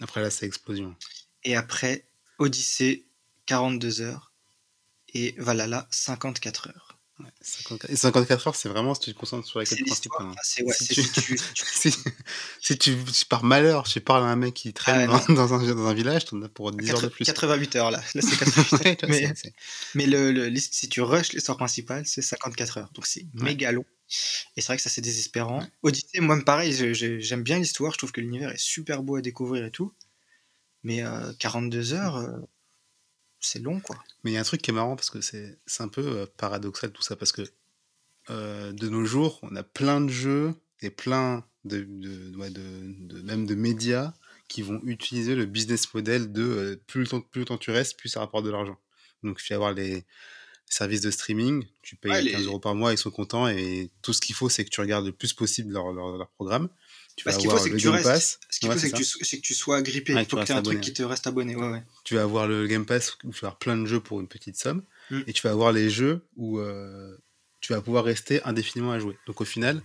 Après 0.00 0.20
là, 0.20 0.30
c'est 0.30 0.46
explosion. 0.46 0.94
Et 1.44 1.56
après, 1.56 2.06
Odyssey, 2.38 3.04
42 3.46 4.00
heures. 4.00 4.32
Et 5.12 5.34
Valhalla, 5.38 5.88
54 5.90 6.68
heures. 6.68 6.89
Ouais, 7.24 7.30
54 7.40 7.90
Et 7.92 7.96
54 7.96 8.46
heures, 8.48 8.54
c'est 8.56 8.68
vraiment 8.68 8.94
si 8.94 9.00
tu 9.02 9.14
te 9.14 9.18
concentres 9.18 9.46
sur 9.46 9.60
les 9.60 9.66
quêtes 9.66 9.84
principales. 9.84 10.26
hein. 10.26 10.30
Enfin, 10.30 10.40
c'est 10.42 10.62
ouais, 10.64 10.72
Si 10.74 10.88
tu- 10.88 11.02
si 11.02 11.10
tu- 11.92 11.98
si 12.60 12.78
tu, 12.78 12.96
par 13.28 13.44
malheur, 13.44 13.84
tu 13.84 14.00
parles 14.00 14.24
à 14.24 14.26
un 14.26 14.36
mec 14.36 14.54
qui 14.54 14.72
traîne 14.72 15.08
Ah 15.12 15.22
ouais, 15.28 15.34
dans, 15.34 15.54
un, 15.54 15.74
dans 15.74 15.86
un 15.86 15.94
village, 15.94 16.24
t'en 16.26 16.40
as 16.42 16.48
pour 16.48 16.72
10 16.72 16.90
heures 16.90 17.02
de 17.02 17.08
plus. 17.08 17.24
88 17.24 17.76
heures 17.76 17.90
là. 17.90 18.02
Là, 18.14 18.22
c'est 18.22 18.36
88 18.38 19.04
heures. 19.04 19.10
Mais- 19.10 19.32
Mais 19.94 20.06
le, 20.06 20.32
le- 20.32 20.56
si 20.58 20.88
tu 20.88 21.02
rushes 21.02 21.32
l'histoire 21.32 21.56
principale, 21.58 22.04
c'est 22.06 22.22
54 22.22 22.78
heures. 22.78 22.90
Donc 22.94 23.06
c'est 23.06 23.26
méga 23.34 23.72
long. 23.72 23.84
Et 24.56 24.60
c'est 24.60 24.66
vrai 24.68 24.76
que 24.76 24.82
ça, 24.82 24.90
c'est 24.90 25.00
désespérant. 25.02 25.64
Odyssey, 25.82 26.20
moi, 26.20 26.42
pareil, 26.44 26.72
je- 26.72 26.92
je- 26.94 27.20
j'aime 27.20 27.42
bien 27.42 27.58
l'histoire. 27.58 27.92
Je 27.92 27.98
trouve 27.98 28.12
que 28.12 28.20
l'univers 28.20 28.50
est 28.50 28.58
super 28.60 29.02
beau 29.02 29.16
à 29.16 29.20
découvrir 29.20 29.64
et 29.64 29.70
tout. 29.70 29.92
Mais 30.82 31.02
euh, 31.04 31.32
42 31.38 31.92
heures, 31.92 32.16
euh, 32.16 32.30
c'est 33.40 33.58
long, 33.58 33.80
quoi. 33.80 33.96
Mais 34.24 34.30
il 34.32 34.34
y 34.34 34.36
a 34.36 34.40
un 34.40 34.44
truc 34.44 34.62
qui 34.62 34.70
est 34.70 34.74
marrant 34.74 34.96
parce 34.96 35.10
que 35.10 35.20
c'est 35.20 35.58
c'est 35.66 35.82
un 35.82 35.88
peu 35.88 36.02
euh, 36.06 36.26
paradoxal 36.36 36.92
tout 36.92 37.02
ça 37.02 37.16
parce 37.16 37.32
que 37.32 37.42
euh, 38.30 38.72
de 38.72 38.88
nos 38.88 39.04
jours, 39.04 39.38
on 39.42 39.54
a 39.56 39.62
plein 39.62 40.00
de 40.00 40.08
jeux 40.08 40.54
et 40.82 40.90
plein 40.90 41.44
de, 41.64 41.84
de, 41.88 42.36
ouais, 42.36 42.50
de- 42.50 42.60
de- 43.06 43.22
même 43.22 43.46
de 43.46 43.54
médias 43.54 44.12
qui 44.48 44.62
vont 44.62 44.80
utiliser 44.84 45.34
le 45.34 45.46
business 45.46 45.92
model 45.94 46.32
de 46.32 46.42
euh, 46.42 46.76
plus, 46.86 47.00
le 47.02 47.06
temps, 47.06 47.20
plus 47.20 47.40
le 47.40 47.44
temps 47.46 47.58
tu 47.58 47.70
restes, 47.70 47.96
plus 47.98 48.08
ça 48.08 48.20
rapporte 48.20 48.44
de 48.44 48.50
l'argent. 48.50 48.78
Donc, 49.22 49.38
il 49.40 49.46
faut 49.46 49.54
y 49.54 49.56
avoir 49.56 49.72
les 49.72 50.04
services 50.66 51.00
de 51.00 51.10
streaming, 51.10 51.64
tu 51.82 51.96
payes 51.96 52.12
Ouais, 52.12 52.24
15 52.30 52.40
les- 52.42 52.46
euros 52.46 52.60
par 52.60 52.74
mois, 52.74 52.92
ils 52.92 52.98
sont 52.98 53.10
contents 53.10 53.48
et 53.48 53.90
tout 54.02 54.12
ce 54.12 54.20
qu'il 54.20 54.34
faut, 54.34 54.48
c'est 54.48 54.64
que 54.64 54.70
tu 54.70 54.80
regardes 54.80 55.06
le 55.06 55.12
plus 55.12 55.32
possible 55.32 55.72
leur, 55.72 55.92
leur, 55.92 56.16
leur 56.16 56.28
programme. 56.30 56.68
Tu 57.20 57.24
Bah, 57.26 57.32
vas 57.32 57.36
ce 57.36 57.40
qu'il 57.42 57.50
faut, 57.50 57.58
c'est 57.58 57.70
que 57.70 57.76
tu 57.76 57.84
Game 57.84 57.92
restes. 57.94 58.06
Pass. 58.08 58.40
Ce 58.48 58.58
qu'il 58.60 58.68
Ouais, 58.68 58.74
faut, 58.74 58.80
c'est 58.80 58.90
que, 58.90 58.96
tu 59.36 59.40
que 59.42 59.54
sois 59.54 59.82
grippé. 59.82 60.14
Ouais, 60.14 60.22
Il 60.22 60.26
faut 60.28 60.36
que 60.38 60.44
tu 60.44 60.52
aies 60.52 60.54
un 60.54 60.62
truc 60.62 60.80
qui 60.80 60.92
te 60.94 61.02
reste 61.02 61.26
abonné. 61.26 61.54
Ouais, 61.54 61.68
ouais. 61.70 61.82
tu 62.04 62.14
vas 62.14 62.22
avoir 62.22 62.46
le 62.48 62.66
Game 62.66 62.86
Pass 62.86 63.16
où 63.24 63.30
tu 63.32 63.40
vas 63.40 63.48
avoir 63.48 63.58
plein 63.58 63.76
de 63.76 63.84
jeux 63.84 64.00
pour 64.00 64.20
une 64.20 64.28
petite 64.28 64.56
somme, 64.56 64.82
Mm. 65.10 65.20
et 65.26 65.32
tu 65.32 65.42
vas 65.42 65.50
avoir 65.50 65.72
les 65.72 65.90
jeux 65.90 66.24
où 66.36 66.58
euh, 66.60 67.16
tu 67.60 67.72
vas 67.72 67.80
pouvoir 67.82 68.04
rester 68.04 68.42
indéfiniment 68.44 68.92
à 68.92 68.98
jouer. 68.98 69.18
Donc 69.26 69.40
au 69.40 69.44
final, 69.44 69.82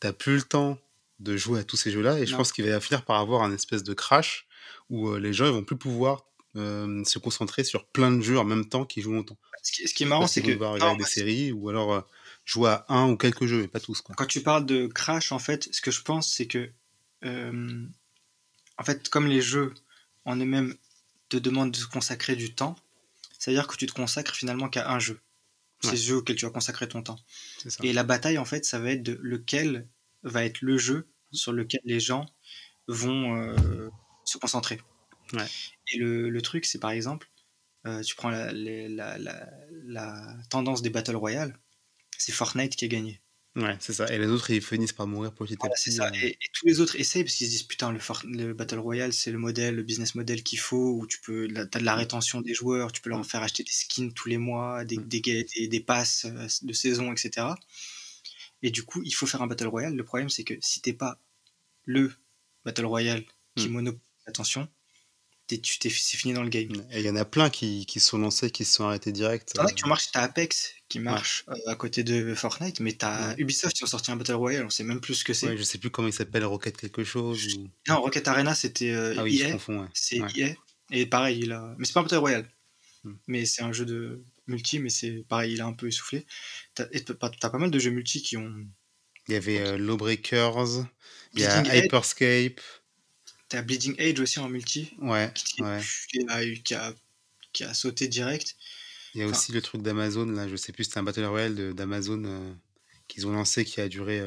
tu 0.00 0.06
n'as 0.06 0.12
plus 0.12 0.36
le 0.36 0.42
temps 0.42 0.78
de 1.20 1.36
jouer 1.36 1.60
à 1.60 1.64
tous 1.64 1.76
ces 1.76 1.90
jeux-là, 1.90 2.18
et 2.18 2.24
je 2.26 2.30
Non. 2.32 2.38
pense 2.38 2.52
qu'il 2.52 2.64
va 2.68 2.80
finir 2.80 3.04
par 3.04 3.18
avoir 3.20 3.42
un 3.42 3.52
espèce 3.52 3.82
de 3.82 3.92
crash 3.92 4.46
où 4.88 5.08
euh, 5.10 5.18
les 5.18 5.32
gens 5.34 5.44
ils 5.46 5.52
vont 5.52 5.64
plus 5.64 5.76
pouvoir 5.76 6.24
euh, 6.56 7.04
se 7.04 7.18
concentrer 7.18 7.62
sur 7.64 7.84
plein 7.86 8.10
de 8.10 8.22
jeux 8.22 8.38
en 8.38 8.44
même 8.44 8.66
temps 8.68 8.84
qu'ils 8.86 9.02
jouent 9.02 9.12
longtemps. 9.12 9.36
Ce 9.62 9.70
qui, 9.72 9.86
ce 9.86 9.92
qui 9.94 10.04
est 10.04 10.06
marrant, 10.06 10.26
c'est 10.26 10.40
que 10.40 10.50
devoir 10.52 10.70
non, 10.70 10.74
regarder 10.76 11.04
des 11.04 11.10
séries 11.10 11.52
ou 11.52 11.68
alors 11.68 12.08
jouer 12.46 12.70
à 12.70 12.86
un 12.88 13.10
ou 13.10 13.16
quelques 13.16 13.44
jeux, 13.46 13.60
mais 13.60 13.68
pas 13.68 13.80
tous. 13.80 14.00
Quoi. 14.00 14.14
quand 14.16 14.24
tu 14.26 14.40
parles 14.40 14.64
de 14.64 14.86
crash, 14.86 15.30
en 15.32 15.38
fait, 15.38 15.68
ce 15.72 15.80
que 15.82 15.90
je 15.90 16.00
pense, 16.02 16.32
c'est 16.32 16.46
que, 16.46 16.70
euh, 17.24 17.86
en 18.78 18.84
fait, 18.84 19.08
comme 19.08 19.26
les 19.26 19.42
jeux 19.42 19.74
en 20.24 20.36
eux-mêmes 20.36 20.74
te 21.28 21.36
demandent 21.36 21.72
de 21.72 21.84
consacrer 21.84 22.36
du 22.36 22.54
temps, 22.54 22.76
c'est-à-dire 23.38 23.66
que 23.66 23.76
tu 23.76 23.86
te 23.86 23.92
consacres 23.92 24.34
finalement 24.34 24.68
qu'à 24.68 24.90
un 24.90 24.98
jeu. 24.98 25.20
C'est 25.80 25.90
Ouais. 25.90 25.96
ce 25.96 26.02
jeu 26.08 26.16
auquel 26.16 26.34
tu 26.36 26.44
vas 26.44 26.50
consacrer 26.50 26.88
ton 26.88 27.02
temps. 27.02 27.18
Et 27.84 27.92
la 27.92 28.02
bataille, 28.02 28.38
en 28.38 28.44
fait, 28.44 28.64
ça 28.64 28.80
va 28.80 28.90
être 28.92 29.02
de 29.02 29.16
lequel 29.22 29.86
va 30.24 30.44
être 30.44 30.60
le 30.62 30.76
jeu 30.76 31.08
sur 31.32 31.52
lequel 31.52 31.80
les 31.84 32.00
gens 32.00 32.26
vont 32.88 33.36
euh, 33.36 33.88
se 34.24 34.38
concentrer. 34.38 34.80
Ouais. 35.34 35.46
Et 35.92 35.98
le, 35.98 36.30
le 36.30 36.42
truc, 36.42 36.64
c'est 36.64 36.80
par 36.80 36.90
exemple, 36.90 37.30
euh, 37.86 38.02
tu 38.02 38.16
prends 38.16 38.30
la, 38.30 38.50
la, 38.52 39.18
la- 39.18 39.50
la 39.84 40.36
tendance 40.50 40.82
des 40.82 40.90
Battle 40.90 41.14
Royale, 41.16 41.56
c'est 42.16 42.32
Fortnite 42.32 42.74
qui 42.74 42.84
a 42.84 42.88
gagné. 42.88 43.20
Ouais, 43.58 43.76
c'est 43.80 43.92
ça. 43.92 44.10
Et 44.12 44.18
les 44.18 44.26
autres, 44.28 44.50
ils 44.50 44.62
finissent 44.62 44.92
par 44.94 45.06
mourir 45.06 45.34
petit 45.34 45.58
à 45.66 45.68
Voilà, 45.68 45.70
petit. 45.70 45.90
c'est 45.90 45.90
ça. 45.90 46.08
euh, 46.08 46.10
Et, 46.22 46.28
et 46.30 46.48
tous 46.52 46.66
les 46.66 46.78
autres 46.80 46.94
essayent 46.96 47.24
parce 47.24 47.34
qu'ils 47.34 47.46
se 47.48 47.50
disent 47.52 47.62
putain, 47.64 47.90
le, 47.92 47.98
Fort- 47.98 48.22
le 48.24 48.54
Battle 48.54 48.78
Royale, 48.78 49.12
c'est 49.12 49.32
le 49.32 49.38
modèle, 49.38 49.74
le 49.74 49.82
business 49.82 50.14
model 50.14 50.42
qu'il 50.44 50.60
faut, 50.60 50.92
où 51.00 51.06
tu 51.06 51.20
peux, 51.20 51.48
t'as 51.70 51.80
de 51.80 51.84
la 51.84 51.96
rétention 51.96 52.40
des 52.40 52.54
joueurs, 52.54 52.92
tu 52.92 53.00
peux 53.00 53.10
leur 53.10 53.26
faire 53.26 53.42
acheter 53.42 53.64
des 53.64 53.70
skins 53.72 54.12
tous 54.12 54.28
les 54.28 54.38
mois, 54.38 54.84
des, 54.84 54.96
des, 54.98 55.20
des, 55.20 55.66
des 55.68 55.80
passes 55.80 56.26
euh, 56.26 56.46
de 56.62 56.72
saison, 56.72 57.12
etc. 57.12 57.58
Et 58.62 58.70
du 58.70 58.84
coup, 58.84 59.02
il 59.04 59.12
faut 59.14 59.26
faire 59.26 59.42
un 59.42 59.46
Battle 59.48 59.66
Royale. 59.68 59.94
Le 59.96 60.04
problème, 60.04 60.28
c'est 60.30 60.44
que 60.44 60.54
si 60.60 60.80
t'es 60.80 60.92
pas 60.92 61.20
le 61.84 62.12
Battle 62.64 62.86
Royale 62.86 63.24
qui 63.56 63.68
monopolise 63.70 64.02
l'attention, 64.26 64.68
c'est 65.48 65.88
fini 65.90 66.34
dans 66.34 66.42
le 66.42 66.48
game. 66.48 66.70
Et 66.92 67.00
il 67.00 67.06
y 67.06 67.10
en 67.10 67.16
a 67.16 67.24
plein 67.24 67.48
qui, 67.50 67.86
qui 67.86 68.00
sont 68.00 68.18
lancés, 68.18 68.50
qui 68.50 68.64
se 68.64 68.74
sont 68.74 68.84
arrêtés 68.84 69.12
direct. 69.12 69.52
T'en 69.54 69.64
as 69.64 69.72
qui 69.72 69.88
marchent, 69.88 70.10
t'as 70.12 70.22
Apex 70.22 70.72
qui 70.88 71.00
marche 71.00 71.44
euh, 71.48 71.54
à 71.66 71.74
côté 71.74 72.02
de 72.02 72.34
Fortnite, 72.34 72.80
mais 72.80 72.92
t'as 72.92 73.28
Ouais. 73.30 73.34
Ubisoft 73.38 73.76
qui 73.76 73.84
ont 73.84 73.86
sorti 73.88 74.10
un 74.10 74.16
Battle 74.16 74.32
Royale, 74.34 74.64
on 74.66 74.70
sait 74.70 74.84
même 74.84 75.00
plus 75.00 75.14
ce 75.16 75.24
que 75.24 75.32
c'est. 75.34 75.46
ouais, 75.48 75.56
je 75.56 75.62
sais 75.62 75.78
plus 75.78 75.90
comment 75.90 76.08
il 76.08 76.12
s'appelle, 76.14 76.44
Rocket 76.44 76.76
quelque 76.76 77.04
chose. 77.04 77.56
ou- 77.56 77.68
Non, 77.88 78.00
Rocket 78.00 78.26
Arena, 78.28 78.54
c'était 78.54 78.90
euh, 78.90 79.14
Ah 79.18 79.22
oui, 79.22 79.36
je 79.38 79.44
EA. 79.44 79.52
confonds, 79.52 79.80
ouais. 79.82 79.88
C'est. 79.94 80.16
EA. 80.36 80.54
Et 80.90 81.06
pareil, 81.06 81.40
il 81.42 81.52
a. 81.52 81.74
Mais 81.78 81.84
c'est 81.84 81.92
pas 81.92 82.00
un 82.00 82.04
Battle 82.04 82.16
Royale. 82.16 82.50
Hmm. 83.04 83.14
Mais 83.26 83.44
c'est 83.46 83.62
un 83.62 83.72
jeu 83.72 83.84
de 83.84 84.22
multi, 84.46 84.78
mais 84.78 84.88
c'est 84.90 85.24
pareil, 85.28 85.52
il 85.52 85.60
a 85.60 85.66
un 85.66 85.72
peu 85.74 85.88
essoufflé. 85.88 86.26
T'as 86.74 86.86
t'as 86.86 87.50
pas 87.50 87.58
mal 87.58 87.70
de 87.70 87.78
jeux 87.78 87.90
multi 87.90 88.22
qui 88.22 88.36
ont. 88.36 88.52
Il 89.28 89.34
y 89.34 89.36
avait 89.36 89.60
euh, 89.60 89.76
Lawbreakers, 89.78 90.86
il 91.34 91.40
y 91.40 91.44
a. 91.44 91.76
Hyperscape. 91.76 92.60
T'as 93.48 93.62
Bleeding 93.62 93.98
Age 94.00 94.20
aussi 94.20 94.38
en 94.40 94.48
multi, 94.48 94.92
Ouais, 94.98 95.32
qui, 95.34 95.62
ouais. 95.62 95.80
qui 96.10 96.20
a, 96.28 96.54
qui 96.56 96.74
a, 96.74 96.94
qui 97.52 97.64
a 97.64 97.72
sauté 97.74 98.08
direct. 98.08 98.56
Il 99.14 99.20
y 99.20 99.24
a 99.24 99.26
Enfin- 99.26 99.36
aussi 99.38 99.52
le 99.52 99.62
truc 99.62 99.82
d'Amazon, 99.82 100.26
là, 100.26 100.48
je 100.48 100.56
sais 100.56 100.72
plus, 100.72 100.84
c'était 100.84 100.98
un 100.98 101.02
Battle 101.02 101.24
Royale 101.24 101.72
d'Amazon 101.74 102.22
euh, 102.24 102.52
qu'ils 103.08 103.26
ont 103.26 103.32
lancé 103.32 103.64
qui 103.64 103.80
a 103.80 103.88
duré 103.88 104.22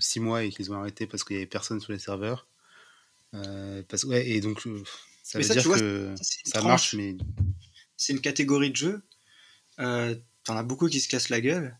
6 0.00 0.20
mois 0.20 0.44
et 0.44 0.50
qu'ils 0.50 0.72
ont 0.72 0.74
arrêté 0.74 1.06
parce 1.06 1.22
qu'il 1.24 1.36
y 1.36 1.38
avait 1.38 1.46
personne 1.46 1.80
sur 1.80 1.92
les 1.92 1.98
serveurs. 1.98 2.46
Euh, 3.34 3.82
parce, 3.88 4.04
ouais, 4.04 4.26
et 4.26 4.40
donc, 4.40 4.66
euh, 4.66 4.82
ça 5.22 5.38
veut 5.38 5.44
ça, 5.44 5.52
dire 5.54 5.64
vois, 5.64 5.78
que 5.78 6.14
ça, 6.22 6.60
tranche. 6.60 6.64
marche, 6.64 6.94
mais 6.94 7.16
C'est 7.96 8.14
une 8.14 8.20
catégorie 8.22 8.70
de. 8.70 9.02
Euh, 9.80 10.14
T'en 10.44 10.56
as 10.56 10.62
beaucoup 10.62 10.88
qui 10.88 10.98
se 11.00 11.08
cassent 11.08 11.28
la 11.28 11.42
gueule 11.42 11.76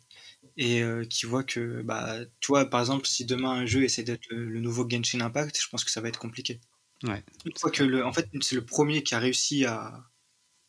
et 0.59 0.83
euh, 0.83 1.05
qui 1.05 1.25
voient 1.27 1.45
que, 1.45 1.83
bah, 1.83 2.19
tu 2.41 2.49
vois, 2.49 2.67
par 2.69 2.81
exemple, 2.81 3.07
si 3.07 3.25
demain 3.25 3.53
un 3.53 3.67
jeu 3.67 3.85
essaie 3.85 4.03
d'être 4.03 4.27
le, 4.31 4.45
le 4.45 4.61
nouveau 4.61 4.87
Genshin 4.89 5.21
Impact, 5.23 5.59
je 5.61 5.69
pense 5.71 5.85
que 5.85 5.91
ça 5.91 6.01
va 6.03 6.09
être 6.09 6.19
compliqué. 6.19 6.61
ouais. 7.05 7.25
Une 7.47 7.57
fois 7.57 7.71
que 7.71 7.85
le, 7.85 8.05
en 8.05 8.13
fait, 8.13 8.29
c'est 8.43 8.57
le 8.57 8.65
premier 8.67 9.03
qui 9.03 9.15
a 9.15 9.19
réussi 9.21 9.65
à, 9.65 10.05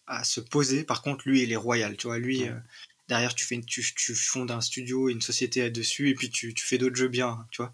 à 0.08 0.24
se 0.24 0.40
poser. 0.42 0.84
Par 0.84 1.02
contre, 1.02 1.28
lui, 1.28 1.44
il 1.44 1.52
est 1.52 1.56
royal. 1.58 1.98
Tu 1.98 2.08
vois, 2.08 2.20
lui, 2.20 2.44
Ouais. 2.44 2.50
euh, 2.50 2.60
derrière 3.08 3.34
tu, 3.36 3.46
fais 3.46 3.60
tu, 3.62 3.84
tu 3.96 4.16
fondes 4.16 4.52
un 4.52 4.62
studio, 4.62 5.10
une 5.10 5.22
société 5.22 5.62
là-dessus, 5.62 6.10
et 6.10 6.16
puis 6.16 6.30
tu, 6.30 6.54
tu 6.54 6.66
fais 6.66 6.78
d'autres 6.78 6.96
jeux 6.96 7.08
bien, 7.08 7.48
tu 7.52 7.64
vois. 7.64 7.74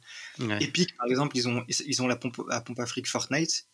Epic, 0.61 0.95
par 0.97 1.07
exemple, 1.07 1.37
ils 1.37 1.47
ont, 1.49 1.65
ils 1.67 2.01
ont 2.01 2.07
la 2.07 2.15
pompe, 2.15 2.41
la 2.49 2.61
pompe 2.61 2.79
Fortnite, 3.05 3.67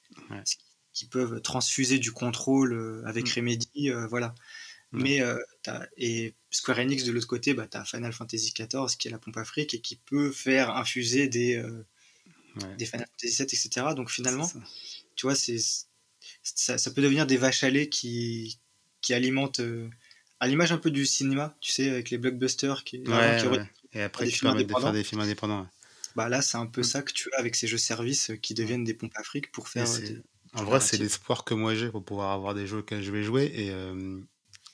qui 0.93 1.05
peuvent 1.07 1.41
transfuser 1.41 1.99
du 1.99 2.11
contrôle 2.11 2.73
euh, 2.73 3.03
avec 3.05 3.27
mm. 3.27 3.31
Remedy, 3.35 3.91
euh, 3.91 4.07
voilà. 4.07 4.33
Mais 4.93 5.21
euh, 5.21 5.39
et 5.97 6.33
Square 6.49 6.79
Enix 6.79 7.05
de 7.05 7.11
l'autre 7.11 7.27
côté, 7.27 7.53
bah, 7.53 7.65
tu 7.65 7.77
as 7.77 7.85
Final 7.85 8.11
Fantasy 8.11 8.53
XIV 8.53 8.97
qui 8.97 9.07
est 9.07 9.11
la 9.11 9.19
pompe 9.19 9.37
afrique 9.37 9.73
et 9.73 9.79
qui 9.79 9.95
peut 9.95 10.31
faire 10.31 10.75
infuser 10.75 11.27
des, 11.27 11.63
des 12.77 12.85
Final 12.85 13.07
Fantasy 13.07 13.37
VII, 13.37 13.43
etc. 13.43 13.69
Donc 13.95 14.09
finalement, 14.09 14.51
tu 15.15 15.25
vois, 15.25 15.35
c'est 15.35 15.59
ça, 16.43 16.77
ça, 16.77 16.91
peut 16.91 17.01
devenir 17.01 17.25
des 17.25 17.37
vaches 17.37 17.63
à 17.63 17.69
lait 17.69 17.87
qui, 17.87 18.59
qui 19.01 19.13
alimentent 19.13 19.61
à 20.41 20.47
l'image 20.47 20.71
un 20.71 20.77
peu 20.77 20.91
du 20.91 21.05
cinéma, 21.05 21.55
tu 21.61 21.71
sais, 21.71 21.89
avec 21.89 22.09
les 22.09 22.17
blockbusters 22.17 22.83
qui, 22.83 23.03
et 23.93 24.01
après 24.01 24.27
qui 24.27 24.39
permettent 24.39 24.67
de 24.67 24.73
faire 24.73 24.91
des 24.91 25.03
films 25.03 25.21
indépendants. 25.21 25.67
Bah 26.15 26.29
là, 26.29 26.41
c'est 26.41 26.57
un 26.57 26.65
peu 26.65 26.81
mm. 26.81 26.85
ça 26.85 27.01
que 27.01 27.13
tu 27.13 27.29
as 27.33 27.39
avec 27.39 27.55
ces 27.55 27.67
jeux 27.67 27.77
services 27.77 28.31
qui 28.41 28.53
deviennent 28.53 28.83
des 28.83 28.93
pompes 28.93 29.15
afriques 29.15 29.51
pour 29.51 29.69
faire. 29.69 29.87
En 30.53 30.63
vrai, 30.65 30.81
c'est 30.81 30.97
l'espoir 30.97 31.45
que 31.45 31.53
moi 31.53 31.75
j'ai 31.75 31.89
pour 31.89 32.03
pouvoir 32.03 32.31
avoir 32.31 32.53
des 32.53 32.67
jeux 32.67 32.79
auxquels 32.79 33.01
je 33.01 33.11
vais 33.11 33.23
jouer. 33.23 33.51
Et 33.55 33.69
euh, 33.71 34.19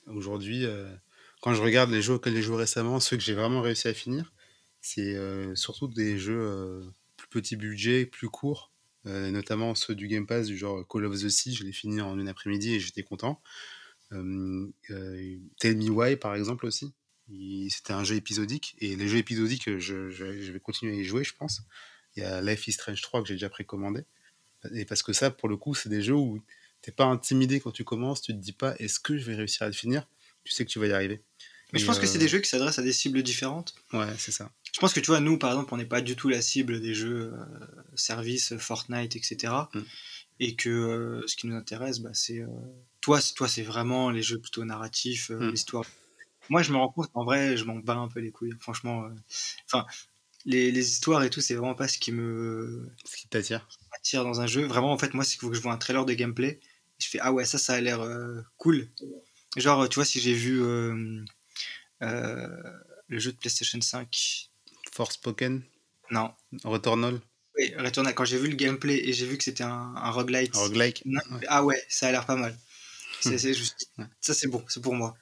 aujourd'hui, 0.07 0.65
euh, 0.65 0.89
quand 1.41 1.53
je 1.53 1.61
regarde 1.61 1.91
les 1.91 2.01
jeux 2.01 2.13
auxquels 2.13 2.35
j'ai 2.35 2.41
joué 2.41 2.57
récemment, 2.57 2.99
ceux 2.99 3.17
que 3.17 3.23
j'ai 3.23 3.33
vraiment 3.33 3.61
réussi 3.61 3.87
à 3.87 3.93
finir, 3.93 4.33
c'est 4.81 5.15
euh, 5.15 5.55
surtout 5.55 5.87
des 5.87 6.17
jeux 6.17 6.83
plus 7.17 7.27
petit 7.29 7.55
budget, 7.55 8.05
plus 8.05 8.29
courts, 8.29 8.71
notamment 9.05 9.73
ceux 9.75 9.95
du 9.95 10.07
Game 10.07 10.27
Pass, 10.27 10.47
du 10.47 10.57
genre 10.57 10.85
Call 10.87 11.05
of 11.05 11.21
the 11.21 11.29
Sea. 11.29 11.53
Je 11.53 11.63
l'ai 11.63 11.71
fini 11.71 12.01
en 12.01 12.19
une 12.19 12.27
après-midi 12.27 12.75
et 12.75 12.79
j'étais 12.79 13.03
content. 13.03 13.41
Tell 14.09 14.17
Me 14.89 15.89
Why, 15.89 16.17
par 16.17 16.35
exemple, 16.35 16.65
aussi. 16.65 16.93
C'était 17.69 17.93
un 17.93 18.03
jeu 18.03 18.15
épisodique. 18.15 18.75
Et 18.79 18.95
les 18.95 19.07
jeux 19.07 19.17
épisodiques, 19.17 19.77
je, 19.77 20.09
je, 20.09 20.51
vais 20.51 20.59
continuer 20.59 20.97
à 20.97 21.01
y 21.01 21.03
jouer, 21.03 21.23
je 21.23 21.33
pense. 21.35 21.61
Il 22.15 22.23
y 22.23 22.25
a 22.25 22.41
Life 22.41 22.67
is 22.67 22.73
Strange 22.73 23.01
3 23.01 23.21
que 23.21 23.27
j'ai 23.27 23.35
déjà 23.35 23.49
précommandé. 23.49 24.03
Et 24.73 24.85
parce 24.85 25.03
que 25.03 25.13
ça, 25.13 25.29
pour 25.31 25.49
le 25.49 25.57
coup, 25.57 25.75
c'est 25.75 25.89
des 25.89 26.01
jeux 26.01 26.15
où 26.15 26.41
t'es 26.81 26.91
pas 26.91 27.05
intimidé 27.05 27.59
quand 27.59 27.71
tu 27.71 27.83
commences, 27.83 28.21
tu 28.21 28.33
te 28.33 28.37
dis 28.37 28.53
pas 28.53 28.75
est-ce 28.79 28.99
que 28.99 29.17
je 29.17 29.25
vais 29.25 29.35
réussir 29.35 29.63
à 29.63 29.67
le 29.67 29.73
finir? 29.73 30.07
Tu 30.43 30.53
sais 30.53 30.65
que 30.65 30.69
tu 30.69 30.79
vas 30.79 30.87
y 30.87 30.93
arriver. 30.93 31.21
Mais 31.73 31.79
je 31.79 31.85
pense 31.85 31.99
que 31.99 32.05
c'est 32.05 32.17
des 32.17 32.25
euh, 32.25 32.29
jeux 32.29 32.39
qui 32.39 32.49
s'adressent 32.49 32.79
à 32.79 32.83
des 32.83 32.93
cibles 32.93 33.21
différentes. 33.23 33.75
Ouais, 33.91 34.07
c'est 34.17 34.31
ça. 34.31 34.49
Je 34.73 34.79
pense 34.79 34.93
que 34.93 35.01
tu 35.01 35.07
vois, 35.07 35.19
nous, 35.19 35.37
par 35.37 35.51
exemple, 35.51 35.73
on 35.73 35.77
n'est 35.77 35.85
pas 35.85 35.99
du 35.99 36.15
tout 36.15 36.29
la 36.29 36.41
cible 36.41 36.79
des 36.79 36.93
jeux 36.93 37.33
euh, 37.33 37.45
services, 37.95 38.55
Fortnite, 38.57 39.17
etc. 39.17 39.53
Mm. 39.73 39.79
Et 40.39 40.55
que 40.55 40.69
euh, 40.69 41.27
ce 41.27 41.35
qui 41.35 41.47
nous 41.47 41.55
intéresse, 41.55 41.99
bah, 41.99 42.11
c'est. 42.13 42.45
toi, 43.01 43.19
toi 43.35 43.49
c'est 43.49 43.63
vraiment 43.63 44.09
les 44.11 44.21
jeux 44.21 44.39
plutôt 44.39 44.63
narratifs, 44.63 45.29
mm. 45.29 45.49
l'histoire. 45.49 45.83
Moi, 46.49 46.61
je 46.61 46.71
me 46.71 46.77
rends 46.77 46.89
compte 46.89 47.11
qu'en 47.11 47.25
vrai, 47.25 47.57
je 47.57 47.65
m'en 47.65 47.75
bats 47.75 47.95
un 47.95 48.07
peu 48.07 48.21
les 48.21 48.31
couilles. 48.31 48.53
Franchement. 48.61 49.09
Enfin, 49.65 49.85
les, 50.45 50.71
les, 50.71 50.89
histoires 50.89 51.21
et 51.23 51.29
tout, 51.29 51.41
c'est 51.41 51.55
vraiment 51.55 51.75
pas 51.75 51.89
ce 51.89 51.97
qui 51.97 52.13
me. 52.13 52.89
Ce 53.03 53.17
qui 53.17 53.27
t'attire 53.27 53.67
attire 53.97 54.23
dans 54.23 54.41
un 54.41 54.47
jeu. 54.47 54.65
Vraiment, 54.65 54.93
en 54.93 54.97
fait, 54.97 55.13
moi, 55.13 55.23
c'est 55.23 55.31
qu'il 55.31 55.41
faut 55.41 55.49
que 55.49 55.55
je 55.55 55.61
vois 55.61 55.73
un 55.73 55.77
trailer 55.77 56.05
de 56.05 56.13
gameplay. 56.13 56.59
Je 56.99 57.07
fais, 57.07 57.19
ah 57.21 57.31
ouais, 57.31 57.45
ça, 57.45 57.57
ça 57.57 57.73
a 57.73 57.81
l'air 57.81 58.01
euh, 58.01 58.41
cool. 58.57 58.89
Genre, 59.55 59.87
tu 59.89 59.95
vois, 59.95 60.05
si 60.05 60.19
j'ai 60.19 60.33
vu 60.33 60.61
euh, 60.61 61.23
euh, 62.01 62.47
le 63.07 63.19
jeu 63.19 63.31
de 63.31 63.37
PlayStation 63.37 63.79
5. 63.79 64.49
Force 64.91 65.15
Spoken 65.15 65.63
Non. 66.11 66.33
Returnal 66.63 67.19
Oui, 67.57 67.73
Returnal. 67.77 68.15
Quand 68.15 68.25
j'ai 68.25 68.37
vu 68.37 68.49
le 68.49 68.55
gameplay 68.55 68.97
et 69.07 69.13
j'ai 69.13 69.25
vu 69.25 69.37
que 69.37 69.43
c'était 69.43 69.63
un, 69.63 69.93
un 69.95 70.11
roguelite. 70.11 70.55
Un 70.55 70.59
roguelike 70.59 71.03
Ah 71.47 71.63
ouais, 71.63 71.83
ça 71.87 72.07
a 72.07 72.11
l'air 72.11 72.25
pas 72.25 72.35
mal. 72.35 72.57
C'est, 73.19 73.53
juste... 73.53 73.91
Ça, 74.21 74.33
c'est 74.33 74.47
bon, 74.47 74.63
c'est 74.67 74.81
pour 74.81 74.93
moi. 74.93 75.17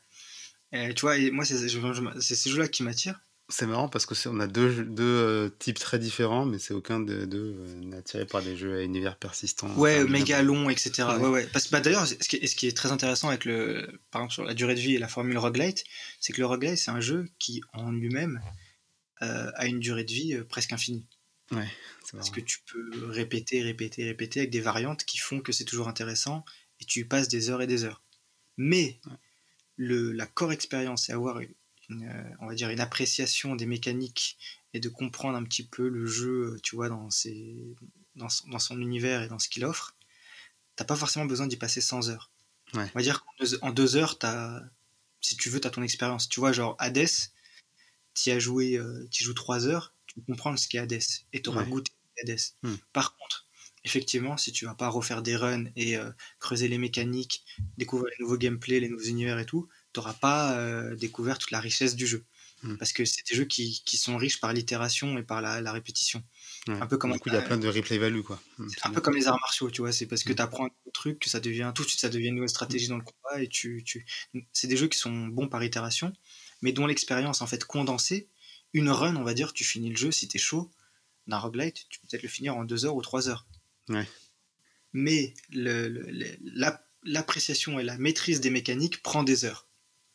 Et, 0.72 0.94
tu 0.94 1.02
vois, 1.02 1.18
et 1.18 1.32
moi, 1.32 1.46
c'est, 1.46 1.58
c'est 1.58 2.36
ces 2.36 2.50
jeux-là 2.50 2.68
qui 2.68 2.84
m'attirent. 2.84 3.20
C'est 3.48 3.68
marrant 3.68 3.90
parce 3.90 4.08
que 4.08 4.16
on 4.28 4.40
a 4.40 4.48
deux, 4.48 4.84
deux 4.86 5.04
euh, 5.04 5.50
types 5.60 5.78
très 5.78 6.00
différents, 6.00 6.46
mais 6.46 6.58
c'est 6.58 6.74
aucun 6.74 7.00
de 7.00 7.26
deux 7.26 7.56
euh, 7.60 7.98
attiré 8.00 8.26
par 8.26 8.42
des 8.42 8.58
jeux 8.58 8.80
à 8.80 8.82
univers 8.82 9.18
persistant. 9.18 9.72
Ouais, 9.76 10.04
méga 10.04 10.42
long, 10.42 10.68
etc. 10.72 11.04
Ouais. 11.20 11.28
ouais, 11.28 11.48
Parce 11.54 11.68
que 11.68 11.72
bah, 11.72 11.80
d'ailleurs, 11.80 12.08
ce, 12.08 12.16
qui 12.16 12.38
est, 12.38 12.48
ce 12.48 12.56
qui 12.56 12.66
est 12.66 12.76
très 12.76 12.92
intéressant 12.92 13.30
avec 13.30 13.46
le, 13.46 14.02
par 14.10 14.22
exemple, 14.22 14.34
sur 14.34 14.44
la 14.46 14.56
durée 14.56 14.74
de 14.74 14.80
vie 14.80 14.96
et 14.96 14.98
la 14.98 15.08
formule 15.08 15.38
roguelite, 15.38 15.84
c'est 16.20 16.34
que 16.34 16.42
le 16.42 16.48
roguelite, 16.48 16.78
c'est 16.78 16.90
un 16.90 17.02
jeu 17.02 17.30
qui, 17.38 17.62
en 17.74 17.92
lui-même, 17.92 18.42
euh, 19.22 19.52
a 19.54 19.68
une 19.68 19.80
durée 19.80 20.06
de 20.06 20.12
vie 20.12 20.38
presque 20.50 20.74
infinie. 20.74 21.06
Ouais, 21.52 21.70
Parce 22.14 22.32
que 22.32 22.42
tu 22.42 22.62
peux 22.66 23.06
répéter, 23.06 23.62
répéter, 23.62 24.06
répéter 24.06 24.40
avec 24.40 24.50
des 24.50 24.62
variantes 24.62 25.06
qui 25.06 25.20
font 25.20 25.40
que 25.40 25.52
c'est 25.52 25.66
toujours 25.66 25.88
intéressant 25.88 26.44
et 26.80 26.86
tu 26.86 27.06
passes 27.06 27.28
des 27.28 27.52
heures 27.52 27.62
et 27.62 27.68
des 27.68 27.84
heures. 27.84 28.02
Mais 28.58 29.00
le, 29.76 30.12
la 30.12 30.26
core 30.26 30.52
expérience 30.52 31.10
et 31.10 31.12
avoir 31.12 31.40
une 31.40 31.54
euh, 31.92 32.24
on 32.40 32.48
va 32.48 32.56
dire 32.56 32.70
une 32.70 32.80
appréciation 32.80 33.56
des 33.56 33.66
mécaniques 33.66 34.38
et 34.74 34.80
de 34.80 34.90
comprendre 34.90 35.38
un 35.38 35.44
petit 35.44 35.66
peu 35.66 35.88
le 35.88 36.06
jeu, 36.06 36.58
tu 36.64 36.76
vois, 36.76 36.90
dans, 36.90 37.10
ses, 37.10 37.76
dans, 38.16 38.30
son 38.30 38.80
univers 38.80 39.22
et 39.22 39.28
dans 39.28 39.40
ce 39.40 39.50
qu'il 39.50 39.66
offre, 39.66 39.96
t'as 40.76 40.86
pas 40.86 40.96
forcément 40.96 41.26
besoin 41.26 41.48
d'y 41.48 41.58
passer 41.58 41.82
100 41.82 42.10
heures. 42.10 42.32
On 42.74 42.90
va 42.94 43.02
dire 43.02 43.24
qu'en 43.24 43.72
deux, 43.72 43.96
heures, 43.96 44.18
as, 44.24 44.62
si 45.22 45.38
tu 45.38 45.50
veux, 45.50 45.62
tu 45.62 45.68
as 45.68 45.72
ton 45.72 45.84
expérience. 45.84 46.28
Tu 46.28 46.40
vois, 46.40 46.52
genre 46.52 46.76
Hades, 46.80 47.08
tu 48.14 48.32
as 48.32 48.40
joué, 48.40 48.78
euh, 48.78 49.08
tu 49.12 49.24
joues 49.24 49.34
3 49.34 49.68
heures, 49.68 49.94
tu 50.08 50.16
peux 50.16 50.22
comprendre 50.22 50.60
ce 50.60 50.68
qu'est 50.68 50.80
Hades 50.80 51.00
et 51.32 51.42
tu 51.42 51.50
auras 51.50 51.64
goûté 51.64 51.92
Hades. 52.22 52.40
Hmm. 52.64 52.76
Par 52.92 53.16
contre, 53.16 53.46
effectivement, 53.86 54.36
si 54.36 54.52
tu 54.52 54.66
vas 54.66 54.76
pas 54.76 54.90
refaire 54.90 55.22
des 55.22 55.38
runs 55.38 55.66
et 55.78 55.96
euh, 55.96 56.12
creuser 56.40 56.68
les 56.68 56.78
mécaniques, 56.78 57.46
découvrir 57.78 58.12
les 58.18 58.24
nouveaux 58.24 58.38
gameplays, 58.38 58.82
les 58.82 58.90
nouveaux 58.90 59.04
univers 59.04 59.40
et 59.40 59.46
tout, 59.46 59.70
n'auras 60.00 60.14
pas 60.14 60.58
euh, 60.58 60.96
découvert 60.96 61.38
toute 61.38 61.52
la 61.52 61.60
richesse 61.60 61.96
du 61.96 62.08
jeu. 62.08 62.24
Hmm. 62.64 62.78
Parce 62.78 62.94
que 62.94 63.06
c'est 63.06 63.28
des 63.30 63.36
jeux 63.36 63.46
qui, 63.46 63.84
qui, 63.86 63.98
sont 63.98 64.18
riches 64.18 64.40
par 64.40 64.54
l'itération 64.54 65.18
et 65.18 65.24
par 65.24 65.42
la, 65.42 65.72
répétition. 65.72 66.24
Un 66.68 66.88
peu 66.88 66.98
comme 66.98 67.12
du 67.12 67.20
coup, 67.20 67.30
il 67.30 67.36
y 67.36 67.38
a 67.38 67.42
plein 67.42 67.58
de 67.58 67.68
replay 67.68 67.98
value. 67.98 68.22
quoi. 68.22 68.42
Hmm, 68.58 68.68
c'est 68.70 68.86
un 68.86 68.92
peu 68.92 69.02
comme 69.02 69.16
les 69.16 69.28
arts 69.28 69.40
martiaux, 69.40 69.70
tu 69.70 69.82
vois. 69.82 69.92
C'est 69.92 70.06
parce 70.06 70.24
que 70.24 70.32
hmm. 70.32 70.38
tu 70.38 70.42
apprends 70.42 70.66
un 70.66 70.92
truc 70.94 71.20
que 71.20 71.30
ça 71.30 71.40
devient 71.40 71.72
tout 71.76 71.84
de 71.84 71.90
suite, 71.90 72.02
ça 72.02 72.10
devient 72.10 72.30
une 72.30 72.36
nouvelle 72.36 72.50
stratégie 72.50 72.88
dans 72.88 72.98
le 72.98 73.04
combat. 73.04 73.42
Et 73.42 73.48
tu, 73.48 73.84
tu... 73.86 74.06
C'est 74.54 74.68
des 74.68 74.78
jeux 74.78 74.88
qui 74.88 74.98
sont 74.98 75.28
bons 75.28 75.48
par 75.48 75.64
itération, 75.64 76.14
mais 76.62 76.72
dont 76.72 76.88
l'expérience 76.88 77.42
en 77.42 77.48
fait 77.48 77.66
condensée, 77.66 78.30
une 78.74 78.90
run, 78.90 79.16
on 79.16 79.24
va 79.24 79.34
dire, 79.34 79.54
tu 79.54 79.64
finis 79.64 79.90
le 79.90 79.98
jeu 79.98 80.12
si 80.12 80.28
tu 80.28 80.38
es 80.38 80.40
chaud. 80.40 80.72
D'un 81.28 81.38
roguelite, 81.40 81.88
tu 81.90 82.00
peux 82.00 82.08
peut-être 82.08 82.24
le 82.24 82.30
finir 82.30 82.56
en 82.56 82.66
deux 82.66 82.86
heures 82.86 82.96
ou 82.96 83.02
trois 83.02 83.30
heures. 83.30 83.48
Ouais. 83.90 84.08
Mais 84.94 85.34
l'appréciation 87.04 87.80
et 87.80 87.84
la 87.84 87.98
maîtrise 87.98 88.42
des 88.42 88.50
mécaniques 88.50 89.02
prend 89.04 89.24
des 89.24 89.44
heures. 89.46 89.68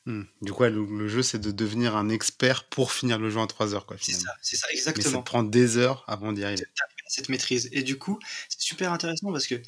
Hmm. 0.07 0.23
Du 0.41 0.53
coup, 0.53 0.65
le, 0.65 1.09
jeu, 1.09 1.23
c'est 1.23 1.39
de 1.39 1.51
devenir 1.51 1.97
un 1.97 2.09
expert 2.09 2.69
pour 2.69 2.93
finir 2.93 3.19
le 3.19 3.31
jeu 3.31 3.39
en 3.39 3.47
3 3.47 3.75
heures. 3.75 3.87
C'est 4.01 4.13
ça, 4.13 4.35
c'est 4.41 4.57
ça, 4.57 4.67
exactement. 4.71 5.05
Mais 5.05 5.17
ça 5.17 5.23
prend 5.23 5.43
des 5.43 5.77
heures 5.77 6.05
avant 6.09 6.33
d'y 6.33 6.43
arriver. 6.43 6.65
Cette 7.07 7.29
maîtrise. 7.29 7.69
Et 7.73 7.83
du 7.83 7.99
coup, 7.99 8.19
c'est 8.49 8.61
super 8.61 8.93
intéressant 8.93 9.33
parce 9.33 9.47
que 9.47 9.61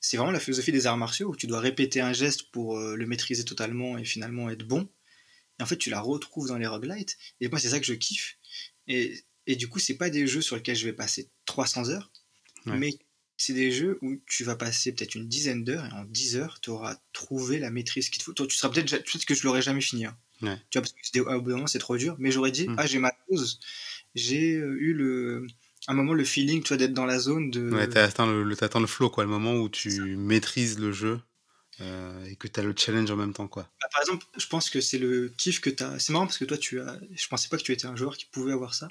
c'est 0.00 0.16
vraiment 0.16 0.32
la 0.32 0.40
philosophie 0.40 0.72
des 0.72 0.86
arts 0.86 0.96
martiaux 0.96 1.30
où 1.30 1.36
tu 1.36 1.46
dois 1.46 1.60
répéter 1.60 2.00
un 2.00 2.12
geste 2.12 2.50
pour 2.50 2.78
euh, 2.78 2.94
le 2.94 3.06
maîtriser 3.06 3.44
totalement 3.44 3.98
et 3.98 4.04
finalement 4.04 4.48
être 4.48 4.66
bon. 4.66 4.88
Et 5.58 5.62
en 5.62 5.66
fait, 5.66 5.76
tu 5.76 5.90
la 5.90 6.00
retrouves 6.00 6.48
dans 6.48 6.56
les 6.56 6.66
roguelites. 6.66 7.18
Et 7.40 7.48
moi, 7.48 7.58
c'est 7.58 7.70
ça 7.70 7.80
que 7.80 7.86
je 7.86 7.94
kiffe. 7.94 8.38
Et, 8.86 9.22
et 9.46 9.56
du 9.56 9.68
coup, 9.68 9.80
c'est 9.80 9.96
pas 9.96 10.08
des 10.08 10.26
jeux 10.26 10.40
sur 10.40 10.56
lesquels 10.56 10.76
je 10.76 10.84
vais 10.84 10.92
passer 10.92 11.30
300 11.46 11.90
heures, 11.90 12.10
mais 12.66 12.98
c'est 13.38 13.54
des 13.54 13.70
jeux 13.70 13.98
où 14.02 14.16
tu 14.26 14.44
vas 14.44 14.56
passer 14.56 14.92
peut-être 14.92 15.14
une 15.14 15.28
dizaine 15.28 15.64
d'heures 15.64 15.86
et 15.86 15.92
en 15.92 16.04
10 16.04 16.36
heures, 16.36 16.58
tu 16.60 16.70
auras 16.70 16.96
trouvé 17.12 17.58
la 17.60 17.70
maîtrise 17.70 18.10
qu'il 18.10 18.18
te 18.18 18.24
faut. 18.24 18.32
tu 18.32 18.56
seras 18.56 18.72
peut-être 18.72 18.90
peut 18.90 19.18
que 19.26 19.34
je 19.34 19.44
l'aurais 19.44 19.62
jamais 19.62 19.80
fini. 19.80 20.06
Hein. 20.06 20.16
Tu 20.40 20.78
vois, 20.78 20.82
parce 20.82 20.92
que 20.92 21.18
au 21.20 21.40
bout 21.40 21.50
d'un 21.50 21.56
moment, 21.56 21.66
c'est 21.66 21.78
trop 21.78 21.96
dur. 21.96 22.16
Mais 22.18 22.30
j'aurais 22.30 22.50
dit, 22.50 22.68
mm. 22.68 22.74
ah, 22.78 22.86
j'ai 22.86 22.98
ma 22.98 23.12
pause. 23.28 23.60
J'ai 24.14 24.54
euh, 24.54 24.76
eu 24.80 24.92
le, 24.92 25.46
un 25.86 25.94
moment 25.94 26.12
le 26.12 26.24
feeling, 26.24 26.62
tu 26.62 26.68
vois, 26.68 26.76
d'être 26.76 26.92
dans 26.92 27.06
la 27.06 27.18
zone 27.18 27.50
de. 27.50 27.70
Ouais, 27.70 27.88
t'as 27.88 28.04
atteint 28.04 28.26
le, 28.26 28.42
le 28.42 28.86
flow, 28.86 29.08
quoi, 29.08 29.24
le 29.24 29.30
moment 29.30 29.54
où 29.54 29.68
tu 29.68 30.16
maîtrises 30.16 30.78
le 30.78 30.92
jeu. 30.92 31.20
Euh, 31.80 32.24
et 32.24 32.34
que 32.34 32.48
tu 32.48 32.58
as 32.58 32.64
le 32.64 32.74
challenge 32.76 33.08
en 33.10 33.16
même 33.16 33.32
temps 33.32 33.46
quoi. 33.46 33.70
Bah, 33.80 33.88
par 33.92 34.02
exemple, 34.02 34.26
je 34.36 34.46
pense 34.48 34.68
que 34.68 34.80
c'est 34.80 34.98
le 34.98 35.32
kiff 35.36 35.60
que 35.60 35.70
tu 35.70 35.84
as. 35.84 35.98
C'est 36.00 36.12
marrant 36.12 36.26
parce 36.26 36.38
que 36.38 36.44
toi 36.44 36.58
tu 36.58 36.80
as 36.80 36.98
je 37.14 37.28
pensais 37.28 37.48
pas 37.48 37.56
que 37.56 37.62
tu 37.62 37.72
étais 37.72 37.86
un 37.86 37.94
joueur 37.94 38.16
qui 38.16 38.24
pouvait 38.26 38.52
avoir 38.52 38.74
ça. 38.74 38.88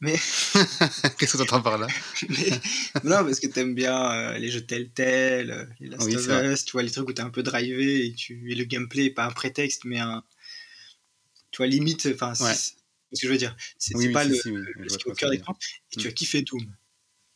Mais 0.00 0.14
qu'est-ce 1.18 1.32
que 1.32 1.36
tu 1.36 1.42
entends 1.42 1.60
par 1.60 1.76
là? 1.76 1.86
Non, 3.04 3.24
parce 3.24 3.40
que 3.40 3.46
tu 3.46 3.60
aimes 3.60 3.74
bien 3.74 4.10
euh, 4.10 4.38
les 4.38 4.50
jeux 4.50 4.62
Telltale, 4.62 5.50
euh, 5.50 5.66
les 5.80 5.88
Last 5.88 6.30
of 6.30 6.44
Us, 6.44 6.64
tu 6.64 6.72
vois 6.72 6.82
les 6.82 6.90
trucs 6.90 7.08
où 7.08 7.12
tu 7.12 7.20
es 7.20 7.24
un 7.24 7.30
peu 7.30 7.42
drivé 7.42 8.06
et 8.06 8.14
tu 8.14 8.50
et 8.50 8.54
le 8.54 8.64
gameplay 8.64 9.06
est 9.06 9.10
pas 9.10 9.26
un 9.26 9.30
prétexte 9.30 9.84
mais 9.84 9.98
un 9.98 10.24
tu 11.50 11.58
vois 11.58 11.66
limite 11.66 12.08
enfin 12.14 12.32
ouais. 12.42 12.54
ce 12.54 12.70
que 13.20 13.26
je 13.26 13.28
veux 13.28 13.38
dire, 13.38 13.54
c'est 13.78 14.12
pas 14.12 14.24
le, 14.24 14.34
ce 14.34 14.42
qui 14.96 15.08
est 15.08 15.10
au 15.10 15.14
cœur 15.14 15.30
d'écran 15.30 15.56
et 15.92 15.96
tu 15.96 16.08
as 16.08 16.12
kiffé 16.12 16.40
Doom. 16.40 16.74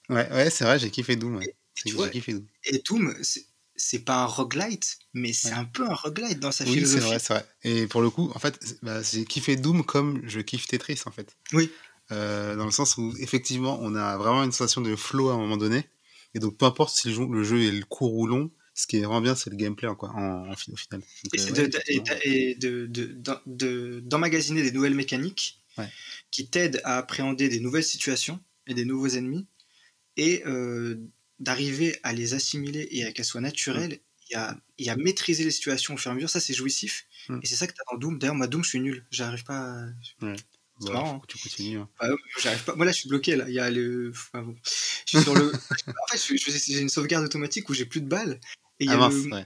Ouais, 0.08 0.30
ouais, 0.32 0.48
c'est 0.48 0.64
vrai, 0.64 0.78
j'ai 0.78 0.90
kiffé 0.90 1.16
Doom. 1.16 1.36
Ouais. 1.36 1.54
Et, 1.84 2.10
kiffé 2.10 2.32
Doom. 2.32 2.46
Et 2.64 2.78
Doom, 2.78 3.14
c'est 3.78 4.00
pas 4.00 4.22
un 4.22 4.26
roguelite, 4.26 4.98
mais 5.14 5.32
c'est 5.32 5.52
un 5.52 5.64
peu 5.64 5.84
un 5.88 5.94
roguelite 5.94 6.40
dans 6.40 6.52
sa 6.52 6.64
oui, 6.64 6.74
philosophie. 6.74 7.00
c'est 7.00 7.08
vrai, 7.08 7.18
c'est 7.18 7.32
vrai. 7.34 7.46
Et 7.62 7.86
pour 7.86 8.02
le 8.02 8.10
coup, 8.10 8.30
en 8.34 8.38
fait, 8.38 8.78
bah, 8.82 9.02
j'ai 9.02 9.24
kiffé 9.24 9.56
Doom 9.56 9.84
comme 9.84 10.20
je 10.24 10.40
kiffe 10.40 10.66
Tetris, 10.66 11.00
en 11.06 11.10
fait. 11.10 11.36
Oui. 11.52 11.70
Euh, 12.10 12.56
dans 12.56 12.64
le 12.64 12.70
sens 12.70 12.96
où, 12.96 13.14
effectivement, 13.20 13.78
on 13.80 13.94
a 13.94 14.16
vraiment 14.16 14.42
une 14.42 14.52
sensation 14.52 14.80
de 14.80 14.96
flow 14.96 15.30
à 15.30 15.34
un 15.34 15.38
moment 15.38 15.56
donné. 15.56 15.84
Et 16.34 16.38
donc, 16.38 16.56
peu 16.56 16.66
importe 16.66 16.94
si 16.94 17.08
le 17.08 17.14
jeu, 17.14 17.26
le 17.30 17.44
jeu 17.44 17.62
est 17.62 17.80
court 17.88 18.14
ou 18.14 18.26
long, 18.26 18.50
ce 18.74 18.86
qui 18.86 18.96
est 18.96 19.00
vraiment 19.00 19.20
bien, 19.20 19.34
c'est 19.34 19.50
le 19.50 19.56
gameplay 19.56 19.88
quoi, 19.98 20.10
en, 20.10 20.48
en, 20.48 20.52
au 20.52 20.76
final. 20.76 21.02
et, 22.24 22.54
de, 22.54 24.00
d'emmagasiner 24.00 24.62
des 24.62 24.72
nouvelles 24.72 24.94
mécaniques 24.94 25.60
qui 26.30 26.48
t'aident 26.48 26.80
à 26.84 26.98
appréhender 26.98 27.48
des 27.48 27.60
nouvelles 27.60 27.84
situations 27.84 28.40
et 28.66 28.74
des 28.74 28.84
nouveaux 28.84 29.08
ennemis 29.08 29.46
et 30.16 30.42
d'arriver 31.40 31.98
à 32.02 32.12
les 32.12 32.34
assimiler 32.34 32.88
et 32.90 33.04
à 33.04 33.12
qu'elles 33.12 33.24
soient 33.24 33.40
naturelles 33.40 34.00
et, 34.30 34.34
à, 34.34 34.56
et, 34.78 34.90
à, 34.90 34.96
maîtriser 34.96 35.44
les 35.44 35.50
situations 35.50 35.94
au 35.94 35.96
fur 35.96 36.10
et 36.10 36.12
à 36.12 36.14
mesure. 36.14 36.30
Ça, 36.30 36.40
c'est 36.40 36.54
jouissif. 36.54 37.06
Mm. 37.28 37.40
Et 37.42 37.46
c'est 37.46 37.56
ça 37.56 37.66
que 37.66 37.72
tu 37.72 37.80
as 37.80 37.92
dans 37.92 37.98
Doom. 37.98 38.18
D'ailleurs, 38.18 38.34
moi, 38.34 38.46
Doom, 38.46 38.64
je 38.64 38.68
suis 38.68 38.80
nul. 38.80 39.06
J'arrive 39.10 39.44
pas 39.44 39.60
à... 39.60 39.86
C'est 40.80 40.92
marrant. 40.92 41.16
Hein. 41.16 41.26
Tu 41.28 41.38
continues. 41.38 41.78
Hein. 41.78 41.88
Bah, 42.00 42.08
j'arrive 42.40 42.64
pas. 42.64 42.74
Moi 42.76 42.86
là, 42.86 42.92
je 42.92 42.98
suis 42.98 43.08
bloqué. 43.08 43.36
Là, 43.36 43.46
il 43.48 43.54
y 43.54 43.58
a 43.58 43.70
le. 43.70 44.10
Enfin, 44.10 44.42
bon. 44.42 44.56
Je 44.62 45.16
suis 45.18 45.22
sur 45.22 45.34
le. 45.34 45.52
en 45.88 46.16
fait, 46.16 46.36
j'ai 46.66 46.78
une 46.78 46.88
sauvegarde 46.88 47.24
automatique 47.24 47.68
où 47.68 47.74
j'ai 47.74 47.84
plus 47.84 48.00
de 48.00 48.08
balles. 48.08 48.38
Et 48.80 48.84
il 48.84 48.90
y 48.90 48.94
a 48.94 49.02
ah, 49.02 49.08
le... 49.08 49.44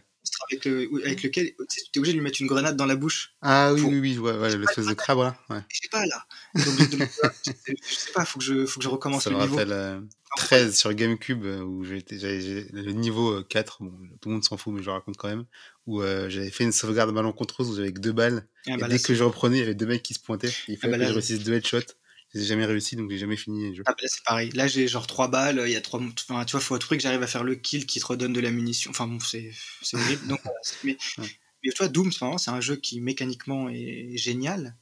avec, 0.50 0.64
le... 0.64 0.88
avec 1.04 1.22
lequel 1.22 1.52
tu 1.68 1.80
es 1.94 1.98
obligé 1.98 2.12
de 2.12 2.18
lui 2.18 2.24
mettre 2.24 2.40
une 2.40 2.46
grenade 2.46 2.76
dans 2.76 2.86
la 2.86 2.96
bouche. 2.96 3.34
Ah 3.42 3.72
oui, 3.72 3.82
oui, 3.82 3.98
oui, 4.00 4.18
ouais, 4.18 4.36
ouais 4.38 4.56
l'espèce 4.56 4.86
de 4.86 4.94
crabe 4.94 5.18
là. 5.18 5.36
Ouais. 5.50 5.60
Je 5.68 5.80
sais 5.82 5.88
pas 5.90 6.04
là. 6.06 6.26
Donc, 6.54 6.64
je 7.46 7.94
sais 7.94 8.12
pas, 8.12 8.24
faut 8.24 8.38
que 8.38 8.44
je, 8.44 8.66
faut 8.66 8.78
que 8.78 8.84
je 8.84 8.88
recommence 8.88 9.24
Ça 9.24 9.30
le 9.30 9.36
me 9.36 9.42
niveau. 9.42 9.56
rappelle 9.56 9.72
euh, 9.72 10.00
13 10.36 10.76
sur 10.76 10.94
GameCube 10.94 11.44
euh, 11.44 11.60
où 11.60 11.84
j'avais 11.84 12.66
le 12.72 12.92
niveau 12.92 13.42
4, 13.44 13.78
euh, 13.82 13.86
bon, 13.86 14.08
tout 14.20 14.28
le 14.28 14.34
monde 14.34 14.44
s'en 14.44 14.56
fout, 14.56 14.72
mais 14.72 14.80
je 14.80 14.86
le 14.86 14.92
raconte 14.92 15.16
quand 15.16 15.28
même, 15.28 15.44
où 15.86 16.00
euh, 16.00 16.28
j'avais 16.28 16.50
fait 16.50 16.64
une 16.64 16.72
sauvegarde 16.72 17.12
malencontreuse 17.12 17.70
où 17.70 17.76
j'avais 17.76 17.92
que 17.92 18.00
deux 18.00 18.12
balles. 18.12 18.46
Ah, 18.66 18.76
bah 18.78 18.86
et 18.86 18.90
dès 18.90 18.98
que 18.98 19.14
je 19.14 19.24
reprenais, 19.24 19.56
il 19.56 19.60
y 19.60 19.62
avait 19.62 19.74
deux 19.74 19.86
mecs 19.86 20.02
qui 20.02 20.14
se 20.14 20.20
pointaient. 20.20 20.52
Il 20.68 20.78
fallait 20.78 20.94
ah, 20.94 20.98
bah 20.98 21.04
que 21.04 21.08
je 21.10 21.14
réussisse 21.14 21.44
deux 21.44 21.54
headshots. 21.54 21.94
J'ai 22.34 22.44
jamais 22.44 22.64
réussi, 22.64 22.96
donc 22.96 23.10
j'ai 23.10 23.18
jamais 23.18 23.36
fini 23.36 23.68
le 23.68 23.74
jeu. 23.74 23.82
Ah 23.84 23.92
bah 23.92 24.04
c'est 24.06 24.24
pareil. 24.24 24.50
Là, 24.52 24.66
j'ai 24.66 24.88
genre 24.88 25.06
trois 25.06 25.28
balles. 25.28 25.62
Il 25.66 25.72
y 25.72 25.76
a 25.76 25.82
trois. 25.82 26.00
Enfin, 26.00 26.44
tu 26.46 26.52
vois, 26.52 26.60
faut 26.60 26.74
à 26.74 26.78
tout 26.78 26.86
prix 26.86 26.96
que 26.96 27.02
j'arrive 27.02 27.22
à 27.22 27.26
faire 27.26 27.44
le 27.44 27.54
kill 27.54 27.84
qui 27.84 28.00
te 28.00 28.06
redonne 28.06 28.32
de 28.32 28.40
la 28.40 28.50
munition. 28.50 28.90
Enfin 28.90 29.06
bon, 29.06 29.20
c'est 29.20 29.52
horrible. 29.92 30.26
donc, 30.28 30.40
mais, 30.82 30.96
mais, 31.18 31.26
tu 31.62 31.76
vois, 31.78 31.88
Doom, 31.88 32.10
c'est 32.10 32.50
un 32.50 32.60
jeu 32.60 32.76
qui 32.76 33.00
mécaniquement 33.00 33.68
est 33.68 34.16
génial 34.16 34.76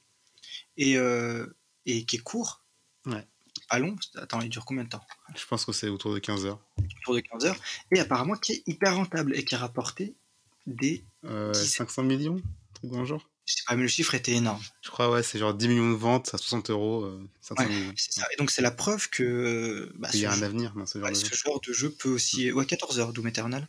et, 0.76 0.96
euh, 0.96 1.46
et 1.86 2.04
qui 2.04 2.16
est 2.16 2.20
court. 2.20 2.64
Ouais. 3.06 3.26
Pas 3.68 3.78
long. 3.78 3.96
Attends, 4.16 4.40
il 4.40 4.48
dure 4.48 4.64
combien 4.64 4.84
de 4.84 4.88
temps? 4.88 5.04
Je 5.36 5.44
pense 5.46 5.64
que 5.64 5.72
c'est 5.72 5.88
autour 5.88 6.14
de 6.14 6.18
15 6.18 6.46
heures. 6.46 6.60
Autour 7.02 7.14
de 7.14 7.20
15 7.20 7.46
heures. 7.46 7.56
Et 7.92 8.00
apparemment 8.00 8.34
qui 8.34 8.52
est 8.52 8.62
hyper 8.66 8.94
rentable 8.96 9.34
et 9.36 9.44
qui 9.44 9.54
a 9.54 9.58
rapporté 9.58 10.14
des. 10.66 11.04
Euh, 11.24 11.52
500 11.52 12.04
millions, 12.04 12.40
truc 12.80 12.92
dans 12.92 13.00
le 13.00 13.06
genre? 13.06 13.30
Je 13.46 13.54
sais 13.54 13.62
pas, 13.66 13.74
mais 13.74 13.82
le 13.82 13.88
chiffre 13.88 14.14
était 14.14 14.32
énorme. 14.32 14.62
Je 14.80 14.90
crois, 14.90 15.10
ouais, 15.10 15.22
c'est 15.22 15.38
genre 15.38 15.54
10 15.54 15.68
millions 15.68 15.90
de 15.90 15.96
ventes 15.96 16.32
à 16.34 16.38
60 16.38 16.70
euros. 16.70 17.04
Euh, 17.04 17.20
ouais, 17.58 17.66
ça. 17.96 18.24
Et 18.32 18.36
donc, 18.36 18.50
c'est 18.50 18.62
la 18.62 18.70
preuve 18.70 19.08
que. 19.10 19.92
Bah, 19.96 20.08
Il 20.14 20.20
y 20.20 20.26
a 20.26 20.32
un 20.32 20.42
avenir 20.42 20.72
dans 20.76 20.86
ce 20.86 21.00
genre, 21.00 21.08
de, 21.08 21.14
ce 21.14 21.34
genre 21.34 21.60
de 21.60 21.72
jeu 21.72 21.90
peut 21.90 22.10
aussi. 22.10 22.52
Ouais, 22.52 22.64
14 22.64 23.00
heures, 23.00 23.12
Doom 23.12 23.26
Eternal. 23.26 23.68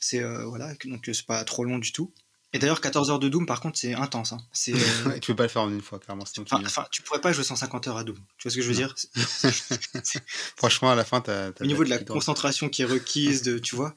C'est. 0.00 0.22
Euh, 0.22 0.44
voilà, 0.46 0.74
donc 0.84 1.08
c'est 1.12 1.26
pas 1.26 1.44
trop 1.44 1.64
long 1.64 1.78
du 1.78 1.92
tout. 1.92 2.12
Et 2.52 2.58
d'ailleurs, 2.58 2.80
14 2.80 3.10
heures 3.10 3.20
de 3.20 3.28
Doom, 3.28 3.46
par 3.46 3.60
contre, 3.60 3.78
c'est 3.78 3.94
intense. 3.94 4.32
Hein. 4.32 4.40
C'est, 4.52 4.74
euh... 4.74 5.18
tu 5.20 5.30
peux 5.30 5.36
pas 5.36 5.44
le 5.44 5.48
faire 5.48 5.62
en 5.62 5.70
une 5.70 5.80
fois, 5.80 6.00
clairement. 6.00 6.24
Enfin, 6.24 6.60
enfin, 6.66 6.86
tu 6.90 7.02
pourrais 7.02 7.20
pas 7.20 7.32
jouer 7.32 7.44
150 7.44 7.86
heures 7.86 7.96
à 7.96 8.02
Doom. 8.02 8.16
Tu 8.38 8.48
vois 8.48 8.50
ce 8.50 8.56
que 8.56 8.62
je 8.62 8.68
veux 8.68 8.74
dire? 8.74 8.92
Franchement, 10.56 10.90
à 10.90 10.96
la 10.96 11.04
fin, 11.04 11.20
t'as. 11.20 11.50
Au 11.60 11.64
niveau 11.64 11.84
de 11.84 11.90
la 11.90 11.98
concentration 11.98 12.68
qui 12.68 12.82
est 12.82 12.86
requise, 12.86 13.42
de, 13.42 13.58
tu 13.58 13.76
vois, 13.76 13.94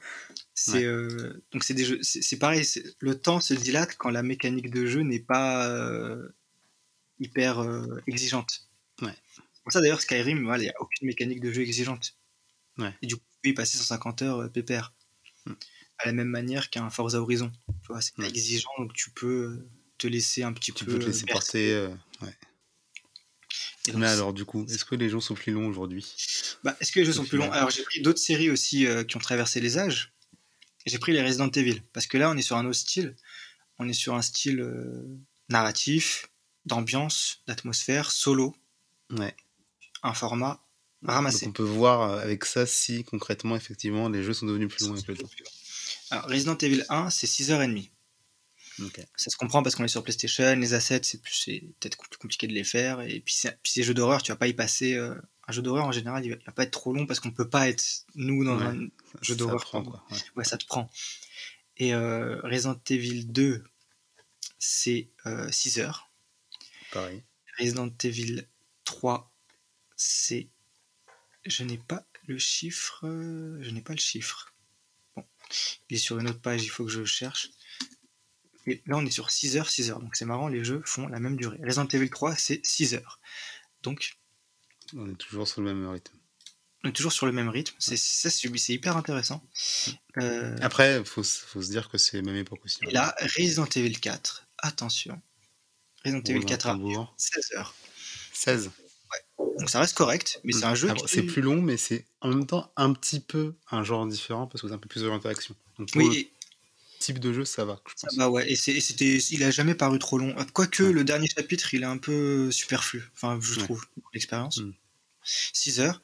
c'est 0.54 0.84
euh, 0.84 1.42
donc 1.50 1.64
c'est 1.64 1.74
des 1.74 1.84
jeux, 1.84 1.98
c'est 2.02 2.38
pareil. 2.38 2.64
Le 3.00 3.18
temps 3.18 3.40
se 3.40 3.54
dilate 3.54 3.96
quand 3.96 4.10
la 4.10 4.22
mécanique 4.22 4.70
de 4.70 4.86
jeu 4.86 5.00
n'est 5.00 5.18
pas 5.20 5.68
euh, 5.68 6.28
hyper 7.18 7.58
euh, 7.58 8.00
exigeante. 8.06 8.68
Ouais. 9.02 9.14
Pour 9.64 9.72
ça 9.72 9.80
d'ailleurs 9.80 10.00
Skyrim, 10.00 10.48
il 10.56 10.60
n'y 10.60 10.68
a 10.68 10.74
aucune 10.80 11.08
mécanique 11.08 11.40
de 11.40 11.52
jeu 11.52 11.62
exigeante. 11.62 12.16
Ouais. 12.78 12.94
Et 13.02 13.08
du 13.08 13.16
coup, 13.16 13.22
il 13.42 13.54
passer 13.54 13.78
150 13.78 14.22
heures 14.22 14.50
pépère. 14.52 14.94
Hmm. 15.44 15.54
À 15.98 16.06
la 16.06 16.12
même 16.12 16.28
manière 16.28 16.70
qu'un 16.70 16.88
Forza 16.88 17.20
Horizon. 17.20 17.52
C'est 18.00 18.14
pas 18.14 18.26
exigeant, 18.28 18.70
donc 18.78 18.92
tu 18.94 19.10
peux 19.10 19.66
te 19.98 20.06
laisser 20.06 20.44
un 20.44 20.52
petit 20.52 20.72
tu 20.72 20.84
peu. 20.84 20.92
Tu 20.92 20.98
peux 20.98 21.04
te 21.04 21.08
laisser 21.08 21.26
porter. 21.26 21.88
ouais. 22.22 22.34
Mais 23.94 24.06
alors, 24.06 24.32
du 24.32 24.44
coup, 24.44 24.64
est-ce 24.66 24.84
que 24.84 24.94
les 24.94 25.10
jeux 25.10 25.20
sont 25.20 25.34
plus 25.34 25.52
longs 25.52 25.66
aujourd'hui? 25.66 26.06
Bah, 26.62 26.76
Est-ce 26.80 26.90
que 26.90 27.00
les 27.00 27.04
jeux 27.04 27.12
sont 27.12 27.24
plus 27.24 27.38
longs? 27.38 27.50
Alors, 27.52 27.70
j'ai 27.70 27.82
pris 27.82 28.00
d'autres 28.00 28.18
séries 28.18 28.50
aussi 28.50 28.86
qui 29.08 29.16
ont 29.16 29.20
traversé 29.20 29.60
les 29.60 29.78
âges 29.78 30.13
j'ai 30.86 30.98
pris 30.98 31.12
les 31.12 31.22
Resident 31.22 31.50
Evil. 31.50 31.82
Parce 31.92 32.06
que 32.06 32.18
là 32.18 32.30
on 32.30 32.36
est 32.36 32.42
sur 32.42 32.56
un 32.56 32.64
autre 32.66 32.78
style. 32.78 33.14
On 33.78 33.88
est 33.88 33.94
sur 33.94 34.14
un 34.14 34.22
style 34.22 34.60
euh, 34.60 35.06
narratif 35.48 36.28
d'ambiance 36.64 37.42
d'atmosphère 37.46 38.10
solo. 38.10 38.54
Ouais. 39.10 39.34
Un 40.02 40.14
format 40.14 40.60
ramassé. 41.02 41.46
Donc 41.46 41.50
on 41.50 41.52
peut 41.52 41.62
voir 41.62 42.02
euh, 42.02 42.20
avec 42.20 42.44
ça 42.44 42.66
si 42.66 43.04
concrètement 43.04 43.56
effectivement 43.56 44.08
les 44.08 44.22
jeux 44.22 44.32
sont 44.32 44.46
devenus 44.46 44.68
plus 44.68 44.86
longs 44.86 44.94
avec 44.94 45.06
le 45.06 45.16
temps 45.16 45.28
alors 46.10 46.28
Resident 46.28 46.56
Evil 46.56 46.84
1 46.88 47.10
c'est 47.10 47.26
6h30 47.26 47.90
okay. 48.82 49.04
ça 49.16 49.30
se 49.30 49.36
comprend 49.36 49.62
parce 49.62 49.74
qu'on 49.74 49.84
est 49.84 49.88
sur 49.88 50.02
PlayStation 50.02 50.56
les 50.56 50.74
assets 50.74 51.02
c'est 51.02 51.20
peut-être 51.20 51.98
plus 51.98 52.18
compliqué 52.18 52.46
de 52.46 52.52
les 52.52 52.64
faire. 52.64 53.00
Et 53.02 53.20
puis, 53.20 53.34
puis 53.62 53.72
ces 53.72 53.82
jeux 53.82 53.94
d'horreur 53.94 54.22
tu 54.22 54.32
vas 54.32 54.36
pas 54.36 54.48
y 54.48 54.54
passer 54.54 54.94
euh, 54.94 55.14
un 55.46 55.52
jeu 55.52 55.62
d'horreur 55.62 55.84
en 55.84 55.92
général, 55.92 56.24
il 56.24 56.30
va, 56.30 56.36
va, 56.46 56.52
pas 56.52 56.62
être 56.62 56.70
trop 56.70 56.92
long 56.92 57.06
parce 57.06 57.20
qu'on 57.20 57.30
peut 57.30 57.48
pas 57.48 57.68
être 57.68 57.84
nous 58.14 58.44
dans 58.44 58.58
un 58.60 58.88
jeu 59.20 59.36
d'horreur. 59.36 59.74
Ouais. 59.74 60.16
ouais. 60.36 60.44
ça 60.44 60.56
te 60.56 60.64
prend. 60.66 60.90
Et 61.76 61.94
euh, 61.94 62.40
Resident 62.42 62.80
Evil 62.88 63.26
2, 63.26 63.64
c'est 64.58 65.10
euh, 65.26 65.50
6 65.50 65.80
heures. 65.80 66.10
Pareil. 66.92 67.22
Resident 67.58 67.92
Evil 68.02 68.46
3, 68.84 69.32
c'est. 69.96 70.48
Je 71.44 71.62
n'ai 71.64 71.78
pas 71.78 72.06
le 72.26 72.38
chiffre. 72.38 73.00
Je 73.02 73.70
n'ai 73.70 73.82
pas 73.82 73.92
le 73.92 73.98
chiffre. 73.98 74.54
Bon, 75.14 75.24
il 75.90 75.96
est 75.96 76.00
sur 76.00 76.18
une 76.18 76.28
autre 76.28 76.40
page, 76.40 76.64
il 76.64 76.68
faut 76.68 76.84
que 76.84 76.90
je 76.90 77.04
cherche. 77.04 77.50
Et 78.66 78.82
là, 78.86 78.96
on 78.96 79.04
est 79.04 79.10
sur 79.10 79.30
6 79.30 79.58
heures, 79.58 79.68
6 79.68 79.90
heures. 79.90 80.00
Donc 80.00 80.16
c'est 80.16 80.24
marrant, 80.24 80.48
les 80.48 80.64
jeux 80.64 80.82
font 80.86 81.06
la 81.06 81.20
même 81.20 81.36
durée. 81.36 81.58
Resident 81.62 81.86
Evil 81.88 82.08
3, 82.08 82.34
c'est 82.34 82.64
6 82.64 82.94
heures. 82.94 83.20
Donc 83.82 84.16
on 84.96 85.10
est 85.10 85.16
toujours 85.16 85.48
sur 85.48 85.60
le 85.60 85.74
même 85.74 85.88
rythme. 85.88 86.14
On 86.84 86.88
est 86.90 86.92
toujours 86.92 87.12
sur 87.12 87.26
le 87.26 87.32
même 87.32 87.48
rythme. 87.48 87.74
C'est, 87.78 87.96
c'est 87.96 88.72
hyper 88.72 88.96
intéressant. 88.96 89.42
Euh... 90.18 90.56
Après, 90.60 90.98
il 90.98 91.04
faut, 91.04 91.22
faut, 91.22 91.62
se 91.62 91.70
dire 91.70 91.88
que 91.88 91.96
c'est 91.96 92.18
la 92.18 92.22
même 92.22 92.36
époque 92.36 92.60
aussi. 92.64 92.78
Et 92.82 92.90
là, 92.90 93.14
Resident 93.38 93.64
Evil 93.64 93.98
4, 93.98 94.46
attention. 94.58 95.20
Resident 96.04 96.22
Evil 96.26 96.44
4 96.44 96.66
à 96.66 96.78
16 97.16 97.52
heures. 97.56 97.74
16 98.34 98.70
Ouais. 99.38 99.54
Donc 99.58 99.70
ça 99.70 99.80
reste 99.80 99.96
correct, 99.96 100.40
mais 100.44 100.52
c'est 100.52 100.64
un 100.64 100.74
jeu. 100.74 100.92
qui... 100.92 101.04
C'est 101.06 101.22
plus 101.22 101.42
long, 101.42 101.60
mais 101.60 101.76
c'est 101.76 102.04
en 102.20 102.28
même 102.28 102.46
temps 102.46 102.72
un 102.76 102.92
petit 102.92 103.20
peu 103.20 103.54
un 103.70 103.84
genre 103.84 104.06
différent 104.06 104.46
parce 104.46 104.62
que 104.62 104.68
c'est 104.68 104.74
un 104.74 104.78
peu 104.78 104.88
plus 104.88 105.02
de 105.02 105.08
l'interaction. 105.08 105.54
Oui. 105.94 106.30
Type 107.04 107.18
de 107.18 107.32
jeu, 107.32 107.44
ça 107.44 107.64
va. 107.64 107.80
Je 107.86 107.92
pense. 107.92 108.14
Ça 108.14 108.30
ouais. 108.30 108.50
Et, 108.50 108.56
c'était, 108.56 109.16
il 109.16 109.42
a 109.42 109.50
jamais 109.50 109.74
paru 109.74 109.98
trop 109.98 110.18
long. 110.18 110.34
Quoique 110.52 110.82
ouais. 110.82 110.92
le 110.92 111.04
dernier 111.04 111.28
chapitre, 111.28 111.74
il 111.74 111.82
est 111.82 111.86
un 111.86 111.98
peu 111.98 112.50
superflu. 112.50 113.02
Enfin, 113.14 113.38
je 113.40 113.54
ouais. 113.54 113.64
trouve, 113.64 113.84
l'expérience. 114.12 114.58
Mm. 114.58 114.72
6 115.24 115.80
heures. 115.80 116.02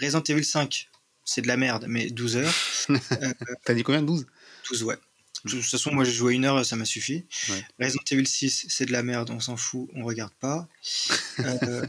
Resident 0.00 0.22
Evil 0.22 0.44
5, 0.44 0.88
c'est 1.24 1.42
de 1.42 1.48
la 1.48 1.56
merde, 1.56 1.86
mais 1.88 2.10
12 2.10 2.36
heures. 2.36 2.54
euh, 2.90 2.96
T'as 3.64 3.74
dit 3.74 3.82
combien 3.82 4.02
12 4.02 4.26
12, 4.70 4.82
ouais. 4.84 4.96
De 5.44 5.50
toute 5.52 5.62
façon, 5.62 5.92
moi 5.92 6.04
j'ai 6.04 6.12
joué 6.12 6.34
une 6.34 6.44
heure, 6.44 6.64
ça 6.66 6.74
m'a 6.76 6.84
suffi. 6.84 7.24
Ouais. 7.48 7.64
Resident 7.80 8.02
Evil 8.10 8.26
6, 8.26 8.66
c'est 8.68 8.86
de 8.86 8.92
la 8.92 9.02
merde, 9.02 9.30
on 9.30 9.40
s'en 9.40 9.56
fout, 9.56 9.88
on 9.94 10.04
regarde 10.04 10.32
pas. 10.40 10.68
Euh, 11.40 11.86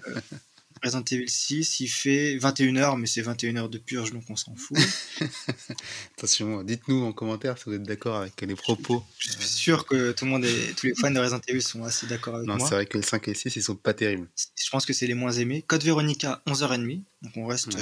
Resident 0.83 1.03
Evil 1.11 1.29
6, 1.29 1.79
il 1.81 1.87
fait 1.87 2.37
21 2.37 2.75
heures, 2.77 2.97
mais 2.97 3.07
c'est 3.07 3.21
21 3.21 3.57
heures 3.57 3.69
de 3.69 3.77
purge, 3.77 4.11
donc 4.11 4.23
on 4.29 4.35
s'en 4.35 4.55
fout. 4.55 4.77
Attention, 6.17 6.63
dites-nous 6.63 7.03
en 7.03 7.11
commentaire 7.11 7.57
si 7.57 7.65
vous 7.65 7.73
êtes 7.73 7.83
d'accord 7.83 8.17
avec 8.17 8.39
les 8.41 8.55
propos. 8.55 9.03
Je 9.17 9.31
suis 9.31 9.43
sûr 9.43 9.85
que 9.85 10.11
tout 10.11 10.25
le 10.25 10.31
monde 10.31 10.45
est, 10.45 10.77
tous 10.77 10.87
les 10.87 10.95
fans 10.95 11.11
de 11.11 11.19
Resident 11.19 11.41
Evil 11.47 11.61
sont 11.61 11.83
assez 11.83 12.07
d'accord 12.07 12.35
avec 12.35 12.47
non, 12.47 12.55
moi. 12.55 12.63
Non, 12.63 12.69
c'est 12.69 12.75
vrai 12.75 12.85
que 12.85 12.97
le 12.97 13.03
5 13.03 13.27
et 13.27 13.31
le 13.31 13.35
6, 13.35 13.55
ils 13.55 13.63
sont 13.63 13.75
pas 13.75 13.93
terribles. 13.93 14.27
Je 14.55 14.69
pense 14.69 14.85
que 14.85 14.93
c'est 14.93 15.07
les 15.07 15.13
moins 15.13 15.31
aimés. 15.31 15.63
Code 15.63 15.83
Veronica, 15.83 16.41
11h30, 16.47 17.03
donc 17.21 17.33
on 17.35 17.45
reste. 17.45 17.73
Ouais. 17.73 17.81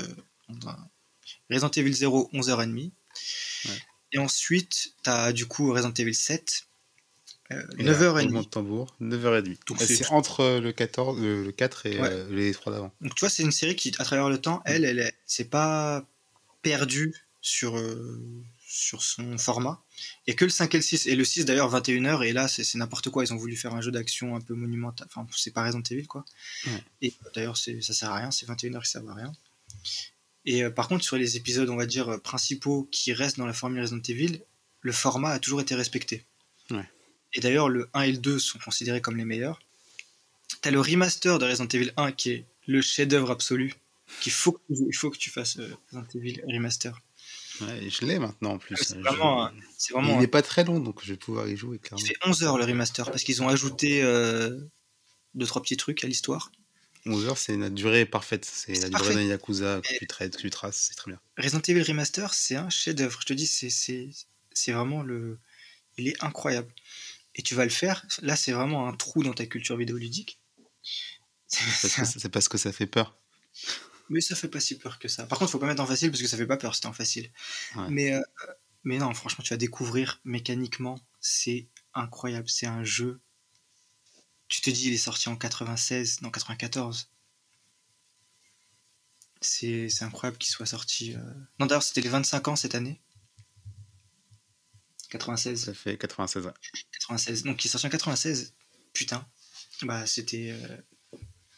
Euh, 0.66 0.72
Resident 1.50 1.72
Evil 1.72 1.94
0, 1.94 2.30
11h30. 2.34 2.92
Ouais. 3.66 3.72
Et 4.14 4.20
ensuite, 4.20 4.94
tu 5.04 5.10
as 5.10 5.34
du 5.34 5.46
coup 5.46 5.72
Resident 5.74 5.94
Evil 5.94 6.16
7, 6.16 6.68
euh, 7.52 7.64
9h30. 7.78 8.38
de 8.40 8.44
tambour, 8.44 8.96
9h30. 9.02 9.58
Donc 9.68 9.80
c'est 9.82 10.08
entre 10.12 10.60
le 10.60 10.72
14, 10.72 11.20
le, 11.22 11.44
le 11.46 11.52
4 11.52 11.86
et 11.86 12.00
Ouais. 12.00 12.10
euh, 12.12 12.28
les 12.30 12.52
3 12.54 12.74
d'avant. 12.74 12.92
Donc 13.02 13.16
tu 13.16 13.22
vois, 13.22 13.30
c'est 13.30 13.44
une 13.44 13.52
série 13.52 13.76
qui, 13.76 13.92
à 14.00 14.04
travers 14.04 14.30
le 14.30 14.40
temps, 14.40 14.62
elle, 14.66 14.84
elle, 14.86 15.00
est- 15.00 15.16
c'est 15.26 15.50
pas 15.50 16.06
perdu 16.62 17.14
sur, 17.42 17.78
euh, 17.78 18.22
sur 18.68 19.02
son 19.02 19.38
format. 19.38 19.82
Et 20.28 20.36
que 20.36 20.44
le 20.46 20.52
5 20.52 20.74
et 20.76 20.78
le 20.80 20.84
6. 20.84 21.08
Et 21.08 21.16
le 21.16 21.24
6 21.24 21.46
d'ailleurs, 21.46 21.70
21h, 21.72 22.24
et 22.26 22.34
là, 22.34 22.48
c'est 22.50 22.76
n'importe 22.76 23.10
quoi. 23.10 23.24
Ils 23.24 23.32
ont 23.34 23.38
voulu 23.38 23.56
faire 23.56 23.74
un 23.74 23.82
jeu 23.82 23.92
d'action 23.92 24.36
un 24.36 24.42
peu 24.42 24.54
monumental. 24.54 25.08
Enfin, 25.10 25.26
c'est 25.36 25.52
pas 25.54 25.64
Resident 25.64 25.82
Evil, 25.90 26.06
quoi. 26.08 26.26
Ouais. 26.66 26.84
Et 27.02 27.14
euh, 27.26 27.30
d'ailleurs, 27.34 27.56
ça 27.58 27.72
sert 27.94 28.12
à 28.12 28.18
rien. 28.18 28.32
C'est 28.32 28.46
21h 28.48 28.84
qui 28.84 28.90
servent 28.92 29.10
à 29.10 29.14
rien. 29.16 29.32
Et 30.46 30.64
euh, 30.64 30.70
par 30.70 30.88
contre, 30.88 31.04
sur 31.04 31.18
les 31.18 31.38
épisodes, 31.38 31.70
on 31.70 31.76
va 31.78 31.86
dire, 31.86 32.10
euh, 32.10 32.18
principaux 32.18 32.88
qui 32.92 33.14
restent 33.14 33.38
dans 33.38 33.46
la 33.48 33.54
formule 33.54 33.82
Resident 33.82 34.02
Evil, 34.08 34.42
le 34.82 34.92
format 34.92 35.30
a 35.32 35.40
toujours 35.40 35.62
été 35.62 35.76
respecté. 35.76 36.26
Et 37.38 37.40
d'ailleurs, 37.40 37.70
le 37.70 37.88
1 37.94 38.02
et 38.02 38.12
le 38.12 38.18
2 38.18 38.40
sont 38.40 38.60
considérés 38.60 39.00
comme 39.00 39.16
les 39.16 39.24
meilleurs. 39.26 39.62
T'as 40.62 40.72
le 40.72 40.82
remaster 40.82 41.38
de 41.40 41.46
Resident 41.46 41.68
Evil 41.68 41.92
1 41.96 42.12
qui 42.12 42.32
est 42.32 42.46
le 42.68 42.82
chef-d'œuvre 42.82 43.32
absolu. 43.32 43.74
Qu'il 44.22 44.32
faut 44.32 44.54
que, 44.54 44.60
tu- 44.68 44.86
il 44.90 44.96
faut 44.96 45.10
que 45.12 45.18
tu 45.18 45.30
fasses 45.30 45.58
euh, 45.60 45.70
Resident 45.92 46.08
Evil 46.16 46.42
Remaster. 46.48 47.00
Ouais, 47.62 47.90
je 47.90 48.06
l'ai 48.06 48.20
maintenant 48.20 48.52
en 48.52 48.56
Ah, 48.56 48.60
plus. 48.60 48.76
C'est 48.78 48.96
Je- 48.96 49.00
vraiment, 49.02 49.52
il 49.92 50.18
n'est 50.20 50.28
pas 50.28 50.42
très 50.42 50.64
long, 50.64 50.80
donc 50.80 51.02
je 51.04 51.10
vais 51.14 51.18
pouvoir 51.18 51.48
y 51.48 51.56
jouer 51.58 51.78
Il 51.78 51.80
clairement. 51.88 52.06
fait 52.06 52.16
11 52.26 52.44
heures 52.44 52.58
le 52.58 52.66
remaster 52.66 53.06
parce 53.12 53.24
qu'ils 53.24 53.42
ont 53.44 53.50
ajouté 53.50 54.02
euh, 54.04 54.58
deux 55.36 55.46
trois 55.46 55.62
petits 55.62 55.78
trucs 55.78 56.04
à 56.04 56.08
l'histoire. 56.08 56.52
11 57.06 57.26
heures, 57.28 57.38
c'est 57.38 57.56
la 57.56 57.70
durée 57.70 58.06
parfaite. 58.06 58.46
C'est 58.46 58.74
la 58.82 58.90
durée 58.90 59.14
d'un 59.16 59.24
Yakuza 59.24 59.82
que 59.84 59.98
tu 59.98 60.08
traites, 60.08 60.36
que 60.38 60.42
tu 60.42 60.50
traces, 60.50 60.88
c'est 60.90 60.96
très 60.96 61.12
bien. 61.12 61.20
Resident 61.38 61.62
Evil 61.68 61.84
Remaster, 61.84 62.34
c'est 62.34 62.56
un 62.56 62.70
chef-d'œuvre. 62.70 63.20
Je 63.22 63.26
te 63.28 63.34
dis, 63.34 63.48
c'est 63.48 64.72
vraiment 64.72 65.04
le, 65.04 65.38
il 65.98 66.08
est 66.10 66.24
incroyable. 66.24 66.72
Et 67.38 67.42
tu 67.44 67.56
vas 67.56 67.64
le 67.64 67.70
faire. 67.72 68.06
Là, 68.22 68.36
c'est 68.36 68.52
vraiment 68.52 68.88
un 68.88 68.94
trou 68.94 69.24
dans 69.24 69.34
ta 69.34 69.46
culture 69.46 69.78
vidéoludique. 69.78 70.40
C'est 71.48 72.00
un- 72.00 72.30
parce 72.32 72.50
que 72.50 72.58
ça 72.58 72.72
fait 72.74 72.88
peur. 72.88 73.18
Mais 74.10 74.22
ça 74.22 74.36
fait 74.36 74.48
pas 74.48 74.60
si 74.60 74.78
peur 74.78 75.00
que 75.00 75.08
ça. 75.08 75.26
Par 75.26 75.38
contre, 75.40 75.52
faut 75.52 75.60
pas 75.60 75.68
mettre 75.68 75.82
en 75.82 75.88
facile 75.88 76.10
parce 76.12 76.22
que 76.22 76.28
ça 76.28 76.38
fait 76.38 76.48
pas 76.48 76.58
peur. 76.58 76.76
C'était 76.76 76.88
en 76.88 76.94
facile. 76.94 77.32
Ouais. 77.76 77.88
Mais 77.90 78.14
euh, 78.14 78.22
mais 78.84 78.98
non, 78.98 79.14
franchement, 79.14 79.44
tu 79.44 79.54
vas 79.54 79.58
découvrir 79.58 80.22
mécaniquement, 80.24 81.00
c'est 81.20 81.68
incroyable. 81.94 82.50
C'est 82.50 82.68
un 82.68 82.84
jeu. 82.84 83.20
Tu 84.48 84.62
te 84.62 84.70
dis, 84.70 84.88
il 84.88 84.94
est 84.94 84.98
sorti 84.98 85.28
en 85.30 85.36
96, 85.36 86.22
non 86.22 86.32
94. 86.32 87.10
C'est 89.42 89.90
c'est 89.90 90.04
incroyable 90.06 90.38
qu'il 90.38 90.50
soit 90.50 90.66
sorti. 90.66 91.14
euh, 91.16 91.20
Non, 91.60 91.66
d'ailleurs, 91.68 91.84
c'était 91.84 92.02
les 92.02 92.10
25 92.10 92.48
ans 92.48 92.56
cette 92.56 92.76
année. 92.76 93.00
96. 95.10 95.66
Ça 95.66 95.74
fait 95.74 95.98
96 95.98 96.46
ouais. 96.46 96.52
96. 96.94 97.44
Donc, 97.44 97.64
il 97.64 97.68
est 97.68 97.72
sorti 97.72 97.88
en 97.88 97.90
96. 97.90 98.54
Putain. 98.94 99.26
Bah, 99.84 100.06
c'était. 100.06 100.52
euh, 100.52 100.78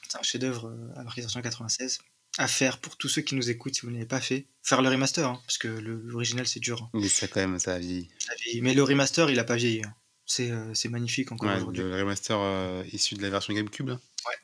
C'est 0.10 0.18
un 0.18 0.24
chef-d'œuvre 0.24 0.68
euh, 0.68 1.00
alors 1.00 1.14
qu'il 1.14 1.22
est 1.22 1.24
sorti 1.28 1.38
en 1.38 1.42
96. 1.42 2.00
À 2.38 2.48
faire 2.48 2.78
pour 2.80 2.96
tous 2.96 3.10
ceux 3.10 3.22
qui 3.22 3.36
nous 3.36 3.50
écoutent 3.50 3.76
si 3.76 3.82
vous 3.82 3.88
ne 3.90 3.94
l'avez 3.96 4.06
pas 4.06 4.22
fait. 4.22 4.46
Faire 4.64 4.82
le 4.82 4.90
remaster, 4.90 5.28
hein, 5.28 5.40
parce 5.46 5.58
que 5.58 5.68
l'original 5.68 6.48
c'est 6.48 6.60
dur. 6.60 6.84
hein. 6.84 6.90
Mais 6.94 7.08
ça, 7.10 7.28
quand 7.28 7.40
même, 7.42 7.58
ça 7.60 7.74
a 7.74 7.80
vieilli. 7.80 8.08
Ça 8.20 8.34
vieillit. 8.44 8.62
Mais 8.62 8.74
le 8.74 8.84
remaster, 8.84 9.30
il 9.30 9.40
a 9.40 9.44
pas 9.44 9.56
vieilli. 9.56 9.82
hein. 9.84 9.94
C'est 10.26 10.52
euh, 10.52 10.74
c'est 10.76 10.90
magnifique 10.90 11.32
encore 11.32 11.50
Ouais, 11.50 11.56
aujourd'hui. 11.58 11.82
le 11.84 11.96
remaster 11.96 12.38
euh, 12.40 12.84
issu 12.94 13.16
de 13.16 13.22
la 13.24 13.30
version 13.32 13.54
GameCube, 13.54 13.88
là. 13.90 13.96
Ouais. 14.28 14.36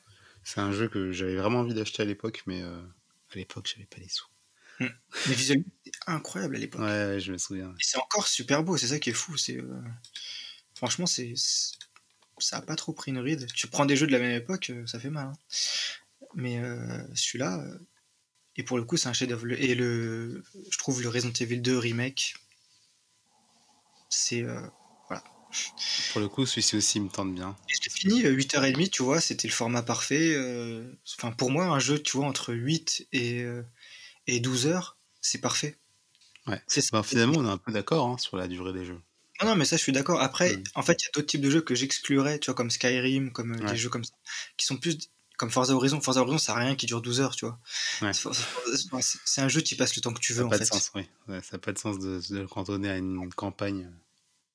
C'est 0.42 0.58
un 0.60 0.72
jeu 0.72 0.88
que 0.88 1.12
j'avais 1.12 1.36
vraiment 1.36 1.60
envie 1.60 1.74
d'acheter 1.74 2.02
à 2.02 2.06
l'époque, 2.06 2.42
mais 2.46 2.60
euh, 2.62 2.80
à 3.32 3.36
l'époque, 3.36 3.70
j'avais 3.72 3.86
pas 3.86 3.98
les 3.98 4.08
sous. 4.08 4.26
Mais 4.80 5.34
visuellement, 5.34 5.64
c'était 5.84 5.98
incroyable 6.06 6.56
à 6.56 6.58
l'époque. 6.58 6.80
Ouais, 6.82 6.86
ouais, 7.06 7.20
je 7.20 7.32
me 7.32 7.38
souviens. 7.38 7.70
Et 7.70 7.82
c'est 7.82 7.98
encore 7.98 8.26
super 8.26 8.62
beau, 8.62 8.76
c'est 8.76 8.88
ça 8.88 8.98
qui 8.98 9.10
est 9.10 9.14
fou. 9.14 9.36
C'est 9.36 9.56
euh, 9.58 9.80
Franchement, 10.74 11.06
c'est 11.06 11.34
ça 12.38 12.58
a 12.58 12.62
pas 12.62 12.76
trop 12.76 12.92
pris 12.92 13.10
une 13.10 13.18
ride. 13.18 13.46
Tu 13.54 13.66
prends 13.66 13.86
des 13.86 13.96
jeux 13.96 14.06
de 14.06 14.12
la 14.12 14.18
même 14.18 14.36
époque, 14.36 14.70
euh, 14.70 14.86
ça 14.86 14.98
fait 15.00 15.10
mal. 15.10 15.28
hein. 15.28 15.32
Mais 16.34 16.58
euh, 16.60 17.02
celui-là, 17.14 17.64
et 18.56 18.64
pour 18.64 18.78
le 18.78 18.84
coup, 18.84 18.96
c'est 18.96 19.08
un 19.08 19.14
chef-d'œuvre. 19.14 19.52
Et 19.52 19.74
le, 19.74 20.44
je 20.70 20.78
trouve 20.78 21.02
le 21.02 21.08
Resident 21.10 21.32
Evil 21.40 21.60
2 21.60 21.78
remake, 21.78 22.34
c'est. 24.08 24.42
euh, 24.42 24.60
Pour 26.12 26.20
le 26.20 26.28
coup, 26.28 26.46
celui-ci 26.46 26.76
aussi 26.76 27.00
me 27.00 27.08
tente 27.08 27.34
bien. 27.34 27.56
Et 27.68 27.74
je 27.82 27.90
fini, 27.90 28.24
euh, 28.24 28.30
8h30, 28.30 28.90
tu 28.90 29.02
vois, 29.02 29.20
c'était 29.20 29.48
le 29.48 29.52
format 29.52 29.82
parfait. 29.82 30.36
Enfin, 31.18 31.32
pour 31.32 31.50
moi, 31.50 31.66
un 31.66 31.78
jeu, 31.78 32.02
tu 32.02 32.16
vois, 32.16 32.26
entre 32.26 32.52
8 32.54 33.06
et, 33.12 33.44
et 34.26 34.40
12 34.40 34.66
heures, 34.66 34.96
c'est 35.20 35.40
parfait. 35.40 35.76
Ouais. 36.46 36.60
Ça. 36.66 36.80
Bah, 36.92 37.02
finalement, 37.02 37.38
on 37.38 37.46
est 37.46 37.50
un 37.50 37.58
peu 37.58 37.72
d'accord 37.72 38.08
hein, 38.08 38.18
sur 38.18 38.36
la 38.36 38.46
durée 38.48 38.72
des 38.72 38.84
jeux. 38.84 39.00
Non, 39.42 39.48
non, 39.50 39.56
mais 39.56 39.64
ça, 39.64 39.76
je 39.76 39.82
suis 39.82 39.92
d'accord. 39.92 40.20
Après, 40.22 40.56
Mm. 40.56 40.64
en 40.76 40.82
fait, 40.82 41.02
il 41.02 41.04
y 41.04 41.08
a 41.08 41.10
d'autres 41.14 41.26
types 41.26 41.40
de 41.40 41.50
jeux 41.50 41.60
que 41.60 41.74
j'exclurais, 41.74 42.38
tu 42.38 42.46
vois, 42.46 42.54
comme 42.54 42.70
Skyrim, 42.70 43.32
comme 43.32 43.52
euh, 43.54 43.58
Ouais. 43.64 43.72
des 43.72 43.76
jeux 43.76 43.90
comme 43.90 44.04
ça, 44.04 44.12
qui 44.56 44.64
sont 44.66 44.76
plus 44.76 44.96
comme 45.36 45.50
Forza 45.50 45.74
Horizon. 45.74 46.00
Forza 46.00 46.20
Horizon, 46.22 46.38
ça 46.38 46.54
n'a 46.54 46.60
rien 46.60 46.76
qui 46.76 46.86
dure 46.86 47.02
12 47.02 47.20
heures, 47.20 47.36
tu 47.36 47.44
vois. 47.44 47.58
Ouais. 48.00 48.12
C'est 48.14 49.40
un 49.42 49.48
jeu, 49.48 49.60
tu 49.62 49.74
y 49.74 49.76
passes 49.76 49.94
le 49.96 50.00
temps 50.02 50.12
que 50.14 50.20
tu 50.20 50.32
Ça 50.32 50.38
veux, 50.38 50.44
n'a 50.44 50.46
en 50.46 50.50
pas 50.50 50.58
fait. 50.58 50.64
de 50.64 50.68
sens, 50.68 50.90
oui. 50.94 51.02
Ouais, 51.28 51.42
ça 51.42 51.52
n'a 51.52 51.58
pas 51.58 51.72
de 51.72 51.78
sens 51.78 51.98
de, 51.98 52.22
de 52.30 52.38
le 52.40 52.46
cantonner 52.48 52.88
à 52.90 52.96
une 52.96 53.28
campagne. 53.34 53.90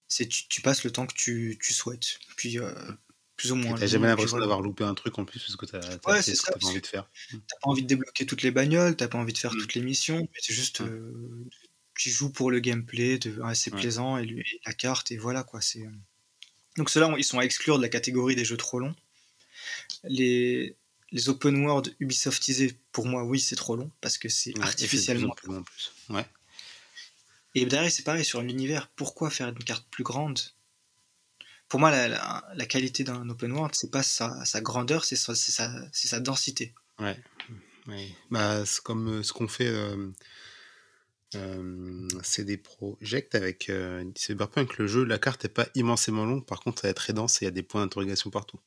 C'est 0.07 0.27
tu, 0.27 0.48
tu 0.48 0.61
passes 0.61 0.84
le 0.84 0.91
temps 0.91 1.06
que 1.06 1.14
tu, 1.14 1.57
tu 1.61 1.73
souhaites. 1.73 2.18
Puis, 2.35 2.57
euh, 2.60 2.73
plus 3.41 3.51
ou 3.51 3.55
moins. 3.55 3.76
N'as 3.77 3.88
jamais 3.88 4.07
l'impression 4.07 4.31
voilà. 4.38 4.45
d'avoir 4.45 4.61
loupé 4.61 4.84
un 4.84 4.93
truc 4.93 5.18
en 5.18 5.26
plus 5.26 5.39
parce 5.39 5.55
que 5.55 5.65
tu 5.65 5.76
as, 5.76 5.80
Ouais, 6.07 6.22
ce 6.22 6.31
que 6.39 6.65
envie 6.65 6.80
de 6.81 6.85
faire. 6.85 7.09
T'as 7.31 7.38
pas 7.61 7.69
envie 7.69 7.81
de 7.81 7.88
débloquer 7.88 8.26
toutes 8.27 8.43
les 8.43 8.51
bagnoles, 8.51 8.95
t'as 8.95 9.07
pas 9.07 9.18
envie 9.18 9.34
de 9.34 9.38
faire 9.39 9.53
Mm. 9.53 9.57
toutes 9.59 9.73
les 9.73 9.81
missions, 9.81 10.19
mais 10.22 10.39
c'est 10.39 10.53
juste. 10.53 10.81
Mm. 10.81 10.85
euh, 10.85 11.45
tu 11.95 12.09
joues 12.11 12.31
pour 12.31 12.51
le 12.51 12.59
gameplay, 12.59 13.18
de, 13.18 13.39
ah, 13.43 13.55
c'est 13.55 13.73
Ouais. 13.73 13.80
plaisant, 13.80 14.18
et, 14.18 14.43
la 14.65 14.73
carte, 14.73 15.11
et 15.11 15.18
voilà 15.18 15.43
quoi. 15.43 15.59
c'est 15.61 15.81
euh. 15.81 15.91
Donc 16.77 16.89
ceux-là, 16.91 17.13
ils 17.18 17.23
sont 17.23 17.39
à 17.39 17.43
exclure 17.43 17.77
de 17.77 17.81
la 17.81 17.89
catégorie 17.89 18.35
des 18.35 18.45
jeux 18.45 18.57
trop 18.57 18.80
longs. 18.80 18.95
Les, 20.03 20.76
les 21.11 21.30
open 21.30 21.65
world 21.65 21.95
Ubisoftisés, 21.99 22.77
pour 22.91 23.05
moi, 23.07 23.23
oui, 23.23 23.39
c'est 23.39 23.55
trop 23.55 23.76
long, 23.76 23.89
parce 24.01 24.18
que 24.19 24.30
c'est 24.30 24.55
Ouais, 24.57 24.63
artificiellement. 24.63 25.34
plus 25.35 25.47
long 25.47 25.57
en 25.59 25.63
plus. 25.63 25.91
Ouais. 26.09 26.26
Et 27.55 27.65
derrière, 27.65 27.91
c'est 27.91 28.03
pareil, 28.03 28.23
sur 28.23 28.41
l'univers, 28.41 28.88
pourquoi 28.95 29.30
faire 29.30 29.49
une 29.49 29.55
carte 29.63 29.85
plus 29.91 30.03
grande? 30.03 30.39
Pour 31.72 31.80
moi, 31.80 31.89
la, 31.89 32.10
la- 32.10 32.43
la 32.53 32.65
qualité 32.65 33.06
d'un 33.06 33.30
open 33.30 33.53
world, 33.53 33.73
c'est 33.76 33.89
pas 33.91 34.03
sa, 34.03 34.43
sa 34.43 34.60
grandeur, 34.60 35.06
c'est 35.06 35.15
sa, 35.15 35.34
c'est 35.35 35.53
sa, 35.53 35.72
c'est 35.93 36.10
sa 36.10 36.19
densité. 36.19 36.76
Ouais. 36.99 37.18
ouais. 37.88 38.10
Bah, 38.30 38.65
c'est 38.65 38.84
comme 38.84 39.07
euh, 39.07 39.23
ce 39.23 39.31
qu'on 39.31 39.48
fait 39.48 39.68
euh, 39.69 40.11
euh, 41.35 42.10
CD 42.23 42.57
Projekt 42.57 43.35
avec 43.35 43.69
euh, 43.69 44.03
Cyberpunk. 44.15 44.77
Le 44.80 44.88
jeu, 44.88 45.06
la 45.06 45.18
carte 45.18 45.43
n'est 45.45 45.49
pas 45.49 45.68
immensément 45.76 46.26
longue, 46.26 46.45
par 46.45 46.60
contre, 46.60 46.84
elle 46.84 46.91
est 46.91 46.95
très 46.95 47.14
dense 47.14 47.41
et 47.41 47.45
il 47.45 47.48
y 47.48 47.48
a 47.48 47.52
des 47.52 47.64
points 47.64 47.81
d'interrogation 47.81 48.30
partout. 48.30 48.60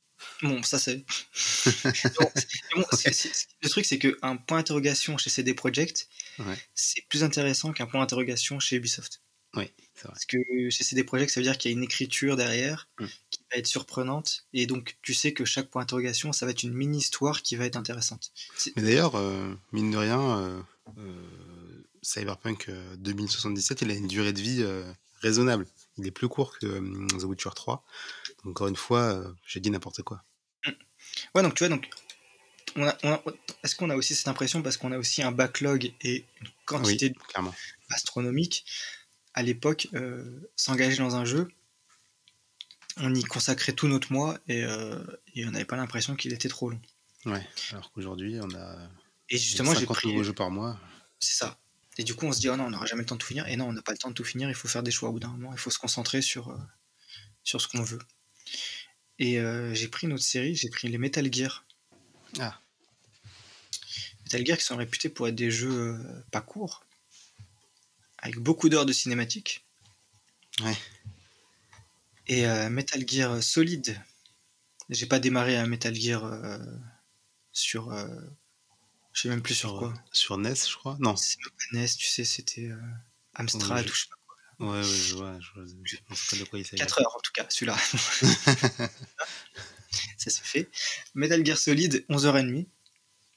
Bon, 0.42 0.62
ça 0.62 0.78
c'est. 0.78 1.04
Bon, 1.74 2.30
c'est- 2.34 2.48
mais 2.74 2.80
bon, 2.82 2.86
c'est- 2.92 3.12
c'est- 3.12 3.48
le 3.62 3.68
truc, 3.68 3.84
c'est 3.84 3.98
qu'un 3.98 4.36
point 4.36 4.58
d'interrogation 4.58 5.18
chez 5.18 5.28
CD 5.28 5.52
Projekt, 5.52 6.08
Ouais. 6.38 6.56
c'est 6.74 7.02
plus 7.10 7.22
intéressant 7.22 7.72
qu'un 7.74 7.86
point 7.86 8.00
d'interrogation 8.00 8.58
chez 8.60 8.76
Ubisoft. 8.76 9.20
Oui, 9.56 9.70
c'est 9.94 10.02
vrai. 10.04 10.12
Parce 10.12 10.24
que 10.26 10.38
chez 10.70 10.84
CD 10.84 11.04
Projekt, 11.04 11.30
ça 11.32 11.40
veut 11.40 11.44
dire 11.44 11.56
qu'il 11.58 11.70
y 11.70 11.74
a 11.74 11.76
une 11.76 11.84
écriture 11.84 12.36
derrière 12.36 12.88
Mm. 13.00 13.06
qui 13.30 13.40
va 13.52 13.58
être 13.58 13.66
surprenante. 13.66 14.46
Et 14.52 14.66
donc, 14.66 14.96
tu 15.02 15.14
sais 15.14 15.32
que 15.32 15.44
chaque 15.44 15.68
point 15.70 15.82
d'interrogation, 15.82 16.32
ça 16.32 16.46
va 16.46 16.52
être 16.52 16.62
une 16.62 16.72
mini-histoire 16.74 17.42
qui 17.42 17.56
va 17.56 17.64
être 17.66 17.76
intéressante. 17.76 18.32
C'est- 18.56 18.74
Mais 18.76 18.82
d'ailleurs, 18.82 19.14
euh, 19.16 19.54
mine 19.72 19.90
de 19.90 19.96
rien, 19.96 20.20
euh, 20.38 20.60
euh, 20.98 21.82
Cyberpunk 22.02 22.68
euh, 22.68 22.96
2077, 22.96 23.82
il 23.82 23.90
a 23.90 23.94
une 23.94 24.08
durée 24.08 24.32
de 24.32 24.40
vie 24.40 24.64
raisonnable. 25.20 25.66
Il 25.96 26.06
est 26.06 26.10
plus 26.10 26.28
court 26.28 26.58
que 26.58 26.66
The 27.18 27.22
Witcher 27.24 27.50
3. 27.54 27.84
Donc, 28.44 28.50
encore 28.52 28.68
une 28.68 28.76
fois, 28.76 29.24
j'ai 29.46 29.60
dit 29.60 29.70
n'importe 29.70 30.02
quoi. 30.02 30.22
Ouais, 31.34 31.42
donc 31.42 31.54
tu 31.54 31.60
vois, 31.64 31.68
donc. 31.68 31.88
on 32.76 32.84
a- 32.88 32.96
on 33.04 33.12
a- 33.12 33.22
Est-ce 33.62 33.76
qu'on 33.76 33.88
a 33.90 33.94
aussi 33.96 34.14
cette 34.16 34.26
impression 34.28 34.60
parce 34.62 34.76
qu'on 34.76 34.90
a 34.90 34.98
aussi 34.98 35.22
un 35.22 35.30
backlog 35.30 35.92
et 36.02 36.24
une 36.40 36.48
quantité 36.66 37.14
Oui, 37.38 37.48
astronomique 37.90 38.64
à 39.34 39.42
l'époque 39.42 39.88
euh, 39.94 40.48
s'engager 40.56 40.98
dans 40.98 41.16
un 41.16 41.24
jeu 41.24 41.48
on 42.96 43.14
y 43.14 43.24
consacrait 43.24 43.72
tout 43.72 43.88
notre 43.88 44.12
mois 44.12 44.38
et, 44.48 44.62
euh, 44.64 45.02
et 45.34 45.46
on 45.46 45.50
n'avait 45.50 45.64
pas 45.64 45.76
l'impression 45.76 46.14
qu'il 46.14 46.32
était 46.32 46.48
trop 46.48 46.70
long. 46.70 46.80
Ouais. 47.26 47.46
Alors 47.72 47.90
qu'aujourd'hui, 47.92 48.38
on 48.40 48.54
a 48.54 48.76
et 49.30 49.38
justement 49.38 49.72
j'ai 49.72 49.80
50 49.80 49.96
pris 49.96 50.08
nouveaux 50.08 50.22
jeux 50.22 50.34
par 50.34 50.50
mois. 50.50 50.78
c'est 51.18 51.36
ça. 51.36 51.58
Et 51.96 52.04
du 52.04 52.14
coup 52.14 52.26
on 52.26 52.32
se 52.32 52.40
dit 52.40 52.48
oh 52.48 52.56
non 52.56 52.64
on 52.64 52.70
n'aura 52.70 52.86
jamais 52.86 53.02
le 53.02 53.06
temps 53.06 53.14
de 53.14 53.20
tout 53.20 53.26
finir. 53.26 53.46
Et 53.48 53.56
non 53.56 53.68
on 53.68 53.72
n'a 53.72 53.82
pas 53.82 53.92
le 53.92 53.98
temps 53.98 54.10
de 54.10 54.14
tout 54.14 54.24
finir. 54.24 54.48
Il 54.48 54.54
faut 54.54 54.68
faire 54.68 54.82
des 54.82 54.90
choix 54.90 55.08
au 55.08 55.12
bout 55.12 55.20
d'un 55.20 55.28
moment. 55.28 55.52
Il 55.52 55.58
faut 55.58 55.70
se 55.70 55.78
concentrer 55.78 56.22
sur 56.22 56.50
euh, 56.50 56.58
sur 57.42 57.60
ce 57.60 57.68
qu'on 57.68 57.82
veut. 57.82 58.00
Et 59.18 59.38
euh, 59.40 59.72
j'ai 59.74 59.88
pris 59.88 60.06
une 60.06 60.12
autre 60.12 60.24
série. 60.24 60.54
J'ai 60.54 60.68
pris 60.68 60.88
les 60.88 60.98
Metal 60.98 61.32
Gear. 61.32 61.64
Ah. 62.38 62.60
Metal 64.24 64.46
Gear 64.46 64.58
qui 64.58 64.64
sont 64.64 64.76
réputés 64.76 65.08
pour 65.08 65.26
être 65.28 65.34
des 65.34 65.50
jeux 65.50 65.72
euh, 65.72 66.24
pas 66.30 66.40
courts 66.40 66.84
avec 68.24 68.38
beaucoup 68.38 68.68
d'heures 68.68 68.86
de 68.86 68.92
cinématique 68.92 69.64
Ouais. 70.62 70.76
Et 72.26 72.46
euh, 72.46 72.68
Metal 72.70 73.06
Gear 73.08 73.42
Solid. 73.42 74.00
J'ai 74.90 75.06
pas 75.06 75.18
démarré 75.18 75.56
un 75.56 75.66
Metal 75.66 75.94
Gear 75.94 76.24
euh, 76.24 76.58
sur. 77.52 77.90
euh, 77.92 78.06
je 79.12 79.22
sais 79.22 79.28
même 79.28 79.42
plus 79.42 79.54
sur, 79.54 79.70
Sur, 79.70 79.78
quoi. 79.78 79.88
euh, 79.88 79.92
sur 80.12 80.38
NES, 80.38 80.54
je 80.54 80.76
crois. 80.76 80.96
Non. 81.00 81.16
C'est 81.16 81.38
pas 81.38 81.50
NES, 81.78 81.88
tu 81.98 82.06
sais, 82.06 82.24
c'était 82.24 82.70
Amstrad 83.34 83.78
Ouais, 83.78 83.82
je- 83.86 83.90
ou 83.90 83.94
je 83.94 84.00
sais 84.02 84.08
pas 84.08 84.16
quoi. 84.26 84.36
Ouais, 84.66 84.78
ouais, 84.78 84.84
je 84.84 85.14
vois. 85.16 85.38
Je, 85.40 85.52
vois, 85.54 85.64
je 85.84 85.96
pas 86.30 86.36
de 86.36 86.44
quoi 86.48 86.58
il 86.60 86.64
s'agit. 86.64 86.76
4 86.76 87.00
heures 87.00 87.16
en 87.16 87.20
tout 87.20 87.32
cas, 87.32 87.46
celui-là. 87.48 87.76
Ça 90.18 90.30
c'est 90.30 90.44
fait. 90.44 90.68
Metal 91.14 91.44
Gear 91.44 91.58
Solid, 91.58 92.04
11h30. 92.08 92.66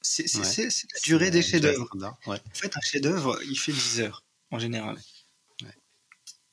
C'est 0.00 0.36
Ouais. 0.36 0.68
la 0.94 1.00
durée 1.04 1.30
des 1.30 1.42
chefs-d'œuvre. 1.42 1.88
Ouais. 2.26 2.36
En 2.38 2.54
fait, 2.54 2.74
un 2.76 2.80
chef-d'œuvre, 2.80 3.38
il 3.44 3.58
fait 3.58 3.72
10 3.72 4.00
heures 4.00 4.24
en 4.50 4.58
général. 4.58 4.98
Ouais. 5.62 5.74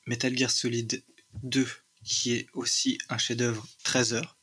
Metal 0.05 0.37
Gear 0.37 0.51
Solid 0.51 1.03
2, 1.43 1.67
qui 2.03 2.33
est 2.33 2.47
aussi 2.53 2.97
un 3.09 3.17
chef-d'œuvre, 3.17 3.67
13 3.83 4.13
heures. 4.13 4.37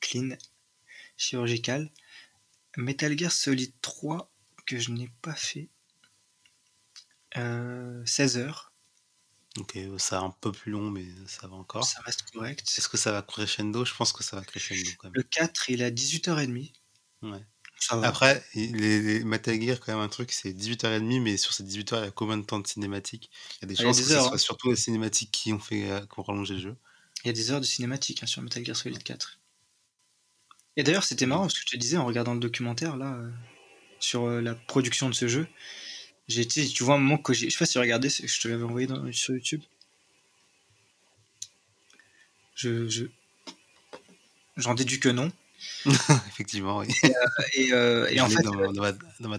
Clean, 0.00 0.36
chirurgical. 1.16 1.90
Metal 2.76 3.16
Gear 3.18 3.32
Solid 3.32 3.72
3, 3.80 4.30
que 4.66 4.78
je 4.78 4.90
n'ai 4.90 5.08
pas 5.22 5.34
fait, 5.34 5.68
euh, 7.36 8.04
16 8.06 8.38
heures. 8.38 8.72
Ok, 9.58 9.78
c'est 9.98 10.16
un 10.16 10.30
peu 10.40 10.50
plus 10.50 10.72
long, 10.72 10.90
mais 10.90 11.06
ça 11.28 11.46
va 11.46 11.54
encore. 11.54 11.84
Ça 11.84 12.00
reste 12.00 12.22
correct. 12.32 12.64
Est-ce 12.76 12.88
que 12.88 12.96
ça 12.96 13.12
va 13.12 13.22
crescendo? 13.22 13.84
Je 13.84 13.94
pense 13.94 14.12
que 14.12 14.24
ça 14.24 14.36
va 14.36 14.44
crescendo 14.44 14.90
quand 14.98 15.08
même. 15.08 15.14
Le 15.14 15.22
4, 15.22 15.70
il 15.70 15.80
est 15.80 15.84
à 15.84 15.90
18h30. 15.90 16.72
Ouais. 17.22 17.46
Ça 17.86 17.96
va. 17.96 18.08
Après, 18.08 18.44
les 18.54 18.68
les 19.02 19.24
Metal 19.24 19.60
Gear, 19.60 19.80
quand 19.80 19.92
même 19.94 20.00
un 20.02 20.08
truc, 20.08 20.32
c'est 20.32 20.52
18:30, 20.52 21.20
mais 21.20 21.36
sur 21.36 21.52
ces 21.54 21.64
18 21.64 21.92
heures, 21.92 22.02
il 22.02 22.06
y 22.06 22.08
a 22.08 22.12
combien 22.12 22.36
de 22.38 22.44
temps 22.44 22.60
de 22.60 22.66
cinématique? 22.66 23.30
Il 23.60 23.64
y 23.64 23.66
a 23.66 23.68
des 23.68 23.76
Ah, 23.78 23.82
chances 23.82 24.00
que 24.02 24.08
ce 24.10 24.20
soit 24.20 24.38
hein. 24.38 24.38
surtout 24.38 24.70
les 24.70 24.76
cinématiques 24.76 25.30
qui 25.32 25.52
ont 25.52 25.58
fait, 25.60 25.90
heu, 25.90 26.00
qui 26.06 26.18
ont 26.20 26.22
rallongé 26.22 26.54
le 26.54 26.60
jeu. 26.60 26.76
Il 27.24 27.26
y 27.26 27.30
a 27.30 27.32
des 27.32 27.50
heures 27.50 27.60
de 27.60 27.66
cinématique, 27.66 28.22
hein, 28.22 28.26
sur 28.26 28.40
Metal 28.40 28.64
Gear 28.64 28.76
Solid 28.76 29.02
4. 29.02 29.40
Et 30.76 30.82
d'ailleurs, 30.82 31.04
c'était 31.04 31.26
marrant, 31.26 31.42
Mmh. 31.42 31.48
parce 31.48 31.54
que 31.54 31.60
je 31.66 31.74
te 31.76 31.76
disais, 31.76 31.96
en 31.96 32.04
regardant 32.06 32.34
le 32.34 32.40
documentaire, 32.40 32.96
là, 32.96 33.16
heu, 33.18 33.32
sur, 34.00 34.26
heu, 34.26 34.40
la 34.40 34.54
production 34.56 35.08
de 35.08 35.14
ce 35.14 35.28
jeu, 35.28 35.48
j'ai 36.28 36.46
tu 36.48 36.84
vois 36.84 36.96
un 36.96 36.98
moment 36.98 37.18
que 37.18 37.34
j'ai 37.34 37.50
je 37.50 37.54
sais 37.54 37.58
pas 37.60 37.66
si 37.66 37.74
tu 37.80 38.10
c'est 38.10 38.28
je 38.28 38.40
te 38.40 38.48
l'avais 38.48 38.64
envoyé 38.64 38.86
dans 38.88 39.12
sur 39.12 39.34
YouTube. 39.34 39.62
Je 42.54 42.88
je 42.88 43.04
j'en 44.56 44.74
déduis 44.74 44.98
que 44.98 45.08
non 45.10 45.30
Effectivement, 46.28 46.78
oui. 46.78 46.86
et 47.54 47.64
et 47.64 47.68
Je 47.68 48.20
en 48.20 48.28
fait, 48.28 48.42
dans 48.42 48.54
heu 48.58 48.72
dans 48.72 48.82
ma 48.82 49.38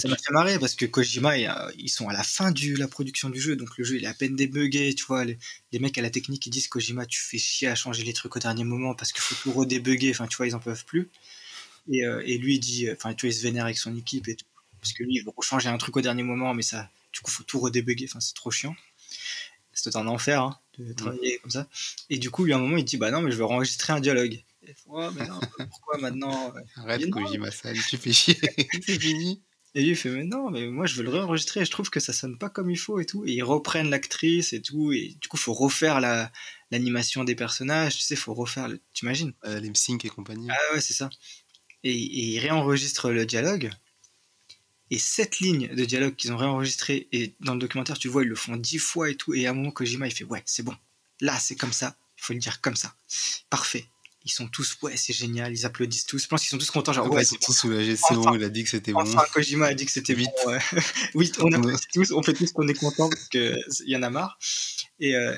Ça 0.00 0.08
m'a 0.08 0.16
fait 0.16 0.32
marrer 0.32 0.58
parce 0.58 0.74
que 0.74 0.86
Kojima, 0.86 1.36
ils 1.76 1.88
sont 1.88 2.08
à 2.08 2.12
la 2.12 2.22
fin 2.22 2.50
de 2.52 2.78
la 2.78 2.88
production 2.88 3.28
du 3.30 3.40
jeu, 3.40 3.56
donc 3.56 3.76
le 3.76 3.84
jeu 3.84 3.96
il 3.96 4.04
est 4.04 4.08
à 4.08 4.14
peine 4.14 4.36
débugué, 4.36 4.94
tu 4.94 5.04
vois. 5.04 5.24
Les, 5.24 5.38
les 5.72 5.78
mecs 5.78 5.98
à 5.98 6.02
la 6.02 6.10
technique 6.10 6.46
ils 6.46 6.50
disent 6.50 6.68
Kojima, 6.68 7.06
tu 7.06 7.20
fais 7.20 7.38
chier 7.38 7.68
à 7.68 7.74
changer 7.74 8.02
les 8.02 8.12
trucs 8.12 8.34
au 8.36 8.40
dernier 8.40 8.64
moment 8.64 8.94
parce 8.94 9.12
qu'il 9.12 9.22
faut 9.22 9.34
tout 9.34 9.52
redébugger, 9.52 10.10
enfin 10.10 10.26
tu 10.26 10.36
vois, 10.36 10.46
ils 10.46 10.54
en 10.54 10.60
peuvent 10.60 10.84
plus. 10.84 11.10
Et, 11.90 12.04
euh, 12.04 12.22
et 12.24 12.38
lui 12.38 12.54
il 12.54 12.60
dit, 12.60 12.90
enfin 12.90 13.14
tu 13.14 13.26
vois, 13.26 13.34
il 13.34 13.36
se 13.36 13.42
vénère 13.42 13.64
avec 13.64 13.76
son 13.78 13.94
équipe 13.96 14.28
et 14.28 14.36
tout, 14.36 14.46
parce 14.80 14.92
que 14.92 15.02
lui 15.02 15.16
il 15.16 15.24
veut 15.24 15.32
changer 15.42 15.68
un 15.68 15.78
truc 15.78 15.96
au 15.96 16.00
dernier 16.00 16.22
moment, 16.22 16.54
mais 16.54 16.62
ça, 16.62 16.88
du 17.12 17.20
coup, 17.20 17.30
faut 17.30 17.44
tout 17.44 17.60
redébugger, 17.60 18.06
enfin 18.08 18.20
c'est 18.20 18.34
trop 18.34 18.50
chiant. 18.50 18.74
C'est 19.72 19.96
un 19.96 20.06
enfer 20.06 20.40
hein, 20.40 20.58
de 20.78 20.92
travailler 20.92 21.38
comme 21.38 21.50
ça. 21.50 21.66
Et 22.08 22.18
du 22.18 22.30
coup, 22.30 22.44
lui 22.44 22.52
à 22.52 22.56
un 22.56 22.60
moment 22.60 22.76
il 22.76 22.84
dit, 22.84 22.96
bah 22.96 23.10
non, 23.10 23.20
mais 23.20 23.32
je 23.32 23.36
veux 23.36 23.44
enregistrer 23.44 23.92
un 23.92 24.00
dialogue. 24.00 24.42
Il 24.66 24.74
Ouais, 24.86 25.08
mais 25.16 25.26
non, 25.26 25.40
pourquoi 25.70 25.98
maintenant 25.98 26.52
Arrête 26.76 27.00
Mais 27.00 27.06
non. 27.06 27.24
Kojima-san, 27.24 27.76
tu 27.88 27.96
fais 27.96 28.12
chier, 28.12 28.38
c'est 28.86 29.00
fini. 29.00 29.42
Et 29.76 29.82
lui 29.82 29.90
il 29.90 29.96
fait 29.96 30.10
mais 30.10 30.22
non 30.22 30.50
mais 30.50 30.68
moi 30.68 30.86
je 30.86 30.94
veux 30.94 31.02
le 31.02 31.10
réenregistrer 31.10 31.64
je 31.64 31.70
trouve 31.72 31.90
que 31.90 31.98
ça 31.98 32.12
sonne 32.12 32.38
pas 32.38 32.48
comme 32.48 32.70
il 32.70 32.78
faut 32.78 33.00
et 33.00 33.06
tout. 33.06 33.24
Et 33.26 33.32
ils 33.32 33.42
reprennent 33.42 33.90
l'actrice 33.90 34.52
et 34.52 34.62
tout 34.62 34.92
et 34.92 35.16
du 35.20 35.26
coup 35.26 35.36
faut 35.36 35.52
refaire 35.52 36.00
la 36.00 36.30
l'animation 36.70 37.24
des 37.24 37.34
personnages 37.34 37.96
tu 37.96 38.02
sais 38.02 38.14
faut 38.14 38.34
refaire 38.34 38.68
le... 38.68 38.80
t'imagines? 38.92 39.32
Euh, 39.44 39.58
lip 39.58 39.76
sync 39.76 40.04
et 40.04 40.08
compagnie. 40.08 40.48
ah 40.48 40.74
ouais 40.74 40.80
c'est 40.80 40.94
ça. 40.94 41.10
Et, 41.82 41.90
et 41.90 42.24
ils 42.34 42.38
réenregistrent 42.38 43.10
le 43.10 43.26
dialogue. 43.26 43.70
Et 44.92 44.98
cette 44.98 45.40
ligne 45.40 45.74
de 45.74 45.84
dialogue 45.84 46.14
qu'ils 46.14 46.32
ont 46.32 46.36
réenregistré 46.36 47.08
et 47.10 47.34
dans 47.40 47.54
le 47.54 47.58
documentaire 47.58 47.98
tu 47.98 48.06
vois 48.06 48.22
ils 48.22 48.28
le 48.28 48.36
font 48.36 48.56
dix 48.56 48.78
fois 48.78 49.10
et 49.10 49.16
tout. 49.16 49.34
Et 49.34 49.48
à 49.48 49.50
un 49.50 49.54
moment 49.54 49.72
Kojima 49.72 50.06
il 50.06 50.14
fait 50.14 50.22
ouais 50.24 50.42
c'est 50.46 50.62
bon. 50.62 50.76
Là 51.20 51.36
c'est 51.40 51.56
comme 51.56 51.72
ça. 51.72 51.96
Il 52.16 52.22
faut 52.22 52.32
le 52.32 52.38
dire 52.38 52.60
comme 52.60 52.76
ça. 52.76 52.94
Parfait 53.50 53.88
ils 54.24 54.30
sont 54.30 54.48
tous 54.48 54.76
ouais 54.82 54.96
c'est 54.96 55.12
génial 55.12 55.52
ils 55.52 55.66
applaudissent 55.66 56.06
tous 56.06 56.22
je 56.22 56.28
pense 56.28 56.40
qu'ils 56.40 56.48
sont 56.50 56.58
tous 56.58 56.70
contents 56.70 56.92
genre 56.94 57.06
Après, 57.06 57.18
ouais 57.18 57.22
ils 57.22 57.26
sont 57.26 57.36
c'est 57.40 57.46
tous 57.46 57.52
soulagés, 57.52 57.96
c'est 57.96 58.14
Enfin. 58.14 58.30
bon, 58.30 58.34
il 58.36 58.44
a 58.44 58.48
dit 58.48 58.64
que 58.64 58.70
c'était 58.70 58.92
bon. 58.92 59.00
Enfin, 59.02 59.24
Kojima 59.32 59.66
a 59.66 59.74
dit 59.74 59.84
que 59.86 59.92
c'était 59.92 60.14
Vite. 60.14 60.30
bon. 60.44 60.52
ouais. 60.52 60.60
oui, 61.14 61.30
on 61.40 61.44
Ouais. 61.48 61.54
applaudit 61.56 61.86
tous, 61.92 62.12
on 62.12 62.22
fait 62.22 62.32
tous 62.32 62.52
qu'on 62.52 62.66
est 62.68 62.74
content 62.78 63.08
parce 63.10 63.28
qu'il 63.28 63.58
y 63.86 63.96
en 63.96 64.02
a 64.02 64.10
marre. 64.10 64.38
Et, 65.00 65.14
euh, 65.14 65.36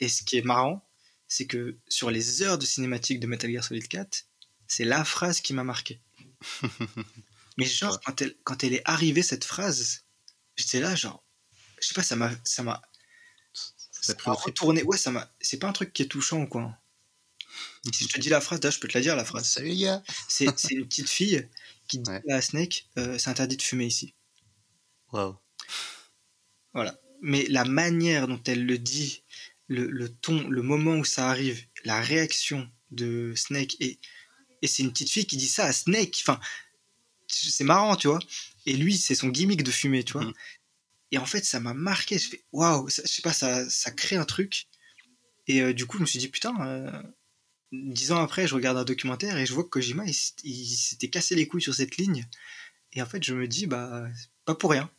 et 0.00 0.08
ce 0.08 0.22
qui 0.22 0.38
est 0.38 0.42
marrant, 0.42 0.82
c'est 1.28 1.46
que 1.46 1.76
sur 1.88 2.10
les 2.10 2.42
heures 2.42 2.58
de 2.58 2.64
cinématique 2.66 3.20
de 3.20 3.26
Metal 3.26 3.50
Gear 3.50 3.62
Solid 3.64 3.86
4, 3.86 4.24
c'est 4.66 4.84
la 4.84 5.04
phrase 5.04 5.40
qui 5.42 5.52
m'a 5.52 5.64
marqué. 5.64 6.00
Mais 7.58 7.66
genre, 7.66 7.92
Ouais. 7.92 7.98
quand 8.06 8.22
elle, 8.22 8.34
quand 8.44 8.64
elle 8.64 8.72
est 8.72 8.82
arrivée, 8.86 9.22
cette 9.22 9.44
phrase, 9.44 10.04
j'étais 10.56 10.80
là, 10.80 10.94
genre, 10.94 11.22
je 11.80 11.88
sais 11.88 11.94
pas, 11.94 12.02
ça 12.02 12.16
m'a. 12.16 12.30
Ça 12.44 12.62
m'a 12.62 12.80
ça 14.00 14.14
m'a 14.26 14.32
retourné. 14.32 14.82
Ouais, 14.84 14.96
ça 14.96 15.10
m'a. 15.10 15.30
C'est 15.40 15.58
pas 15.58 15.68
un 15.68 15.72
truc 15.72 15.92
qui 15.92 16.02
est 16.02 16.06
touchant 16.06 16.40
ou 16.42 16.46
quoi. 16.46 16.76
Si 17.92 18.04
je 18.04 18.08
te 18.08 18.20
dis 18.20 18.28
la 18.28 18.40
phrase, 18.40 18.60
là, 18.62 18.70
je 18.70 18.78
peux 18.78 18.88
te 18.88 18.96
la 18.96 19.02
dire, 19.02 19.16
la 19.16 19.24
phrase. 19.24 19.48
Salut 19.48 19.68
les 19.70 19.76
gars. 19.76 20.02
C'est 20.28 20.46
une 20.70 20.86
petite 20.86 21.08
fille 21.10 21.48
qui 21.88 21.98
dit 21.98 22.10
Ouais. 22.10 22.22
à 22.32 22.40
Snake 22.40 22.86
euh, 22.98 23.18
c'est 23.18 23.28
interdit 23.30 23.56
de 23.56 23.62
fumer 23.62 23.86
ici. 23.86 24.14
Waouh. 25.12 25.36
Voilà. 26.74 26.98
Mais 27.20 27.46
la 27.48 27.64
manière 27.64 28.26
dont 28.28 28.40
elle 28.46 28.64
le 28.66 28.78
dit, 28.78 29.22
le, 29.68 29.86
le 29.90 30.08
ton, 30.08 30.48
le 30.48 30.62
moment 30.62 30.96
où 30.96 31.04
ça 31.04 31.28
arrive, 31.30 31.62
la 31.84 32.00
réaction 32.00 32.68
de 32.90 33.32
Snake, 33.36 33.76
et, 33.80 33.98
et 34.62 34.66
c'est 34.66 34.82
une 34.82 34.90
petite 34.92 35.10
fille 35.10 35.26
qui 35.26 35.36
dit 35.36 35.48
ça 35.48 35.64
à 35.66 35.72
Snake. 35.72 36.18
Enfin, 36.22 36.40
c'est 37.28 37.64
marrant, 37.64 37.96
tu 37.96 38.08
vois. 38.08 38.20
Et 38.66 38.74
lui, 38.76 38.96
c'est 38.96 39.14
son 39.14 39.28
gimmick 39.28 39.62
de 39.64 39.70
fumer, 39.70 40.04
tu 40.04 40.14
vois. 40.14 40.24
Mhm. 40.24 40.34
Et 41.12 41.18
en 41.18 41.26
fait, 41.26 41.44
ça 41.44 41.60
m'a 41.60 41.74
marqué. 41.74 42.18
Je 42.18 42.28
fais 42.30 42.44
waouh, 42.52 42.88
je 42.88 43.02
sais 43.06 43.22
pas, 43.22 43.32
ça, 43.32 43.68
ça 43.70 43.90
crée 43.90 44.16
un 44.16 44.24
truc. 44.24 44.68
Et 45.48 45.62
euh, 45.62 45.74
du 45.74 45.86
coup, 45.86 45.98
je 45.98 46.02
me 46.02 46.06
suis 46.06 46.18
dit 46.18 46.28
putain. 46.28 46.54
euh, 46.66 47.02
Dix 47.72 48.12
ans 48.12 48.22
après, 48.22 48.46
je 48.46 48.54
regarde 48.54 48.76
un 48.76 48.84
documentaire 48.84 49.36
et 49.38 49.46
je 49.46 49.54
vois 49.54 49.64
que 49.64 49.70
Kojima, 49.70 50.04
il, 50.06 50.14
s'était 50.14 51.08
cassé 51.08 51.34
les 51.34 51.46
couilles 51.46 51.62
sur 51.62 51.74
cette 51.74 51.96
ligne. 51.96 52.26
Et 52.92 53.00
en 53.00 53.06
fait, 53.06 53.22
je 53.24 53.32
me 53.34 53.48
dis, 53.48 53.66
bah, 53.66 54.06
pas 54.44 54.54
pour 54.54 54.70
rien 54.70 54.90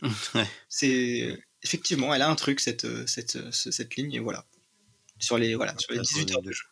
ouais. 0.34 0.46
c'est 0.68 1.38
effectivement, 1.64 2.14
elle 2.14 2.22
a 2.22 2.30
un 2.30 2.36
truc 2.36 2.60
cette 2.60 2.86
cette, 3.08 3.50
ce- 3.52 3.70
cette 3.72 3.96
ligne 3.96 4.12
et 4.14 4.20
voilà 4.20 4.46
sur 5.18 5.38
les 5.38 5.54
voilà 5.56 5.74
sur 5.78 5.92
les 5.92 5.98
Pas 5.98 6.02
18 6.02 6.26
trop 6.26 6.36
heures 6.36 6.42
de 6.42 6.52
jeu. 6.52 6.64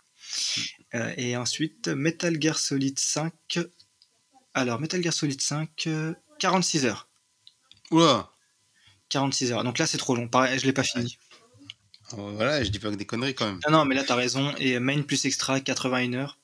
Euh, 0.95 1.13
et 1.17 1.37
ensuite 1.37 1.89
Metal 1.89 2.41
Gear 2.41 2.59
Solid 2.59 2.99
5. 2.99 3.33
Alors 4.55 4.81
Metal 4.81 5.03
Gear 5.03 5.13
Solid 5.13 5.41
5 5.41 5.87
euh, 5.89 6.15
46 6.39 6.87
heures. 6.87 7.09
Oula. 7.91 8.31
46 9.09 9.53
heures. 9.53 9.65
Donc 9.65 9.79
là 9.79 9.87
c'est 9.87 9.99
trop 9.99 10.15
long. 10.17 10.29
Pareil, 10.29 10.59
je 10.59 10.67
l'ai 10.67 10.73
pas 10.73 10.83
fini. 10.83 11.19
Voilà, 12.13 12.63
je 12.63 12.71
dis 12.71 12.79
pas 12.79 12.91
que 12.91 12.97
des 12.97 13.07
conneries 13.07 13.35
quand 13.35 13.47
même. 13.47 13.61
Non 13.69 13.79
non, 13.79 13.85
mais 13.85 13.95
là 13.95 14.05
t'as 14.05 14.15
raison 14.15 14.55
et 14.59 14.79
main 14.79 15.03
plus 15.03 15.25
extra 15.25 15.61
81 15.61 16.13
heures. 16.15 16.39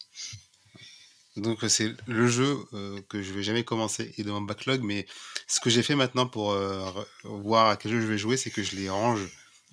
Donc 1.37 1.65
euh, 1.65 1.69
c'est 1.69 1.95
le 2.07 2.27
jeu 2.29 2.59
euh, 2.75 3.01
que 3.09 3.23
je 3.23 3.33
vais 3.33 3.43
jamais 3.43 3.65
commencer 3.65 4.13
et 4.19 4.23
dans 4.23 4.35
mon 4.35 4.43
backlog, 4.43 4.83
mais 4.83 5.07
ce 5.47 5.61
que 5.61 5.71
j'ai 5.71 5.83
fait 5.83 5.95
maintenant 5.95 6.27
pour 6.27 6.53
euh, 6.53 6.91
voir 7.25 7.69
à 7.69 7.77
quel 7.77 7.93
jeu 7.93 8.01
je 8.03 8.07
vais 8.07 8.19
jouer, 8.19 8.37
c'est 8.37 8.51
que 8.51 8.63
je 8.63 8.77
les 8.77 8.91
range 8.91 9.21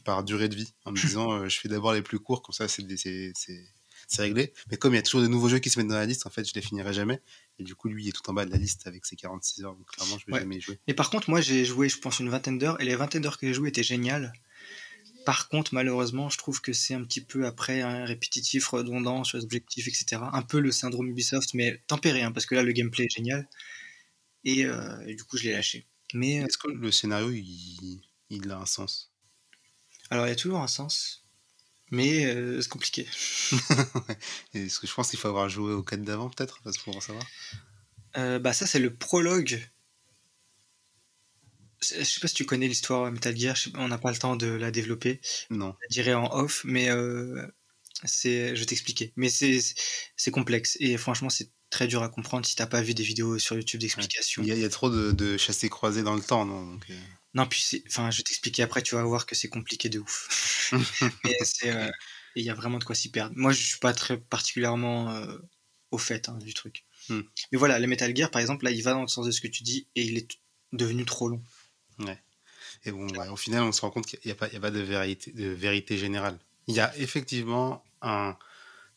par 0.05 0.23
durée 0.23 0.47
de 0.47 0.55
vie, 0.55 0.71
en 0.85 0.91
me 0.91 0.95
disant 0.97 1.33
euh, 1.33 1.49
je 1.49 1.59
fais 1.59 1.67
d'abord 1.67 1.91
les 1.93 2.01
plus 2.01 2.19
courts, 2.19 2.41
comme 2.41 2.53
ça 2.53 2.67
c'est 2.69 2.93
réglé. 4.17 4.53
Mais 4.71 4.77
comme 4.77 4.93
il 4.93 4.95
y 4.95 4.99
a 4.99 5.03
toujours 5.03 5.21
de 5.21 5.27
nouveaux 5.27 5.49
jeux 5.49 5.59
qui 5.59 5.69
se 5.69 5.77
mettent 5.77 5.89
dans 5.89 5.95
la 5.95 6.05
liste, 6.05 6.25
en 6.25 6.29
fait 6.29 6.47
je 6.47 6.53
les 6.55 6.61
finirai 6.61 6.93
jamais. 6.93 7.19
Et 7.59 7.63
du 7.63 7.75
coup 7.75 7.89
lui 7.89 8.05
il 8.05 8.09
est 8.09 8.13
tout 8.13 8.27
en 8.29 8.33
bas 8.33 8.45
de 8.45 8.51
la 8.51 8.57
liste 8.57 8.87
avec 8.87 9.05
ses 9.05 9.17
46 9.17 9.63
heures, 9.65 9.75
donc 9.75 9.85
clairement 9.87 10.17
je 10.17 10.25
vais 10.27 10.33
Ouais. 10.33 10.39
jamais 10.39 10.57
y 10.57 10.61
jouer. 10.61 10.79
Mais 10.87 10.93
par 10.93 11.09
contre 11.09 11.29
moi 11.29 11.41
j'ai 11.41 11.65
joué 11.65 11.89
je 11.89 11.97
pense 11.97 12.19
une 12.19 12.29
vingtaine 12.29 12.57
d'heures 12.57 12.79
et 12.79 12.85
les 12.85 12.95
vingtaines 12.95 13.21
d'heures 13.21 13.37
que 13.37 13.45
j'ai 13.47 13.53
joué 13.53 13.67
étaient 13.69 13.83
géniales. 13.83 14.31
Par 15.25 15.49
contre, 15.49 15.73
malheureusement, 15.73 16.29
je 16.29 16.37
trouve 16.37 16.61
que 16.61 16.73
c'est 16.73 16.93
un 16.93 17.03
petit 17.03 17.21
peu 17.21 17.45
après 17.45 17.81
un 17.81 18.05
répétitif, 18.05 18.67
redondant 18.67 19.23
sur 19.23 19.37
les 19.37 19.43
objectifs, 19.43 19.87
etc. 19.87 20.21
Un 20.33 20.41
peu 20.41 20.59
le 20.59 20.71
syndrome 20.71 21.07
Ubisoft, 21.09 21.53
mais 21.53 21.81
tempéré, 21.87 22.23
hein, 22.23 22.31
parce 22.31 22.45
que 22.45 22.55
là, 22.55 22.63
le 22.63 22.71
gameplay 22.71 23.05
est 23.05 23.13
génial. 23.15 23.47
Et, 24.45 24.65
euh, 24.65 24.99
et 25.05 25.15
du 25.15 25.23
coup, 25.23 25.37
je 25.37 25.43
l'ai 25.43 25.51
lâché. 25.51 25.85
Mais 26.13 26.41
euh, 26.41 26.45
Est-ce 26.47 26.57
que 26.57 26.69
le 26.69 26.91
scénario 26.91 27.29
il, 27.31 28.01
il 28.29 28.49
a 28.51 28.57
un 28.57 28.65
sens? 28.65 29.11
Alors, 30.09 30.25
il 30.25 30.29
y 30.29 30.33
a 30.33 30.35
toujours 30.35 30.59
un 30.59 30.67
sens, 30.67 31.25
mais 31.91 32.25
euh, 32.25 32.61
c'est 32.61 32.69
compliqué. 32.69 33.03
Est-ce 34.53 34.79
que 34.79 34.87
je 34.87 34.93
pense 34.93 35.09
qu'il 35.09 35.19
faut 35.19 35.27
avoir 35.27 35.49
joué 35.49 35.73
au 35.73 35.83
4 35.83 36.03
d'avant 36.03 36.29
peut-être 36.29 36.61
parce 36.63 36.77
pour 36.79 36.95
en 36.95 37.01
savoir 37.01 37.25
Euh, 38.17 38.39
bah, 38.39 38.53
ça, 38.53 38.65
c'est 38.65 38.79
le 38.79 38.95
prologue. 38.95 39.61
Je 41.81 42.03
sais 42.03 42.19
pas 42.19 42.27
si 42.27 42.35
tu 42.35 42.45
connais 42.45 42.67
l'histoire 42.67 43.11
Metal 43.11 43.37
Gear, 43.37 43.55
on 43.75 43.87
n'a 43.87 43.97
pas 43.97 44.11
le 44.11 44.17
temps 44.17 44.35
de 44.35 44.47
la 44.47 44.71
développer. 44.71 45.21
Non. 45.49 45.75
Je 45.83 45.93
dirais 45.93 46.13
en 46.13 46.29
off, 46.33 46.61
mais 46.65 46.89
euh, 46.89 47.47
c'est, 48.03 48.55
je 48.55 48.59
vais 48.59 48.65
t'expliquer. 48.65 49.13
Mais 49.15 49.29
c'est, 49.29 49.59
c'est 50.15 50.31
complexe 50.31 50.77
et 50.79 50.97
franchement, 50.97 51.29
c'est 51.29 51.51
très 51.69 51.87
dur 51.87 52.03
à 52.03 52.09
comprendre 52.09 52.45
si 52.45 52.55
t'as 52.55 52.67
pas 52.67 52.81
vu 52.81 52.93
des 52.93 53.03
vidéos 53.03 53.37
sur 53.39 53.55
YouTube 53.55 53.81
d'explications. 53.81 54.41
Il 54.41 54.49
y, 54.49 54.51
a, 54.51 54.55
il 54.55 54.61
y 54.61 54.65
a 54.65 54.69
trop 54.69 54.89
de, 54.89 55.11
de 55.11 55.37
chassés 55.37 55.69
croisés 55.69 56.03
dans 56.03 56.15
le 56.15 56.21
temps, 56.21 56.45
non 56.45 56.65
Donc, 56.65 56.85
euh, 56.89 56.99
Non, 57.33 57.45
puis 57.45 57.83
enfin, 57.87 58.09
je 58.11 58.17
vais 58.17 58.23
t'expliquer 58.23 58.63
après, 58.63 58.81
tu 58.81 58.95
vas 58.95 59.03
voir 59.03 59.25
que 59.25 59.35
c'est 59.35 59.49
compliqué 59.49 59.89
de 59.89 59.99
ouf. 59.99 60.71
et 61.25 61.69
euh, 61.69 61.89
il 62.35 62.43
y 62.43 62.49
a 62.49 62.53
vraiment 62.53 62.79
de 62.79 62.83
quoi 62.83 62.95
s'y 62.95 63.11
perdre. 63.11 63.33
Moi, 63.35 63.51
je 63.51 63.61
suis 63.61 63.79
pas 63.79 63.93
très 63.93 64.17
particulièrement 64.17 65.11
euh, 65.11 65.37
au 65.91 65.97
fait 65.97 66.29
hein, 66.29 66.37
du 66.39 66.53
truc. 66.53 66.85
Hmm. 67.09 67.21
Mais 67.51 67.57
voilà, 67.57 67.77
les 67.79 67.87
Metal 67.87 68.15
Gear, 68.15 68.31
par 68.31 68.41
exemple, 68.41 68.65
là, 68.65 68.71
il 68.71 68.81
va 68.81 68.93
dans 68.93 69.01
le 69.01 69.07
sens 69.07 69.25
de 69.25 69.31
ce 69.31 69.41
que 69.41 69.47
tu 69.47 69.63
dis 69.63 69.87
et 69.95 70.03
il 70.03 70.17
est 70.17 70.39
devenu 70.71 71.05
trop 71.05 71.29
long. 71.29 71.43
Et 72.85 72.91
bon, 72.91 73.07
ouais, 73.17 73.27
au 73.27 73.35
final, 73.35 73.63
on 73.63 73.71
se 73.71 73.81
rend 73.81 73.89
compte 73.91 74.05
qu'il 74.05 74.19
n'y 74.25 74.31
a, 74.31 74.35
pas- 74.35 74.45
a 74.45 74.71
de 74.71 74.79
vérité, 74.79 75.31
de 75.31 75.47
vérité 75.49 75.97
générale. 75.97 76.37
Il 76.67 76.75
y 76.75 76.79
a 76.79 76.95
effectivement 76.97 77.83
un 78.01 78.37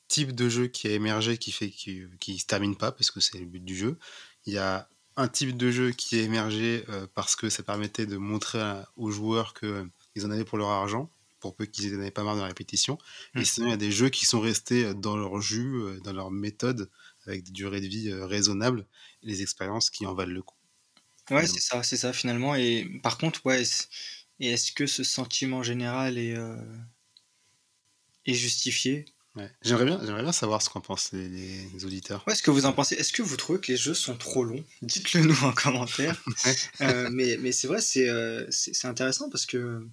type 0.09 0.33
de 0.33 0.49
jeu 0.49 0.67
qui 0.67 0.89
a 0.89 0.91
émergé 0.93 1.39
qui 1.39 1.53
fait 1.53 1.71
qui, 1.71 2.05
qui 2.21 2.39
se 2.39 2.47
termine 2.47 2.77
pas 2.77 2.93
parce 2.93 3.11
que 3.11 3.21
c'est 3.21 3.39
le 3.39 3.47
but 3.47 3.65
du 3.65 3.75
jeu. 3.77 3.99
Il 4.47 4.53
y 4.53 4.59
a 4.59 4.89
un 5.17 5.29
type 5.29 5.57
de 5.57 5.71
jeu 5.71 5.91
qui 5.91 6.19
a 6.19 6.23
émergé 6.23 6.85
euh, 6.89 7.07
parce 7.15 7.35
que 7.35 7.49
ça 7.51 7.63
permettait 7.63 8.07
de 8.07 8.17
montrer 8.17 8.61
à- 8.61 8.89
aux 8.97 9.11
joueurs 9.11 9.55
qu'ils 9.55 10.27
en 10.27 10.31
avaient 10.31 10.45
pour 10.45 10.59
leur 10.59 10.69
argent, 10.69 11.11
pour 11.41 11.55
peu 11.55 11.65
qu'ils 11.67 11.93
n'en 11.95 12.01
avaient 12.01 12.11
pas 12.11 12.25
marre 12.25 12.37
de 12.37 12.41
la 12.41 12.47
répétition. 12.47 12.99
Mm. 13.35 13.41
Et 13.41 13.45
sinon, 13.45 13.67
il 13.69 13.71
y 13.71 13.75
a 13.75 13.79
des 13.79 13.91
jeux 13.93 14.11
qui 14.11 14.27
sont 14.27 14.41
restés 14.41 14.85
euh, 14.85 14.95
dans 14.95 15.17
leur 15.17 15.41
jus, 15.41 15.75
euh, 15.77 16.01
dans 16.01 16.13
leur 16.13 16.31
méthode, 16.31 16.91
avec 17.27 17.45
des 17.45 17.53
durées 17.53 17.81
de 17.81 17.87
vie 17.89 18.11
euh, 18.11 18.27
raisonnables, 18.27 18.87
et 19.23 19.27
les 19.27 19.43
expériences 19.43 19.91
qui 19.91 20.07
en 20.07 20.15
valent 20.15 20.33
le 20.33 20.43
coup. 20.43 20.57
Ouais, 21.31 21.47
c'est 21.47 21.61
ça, 21.61 21.83
c'est 21.83 21.97
ça 21.97 22.13
finalement. 22.13 22.55
Et 22.55 22.85
par 23.03 23.19
contre, 23.19 23.45
ouais, 23.47 23.63
est-ce- 23.63 23.87
et 24.41 24.51
est-ce 24.51 24.73
que 24.73 24.87
ce 24.87 25.03
sentiment 25.05 25.63
général 25.63 26.19
est, 26.19 26.37
euh, 26.37 26.57
est 28.27 28.35
justifié? 28.35 29.05
Ouais. 29.35 29.51
J'aimerais 29.63 29.85
bien, 29.87 29.99
j'aimerais 30.05 30.23
bien 30.23 30.33
savoir 30.33 30.61
ce 30.63 30.69
qu'en 30.71 30.81
pensent 30.81 31.13
les, 31.13 31.29
les 31.29 31.85
auditeurs. 31.85 32.25
Ouais, 32.27 32.35
ce 32.37 32.43
que 32.43 32.51
vous 32.51 32.67
en 32.67 32.73
pensez 32.73 32.95
Est-ce 32.95 33.13
que 33.13 33.23
vous 33.23 33.37
trouvez 33.37 33.61
que 33.61 33.73
les 33.73 33.77
jeux 33.79 33.95
sont 33.95 34.17
trop 34.17 34.45
longs? 34.45 34.65
Dites-le 34.83 35.23
nous 35.23 35.45
en 35.45 35.53
commentaire. 35.55 36.23
Euh, 36.81 37.09
mais 37.11 37.37
mais 37.39 37.53
c'est 37.53 37.67
vrai, 37.67 37.81
c'est 37.81 38.09
euh, 38.09 38.47
c'est 38.51 38.87
intéressant 38.87 39.29
parce 39.31 39.47
que 39.47 39.89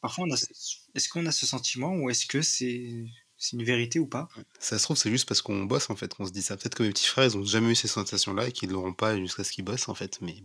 parfois 0.00 0.24
on 0.26 0.30
a. 0.32 0.36
ce- 0.36 0.46
Est-ce 0.94 1.08
qu'on 1.08 1.26
a 1.26 1.32
ce 1.32 1.46
sentiment 1.46 1.94
ou 1.96 2.10
est-ce 2.10 2.26
que 2.26 2.42
c'est 2.42 3.06
c'est 3.42 3.56
une 3.56 3.64
vérité 3.64 3.98
ou 3.98 4.06
pas? 4.06 4.28
Ça 4.60 4.78
se 4.78 4.84
trouve, 4.84 4.96
c'est 4.96 5.10
juste 5.10 5.26
parce 5.26 5.42
qu'on 5.42 5.64
bosse 5.64 5.90
en 5.90 5.96
fait 5.96 6.14
qu'on 6.14 6.24
se 6.24 6.30
dit 6.30 6.42
ça. 6.42 6.56
Peut-être 6.56 6.76
que 6.76 6.84
mes 6.84 6.90
petits 6.90 7.08
frères, 7.08 7.24
ils 7.24 7.36
ont 7.36 7.44
jamais 7.44 7.72
eu 7.72 7.74
ces 7.74 7.88
sensations-là 7.88 8.46
et 8.46 8.52
qu'ils 8.52 8.68
ne 8.68 8.74
l'auront 8.74 8.92
pas 8.92 9.16
jusqu'à 9.18 9.42
ce 9.42 9.50
qu'ils 9.50 9.64
bossent 9.64 9.88
en 9.88 9.94
fait. 9.96 10.20
Mais 10.20 10.36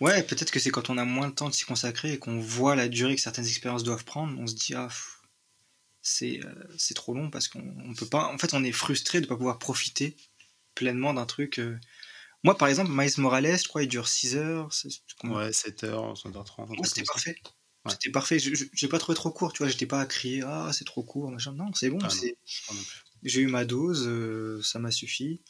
Ouais, 0.00 0.22
peut-être 0.22 0.52
que 0.52 0.60
c'est 0.60 0.70
quand 0.70 0.88
on 0.88 0.96
a 0.98 1.04
moins 1.04 1.28
de 1.28 1.34
temps 1.34 1.48
de 1.48 1.54
s'y 1.54 1.64
consacrer 1.64 2.12
et 2.12 2.18
qu'on 2.20 2.38
voit 2.38 2.76
la 2.76 2.88
durée 2.88 3.16
que 3.16 3.20
certaines 3.20 3.46
expériences 3.46 3.82
doivent 3.82 4.04
prendre, 4.04 4.38
on 4.38 4.46
se 4.46 4.54
dit 4.54 4.74
ah 4.74 4.88
c'est 6.00 6.40
euh, 6.44 6.54
c'est 6.78 6.94
trop 6.94 7.12
long 7.14 7.28
parce 7.30 7.48
qu'on 7.48 7.74
on 7.84 7.94
peut 7.94 8.06
pas. 8.06 8.32
En 8.32 8.38
fait, 8.38 8.54
on 8.54 8.62
est 8.62 8.72
frustré 8.72 9.20
de 9.20 9.26
pas 9.26 9.36
pouvoir 9.36 9.58
profiter 9.58 10.16
pleinement 10.76 11.12
d'un 11.12 11.26
truc. 11.26 11.58
euh. 11.58 11.76
Moi, 12.44 12.56
par 12.56 12.68
exemple, 12.68 12.90
Miles 12.92 13.10
Morales, 13.18 13.58
je 13.58 13.66
crois, 13.66 13.82
il 13.82 13.88
dure 13.88 14.06
6 14.06 14.36
heures. 14.36 14.68
ouais, 15.24 15.50
7h, 15.50 16.20
7h30. 16.22 16.68
Ouais, 16.68 16.76
c'était 16.86 17.02
parfait. 17.02 17.36
Ouais. 17.84 17.92
C'était 17.92 18.10
parfait. 18.10 18.38
Je- 18.38 18.64
J'ai 18.72 18.88
pas 18.88 18.98
trouvé 18.98 19.14
trop 19.16 19.30
court, 19.30 19.52
tu 19.52 19.58
vois. 19.62 19.68
J'étais 19.68 19.86
pas 19.86 20.00
à 20.00 20.06
crier 20.06 20.42
ah 20.46 20.70
c'est 20.72 20.84
trop 20.84 21.02
court, 21.02 21.30
machin. 21.30 21.52
Non, 21.52 21.72
c'est 21.74 21.90
bon. 21.90 21.98
Ah 22.02 22.08
J'ai 23.22 23.40
eu 23.40 23.46
ma 23.46 23.64
dose, 23.64 24.06
euh, 24.06 24.60
ça 24.62 24.78
m'a 24.78 24.90
suffi. 24.90 25.40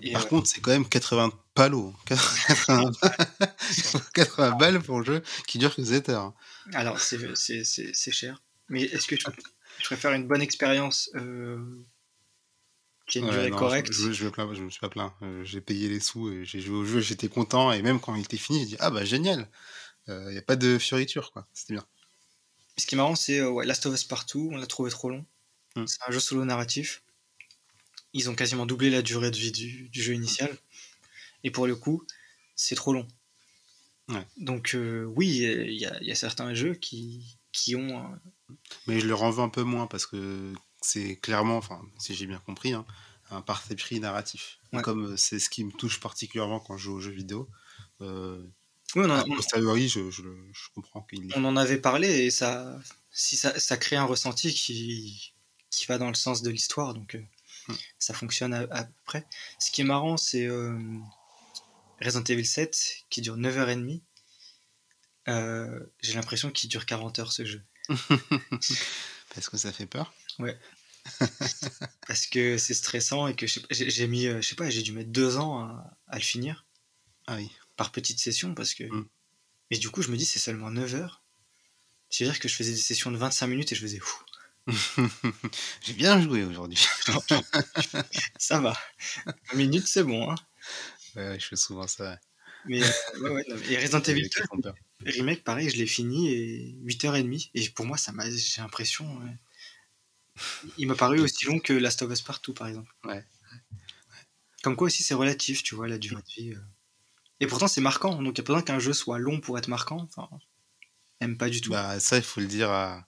Et, 0.00 0.12
Par 0.12 0.22
euh, 0.22 0.26
contre, 0.26 0.46
c'est 0.48 0.60
quand 0.60 0.70
même 0.70 0.88
80 0.88 1.32
palos. 1.54 1.94
80, 2.06 2.90
80 4.14 4.50
balles 4.58 4.82
pour 4.82 4.98
un 4.98 5.04
jeu 5.04 5.22
qui 5.46 5.58
dure 5.58 5.74
que 5.74 5.84
7 5.84 6.08
heures. 6.08 6.32
Alors, 6.72 6.98
c'est- 7.00 7.34
c'est 7.36 7.64
c'est- 7.64 7.92
c'est 7.94 8.10
cher. 8.12 8.42
Mais 8.68 8.82
est-ce 8.82 9.06
que 9.06 9.16
je, 9.16 9.26
je 9.80 9.84
préfère 9.84 10.12
une 10.12 10.26
bonne 10.26 10.40
expérience 10.42 11.10
euh, 11.14 11.58
qui 13.06 13.18
a 13.18 13.20
une 13.20 13.26
Ouais, 13.26 13.32
durée 13.32 13.50
non, 13.50 13.58
correcte 13.58 13.92
Je, 13.92 14.12
je, 14.12 14.28
je 14.54 14.62
me 14.62 14.70
suis 14.70 14.80
pas 14.80 14.88
plaint. 14.88 15.12
J'ai 15.44 15.60
payé 15.60 15.88
les 15.88 16.00
sous 16.00 16.30
et 16.30 16.44
j'ai 16.44 16.60
joué 16.60 16.76
au 16.76 16.84
jeu, 16.84 17.00
j'étais 17.00 17.28
content. 17.28 17.72
Et 17.72 17.82
même 17.82 18.00
quand 18.00 18.14
il 18.14 18.22
était 18.24 18.36
fini, 18.38 18.60
j'ai 18.60 18.66
dit 18.66 18.76
Ah 18.80 18.90
bah 18.90 19.04
génial 19.04 19.48
Il 20.08 20.32
n'y 20.32 20.38
a 20.38 20.42
pas 20.42 20.56
de 20.56 20.78
fioriture, 20.78 21.32
quoi. 21.32 21.46
C'était 21.52 21.74
bien. 21.74 21.86
Ce 22.76 22.86
qui 22.86 22.94
est 22.94 22.98
marrant, 22.98 23.14
c'est 23.14 23.38
euh, 23.40 23.50
ouais, 23.50 23.66
Last 23.66 23.86
of 23.86 23.94
Us 23.94 24.04
Partout, 24.04 24.50
on 24.52 24.56
l'a 24.56 24.66
trouvé 24.66 24.90
trop 24.90 25.10
long. 25.10 25.24
Hmm. 25.76 25.86
C'est 25.86 25.98
un 26.06 26.10
jeu 26.10 26.20
solo 26.20 26.44
narratif. 26.44 27.02
Ils 28.12 28.28
ont 28.28 28.34
quasiment 28.34 28.66
doublé 28.66 28.90
la 28.90 29.02
durée 29.02 29.30
de 29.30 29.36
vie 29.36 29.52
du, 29.52 29.88
du 29.88 30.02
jeu 30.02 30.14
initial. 30.14 30.56
Et 31.44 31.50
pour 31.50 31.66
le 31.66 31.76
coup, 31.76 32.04
c'est 32.56 32.74
trop 32.74 32.92
long. 32.92 33.06
Ouais. 34.08 34.26
Donc, 34.36 34.74
euh, 34.74 35.04
oui, 35.16 35.28
il 35.28 35.72
y, 35.72 36.06
y 36.06 36.10
a 36.10 36.14
certains 36.14 36.52
jeux 36.54 36.74
qui, 36.74 37.38
qui 37.52 37.76
ont. 37.76 38.18
Mais 38.86 39.00
je 39.00 39.06
leur 39.06 39.22
en 39.22 39.30
veux 39.30 39.42
un 39.42 39.48
peu 39.48 39.62
moins 39.62 39.86
parce 39.86 40.06
que 40.06 40.52
c'est 40.80 41.16
clairement, 41.16 41.56
enfin, 41.56 41.80
si 41.98 42.14
j'ai 42.14 42.26
bien 42.26 42.38
compris, 42.38 42.72
hein, 42.72 42.84
un 43.30 43.42
parti 43.42 43.74
pris 43.76 44.00
narratif. 44.00 44.58
Ouais. 44.72 44.82
Comme 44.82 45.12
euh, 45.12 45.16
c'est 45.16 45.38
ce 45.38 45.48
qui 45.48 45.64
me 45.64 45.72
touche 45.72 46.00
particulièrement 46.00 46.60
quand 46.60 46.76
je 46.76 46.84
joue 46.84 46.94
aux 46.94 47.00
jeux 47.00 47.12
vidéo. 47.12 47.48
Euh, 48.00 48.44
Oui, 48.94 49.04
on 49.06 49.10
en, 49.10 49.18
a 49.18 49.24
posteriori, 49.24 49.88
je, 49.88 50.10
je, 50.10 50.22
je 50.22 50.68
comprends 50.74 51.02
qu'il 51.02 51.32
on 51.34 51.44
en 51.44 51.56
avait 51.56 51.78
parlé 51.78 52.08
et 52.08 52.30
ça, 52.30 52.78
si 53.10 53.36
ça, 53.36 53.58
ça 53.58 53.76
crée 53.76 53.96
un 53.96 54.04
ressenti 54.04 54.52
qui, 54.52 55.32
qui 55.70 55.86
va 55.86 55.98
dans 55.98 56.08
le 56.08 56.14
sens 56.14 56.42
de 56.42 56.50
l'histoire, 56.50 56.94
donc 56.94 57.14
euh, 57.14 57.22
Hmm. 57.68 57.74
ça 57.98 58.12
fonctionne 58.12 58.54
à, 58.54 58.66
à 58.70 58.84
peu 58.84 58.92
près. 59.04 59.26
Ce 59.58 59.70
qui 59.70 59.82
est 59.82 59.84
marrant, 59.84 60.16
c'est 60.16 60.46
euh, 60.46 60.76
Resident 62.00 62.24
Evil 62.24 62.44
7 62.44 63.04
qui 63.08 63.20
dure 63.20 63.36
9h30. 63.36 64.02
Euh, 65.28 65.80
J'ai 66.00 66.14
l'impression 66.14 66.50
qu'il 66.50 66.68
dure 66.68 66.86
40 66.86 67.18
heures 67.20 67.32
ce 67.32 67.44
jeu. 67.44 67.62
Parce 69.34 69.48
que 69.48 69.56
ça 69.56 69.72
fait 69.72 69.86
peur. 69.86 70.12
Parce 72.06 72.26
que 72.26 72.58
c'est 72.58 72.74
stressant 72.74 73.28
et 73.28 73.34
que 73.36 73.46
j'ai 73.70 74.06
mis, 74.06 74.26
euh, 74.26 74.40
je 74.40 74.48
sais 74.48 74.54
pas, 74.56 74.70
j'ai 74.70 74.82
dû 74.82 74.92
mettre 74.92 75.10
deux 75.10 75.36
ans 75.36 75.60
à, 75.60 75.96
à 76.08 76.16
le 76.16 76.22
finir 76.22 76.66
Ah 77.26 77.36
oui. 77.36 77.50
Par 77.76 77.92
petite 77.92 78.18
session 78.20 78.54
parce 78.54 78.74
que. 78.74 78.84
Hmm. 78.84 79.06
Mais 79.70 79.78
du 79.78 79.90
coup, 79.90 80.02
je 80.02 80.10
me 80.10 80.16
dis, 80.16 80.26
c'est 80.26 80.38
seulement 80.38 80.70
9 80.70 80.94
heures. 80.96 81.22
C'est-à-dire 82.10 82.38
que 82.40 82.48
je 82.48 82.54
faisais 82.54 82.72
des 82.72 82.78
sessions 82.78 83.10
de 83.10 83.16
25 83.16 83.46
minutes 83.46 83.72
et 83.72 83.74
je 83.74 83.80
faisais 83.80 84.00
j'ai 85.82 85.94
bien 85.94 86.20
joué 86.20 86.44
aujourd'hui. 86.44 86.78
ça 88.38 88.60
va. 88.60 88.76
20 89.52 89.56
minutes, 89.56 89.86
c'est 89.88 90.04
bon. 90.04 90.30
Hein. 90.30 90.34
Ouais, 91.16 91.28
ouais, 91.30 91.40
je 91.40 91.46
fais 91.46 91.56
souvent 91.56 91.86
ça. 91.88 92.18
Mais, 92.66 92.82
euh, 92.82 92.86
ouais, 93.22 93.30
ouais, 93.30 93.44
non, 93.48 93.56
et 93.56 93.76
Resident 93.76 94.00
Evil 94.02 94.20
Avec 94.20 94.32
2, 94.34 94.40
les 94.40 94.46
font 94.46 94.60
peur. 94.60 94.74
remake, 95.04 95.42
pareil, 95.42 95.68
je 95.68 95.76
l'ai 95.76 95.86
fini 95.86 96.28
et 96.32 96.76
8h30. 96.84 97.50
Et 97.54 97.68
pour 97.70 97.86
moi, 97.86 97.96
ça 97.96 98.12
m'a, 98.12 98.30
j'ai 98.30 98.60
l'impression. 98.62 99.06
ouais. 99.18 99.36
Il 100.78 100.86
m'a 100.86 100.94
paru 100.94 101.20
aussi 101.20 101.44
long 101.46 101.58
que 101.58 101.72
Last 101.72 102.02
of 102.02 102.12
Us 102.12 102.22
Partout, 102.22 102.54
par 102.54 102.68
exemple. 102.68 102.92
Ouais. 103.04 103.24
Comme 104.62 104.76
quoi 104.76 104.86
aussi, 104.86 105.02
c'est 105.02 105.14
relatif, 105.14 105.62
tu 105.62 105.74
vois, 105.74 105.88
la 105.88 105.98
durée 105.98 106.22
de 106.22 106.42
vie. 106.42 106.52
euh. 106.52 106.60
Et 107.40 107.46
pourtant, 107.46 107.66
c'est 107.68 107.80
marquant. 107.80 108.22
Donc, 108.22 108.38
il 108.38 108.40
n'y 108.40 108.44
a 108.44 108.44
pas 108.44 108.52
besoin 108.54 108.62
qu'un 108.62 108.78
jeu 108.78 108.92
soit 108.92 109.18
long 109.18 109.40
pour 109.40 109.58
être 109.58 109.68
marquant. 109.68 110.08
Enfin, 110.08 110.28
même 111.20 111.36
pas 111.36 111.48
du 111.48 111.60
tout. 111.60 111.70
Bah, 111.70 111.98
ça, 112.00 112.16
il 112.16 112.22
faut 112.22 112.40
le 112.40 112.46
dire 112.46 112.70
à, 112.70 113.04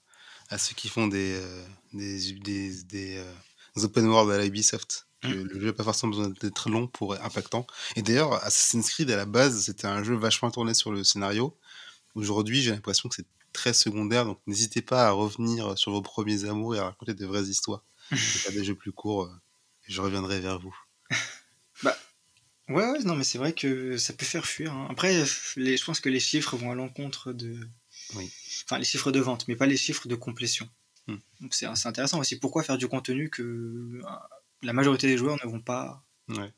à 0.49 0.59
ceux 0.59 0.75
qui 0.75 0.89
font 0.89 1.07
des, 1.07 1.35
euh, 1.41 1.65
des, 1.93 2.33
des, 2.35 2.83
des, 2.85 3.17
euh, 3.19 3.33
des 3.77 3.85
open 3.85 4.07
world 4.07 4.31
à 4.33 4.39
la 4.39 4.47
Ubisoft. 4.47 5.07
Que 5.21 5.29
Mm. 5.29 5.45
Le 5.45 5.61
jeu 5.61 5.67
n'a 5.69 5.73
pas 5.73 5.85
forcément 5.85 6.11
besoin 6.11 6.29
d'être 6.41 6.69
long 6.69 6.87
pour 6.87 7.15
être 7.15 7.25
impactant. 7.25 7.67
Et 7.97 8.03
d'ailleurs, 8.03 8.35
Assassin's 8.45 8.91
Creed, 8.91 9.11
à 9.11 9.17
la 9.17 9.25
base, 9.27 9.65
c'était 9.65 9.87
un 9.87 10.03
jeu 10.05 10.15
vachement 10.15 10.51
tourné 10.51 10.75
sur 10.75 10.93
le 10.93 11.03
scénario. 11.03 11.57
Aujourd'hui, 12.15 12.61
j'ai 12.63 12.73
l'impression 12.73 13.09
que 13.09 13.15
c'est 13.15 13.27
très 13.53 13.73
secondaire. 13.73 14.25
Donc, 14.27 14.39
n'hésitez 14.47 14.83
pas 14.83 15.07
à 15.09 15.11
revenir 15.13 15.79
sur 15.79 15.93
vos 15.93 16.03
premiers 16.03 16.45
amours 16.45 16.75
et 16.77 16.79
à 16.79 16.85
raconter 16.85 17.15
de 17.15 17.25
vraies 17.27 17.45
histoires. 17.45 17.85
Faire 18.15 18.53
des 18.53 18.65
jeux 18.65 18.75
plus 18.75 18.93
courts. 18.93 19.25
euh, 19.25 19.35
je 19.89 20.01
reviendrai 20.01 20.41
vers 20.41 20.59
vous. 20.59 20.75
Ouais, 22.69 22.91
ouais, 22.93 22.99
non, 23.05 23.15
mais 23.15 23.25
c'est 23.25 23.39
vrai 23.39 23.53
que 23.53 23.99
ça 23.99 24.13
peut 24.15 24.25
faire 24.25 24.47
fuir. 24.47 24.73
hein. 24.73 24.87
Après, 24.91 25.23
les, 25.57 25.77
je 25.77 25.85
pense 25.85 26.01
que 26.01 26.09
les 26.09 26.21
chiffres 26.21 26.57
vont 26.57 26.71
à 26.71 26.75
l'encontre 26.75 27.33
de. 27.33 27.59
Oui. 28.15 28.31
Enfin, 28.65 28.79
les 28.79 28.85
chiffres 28.85 29.13
de 29.13 29.21
vente, 29.21 29.47
mais 29.49 29.57
pas 29.57 29.67
les 29.67 29.77
chiffres 29.77 30.09
de 30.09 30.15
complétion. 30.15 30.69
Hmm. 31.07 31.17
Donc, 31.41 31.53
c'est 31.55 31.67
intéressant 31.67 32.21
aussi. 32.21 32.39
Pourquoi 32.39 32.63
faire 32.63 32.79
du 32.79 32.89
contenu 32.89 33.29
que 33.29 33.43
euh, 33.43 34.03
la 34.63 34.73
majorité 34.73 35.07
des 35.07 35.19
joueurs 35.19 35.37
ne 35.45 35.51
vont 35.51 35.61
pas, 35.61 36.03
Ouais. 36.29 36.53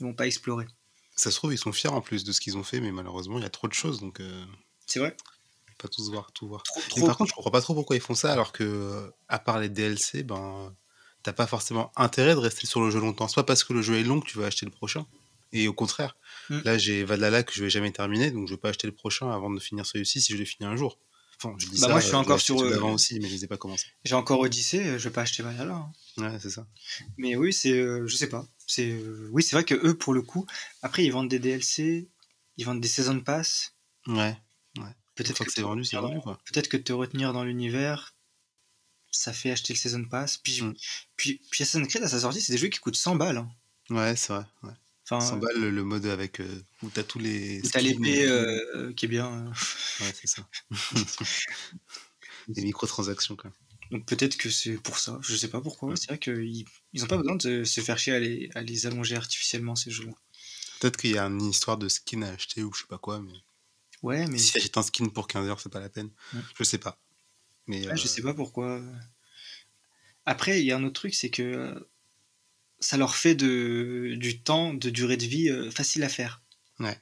ne 0.00 0.06
vont 0.06 0.14
pas 0.14 0.26
explorer? 0.26 0.66
Ça 1.14 1.30
se 1.30 1.36
trouve, 1.36 1.52
ils 1.52 1.58
sont 1.58 1.72
fiers 1.72 1.90
en 1.90 2.00
plus 2.00 2.24
de 2.24 2.32
ce 2.32 2.40
qu'ils 2.40 2.56
ont 2.56 2.64
fait, 2.64 2.80
mais 2.80 2.92
malheureusement, 2.92 3.36
il 3.36 3.42
y 3.42 3.46
a 3.46 3.50
trop 3.50 3.68
de 3.68 3.74
choses. 3.74 4.00
Donc, 4.00 4.20
euh, 4.20 4.44
C'est 4.86 5.00
vrai 5.00 5.14
pas 5.78 5.88
tous 5.88 6.10
voir, 6.10 6.30
tout 6.32 6.46
voir. 6.46 6.62
Trop, 6.62 6.80
Mais 6.80 6.88
trop. 7.00 7.06
par 7.06 7.16
contre, 7.16 7.30
je 7.30 7.34
comprends 7.34 7.50
pas 7.50 7.62
trop 7.62 7.72
pourquoi 7.72 7.96
ils 7.96 8.02
font 8.02 8.14
ça, 8.14 8.30
alors 8.34 8.52
que, 8.52 9.10
à 9.28 9.38
part 9.38 9.58
les 9.58 9.70
DLC, 9.70 10.22
ben, 10.24 10.74
t'as 11.22 11.32
pas 11.32 11.46
forcément 11.46 11.90
intérêt 11.96 12.34
de 12.34 12.38
rester 12.38 12.66
sur 12.66 12.82
le 12.82 12.90
jeu 12.90 13.00
longtemps. 13.00 13.28
C'est 13.28 13.36
pas 13.36 13.44
parce 13.44 13.64
que 13.64 13.72
le 13.72 13.80
jeu 13.80 13.94
est 13.98 14.02
long 14.02 14.20
que 14.20 14.26
tu 14.28 14.36
vas 14.36 14.44
acheter 14.46 14.66
le 14.66 14.72
prochain. 14.72 15.06
Et 15.52 15.66
au 15.68 15.72
contraire, 15.74 16.16
Mm. 16.48 16.60
là, 16.64 16.78
j'ai 16.78 17.04
Valhalla 17.04 17.42
que 17.42 17.52
je 17.52 17.62
vais 17.62 17.70
jamais 17.70 17.90
terminer, 17.92 18.30
donc 18.30 18.48
je 18.48 18.54
vais 18.54 18.60
pas 18.60 18.68
acheter 18.70 18.86
le 18.86 18.94
prochain 18.94 19.30
avant 19.30 19.50
de 19.50 19.60
finir 19.60 19.84
celui-ci 19.86 20.20
si 20.20 20.32
je 20.32 20.38
l'ai 20.38 20.44
fini 20.44 20.66
un 20.68 20.76
jour. 20.76 20.98
Enfin, 21.42 21.54
je 21.58 21.66
dis 21.66 21.80
Bah, 21.80 21.86
ça, 21.86 21.88
moi, 21.92 22.00
je 22.00 22.06
suis 22.06 22.14
euh, 22.14 22.18
encore 22.18 22.40
sur, 22.40 22.60
euh, 22.60 22.70
d'avant 22.70 22.92
aussi, 22.92 23.18
mais 23.18 23.28
je 23.28 23.32
les 23.34 23.44
ai 23.44 23.46
pas 23.46 23.56
commencés. 23.56 23.86
J'ai 24.04 24.14
encore 24.14 24.40
Odyssey, 24.40 24.78
euh, 24.86 24.98
je 24.98 25.04
vais 25.08 25.12
pas 25.12 25.22
acheter 25.22 25.42
Valhalla. 25.42 25.74
hein. 25.74 25.92
Ouais, 26.18 26.38
c'est 26.40 26.50
ça. 26.50 26.66
Mais 27.16 27.34
oui, 27.36 27.52
c'est. 27.52 27.72
euh, 27.72 28.06
je 28.06 28.14
sais 28.16 28.28
pas. 28.28 28.46
C'est, 28.66 28.90
euh, 28.90 29.28
oui, 29.32 29.42
c'est 29.42 29.56
vrai 29.56 29.64
que 29.64 29.74
eux, 29.74 29.96
pour 29.96 30.12
le 30.12 30.22
coup, 30.22 30.46
après, 30.82 31.04
ils 31.04 31.10
vendent 31.10 31.28
des 31.30 31.38
DLC, 31.38 32.08
ils 32.58 32.64
vendent 32.66 32.80
des 32.80 32.88
Season 32.88 33.20
Pass. 33.20 33.74
Ouais. 34.06 34.36
Peut-être 35.16 35.30
Une 35.30 35.36
fois 35.36 35.46
que 35.46 35.52
c'est 35.52 35.62
vendu, 35.62 35.84
c'est 35.84 35.96
vendu, 35.96 36.20
quoi. 36.20 36.38
Peut-être 36.50 36.68
que 36.68 36.76
te 36.76 36.92
retenir 36.92 37.32
dans 37.32 37.44
l'univers, 37.44 38.14
ça 39.10 39.32
fait 39.32 39.50
acheter 39.50 39.72
le 39.74 39.78
Season 39.78 40.04
Pass. 40.04 40.36
Puis, 40.38 40.62
Mm. 40.62 40.74
puis, 41.16 41.40
puis 41.50 41.62
Assassin's 41.62 41.88
Creed, 41.88 42.02
à 42.04 42.08
sa 42.08 42.20
sortie, 42.20 42.40
c'est 42.40 42.52
des 42.52 42.58
jeux 42.58 42.68
qui 42.68 42.78
coûtent 42.80 42.96
100 42.96 43.16
balles. 43.16 43.38
hein. 43.38 43.50
Ouais, 43.90 44.14
c'est 44.16 44.32
vrai. 44.32 44.44
Ouais. 44.62 44.72
Enfin, 45.10 45.20
100 45.20 45.36
balles, 45.38 45.70
le, 45.70 45.84
mode 45.84 46.06
avec, 46.06 46.40
euh, 46.40 46.62
où 46.82 46.90
t'as 46.90 47.02
tous 47.02 47.18
les. 47.18 47.60
t'as 47.72 47.80
l'épée 47.80 48.26
euh, 48.28 48.92
qui 48.92 49.06
est 49.06 49.08
bien. 49.08 49.26
euh. 49.26 50.04
Ouais, 50.04 50.12
c'est 50.14 50.28
ça. 50.28 50.48
Des 52.48 52.62
microtransactions, 52.62 53.36
quoi. 53.36 53.50
Donc 53.90 54.06
peut-être 54.06 54.36
que 54.36 54.50
c'est 54.50 54.74
pour 54.74 54.98
ça. 54.98 55.18
Je 55.22 55.34
sais 55.34 55.48
pas 55.48 55.60
pourquoi. 55.60 55.96
C'est 55.96 56.06
vrai 56.08 56.18
qu'ils 56.18 56.64
ils 56.92 57.04
ont 57.04 57.08
pas 57.08 57.16
besoin 57.16 57.34
de 57.34 57.64
se 57.64 57.80
faire 57.80 57.98
chier 57.98 58.12
à 58.12 58.20
les, 58.20 58.48
à 58.54 58.62
les 58.62 58.86
allonger 58.86 59.16
artificiellement, 59.16 59.74
ces 59.74 59.90
jeux-là. 59.90 60.12
Peut-être 60.78 60.96
qu'il 60.96 61.10
y 61.10 61.18
a 61.18 61.24
une 61.24 61.42
histoire 61.42 61.76
de 61.76 61.88
skin 61.88 62.22
à 62.22 62.30
acheter 62.30 62.62
ou 62.62 62.72
je 62.72 62.82
sais 62.82 62.86
pas 62.86 62.98
quoi, 62.98 63.20
mais 63.20 63.32
Ouais, 64.02 64.26
mais 64.28 64.38
si 64.38 64.52
j'achète 64.52 64.76
un 64.78 64.82
skin 64.82 65.08
pour 65.08 65.26
15 65.26 65.48
heures, 65.48 65.60
c'est 65.60 65.72
pas 65.72 65.80
la 65.80 65.90
peine. 65.90 66.10
Mm. 66.32 66.38
Je 66.58 66.64
sais 66.64 66.78
pas. 66.78 66.98
Mais 67.66 67.86
Ouais, 67.86 67.92
euh, 67.92 67.96
je 67.96 68.06
sais 68.06 68.22
pas 68.22 68.32
pourquoi. 68.32 68.80
Après, 70.24 70.60
il 70.60 70.66
y 70.66 70.72
a 70.72 70.76
un 70.76 70.84
autre 70.84 70.94
truc, 71.00 71.14
c'est 71.14 71.30
que 71.30 71.42
euh, 71.42 71.90
ça 72.80 72.96
leur 72.96 73.14
fait 73.16 73.34
de, 73.34 74.14
du 74.16 74.40
temps 74.40 74.72
de 74.74 74.90
durée 74.90 75.16
de 75.16 75.24
vie 75.26 75.48
euh, 75.50 75.70
facile 75.70 76.02
à 76.02 76.08
faire. 76.08 76.42
Ouais. 76.78 76.98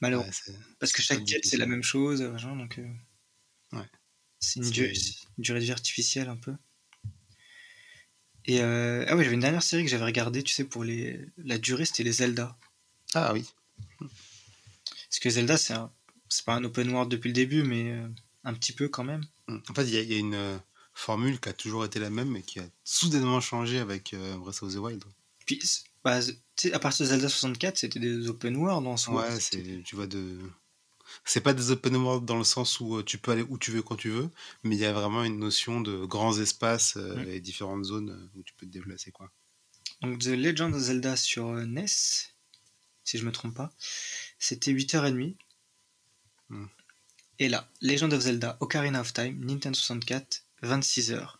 Malheureusement. 0.00 0.32
ouais, 0.54 0.54
Parce 0.78 0.92
que 0.92 1.00
chaque 1.02 1.24
quête, 1.24 1.44
c'est 1.44 1.56
la 1.56 1.66
même 1.66 1.82
chose. 1.82 2.20
euh, 2.22 2.32
donc, 2.38 2.78
euh, 2.78 2.88
Ouais. 3.72 3.86
C'est 4.40 4.60
une, 4.60 4.70
durée, 4.70 4.92
une 5.38 5.42
durée 5.44 5.60
de 5.60 5.64
vie 5.64 5.72
artificielle 5.72 6.28
un 6.28 6.36
peu. 6.36 6.54
Et 8.44 8.60
euh, 8.60 9.04
ah 9.08 9.16
oui, 9.16 9.22
j'avais 9.22 9.34
une 9.34 9.40
dernière 9.40 9.62
série 9.62 9.84
que 9.84 9.90
j'avais 9.90 10.04
regardée, 10.04 10.42
tu 10.42 10.52
sais, 10.52 10.64
pour 10.64 10.82
les, 10.82 11.24
la 11.38 11.58
durée, 11.58 11.84
c'était 11.84 12.02
les 12.02 12.12
Zelda. 12.12 12.58
Ah 13.14 13.32
oui. 13.32 13.48
Parce 14.00 15.20
que 15.20 15.30
Zelda, 15.30 15.56
c'est 15.56 15.74
un- 15.74 15.92
pas 16.44 16.54
un 16.54 16.64
open 16.64 16.90
world 16.90 17.10
depuis 17.10 17.28
le 17.28 17.34
début, 17.34 17.62
mais 17.62 17.94
un 18.44 18.54
petit 18.54 18.72
peu 18.72 18.88
quand 18.88 19.04
même. 19.04 19.24
Mm. 19.46 19.58
En 19.68 19.74
fait, 19.74 19.84
il 19.84 19.90
y, 19.94 19.96
a- 19.98 20.02
il 20.02 20.12
y 20.12 20.16
a 20.16 20.18
une, 20.18 20.60
formule 20.94 21.40
qui 21.40 21.48
a 21.48 21.52
toujours 21.52 21.84
été 21.84 21.98
la 21.98 22.10
même, 22.10 22.30
mais 22.30 22.42
qui 22.42 22.60
a 22.60 22.64
soudainement 22.84 23.40
changé 23.40 23.78
avec 23.78 24.14
euh, 24.14 24.36
Breath 24.36 24.62
of 24.62 24.72
the 24.72 24.76
Wild. 24.76 25.04
Puis, 25.46 25.60
bah, 26.04 26.20
à 26.72 26.78
partir 26.78 27.06
de 27.06 27.10
Zelda 27.10 27.28
64, 27.28 27.78
c'était 27.78 28.00
des 28.00 28.28
open 28.28 28.56
world 28.56 28.86
en 28.86 28.96
soi. 28.96 29.22
Ouais, 29.22 29.40
c'est, 29.40 29.82
tu 29.84 29.96
vois, 29.96 30.06
de... 30.06 30.38
c'est 31.24 31.40
pas 31.40 31.54
des 31.54 31.70
open 31.70 31.96
world 31.96 32.24
dans 32.24 32.38
le 32.38 32.44
sens 32.44 32.80
où 32.80 32.98
euh, 32.98 33.02
tu 33.02 33.18
peux 33.18 33.32
aller 33.32 33.44
où 33.48 33.58
tu 33.58 33.70
veux 33.70 33.82
quand 33.82 33.96
tu 33.96 34.10
veux, 34.10 34.28
mais 34.62 34.76
il 34.76 34.80
y 34.80 34.84
a 34.84 34.92
vraiment 34.92 35.24
une 35.24 35.38
notion 35.38 35.80
de 35.80 36.04
grands 36.04 36.38
espaces 36.38 36.96
euh, 36.96 37.24
et 37.26 37.40
différentes 37.40 37.84
zones 37.84 38.30
où 38.34 38.42
tu 38.42 38.54
peux 38.54 38.66
te 38.66 38.72
déplacer, 38.72 39.10
quoi. 39.10 39.30
Donc, 40.02 40.18
The 40.18 40.28
Legend 40.28 40.74
of 40.74 40.80
Zelda 40.80 41.16
sur 41.16 41.52
NES, 41.52 41.86
si 43.04 43.18
je 43.18 43.24
me 43.24 43.32
trompe 43.32 43.54
pas, 43.54 43.72
c'était 44.38 44.72
8h30. 44.72 45.36
Hmm. 46.48 46.66
Et 47.38 47.48
là, 47.48 47.68
Legend 47.80 48.12
of 48.12 48.20
Zelda 48.20 48.56
Ocarina 48.60 49.00
of 49.00 49.12
Time, 49.12 49.44
Nintendo 49.44 49.74
64, 49.74 50.44
26h. 50.62 51.36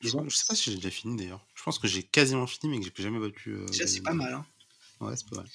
Je, 0.00 0.08
je 0.08 0.36
sais 0.36 0.44
pas 0.46 0.54
si 0.54 0.70
j'ai 0.70 0.76
déjà 0.76 0.90
fini 0.90 1.16
d'ailleurs. 1.16 1.46
Je 1.54 1.62
pense 1.62 1.78
que 1.78 1.86
j'ai 1.88 2.02
quasiment 2.02 2.46
fini, 2.46 2.70
mais 2.78 2.84
que 2.84 2.90
j'ai 2.96 3.02
jamais 3.02 3.18
battu. 3.20 3.50
euh, 3.54 3.66
Déjà, 3.66 3.86
c'est 3.86 4.00
pas 4.02 4.14
mal. 4.14 4.32
Hein. 4.32 4.46
Ouais, 5.00 5.14
c'est 5.16 5.28
pas 5.28 5.36
mal. 5.36 5.48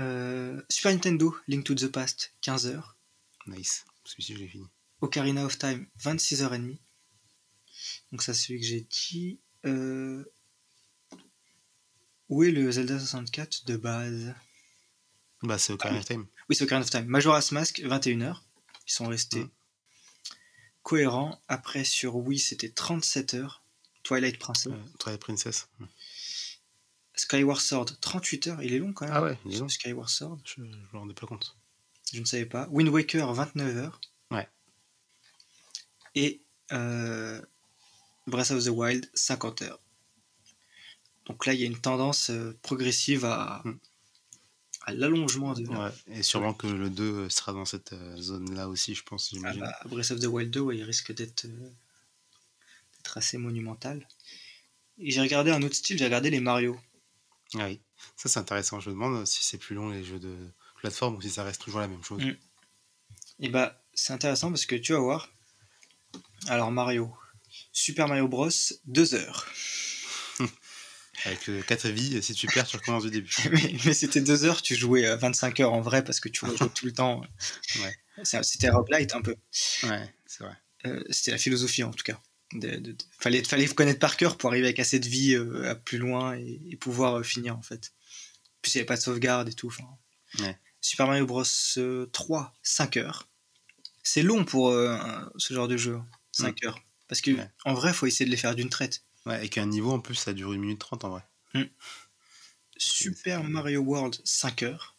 Euh, 0.00 0.62
Super 0.70 0.92
Nintendo, 0.92 1.36
Link 1.48 1.64
to 1.64 1.74
the 1.74 1.88
Past, 1.88 2.34
15h. 2.42 2.82
Nice. 3.46 3.84
Celui-ci, 4.04 4.34
je 4.34 4.38
l'ai 4.38 4.48
fini. 4.48 4.66
Ocarina 5.00 5.44
of 5.44 5.58
Time, 5.58 5.86
26h30. 6.00 6.78
Donc 8.12 8.22
ça, 8.22 8.32
c'est 8.34 8.46
celui 8.48 8.60
que 8.60 8.66
j'ai 8.66 8.80
dit. 8.82 9.40
Euh, 9.66 10.24
Où 12.28 12.42
est 12.44 12.50
le 12.50 12.70
Zelda 12.70 12.98
64 12.98 13.64
de 13.66 13.76
base? 13.76 14.34
Bah, 15.42 15.58
c'est 15.58 15.72
Ocarina 15.72 16.00
of 16.00 16.06
Time. 16.06 16.26
Oui, 16.48 16.56
c'est 16.56 16.64
Ocarina 16.64 16.84
of 16.84 16.90
Time. 16.90 17.06
Majora's 17.06 17.52
Mask, 17.52 17.80
21h. 17.80 18.40
Ils 18.86 18.92
sont 18.92 19.06
restés 19.08 19.44
Mm. 19.44 19.50
Cohérents. 20.88 21.38
Après, 21.48 21.84
sur 21.84 22.16
Wii, 22.16 22.38
c'était 22.38 22.68
37h. 22.68 23.60
Twilight 24.02 24.38
Princess. 24.38 24.72
Euh, 24.72 24.76
Twilight 24.98 25.20
Princess. 25.20 25.68
Mm. 25.78 25.84
Skyward 27.14 27.60
Sword, 27.60 27.86
38h. 28.00 28.58
Il 28.62 28.72
est 28.72 28.78
long 28.78 28.92
quand 28.94 29.04
même. 29.04 29.14
Ah 29.14 29.22
ouais, 29.22 29.38
dis 29.44 29.58
donc. 29.58 29.70
Skyward 29.70 30.08
Sword, 30.08 30.38
Je, 30.44 30.54
je 30.56 30.60
me 30.62 30.98
rendais 30.98 31.12
pas 31.14 31.26
compte. 31.26 31.56
je 32.12 32.20
ne 32.20 32.24
savais 32.24 32.46
pas. 32.46 32.66
Wind 32.70 32.88
Waker, 32.88 33.34
29h. 33.34 33.92
Ouais. 34.30 34.48
Et 36.14 36.40
euh, 36.72 37.42
Breath 38.26 38.50
of 38.52 38.64
the 38.64 38.68
Wild, 38.68 39.10
50h. 39.14 39.76
Donc 41.26 41.44
là, 41.44 41.52
il 41.52 41.60
y 41.60 41.64
a 41.64 41.66
une 41.66 41.78
tendance 41.80 42.30
euh, 42.30 42.56
progressive 42.62 43.24
à, 43.26 43.60
Mm. 43.64 43.78
À 44.88 44.94
l'allongement 44.94 45.52
de 45.52 45.66
Ouais. 45.66 45.90
Et 46.06 46.22
sûrement 46.22 46.54
que 46.54 46.66
le 46.66 46.88
2 46.88 47.28
sera 47.28 47.52
dans 47.52 47.66
cette 47.66 47.92
euh, 47.92 48.16
zone-là 48.16 48.68
aussi, 48.68 48.94
je 48.94 49.02
pense, 49.02 49.34
Ah 49.44 49.52
bah, 49.54 49.78
Breath 49.84 50.10
of 50.12 50.20
the 50.20 50.24
Wild 50.24 50.50
2, 50.50 50.60
ouais, 50.60 50.78
il 50.78 50.82
risque 50.82 51.12
d'être 51.12 51.44
euh, 51.44 51.70
d'être 52.96 53.18
assez 53.18 53.36
monumental. 53.36 54.08
Et 54.98 55.10
j'ai 55.10 55.20
regardé 55.20 55.50
un 55.50 55.62
autre 55.62 55.74
style, 55.74 55.98
j'ai 55.98 56.06
regardé 56.06 56.30
les 56.30 56.40
Mario. 56.40 56.80
Ah 57.54 57.66
oui. 57.66 57.80
Ça, 58.16 58.30
c'est 58.30 58.40
intéressant. 58.40 58.80
Je 58.80 58.88
me 58.88 58.94
demande 58.94 59.26
si 59.26 59.44
c'est 59.44 59.58
plus 59.58 59.74
long 59.74 59.90
les 59.90 60.04
jeux 60.04 60.18
de 60.18 60.34
plateforme 60.76 61.16
ou 61.16 61.20
si 61.20 61.30
ça 61.30 61.44
reste 61.44 61.60
toujours 61.60 61.80
la 61.80 61.88
même 61.88 62.02
chose. 62.02 62.24
Mm. 62.24 62.36
Et 63.40 63.48
bah, 63.50 63.84
c'est 63.92 64.14
intéressant 64.14 64.48
parce 64.48 64.64
que 64.64 64.74
tu 64.74 64.94
vas 64.94 65.00
voir. 65.00 65.28
Alors, 66.46 66.72
Mario. 66.72 67.14
Super 67.72 68.08
Mario 68.08 68.26
Bros, 68.26 68.48
2 68.86 69.14
heures. 69.14 69.46
Avec 71.24 71.50
4 71.66 71.88
vies, 71.88 72.22
si 72.22 72.32
tu 72.34 72.46
perds, 72.46 72.66
tu 72.66 72.76
recommences 72.76 73.04
du 73.04 73.10
début. 73.10 73.34
mais 73.52 73.74
mais 73.84 73.94
c'était 73.94 74.20
2 74.20 74.44
heures, 74.44 74.62
tu 74.62 74.74
jouais 74.76 75.06
euh, 75.06 75.16
25 75.16 75.60
heures 75.60 75.72
en 75.72 75.80
vrai 75.80 76.04
parce 76.04 76.20
que 76.20 76.28
tu 76.28 76.46
jouais 76.46 76.56
tout 76.74 76.86
le 76.86 76.92
temps. 76.92 77.22
Ouais. 77.80 77.96
C'était 78.42 78.70
roguelite 78.70 79.14
un 79.14 79.22
peu. 79.22 79.36
Ouais, 79.84 80.14
c'est 80.26 80.44
vrai. 80.44 80.56
Euh, 80.86 81.02
C'était 81.10 81.30
la 81.32 81.38
philosophie 81.38 81.82
en 81.82 81.90
tout 81.90 82.04
cas. 82.04 82.20
De, 82.54 82.76
de- 82.76 82.92
de- 82.92 82.96
fallait, 83.18 83.44
fallait 83.44 83.66
connaître 83.66 83.98
par 84.00 84.16
cœur 84.16 84.38
pour 84.38 84.48
arriver 84.50 84.66
avec 84.68 84.78
assez 84.78 84.98
de 84.98 85.06
vie 85.08 85.34
euh, 85.34 85.68
à 85.70 85.74
plus 85.74 85.98
loin 85.98 86.34
et, 86.36 86.60
et 86.70 86.76
pouvoir 86.76 87.18
euh, 87.18 87.22
finir 87.22 87.56
en 87.58 87.62
fait. 87.62 87.92
Puis 88.62 88.72
il 88.72 88.76
n'y 88.76 88.80
avait 88.80 88.86
pas 88.86 88.96
de 88.96 89.02
sauvegarde 89.02 89.48
et 89.48 89.52
tout. 89.52 89.72
Ouais. 90.40 90.58
Super 90.80 91.06
Mario 91.06 91.26
Bros 91.26 91.42
euh, 91.76 92.06
3, 92.06 92.54
5 92.62 92.96
heures. 92.96 93.28
C'est 94.02 94.22
long 94.22 94.44
pour 94.44 94.70
euh, 94.70 94.96
ce 95.36 95.52
genre 95.52 95.68
de 95.68 95.76
jeu, 95.76 95.98
5 96.32 96.64
heures. 96.64 96.80
Parce 97.08 97.20
que 97.20 97.32
Ouais. 97.32 97.48
en 97.64 97.74
vrai, 97.74 97.92
faut 97.92 98.06
essayer 98.06 98.24
de 98.26 98.30
les 98.30 98.36
faire 98.36 98.54
d'une 98.54 98.68
traite. 98.70 99.02
Ouais, 99.28 99.34
avec 99.34 99.58
un 99.58 99.66
niveau 99.66 99.92
en 99.92 100.00
plus, 100.00 100.14
ça 100.16 100.32
dure 100.32 100.50
1 100.52 100.56
minute 100.58 100.78
30 100.80 101.04
en 101.04 101.10
vrai. 101.10 101.22
Super 102.76 103.44
Mario 103.44 103.80
World 103.80 104.20
5 104.24 104.62
heures. 104.62 104.96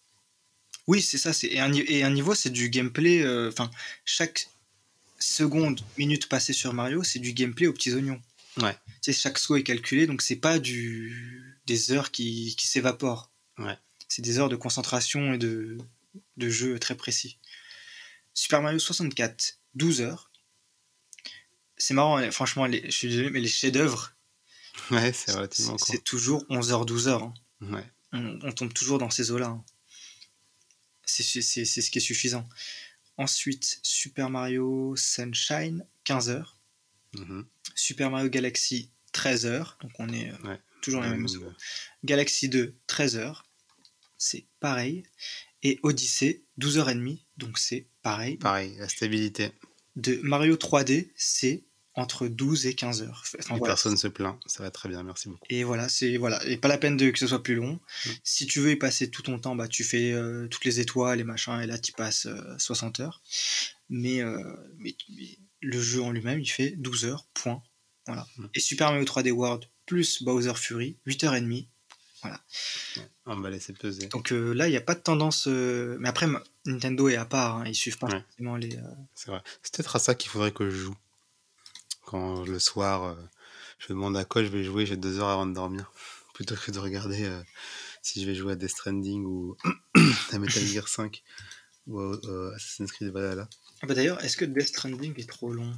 Oui, 0.87 1.01
c'est 1.01 1.17
ça. 1.17 1.33
c'est- 1.33 1.47
Et 1.47 1.59
un, 1.59 1.69
ni- 1.69 1.81
et 1.87 2.03
un 2.03 2.09
niveau, 2.09 2.35
c'est 2.35 2.49
du 2.49 2.69
gameplay. 2.69 3.21
euh, 3.21 3.49
Enfin, 3.49 3.69
chaque 4.05 4.49
seconde, 5.19 5.81
minute 5.97 6.27
passée 6.29 6.53
sur 6.53 6.73
Mario, 6.73 7.03
c'est 7.03 7.19
du 7.19 7.33
gameplay 7.33 7.67
aux 7.67 7.73
petits 7.73 7.93
oignons. 7.93 8.21
Ouais. 8.57 8.73
Tu 9.01 9.11
sais, 9.11 9.13
chaque 9.13 9.37
saut 9.37 9.55
est 9.55 9.63
calculé, 9.63 10.07
donc 10.07 10.21
c'est 10.21 10.35
pas 10.35 10.59
du 10.59 11.57
des 11.65 11.91
heures 11.91 12.11
qui, 12.11 12.55
qui 12.57 12.67
s'évaporent. 12.67 13.29
Ouais. 13.59 13.77
C'est 14.07 14.21
des 14.23 14.39
heures 14.39 14.49
de 14.49 14.55
concentration 14.55 15.33
et 15.33 15.37
de, 15.37 15.77
de 16.37 16.49
jeu 16.49 16.79
très 16.79 16.95
précis. 16.95 17.37
Super 18.33 18.61
Mario 18.61 18.79
64, 18.79 19.59
12 19.75 20.01
heures. 20.01 20.31
C'est 21.77 21.93
marrant, 21.93 22.17
hein, 22.17 22.31
franchement, 22.31 22.65
les, 22.65 22.81
je 22.85 22.91
suis 22.97 23.07
désolé, 23.09 23.29
mais 23.29 23.39
les 23.39 23.47
chefs-d'œuvre, 23.47 24.13
Ouais, 24.91 25.13
c'est 25.13 25.31
relativement 25.33 25.77
c'est 25.77 25.85
court. 25.85 25.95
c'est 25.95 26.03
toujours 26.03 26.45
11 26.49 26.71
heures, 26.71 26.85
12 26.85 27.07
heures. 27.07 27.23
hein 27.23 27.33
Ouais. 27.61 27.83
on, 28.13 28.39
on 28.43 28.51
tombe 28.51 28.73
toujours 28.73 28.97
dans 28.97 29.09
ces 29.09 29.31
eaux-là. 29.31 29.47
hein. 29.47 29.63
C'est 31.05 31.23
ce 31.23 31.89
qui 31.91 31.97
est 31.97 32.01
suffisant. 32.01 32.47
Ensuite, 33.17 33.79
Super 33.83 34.29
Mario 34.29 34.95
Sunshine, 34.95 35.85
15 36.05 36.29
heures. 36.29 36.57
Mhm. 37.13 37.45
Super 37.75 38.09
Mario 38.11 38.29
Galaxy, 38.29 38.91
13 39.11 39.45
heures. 39.45 39.77
Donc 39.81 39.91
on 39.99 40.07
est 40.13 40.29
euh, 40.31 40.37
Ouais. 40.47 40.59
toujours 40.81 41.01
la 41.01 41.09
Ouais, 41.09 41.17
même 41.17 41.25
donc, 41.25 41.35
eaux. 41.43 41.53
Galaxy 42.05 42.47
2, 42.47 42.75
13 42.87 43.17
heures. 43.17 43.45
C'est 44.17 44.45
pareil. 44.59 45.03
Et 45.63 45.79
Odyssey, 45.83 46.43
12h30. 46.59 47.19
Donc 47.37 47.57
c'est 47.57 47.87
pareil. 48.03 48.37
Pareil, 48.37 48.75
la 48.77 48.87
stabilité. 48.87 49.51
De 49.95 50.19
Mario 50.23 50.55
3D, 50.55 51.09
c'est 51.17 51.63
entre 51.99 52.27
12 52.27 52.65
et 52.67 52.73
15 52.73 53.03
heures. 53.03 53.23
Enfin, 53.35 53.55
Et 53.55 53.57
voilà. 53.59 53.71
Personne 53.73 53.97
se 53.97 54.07
plaint. 54.07 54.37
Ça 54.45 54.63
va 54.63 54.71
très 54.71 54.89
bien, 54.89 55.03
merci 55.03 55.29
beaucoup. 55.29 55.45
Et 55.49 55.63
voilà, 55.63 55.89
c'est 55.89 56.17
voilà, 56.17 56.43
et 56.45 56.57
pas 56.57 56.67
la 56.67 56.77
peine 56.77 56.97
de 56.97 57.09
que 57.11 57.19
ce 57.19 57.27
soit 57.27 57.43
plus 57.43 57.55
long. 57.55 57.79
Mm. 58.05 58.09
Si 58.23 58.47
tu 58.47 58.59
veux 58.59 58.71
y 58.71 58.75
passer 58.75 59.09
tout 59.09 59.21
ton 59.21 59.39
temps, 59.39 59.55
bah 59.55 59.67
tu 59.67 59.83
fais 59.83 60.11
euh, 60.11 60.47
toutes 60.47 60.65
les 60.65 60.79
étoiles, 60.79 61.17
les 61.17 61.23
machins, 61.23 61.59
et 61.61 61.67
là 61.67 61.77
tu 61.77 61.91
passes 61.91 62.25
euh, 62.25 62.57
60 62.57 62.99
heures. 63.01 63.21
Mais, 63.89 64.21
euh, 64.21 64.41
mais, 64.77 64.95
mais 65.09 65.37
le 65.61 65.81
jeu 65.81 66.01
en 66.01 66.11
lui-même, 66.11 66.39
il 66.39 66.49
fait 66.49 66.71
12 66.77 67.05
heures, 67.05 67.25
point. 67.33 67.61
Voilà. 68.07 68.27
Mm. 68.37 68.45
Et 68.53 68.59
Super 68.59 68.91
Mario 68.91 69.05
3D 69.05 69.31
World 69.31 69.65
plus 69.85 70.23
Bowser 70.23 70.53
Fury, 70.55 70.97
8h30. 71.07 71.67
On 73.25 73.39
va 73.39 73.49
laisser 73.49 73.73
peser. 73.73 74.07
Donc 74.07 74.31
euh, 74.31 74.53
là, 74.53 74.67
il 74.67 74.71
n'y 74.71 74.77
a 74.77 74.81
pas 74.81 74.93
de 74.95 74.99
tendance. 74.99 75.47
Mais 75.47 76.09
après, 76.09 76.27
Nintendo 76.65 77.07
est 77.07 77.15
à 77.15 77.25
part, 77.25 77.57
hein, 77.57 77.63
ils 77.65 77.75
suivent 77.75 77.97
pas 77.97 78.07
Ouais. 78.07 78.21
forcément 78.21 78.55
les. 78.55 78.77
C'est 79.15 79.31
vrai. 79.31 79.41
C'est 79.63 79.75
peut-être 79.75 79.95
à 79.95 79.99
ça 79.99 80.15
qu'il 80.15 80.29
faudrait 80.29 80.51
que 80.51 80.69
je 80.69 80.75
joue. 80.75 80.95
Quand 82.09 82.43
le 82.43 82.57
soir, 82.57 83.03
euh, 83.03 83.15
je 83.77 83.87
demande 83.89 84.17
à 84.17 84.25
quoi 84.25 84.43
je 84.43 84.49
vais 84.49 84.63
jouer, 84.63 84.87
j'ai 84.87 84.97
deux 84.97 85.19
heures 85.19 85.29
avant 85.29 85.45
de 85.45 85.53
dormir. 85.53 85.91
Plutôt 86.33 86.55
que 86.55 86.71
de 86.71 86.79
regarder 86.79 87.25
euh, 87.25 87.41
si 88.01 88.19
je 88.21 88.25
vais 88.25 88.33
jouer 88.33 88.53
à 88.53 88.55
Death 88.55 88.71
Stranding 88.71 89.25
ou 89.25 89.55
à 90.31 90.39
Metal 90.39 90.63
Gear 90.63 90.87
5 90.87 91.21
ou 91.87 91.99
à 91.99 92.19
euh, 92.25 92.55
Assassin's 92.55 92.91
Creed 92.91 93.09
Valhalla. 93.11 93.47
Ah 93.81 93.87
bah 93.87 93.93
d'ailleurs, 93.93 94.23
est-ce 94.23 94.37
que 94.37 94.45
Death 94.45 94.69
Stranding 94.69 95.13
est 95.19 95.29
trop 95.29 95.51
long? 95.53 95.71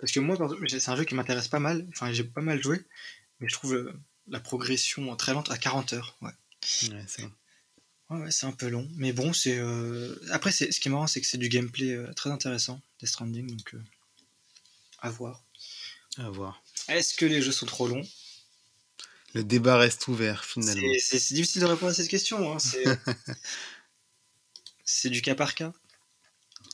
Parce 0.00 0.12
que 0.12 0.20
moi, 0.20 0.36
c'est 0.68 0.88
un 0.88 0.96
jeu 0.96 1.04
qui 1.04 1.14
m'intéresse 1.14 1.48
pas 1.48 1.58
mal. 1.60 1.86
Enfin, 1.90 2.12
j'ai 2.12 2.24
pas 2.24 2.40
mal 2.40 2.62
joué, 2.62 2.80
mais 3.40 3.48
je 3.48 3.54
trouve 3.54 3.92
la 4.28 4.40
progression 4.40 5.14
très 5.16 5.32
lente 5.34 5.50
à 5.50 5.58
40 5.58 5.92
heures. 5.92 6.16
Ouais, 6.22 6.30
Ouais, 6.90 7.04
c'est 7.06 7.22
bon. 7.22 7.32
ouais, 8.10 8.20
ouais, 8.22 8.30
c'est 8.30 8.46
un 8.46 8.52
peu 8.52 8.68
long. 8.68 8.88
Mais 8.96 9.12
bon, 9.12 9.32
c'est. 9.32 9.58
euh, 9.58 10.14
Après, 10.30 10.52
ce 10.52 10.64
qui 10.66 10.88
est 10.88 10.90
marrant, 10.90 11.06
c'est 11.06 11.20
que 11.20 11.26
c'est 11.26 11.38
du 11.38 11.48
gameplay 11.48 11.94
euh, 11.94 12.12
très 12.14 12.30
intéressant, 12.30 12.80
Death 13.00 13.08
Stranding, 13.10 13.48
donc 13.56 13.74
euh, 13.74 13.82
à 15.00 15.10
voir. 15.10 15.44
À 16.16 16.28
voir. 16.30 16.62
Est-ce 16.88 17.14
que 17.14 17.24
les 17.26 17.42
jeux 17.42 17.52
sont 17.52 17.66
trop 17.66 17.86
longs? 17.88 18.06
Le 19.34 19.44
débat 19.44 19.76
reste 19.76 20.08
ouvert 20.08 20.44
finalement. 20.44 20.80
C'est- 20.98 21.34
difficile 21.34 21.60
de 21.62 21.66
répondre 21.66 21.90
à 21.90 21.94
cette 21.94 22.08
question. 22.08 22.52
hein, 22.52 22.58
C'est 24.84 25.10
du 25.10 25.22
cas 25.22 25.34
par 25.34 25.54
cas. 25.54 25.72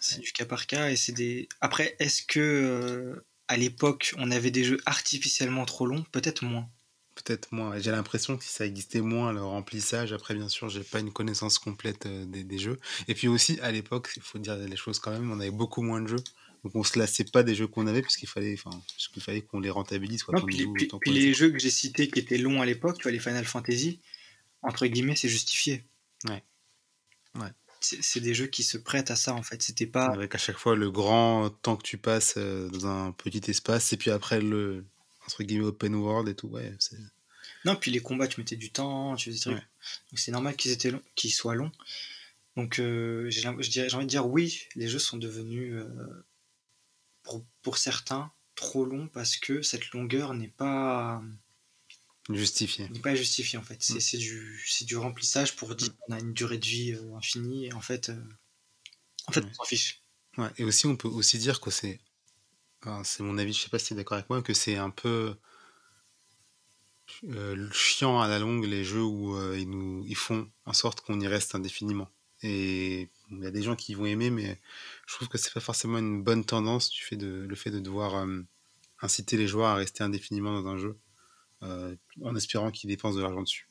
C'est 0.01 0.21
du 0.21 0.33
cas 0.33 0.45
par 0.45 0.67
cas 0.67 0.91
et 0.91 0.97
c'est 0.97 1.13
des. 1.13 1.49
Après, 1.61 1.97
est-ce 1.99 2.23
que 2.23 2.41
euh, 2.41 3.27
à 3.49 3.57
l'époque 3.57 4.15
on 4.19 4.31
avait 4.31 4.51
des 4.51 4.65
jeux 4.65 4.81
artificiellement 4.87 5.65
trop 5.65 5.87
longs? 5.87 6.05
Peut-être 6.13 6.45
moins. 6.45 6.69
Peut-être 7.15 7.53
moins. 7.53 7.79
J'ai 7.79 7.91
l'impression 7.91 8.37
que 8.37 8.45
si 8.45 8.51
ça 8.51 8.67
existait 8.67 9.01
moins, 9.01 9.33
le 9.33 9.43
remplissage, 9.43 10.13
après 10.13 10.35
bien 10.35 10.49
sûr, 10.49 10.69
j'ai 10.69 10.83
pas 10.85 11.01
une 11.01 11.13
connaissance 11.13 11.59
complète 11.59 12.07
euh, 12.07 12.25
des, 12.27 12.45
des 12.45 12.59
jeux. 12.59 12.79
Et 13.09 13.15
puis 13.15 13.29
aussi, 13.29 13.59
à 13.61 13.71
l'époque, 13.73 14.11
il 14.17 14.23
faut 14.23 14.39
dire 14.39 14.57
les 14.57 14.77
choses 14.77 14.99
quand 14.99 15.11
même, 15.13 15.31
on 15.31 15.41
avait 15.41 15.51
beaucoup 15.51 15.83
moins 15.83 16.01
de 16.01 16.09
jeux. 16.09 16.25
Donc 16.65 16.74
on 16.77 16.82
se 16.82 16.99
lassait 16.99 17.24
pas 17.24 17.43
des 17.45 17.55
jeux 17.55 17.66
qu'on 17.69 17.86
avait 17.86 18.03
puisqu'il 18.03 18.27
fallait, 18.28 18.55
enfin, 18.55 18.70
parce 18.89 19.09
qu'il 19.09 19.23
fallait 19.23 19.43
qu'on 19.43 19.61
les 19.61 19.70
rentabilise. 19.70 20.23
Quoi, 20.24 20.35
Non, 20.41 20.45
puis, 20.47 20.57
les- 20.57 20.62
joue 20.65 20.73
puis- 20.73 20.86
autant 20.86 20.99
puis 20.99 21.11
qu'on 21.11 21.15
les 21.15 21.27
les- 21.27 21.35
jeux 21.35 21.51
que 21.51 21.59
j'ai 21.59 21.70
cités 21.70 22.09
qui 22.09 22.19
étaient 22.19 22.39
longs 22.39 22.61
à 22.62 22.66
l'époque, 22.66 22.97
tu 22.97 23.03
vois, 23.05 23.12
les 23.12 23.19
Final 23.20 23.45
Fantasy, 23.45 24.01
entre 24.62 24.86
guillemets, 24.86 25.15
c'est 25.15 25.28
justifié. 25.28 25.85
Ouais. 26.28 26.43
Ouais. 27.36 27.49
c'est 27.81 28.20
des 28.20 28.32
jeux 28.35 28.47
qui 28.47 28.62
se 28.62 28.78
prêtent 28.78 29.11
à 29.11 29.16
ça 29.16 29.35
en 29.35 29.43
fait. 29.43 29.61
C'était 29.62 29.85
pas. 29.86 30.07
Avec 30.07 30.35
à 30.35 30.39
chaque 30.39 30.57
fois 30.57 30.74
le 30.74 30.91
grand 30.91 31.51
temps 31.51 31.77
que 31.77 31.82
tu 31.82 31.99
passes 31.99 32.35
euh, 32.39 32.70
dans 32.70 32.86
un 32.86 33.12
petit 33.12 33.43
espace 33.51 33.93
et 33.93 33.99
puis 33.99 34.11
après 34.11 34.41
le 34.41 34.86
entre 35.27 35.43
guillemets 35.43 35.66
open 35.66 35.95
world 35.95 36.28
et 36.28 36.35
tout. 36.35 36.49
Ouais, 36.49 36.73
Non, 37.66 37.77
puis 37.77 37.91
les 37.91 38.01
combats, 38.01 38.27
tu 38.27 38.41
mettais 38.41 38.57
du 38.57 38.70
temps, 38.70 39.16
tu 39.16 39.27
faisais 39.27 39.36
des 39.36 39.41
trucs. 39.43 39.55
Ouais. 39.57 39.62
Donc 40.11 40.19
c'est 40.19 40.32
normal 40.32 40.57
qu'ils 40.57 40.70
étaient 40.70 40.91
longs, 40.91 41.03
qu'ils 41.15 41.32
soient 41.32 41.55
longs. 41.55 41.73
Donc 42.57 42.78
euh, 42.78 43.28
j'ai 43.28 43.47
envie 43.49 43.69
de 43.69 44.05
dire 44.05 44.27
oui, 44.27 44.62
les 44.77 44.89
jeux 44.89 44.99
sont 44.99 45.19
devenus 45.19 45.74
euh, 45.74 46.24
pour, 47.25 47.45
pour 47.63 47.77
certains 47.79 48.33
trop 48.55 48.85
longs 48.85 49.09
parce 49.09 49.37
que 49.37 49.63
cette 49.63 49.91
longueur 49.91 50.33
n'est 50.35 50.49
pas 50.49 51.23
justifié. 52.31 52.89
n'est 52.89 53.01
pas 53.01 53.15
justifiée 53.17 53.59
en 53.59 53.63
fait. 53.63 53.83
C'est 53.83 53.95
Mm. 53.97 54.01
c'est 54.01 54.19
du 54.19 54.63
c'est 54.67 54.85
du 54.85 54.97
remplissage 54.97 55.57
pour 55.57 55.75
dire 55.75 55.95
qu'on 55.99 56.15
a 56.15 56.21
une 56.21 56.33
durée 56.33 56.59
de 56.59 56.65
vie 56.67 56.93
euh, 56.93 57.17
infinie 57.17 57.67
et 57.67 57.73
en 57.73 57.81
fait 57.81 58.11
euh, 58.11 58.25
en 59.27 59.33
fait 59.33 59.41
Ouais. 59.41 59.51
on 59.51 59.55
s'en 59.55 59.65
fiche. 59.65 60.03
Ouais, 60.39 60.51
et 60.59 60.65
aussi, 60.65 60.87
on 60.87 60.97
peut 60.97 61.09
aussi 61.09 61.39
dire 61.39 61.61
que 61.61 61.71
c'est, 61.71 62.01
c'est 63.05 63.23
mon 63.23 63.39
avis, 63.39 63.53
je 63.53 63.63
sais 63.63 63.69
pas 63.69 63.79
si 63.79 63.89
tu 63.89 63.93
es 63.95 63.97
d'accord 63.97 64.19
avec 64.19 64.29
moi, 64.31 64.43
que 64.43 64.53
c'est 64.55 64.77
un 64.77 64.91
peu 64.91 65.37
euh, 67.25 67.71
chiant 67.73 68.21
à 68.21 68.29
la 68.29 68.39
longue 68.39 68.65
les 68.65 68.85
jeux 68.85 69.03
où 69.03 69.37
ils 69.55 69.69
nous 69.71 70.05
ils 70.07 70.17
font 70.17 70.51
en 70.65 70.73
sorte 70.73 71.01
qu'on 71.03 71.21
y 71.21 71.29
reste 71.29 71.55
indéfiniment. 71.55 72.11
Et 72.43 73.11
il 73.31 73.43
y 73.43 73.47
a 73.47 73.51
des 73.51 73.63
gens 73.63 73.77
qui 73.77 73.95
vont 73.95 74.07
aimer, 74.07 74.31
mais 74.31 74.61
je 75.07 75.15
trouve 75.15 75.29
que 75.29 75.39
c'est 75.39 75.53
pas 75.53 75.61
forcément 75.61 75.99
une 75.99 76.23
bonne 76.23 76.45
tendance 76.45 76.91
du 76.91 77.03
fait 77.03 77.17
de, 77.17 77.47
le 77.49 77.55
fait 77.55 77.71
de 77.71 77.81
devoir 77.81 78.17
euh, 78.17 78.43
inciter 79.01 79.37
les 79.37 79.49
joueurs 79.49 79.69
à 79.69 79.75
rester 79.77 80.05
indéfiniment 80.05 80.61
dans 80.61 80.69
un 80.69 80.79
jeu 80.79 80.99
euh, 81.63 81.97
en 82.23 82.37
espérant 82.37 82.71
qu'ils 82.71 82.89
dépensent 82.89 83.17
de 83.17 83.23
l'argent 83.23 83.43
dessus. 83.43 83.69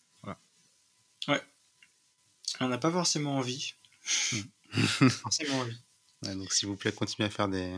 On 2.60 2.68
n'a 2.68 2.78
pas 2.78 2.92
forcément 2.92 3.38
envie. 3.38 3.74
Mm. 4.32 4.40
forcément 5.10 5.60
envie. 5.60 5.78
Ouais, 6.24 6.36
donc 6.36 6.54
s'il 6.54 6.68
vous 6.68 6.76
plaît, 6.76 6.92
continuez 6.92 7.28
à 7.28 7.30
faire 7.30 7.48
des. 7.48 7.74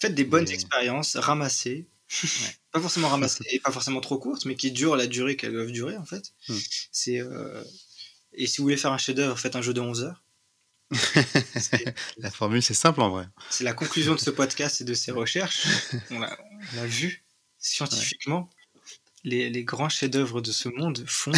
Faites 0.00 0.14
des 0.14 0.24
bonnes 0.24 0.48
expériences, 0.48 1.16
ramassez. 1.16 1.86
pas 2.72 2.80
forcément 2.80 3.08
ramassées 3.08 3.44
et 3.50 3.60
pas 3.60 3.72
forcément 3.72 4.00
trop 4.00 4.18
courtes, 4.18 4.44
mais 4.44 4.56
qui 4.56 4.70
durent 4.70 4.96
la 4.96 5.06
durée 5.06 5.36
qu'elles 5.36 5.52
doivent 5.52 5.72
durer 5.72 5.96
en 5.96 6.04
fait. 6.04 6.32
Hmm. 6.48 6.58
C'est 6.92 7.20
euh, 7.20 7.64
Et 8.32 8.46
si 8.46 8.58
vous 8.58 8.64
voulez 8.64 8.76
faire 8.76 8.92
un 8.92 8.98
chef-d'œuvre, 8.98 9.38
faites 9.38 9.56
un 9.56 9.62
jeu 9.62 9.72
de 9.72 9.80
11 9.80 10.02
heures. 10.02 10.23
La 12.18 12.30
formule, 12.30 12.62
c'est 12.62 12.74
simple 12.74 13.00
en 13.00 13.10
vrai. 13.10 13.26
c'est 13.50 13.64
la 13.64 13.72
conclusion 13.74 14.14
de 14.14 14.20
ce 14.20 14.30
podcast 14.30 14.80
et 14.80 14.84
de 14.84 14.94
ces 14.94 15.10
recherches. 15.12 15.66
On 16.10 16.18
l'a 16.20 16.36
vu 16.86 17.24
scientifiquement. 17.58 18.50
Les, 19.24 19.48
les 19.48 19.64
grands 19.64 19.88
chefs-d'œuvre 19.88 20.40
de 20.42 20.52
ce 20.52 20.68
monde 20.68 21.02
font 21.06 21.32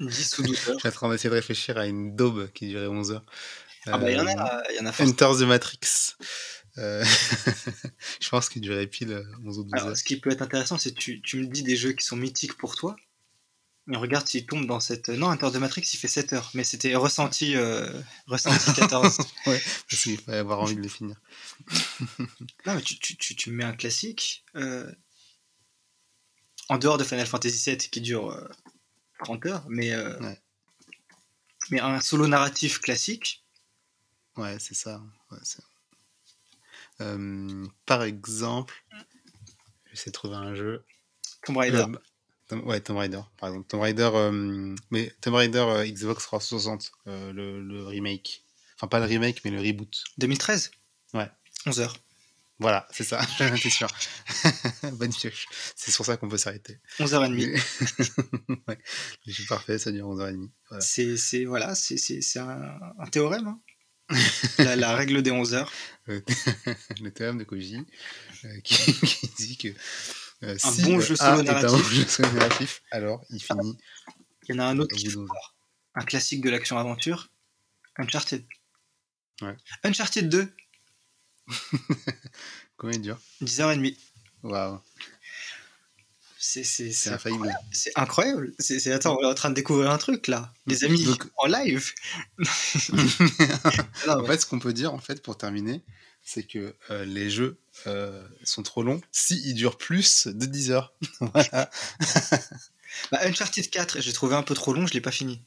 10 0.00 0.38
ou 0.38 0.42
12 0.42 0.68
heures. 0.68 0.74
Je 0.74 0.78
suis 0.80 0.88
en 0.88 0.92
train 0.92 1.10
d'essayer 1.10 1.30
de 1.30 1.34
réfléchir 1.34 1.78
à 1.78 1.86
une 1.86 2.14
daube 2.14 2.50
qui 2.52 2.68
durait 2.68 2.86
11 2.86 3.12
heures. 3.12 3.24
Ah 3.86 3.98
bah 3.98 4.10
il 4.10 4.16
y 4.16 4.20
en 4.20 4.26
Euh, 4.26 4.30
a, 4.30 4.62
il 4.70 4.76
y 4.76 4.80
en 4.80 4.86
a. 4.86 5.02
Enter 5.02 5.30
the 5.38 5.42
Matrix. 5.46 6.14
Euh, 6.78 7.04
je 8.20 8.28
pense 8.30 8.48
qu'il 8.48 8.62
durait 8.62 8.86
pile 8.86 9.12
euh, 9.12 9.24
11 9.44 9.58
ou 9.58 9.62
12 9.64 9.72
Alors, 9.74 9.88
heures. 9.88 9.96
ce 9.96 10.04
qui 10.04 10.18
peut 10.18 10.30
être 10.30 10.42
intéressant, 10.42 10.78
c'est 10.78 10.90
que 10.92 10.98
tu, 10.98 11.20
tu 11.20 11.38
me 11.38 11.46
dis 11.46 11.62
des 11.62 11.76
jeux 11.76 11.92
qui 11.92 12.04
sont 12.04 12.16
mythiques 12.16 12.54
pour 12.56 12.76
toi. 12.76 12.96
Et 13.92 13.96
on 13.96 14.00
regarde 14.00 14.26
s'il 14.26 14.46
tombe 14.46 14.66
dans 14.66 14.80
cette. 14.80 15.10
Non, 15.10 15.28
Hunter 15.30 15.50
de 15.50 15.58
Matrix, 15.58 15.82
il 15.92 15.98
fait 15.98 16.08
7 16.08 16.32
heures. 16.32 16.50
Mais 16.54 16.64
c'était 16.64 16.94
ressenti, 16.94 17.54
euh, 17.54 18.00
ressenti 18.26 18.72
14. 18.74 19.18
Parce 19.44 20.02
qu'il 20.02 20.18
fallait 20.18 20.38
avoir 20.38 20.60
envie 20.60 20.76
de 20.76 20.80
les 20.80 20.88
finir. 20.88 21.20
non, 22.66 22.74
mais 22.74 22.80
tu, 22.82 22.98
tu, 22.98 23.16
tu, 23.16 23.36
tu 23.36 23.50
me 23.50 23.56
mets 23.56 23.64
un 23.64 23.74
classique. 23.74 24.44
euh, 24.56 24.90
en 26.70 26.78
dehors 26.78 26.96
de 26.96 27.04
Final 27.04 27.26
Fantasy 27.26 27.70
VII 27.70 27.76
qui 27.76 28.00
dure 28.00 28.30
euh, 28.30 28.48
30 29.24 29.44
heures. 29.46 29.66
Mais, 29.68 29.92
euh, 29.92 30.18
Ouais. 30.20 30.40
mais 31.70 31.80
un 31.80 32.00
solo 32.00 32.26
narratif 32.26 32.80
classique. 32.80 33.44
Ouais, 34.36 34.58
c'est 34.58 34.74
ça. 34.74 35.02
Ouais, 35.30 35.38
par 37.84 38.02
exemple, 38.02 38.74
j'essaie 39.90 40.08
de 40.10 40.14
trouver 40.14 40.36
un 40.36 40.54
jeu. 40.54 40.84
Tomb 41.44 41.58
Raider. 41.58 41.84
Tom- 42.48 42.66
ouais, 42.66 42.80
Tomb 42.80 42.96
Raider, 42.98 43.20
par 43.38 43.48
exemple. 43.50 43.66
Tomb 43.68 43.80
Raider, 43.80 44.10
euh, 44.14 44.74
mais 44.90 45.12
Tomb 45.20 45.34
Raider 45.34 45.58
euh, 45.66 45.86
Xbox 45.86 46.24
360, 46.24 46.92
euh, 47.06 47.32
le, 47.32 47.60
le 47.62 47.84
remake. 47.86 48.44
Enfin, 48.76 48.86
pas 48.88 48.98
le 48.98 49.06
remake, 49.06 49.40
mais 49.44 49.50
le 49.50 49.60
reboot. 49.60 50.04
2013 50.18 50.70
Ouais. 51.14 51.30
11 51.66 51.80
heures. 51.80 51.96
Voilà, 52.60 52.86
c'est 52.92 53.02
ça, 53.04 53.20
t'es 53.38 53.70
sûr. 53.70 53.88
Bonne 54.92 55.12
pioche. 55.12 55.46
C'est 55.74 55.90
sur 55.90 56.04
ça 56.04 56.16
qu'on 56.16 56.28
peut 56.28 56.38
s'arrêter. 56.38 56.78
11h30. 57.00 57.38
ouais. 58.68 58.78
Le 59.26 59.32
jeu 59.32 59.44
parfait, 59.48 59.78
ça 59.78 59.90
dure 59.90 60.06
11h30. 60.08 60.50
Voilà. 60.68 60.80
C'est 60.84 61.16
c'est- 61.16 61.44
voilà, 61.46 61.74
c'est 61.74 61.96
c'est- 61.96 62.20
c'est 62.22 62.38
un, 62.38 62.78
un 62.98 63.06
théorème. 63.08 63.46
hein. 63.48 63.60
la, 64.58 64.76
la 64.76 64.94
règle 64.94 65.22
des 65.22 65.30
11 65.32 65.54
heures. 65.54 65.72
Le 66.06 67.08
théorème 67.10 67.38
de 67.38 67.44
Koji 67.44 67.78
qui, 68.62 68.92
qui 68.92 69.28
dit 69.38 69.56
que 69.56 69.68
euh, 70.44 70.56
Un 70.62 70.72
si 70.72 70.82
bon 70.82 70.98
euh, 70.98 71.00
jeu 71.00 71.14
A 71.14 71.16
solo 71.36 71.42
est 71.42 71.48
un 71.48 71.52
narratif. 71.52 71.70
bon 71.70 71.78
jeu 71.90 72.04
solo 72.06 72.30
narratif, 72.32 72.82
alors 72.90 73.24
il 73.30 73.42
finit 73.42 73.76
Il 74.48 74.54
y 74.54 74.58
en 74.58 74.62
a 74.62 74.66
un 74.66 74.78
au 74.78 74.82
autre 74.82 74.94
qui 74.96 75.04
bout 75.08 75.12
de 75.12 75.16
11 75.18 75.30
heures. 75.30 75.54
un 75.94 76.04
classique 76.04 76.40
de 76.42 76.50
l'action-aventure, 76.50 77.28
Uncharted. 77.96 78.44
Ouais. 79.42 79.56
Uncharted 79.82 80.28
2, 80.28 80.52
Combien 82.76 82.96
il 82.96 83.02
dure? 83.02 83.18
10h30. 83.42 83.96
Waouh, 84.42 84.80
C'est 86.38 87.08
infaillible. 87.08 87.50
c'est 87.72 87.92
incroyable. 87.96 88.52
C'est 88.58 88.92
attends, 88.92 89.16
on 89.18 89.22
est 89.22 89.26
en 89.26 89.34
train 89.34 89.50
de 89.50 89.54
découvrir 89.54 89.90
un 89.90 89.98
truc 89.98 90.28
là. 90.28 90.52
Les 90.66 90.84
amis, 90.84 91.04
Donc- 91.04 91.26
en 91.38 91.46
live. 91.46 91.92
En 94.08 94.24
fait, 94.26 94.38
ce 94.40 94.46
qu'on 94.46 94.58
peut 94.58 94.72
dire, 94.74 94.92
en 94.92 94.98
fait, 94.98 95.22
pour 95.22 95.38
terminer, 95.38 95.82
c'est 96.24 96.44
que 96.44 96.74
euh, 96.90 97.04
les 97.04 97.30
jeux 97.30 97.58
euh, 97.86 98.26
sont 98.44 98.62
trop 98.62 98.82
longs 98.82 99.00
si 99.12 99.40
ils 99.44 99.54
durent 99.54 99.78
plus 99.78 100.26
de 100.26 100.46
10 100.46 100.70
heures. 100.70 100.94
voilà. 101.20 101.70
bah, 103.12 103.18
Uncharted 103.22 103.68
4, 103.70 104.00
j'ai 104.00 104.12
trouvé 104.12 104.34
un 104.34 104.42
peu 104.42 104.54
trop 104.54 104.72
long, 104.72 104.86
je 104.86 104.94
l'ai 104.94 105.00
pas 105.00 105.10
fini. 105.12 105.40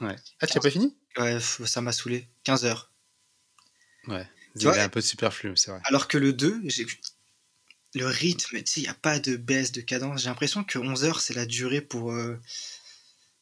Ouais. 0.00 0.16
Ah, 0.40 0.46
tu 0.46 0.58
as 0.58 0.60
pas 0.60 0.70
fini? 0.70 0.96
Ouais, 1.18 1.38
ça 1.40 1.80
m'a 1.80 1.92
saoulé. 1.92 2.26
15 2.44 2.64
heures. 2.64 2.90
Ouais. 4.08 4.26
Il 4.56 4.62
y 4.62 4.66
a 4.68 4.84
un 4.84 4.88
peu 4.88 5.00
de 5.00 5.04
superflu, 5.04 5.56
c'est 5.56 5.70
vrai. 5.70 5.80
Alors 5.84 6.08
que 6.08 6.16
le 6.18 6.32
2, 6.32 6.62
j'ai 6.66 6.86
le 7.94 8.06
rythme, 8.06 8.58
tu 8.58 8.66
sais, 8.66 8.80
il 8.80 8.84
n'y 8.84 8.88
a 8.88 8.94
pas 8.94 9.18
de 9.20 9.36
baisse 9.36 9.72
de 9.72 9.80
cadence. 9.80 10.22
J'ai 10.22 10.28
l'impression 10.28 10.64
que 10.64 10.78
11 10.78 11.04
heures, 11.04 11.20
c'est 11.20 11.34
la 11.34 11.46
durée 11.46 11.80
pour. 11.80 12.12
euh, 12.12 12.40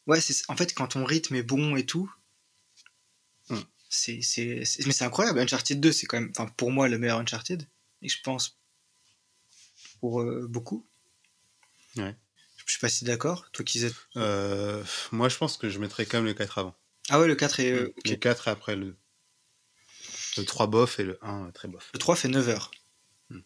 Ouais, 0.07 0.21
c'est 0.21 0.35
en 0.49 0.57
fait, 0.57 0.75
quand 0.75 0.89
ton 0.89 1.05
rythme 1.05 1.35
est 1.37 1.43
bon 1.43 1.77
et 1.77 1.87
tout. 1.87 2.13
C'est, 3.95 4.21
Mais 4.87 4.93
c'est 4.93 5.05
incroyable. 5.05 5.39
Uncharted 5.39 5.79
2, 5.79 5.93
c'est 5.93 6.07
quand 6.07 6.19
même, 6.19 6.33
enfin, 6.37 6.47
pour 6.57 6.71
moi, 6.71 6.89
le 6.89 6.99
meilleur 6.99 7.19
Uncharted. 7.19 7.69
Et 8.01 8.09
je 8.09 8.19
pense 8.23 8.59
pour 10.01 10.23
euh, 10.23 10.47
beaucoup. 10.49 10.87
Ouais. 11.97 12.17
Je 12.65 12.73
suis 12.73 12.81
pas 12.81 12.89
si 12.89 13.05
d'accord. 13.05 13.51
Toi 13.53 13.65
qui 13.65 13.85
êtes. 13.85 13.95
Euh, 14.17 14.83
moi, 15.13 15.29
je 15.29 15.37
pense 15.37 15.57
que 15.59 15.69
je 15.69 15.79
mettrais 15.79 16.07
quand 16.07 16.19
même 16.19 16.25
le 16.27 16.35
4 16.35 16.59
avant. 16.59 16.75
Ah 17.11 17.21
ouais, 17.21 17.27
le 17.27 17.35
4 17.37 17.61
est. 17.61 17.73
euh, 17.73 17.95
ok. 17.99 18.09
Le 18.09 18.17
4 18.17 18.49
après 18.49 18.77
le... 18.77 18.97
le 20.39 20.45
3 20.45 20.67
bof 20.69 20.99
et 20.99 21.05
le 21.05 21.19
1 21.23 21.51
très 21.51 21.69
bof. 21.69 21.91
Le 21.93 21.99
3 21.99 22.17
fait 22.17 22.29
9 22.29 22.49
heures. 22.49 22.71
Hmm. 23.29 23.41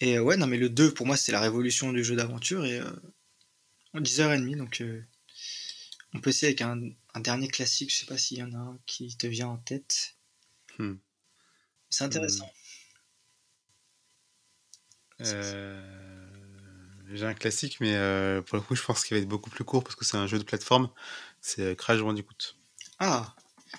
Et 0.00 0.18
euh, 0.18 0.22
ouais, 0.22 0.36
non, 0.36 0.46
mais 0.46 0.56
le 0.56 0.68
2, 0.68 0.94
pour 0.94 1.06
moi, 1.06 1.16
c'est 1.16 1.32
la 1.32 1.40
révolution 1.40 1.92
du 1.92 2.04
jeu 2.04 2.14
d'aventure. 2.14 2.64
Et 2.64 2.78
euh, 2.78 2.90
10h30, 3.96 4.56
donc 4.56 4.80
euh, 4.80 5.02
on 6.14 6.20
peut 6.20 6.30
essayer 6.30 6.48
avec 6.48 6.62
un, 6.62 6.80
un 7.14 7.20
dernier 7.20 7.48
classique. 7.48 7.90
Je 7.92 7.96
sais 8.00 8.06
pas 8.06 8.18
s'il 8.18 8.38
y 8.38 8.42
en 8.42 8.52
a 8.52 8.58
un 8.58 8.78
qui 8.86 9.16
te 9.16 9.26
vient 9.26 9.48
en 9.48 9.58
tête. 9.58 10.16
Hmm. 10.78 10.94
C'est 11.90 12.04
intéressant. 12.04 12.50
Euh, 15.20 15.80
J'ai 17.12 17.26
un 17.26 17.34
classique, 17.34 17.78
mais 17.80 17.94
euh, 17.94 18.42
pour 18.42 18.56
le 18.56 18.62
coup, 18.62 18.74
je 18.74 18.82
pense 18.82 19.04
qu'il 19.04 19.16
va 19.16 19.22
être 19.22 19.28
beaucoup 19.28 19.50
plus 19.50 19.64
court 19.64 19.84
parce 19.84 19.94
que 19.94 20.04
c'est 20.04 20.16
un 20.16 20.26
jeu 20.26 20.38
de 20.38 20.44
plateforme. 20.44 20.90
C'est 21.40 21.62
euh, 21.62 21.74
Crash 21.74 22.00
Bandicoot. 22.00 22.56
Ah 22.98 23.34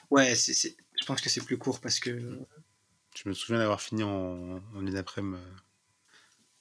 Ouais, 0.10 0.36
je 0.36 1.06
pense 1.06 1.22
que 1.22 1.30
c'est 1.30 1.44
plus 1.44 1.58
court 1.58 1.82
parce 1.82 2.00
que. 2.00 2.40
Je 3.16 3.30
me 3.30 3.34
souviens 3.34 3.60
d'avoir 3.60 3.82
fini 3.82 4.04
en, 4.04 4.62
en 4.76 4.88
une 4.88 4.96
après-midi 4.98 5.38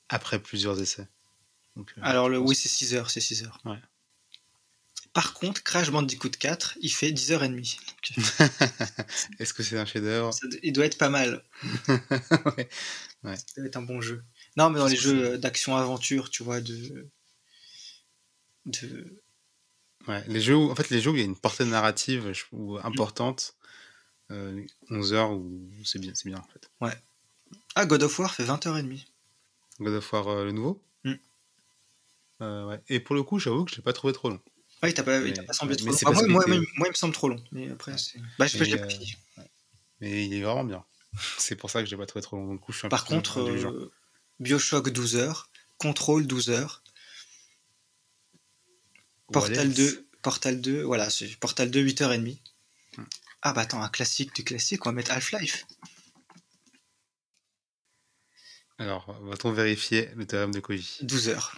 après 0.09 0.39
plusieurs 0.39 0.81
essais. 0.81 1.09
Donc, 1.77 1.94
euh, 1.97 2.01
Alors, 2.03 2.28
le, 2.28 2.39
pense- 2.39 2.49
oui, 2.51 2.55
c'est 2.55 2.69
6 2.69 2.94
heures, 2.94 3.11
c'est 3.11 3.20
6 3.20 3.44
heures. 3.44 3.61
Ouais. 3.65 3.78
Par 5.12 5.34
contre, 5.34 5.62
Crash 5.62 5.90
Bandicoot 5.90 6.30
4, 6.30 6.78
il 6.80 6.89
fait 6.89 7.10
10h30. 7.10 7.76
Donc, 7.76 8.28
Est-ce 9.39 9.52
que 9.52 9.62
c'est 9.62 9.78
un 9.78 9.84
chef-d'œuvre? 9.84 10.30
il 10.62 10.72
doit 10.72 10.86
être 10.86 10.98
pas 10.98 11.10
mal. 11.10 11.44
Ouais. 13.24 13.36
Ça 13.36 13.44
doit 13.59 13.66
être 13.66 13.76
un 13.76 13.82
bon 13.82 14.01
jeu. 14.01 14.24
Non, 14.56 14.68
mais 14.68 14.80
dans 14.80 14.89
les 14.89 14.97
jeux 14.97 15.34
euh, 15.34 15.39
d'action-aventure, 15.39 16.28
tu 16.28 16.43
vois, 16.43 16.60
de. 16.60 17.09
de 18.66 19.22
Ouais, 20.09 20.24
les 20.26 20.40
jeux 20.40 20.56
où, 20.56 20.70
en 20.70 20.74
fait, 20.74 20.90
les 20.90 21.01
jeux 21.01 21.12
où 21.12 21.14
il 21.14 21.20
y 21.20 21.22
a 21.22 21.26
une 21.26 21.36
portée 21.36 21.64
narrative 21.64 22.32
importante, 22.82 23.55
euh, 24.32 24.64
11 24.90 25.12
heures, 25.12 25.30
où 25.32 25.70
c'est 25.84 26.01
bien, 26.01 26.12
c'est 26.14 26.28
bien 26.28 26.39
en 26.39 26.48
fait. 26.48 26.70
Ah, 27.74 27.86
God 27.86 28.02
of 28.02 28.18
War 28.18 28.34
fait 28.34 28.44
20h30. 28.44 29.06
God 29.80 29.94
of 29.94 30.12
War, 30.12 30.28
euh, 30.28 30.44
le 30.44 30.52
nouveau? 30.52 30.82
Mm. 31.05 31.14
Euh, 32.40 32.66
ouais. 32.66 32.80
Et 32.89 33.01
pour 33.01 33.14
le 33.14 33.22
coup, 33.22 33.39
j'avoue 33.39 33.64
que 33.64 33.70
je 33.70 33.76
l'ai 33.76 33.82
pas 33.82 33.93
trouvé 33.93 34.12
trop 34.12 34.30
long. 34.30 34.40
Oui, 34.83 34.93
t'as 34.95 35.03
pas, 35.05 35.21
Mais- 35.21 35.33
t'as 35.33 35.45
pas 35.45 35.53
semblé 35.53 35.77
trop 35.77 35.87
long. 35.87 35.97
Ah, 36.05 36.11
moi, 36.11 36.23
qu'il 36.23 36.31
moi, 36.33 36.43
était- 36.43 36.51
moi, 36.51 36.61
moi, 36.77 36.87
il 36.89 36.91
me 36.91 36.95
semble 36.97 37.15
trop 37.15 37.29
long. 37.29 37.43
Mais 37.53 37.71
après, 37.71 37.93
Ouais. 37.93 37.99
c'est. 37.99 38.19
Bah, 38.39 38.47
je, 38.47 38.59
Mais, 38.59 38.77
pas 38.77 38.85
euh. 38.85 39.45
Mais 40.01 40.27
il 40.27 40.35
est 40.35 40.43
vraiment 40.43 40.65
bien. 40.65 40.85
C'est 41.39 41.55
pour 41.57 41.71
ça 41.71 41.81
que 41.81 41.87
je 41.87 41.93
l'ai 41.93 41.97
pas 41.99 42.07
trouvé 42.07 42.23
trop 42.23 42.37
long. 42.37 42.47
Donc, 42.55 42.61
je 42.69 42.73
suis 42.77 42.87
un 42.87 42.89
Par 42.91 43.05
contre, 43.05 43.39
euh, 43.41 43.93
Bioshock 44.41 44.89
12 44.91 45.15
heures, 45.17 45.51
Control 45.79 46.27
12 46.27 46.51
heures, 46.51 46.83
Portal 49.33 49.57
What 49.57 49.63
else 49.65 49.75
2, 49.77 50.09
Portal 50.23 50.61
2, 50.61 50.83
voilà, 50.83 51.11
c'est 51.11 51.29
Portal 51.39 51.71
2, 51.71 51.81
8h30. 51.83 52.41
Hmm. 52.97 53.05
Ah 53.43 53.53
bah 53.53 53.63
attends, 53.63 53.83
un 53.83 53.89
classique 53.89 54.35
du 54.35 54.45
classique, 54.45 54.85
on 54.87 54.91
va 54.91 54.95
mettre 54.95 55.13
Half-Life. 55.13 55.67
Alors, 58.79 59.13
va-t-on 59.23 59.53
vérifier 59.53 60.11
le 60.17 60.27
théorème 60.27 60.53
de 60.53 60.61
Koji? 60.61 60.99
12 61.03 61.29
heures. 61.29 61.57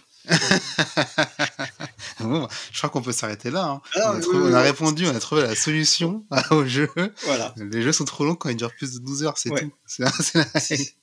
Bon, 2.19 2.47
je 2.71 2.77
crois 2.77 2.89
qu'on 2.89 3.01
peut 3.01 3.11
s'arrêter 3.11 3.51
là. 3.51 3.65
hein. 3.65 3.81
Ah, 3.95 3.99
on, 4.05 4.09
a 4.11 4.15
oui, 4.15 4.21
trouvé- 4.21 4.37
oui, 4.39 4.43
on 4.49 4.53
a 4.53 4.61
oui. 4.61 4.67
répondu, 4.67 5.05
on 5.07 5.15
a 5.15 5.19
trouvé 5.19 5.41
la 5.43 5.55
solution 5.55 6.25
au 6.51 6.65
jeu. 6.65 6.89
Voilà. 7.25 7.53
Les 7.57 7.81
jeux 7.81 7.91
sont 7.91 8.05
trop 8.05 8.25
longs 8.25 8.35
quand 8.35 8.49
ils 8.49 8.55
durent 8.55 8.73
plus 8.75 8.93
de 8.93 8.99
12 8.99 9.23
heures, 9.23 9.37
c'est 9.37 9.49
Ouais. 9.51 9.61
tout. 9.61 9.71
C'est 9.85 10.95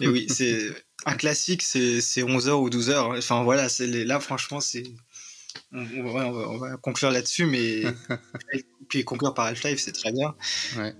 Mais 0.00 0.06
oui, 0.08 0.26
c'est 0.30 0.58
un 1.06 1.14
classique, 1.14 1.62
c'est 1.62 2.00
c'est 2.00 2.22
11 2.22 2.48
heures 2.48 2.60
ou 2.60 2.70
12 2.70 2.90
heures. 2.90 3.14
Enfin 3.18 3.42
voilà, 3.42 3.68
les- 3.80 4.04
là 4.04 4.18
franchement, 4.20 4.60
c'est. 4.60 4.84
On, 5.72 5.82
va, 6.12 6.26
on 6.26 6.32
va- 6.32 6.48
on 6.48 6.58
va 6.58 6.76
conclure 6.76 7.10
là-dessus, 7.10 7.44
mais. 7.46 7.82
Puis 8.88 9.04
conclure 9.04 9.34
par 9.34 9.46
Half-Life, 9.46 9.80
c'est 9.80 9.92
très 9.92 10.10
bien. 10.12 10.34
Ouais. 10.76 10.94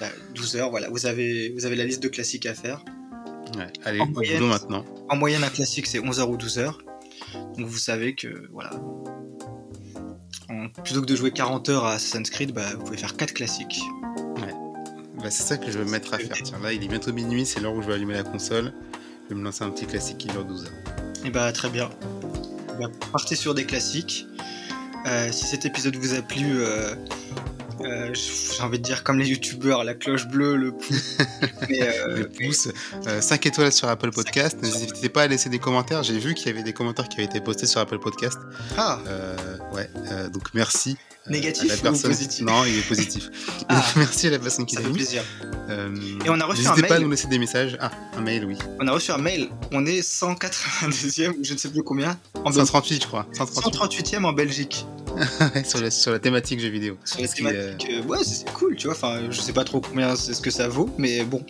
Là, 0.00 0.08
12 0.34 0.56
heures, 0.56 0.70
voilà, 0.70 0.88
vous 0.90 1.06
avez, 1.06 1.50
vous 1.50 1.66
avez 1.66 1.76
la 1.76 1.84
liste 1.84 2.02
de 2.02 2.08
classiques 2.08 2.46
à 2.46 2.54
faire. 2.54 2.84
Ouais. 3.56 3.66
Allez, 3.84 4.00
En 4.00 4.04
au 4.04 4.08
moyenne, 4.08 4.36
boulot 4.38 4.48
maintenant. 4.48 4.84
En 5.08 5.16
moyenne, 5.16 5.42
un 5.44 5.50
classique, 5.50 5.86
c'est 5.86 5.98
11 5.98 6.20
heures 6.20 6.30
ou 6.30 6.36
12 6.36 6.58
heures. 6.58 6.78
Donc 7.56 7.66
vous 7.66 7.78
savez 7.78 8.14
que, 8.14 8.48
voilà. 8.52 8.70
En- 10.48 10.68
plutôt 10.68 11.00
que 11.00 11.06
de 11.06 11.16
jouer 11.16 11.30
40 11.30 11.68
heures 11.68 11.84
à 11.84 11.92
Assassin's 11.92 12.30
Creed, 12.30 12.52
bah, 12.52 12.62
vous 12.76 12.84
pouvez 12.84 12.96
faire 12.96 13.16
4 13.16 13.32
classiques. 13.34 13.80
Bah, 15.22 15.30
c'est 15.30 15.44
ça 15.44 15.56
que 15.56 15.70
je 15.70 15.78
vais 15.78 15.84
me 15.84 15.90
mettre 15.90 16.12
à 16.14 16.18
faire. 16.18 16.36
Tiens, 16.42 16.58
là, 16.60 16.72
il 16.72 16.82
est 16.82 16.88
bientôt 16.88 17.12
minuit, 17.12 17.46
c'est 17.46 17.60
l'heure 17.60 17.74
où 17.74 17.80
je 17.82 17.86
vais 17.86 17.94
allumer 17.94 18.14
la 18.14 18.24
console. 18.24 18.72
Je 19.24 19.34
vais 19.34 19.40
me 19.40 19.44
lancer 19.44 19.62
un 19.62 19.70
petit 19.70 19.86
classique 19.86 20.18
qui 20.18 20.26
dure 20.28 20.44
12 20.44 20.64
heures. 20.64 20.72
Et 21.24 21.30
bah 21.30 21.52
très 21.52 21.70
bien. 21.70 21.90
Bah, 22.80 22.88
partez 23.12 23.36
sur 23.36 23.54
des 23.54 23.64
classiques. 23.64 24.26
Euh, 25.06 25.30
si 25.30 25.46
cet 25.46 25.64
épisode 25.64 25.94
vous 25.94 26.14
a 26.14 26.22
plu, 26.22 26.60
euh, 26.62 26.94
euh, 27.80 28.12
j'ai 28.14 28.62
envie 28.62 28.78
de 28.78 28.82
dire 28.84 29.02
comme 29.02 29.18
les 29.18 29.26
youtubeurs, 29.28 29.84
la 29.84 29.94
cloche 29.94 30.26
bleue, 30.26 30.56
le 30.56 30.72
pouce. 30.72 31.16
Mais, 31.68 31.82
euh, 31.82 32.16
Le 32.18 32.28
pouce, 32.28 32.68
5 33.20 33.46
étoiles 33.46 33.72
sur 33.72 33.88
Apple 33.88 34.10
Podcast. 34.10 34.58
N'hésitez 34.62 35.08
pas 35.08 35.22
à 35.22 35.26
laisser 35.26 35.48
des 35.48 35.58
commentaires. 35.58 36.02
J'ai 36.02 36.18
vu 36.18 36.34
qu'il 36.34 36.46
y 36.46 36.50
avait 36.50 36.62
des 36.62 36.72
commentaires 36.72 37.08
qui 37.08 37.16
avaient 37.16 37.24
été 37.24 37.40
postés 37.40 37.66
sur 37.66 37.80
Apple 37.80 37.98
Podcast. 37.98 38.38
Ah, 38.76 38.98
Euh, 39.06 39.36
ouais, 39.74 39.90
euh, 40.10 40.28
donc 40.28 40.42
merci. 40.54 40.96
euh, 41.26 41.30
Négatif 41.30 41.64
à 41.70 41.74
la 41.74 41.80
ou 41.80 41.82
personne... 41.82 42.10
positif 42.10 42.40
Non, 42.44 42.64
il 42.64 42.78
est 42.78 42.88
positif. 42.88 43.28
Ah. 43.68 43.84
merci 43.96 44.26
à 44.26 44.30
la 44.30 44.38
personne 44.38 44.66
qui 44.66 44.74
ça 44.74 44.80
l'a 44.80 44.86
fait 44.86 44.92
mis. 44.92 44.98
plaisir. 44.98 45.22
Euh, 45.70 45.94
Et 46.24 46.30
on 46.30 46.40
a 46.40 46.44
reçu 46.44 46.66
un 46.66 46.70
N'hésitez 46.70 46.88
pas 46.88 46.94
à 46.94 46.98
mail. 46.98 47.04
nous 47.06 47.10
laisser 47.12 47.28
des 47.28 47.38
messages. 47.38 47.76
Ah, 47.80 47.90
un 48.16 48.20
mail, 48.20 48.44
oui. 48.44 48.56
On 48.80 48.86
a 48.88 48.92
reçu 48.92 49.12
un 49.12 49.18
mail. 49.18 49.48
On 49.70 49.86
est 49.86 50.00
192e, 50.00 51.30
ou 51.30 51.44
je 51.44 51.52
ne 51.54 51.58
sais 51.58 51.68
plus 51.68 51.82
combien, 51.82 52.18
en 52.34 52.42
Belgique. 52.50 52.60
138, 52.66 53.02
je 53.02 53.06
crois. 53.06 53.26
138. 53.32 54.04
138e 54.16 54.24
en 54.24 54.32
Belgique. 54.32 54.84
Sur, 55.66 55.80
la, 55.82 55.90
sur 55.90 56.10
la 56.10 56.18
thématique 56.18 56.58
jeux 56.58 56.70
vidéo. 56.70 56.96
Sur 57.04 57.20
la 57.20 57.26
a- 57.26 57.28
thématique, 57.28 57.86
euh, 57.90 58.02
ouais, 58.04 58.18
c'est 58.24 58.34
c'est 58.46 58.52
cool, 58.54 58.76
tu 58.76 58.86
vois. 58.86 58.96
Enfin, 58.96 59.20
je 59.30 59.40
sais 59.42 59.52
pas 59.52 59.62
trop 59.64 59.80
combien 59.82 60.16
c'est 60.16 60.32
ce 60.32 60.40
que 60.40 60.50
ça 60.50 60.68
vaut, 60.68 60.88
mais 60.96 61.22
bon. 61.24 61.44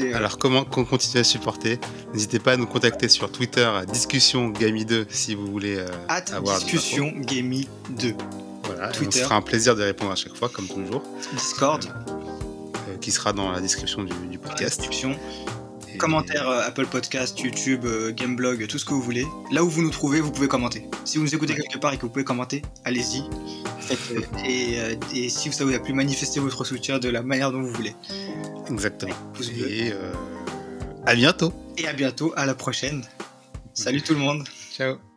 Euh, 0.00 0.14
Alors, 0.14 0.38
comment 0.38 0.64
qu'on 0.64 0.84
continue 0.84 1.20
à 1.20 1.24
supporter? 1.24 1.78
N'hésitez 2.12 2.38
pas 2.38 2.52
à 2.52 2.56
nous 2.56 2.66
contacter 2.66 3.08
sur 3.08 3.30
Twitter 3.30 3.64
à 3.64 3.84
discussion 3.84 4.48
Gami 4.48 4.84
2 4.84 5.06
si 5.10 5.34
vous 5.34 5.46
voulez 5.46 5.76
euh, 5.78 5.86
avoir 6.32 6.58
discussion 6.58 7.12
gaming 7.16 7.66
2. 7.90 8.08
infos. 8.08 8.16
Voilà, 8.64 8.88
Twitter. 8.92 9.18
se 9.18 9.24
fera 9.24 9.36
un 9.36 9.42
plaisir 9.42 9.74
de 9.74 9.82
répondre 9.82 10.12
à 10.12 10.16
chaque 10.16 10.36
fois, 10.36 10.48
comme 10.48 10.66
toujours, 10.66 11.02
Discord, 11.36 11.84
euh, 11.84 12.96
qui 13.00 13.10
sera 13.10 13.32
dans 13.32 13.50
la 13.50 13.60
description 13.60 14.04
du, 14.04 14.12
la 14.12 14.38
podcast. 14.38 14.78
description. 14.78 15.16
Et- 15.94 15.98
Commentaires 15.98 16.48
euh, 16.48 16.62
Apple 16.66 16.86
Podcast, 16.86 17.38
YouTube, 17.40 17.84
euh, 17.84 18.12
Gameblog, 18.12 18.66
tout 18.66 18.78
ce 18.78 18.84
que 18.84 18.90
vous 18.94 19.02
voulez. 19.02 19.26
Là 19.50 19.62
où 19.64 19.68
vous 19.68 19.82
nous 19.82 19.90
trouvez, 19.90 20.20
vous 20.20 20.30
pouvez 20.32 20.48
commenter. 20.48 20.86
Si 21.04 21.18
vous 21.18 21.24
nous 21.24 21.34
écoutez 21.34 21.54
quelque 21.54 21.78
part 21.78 21.92
et 21.92 21.96
que 21.96 22.02
vous 22.02 22.08
pouvez 22.10 22.24
commenter, 22.24 22.62
allez-y. 22.84 23.20
Euh, 23.90 24.20
et, 24.46 24.78
et 25.14 25.28
si 25.28 25.52
ça 25.52 25.64
vous 25.64 25.74
a 25.74 25.78
plu, 25.78 25.92
manifestez 25.92 26.40
votre 26.40 26.64
soutien 26.64 26.98
de 26.98 27.08
la 27.08 27.22
manière 27.22 27.52
dont 27.52 27.62
vous 27.62 27.72
voulez. 27.72 27.94
Exactement. 28.70 29.14
Pouce 29.34 29.50
bleu. 29.50 29.70
Et 29.70 29.92
euh, 29.92 30.12
à 31.06 31.14
bientôt. 31.14 31.52
Et 31.78 31.86
à 31.86 31.92
bientôt, 31.92 32.32
à 32.36 32.46
la 32.46 32.54
prochaine. 32.54 33.02
Salut 33.74 34.02
tout 34.02 34.12
le 34.14 34.20
monde. 34.20 34.44
Ciao. 34.76 35.11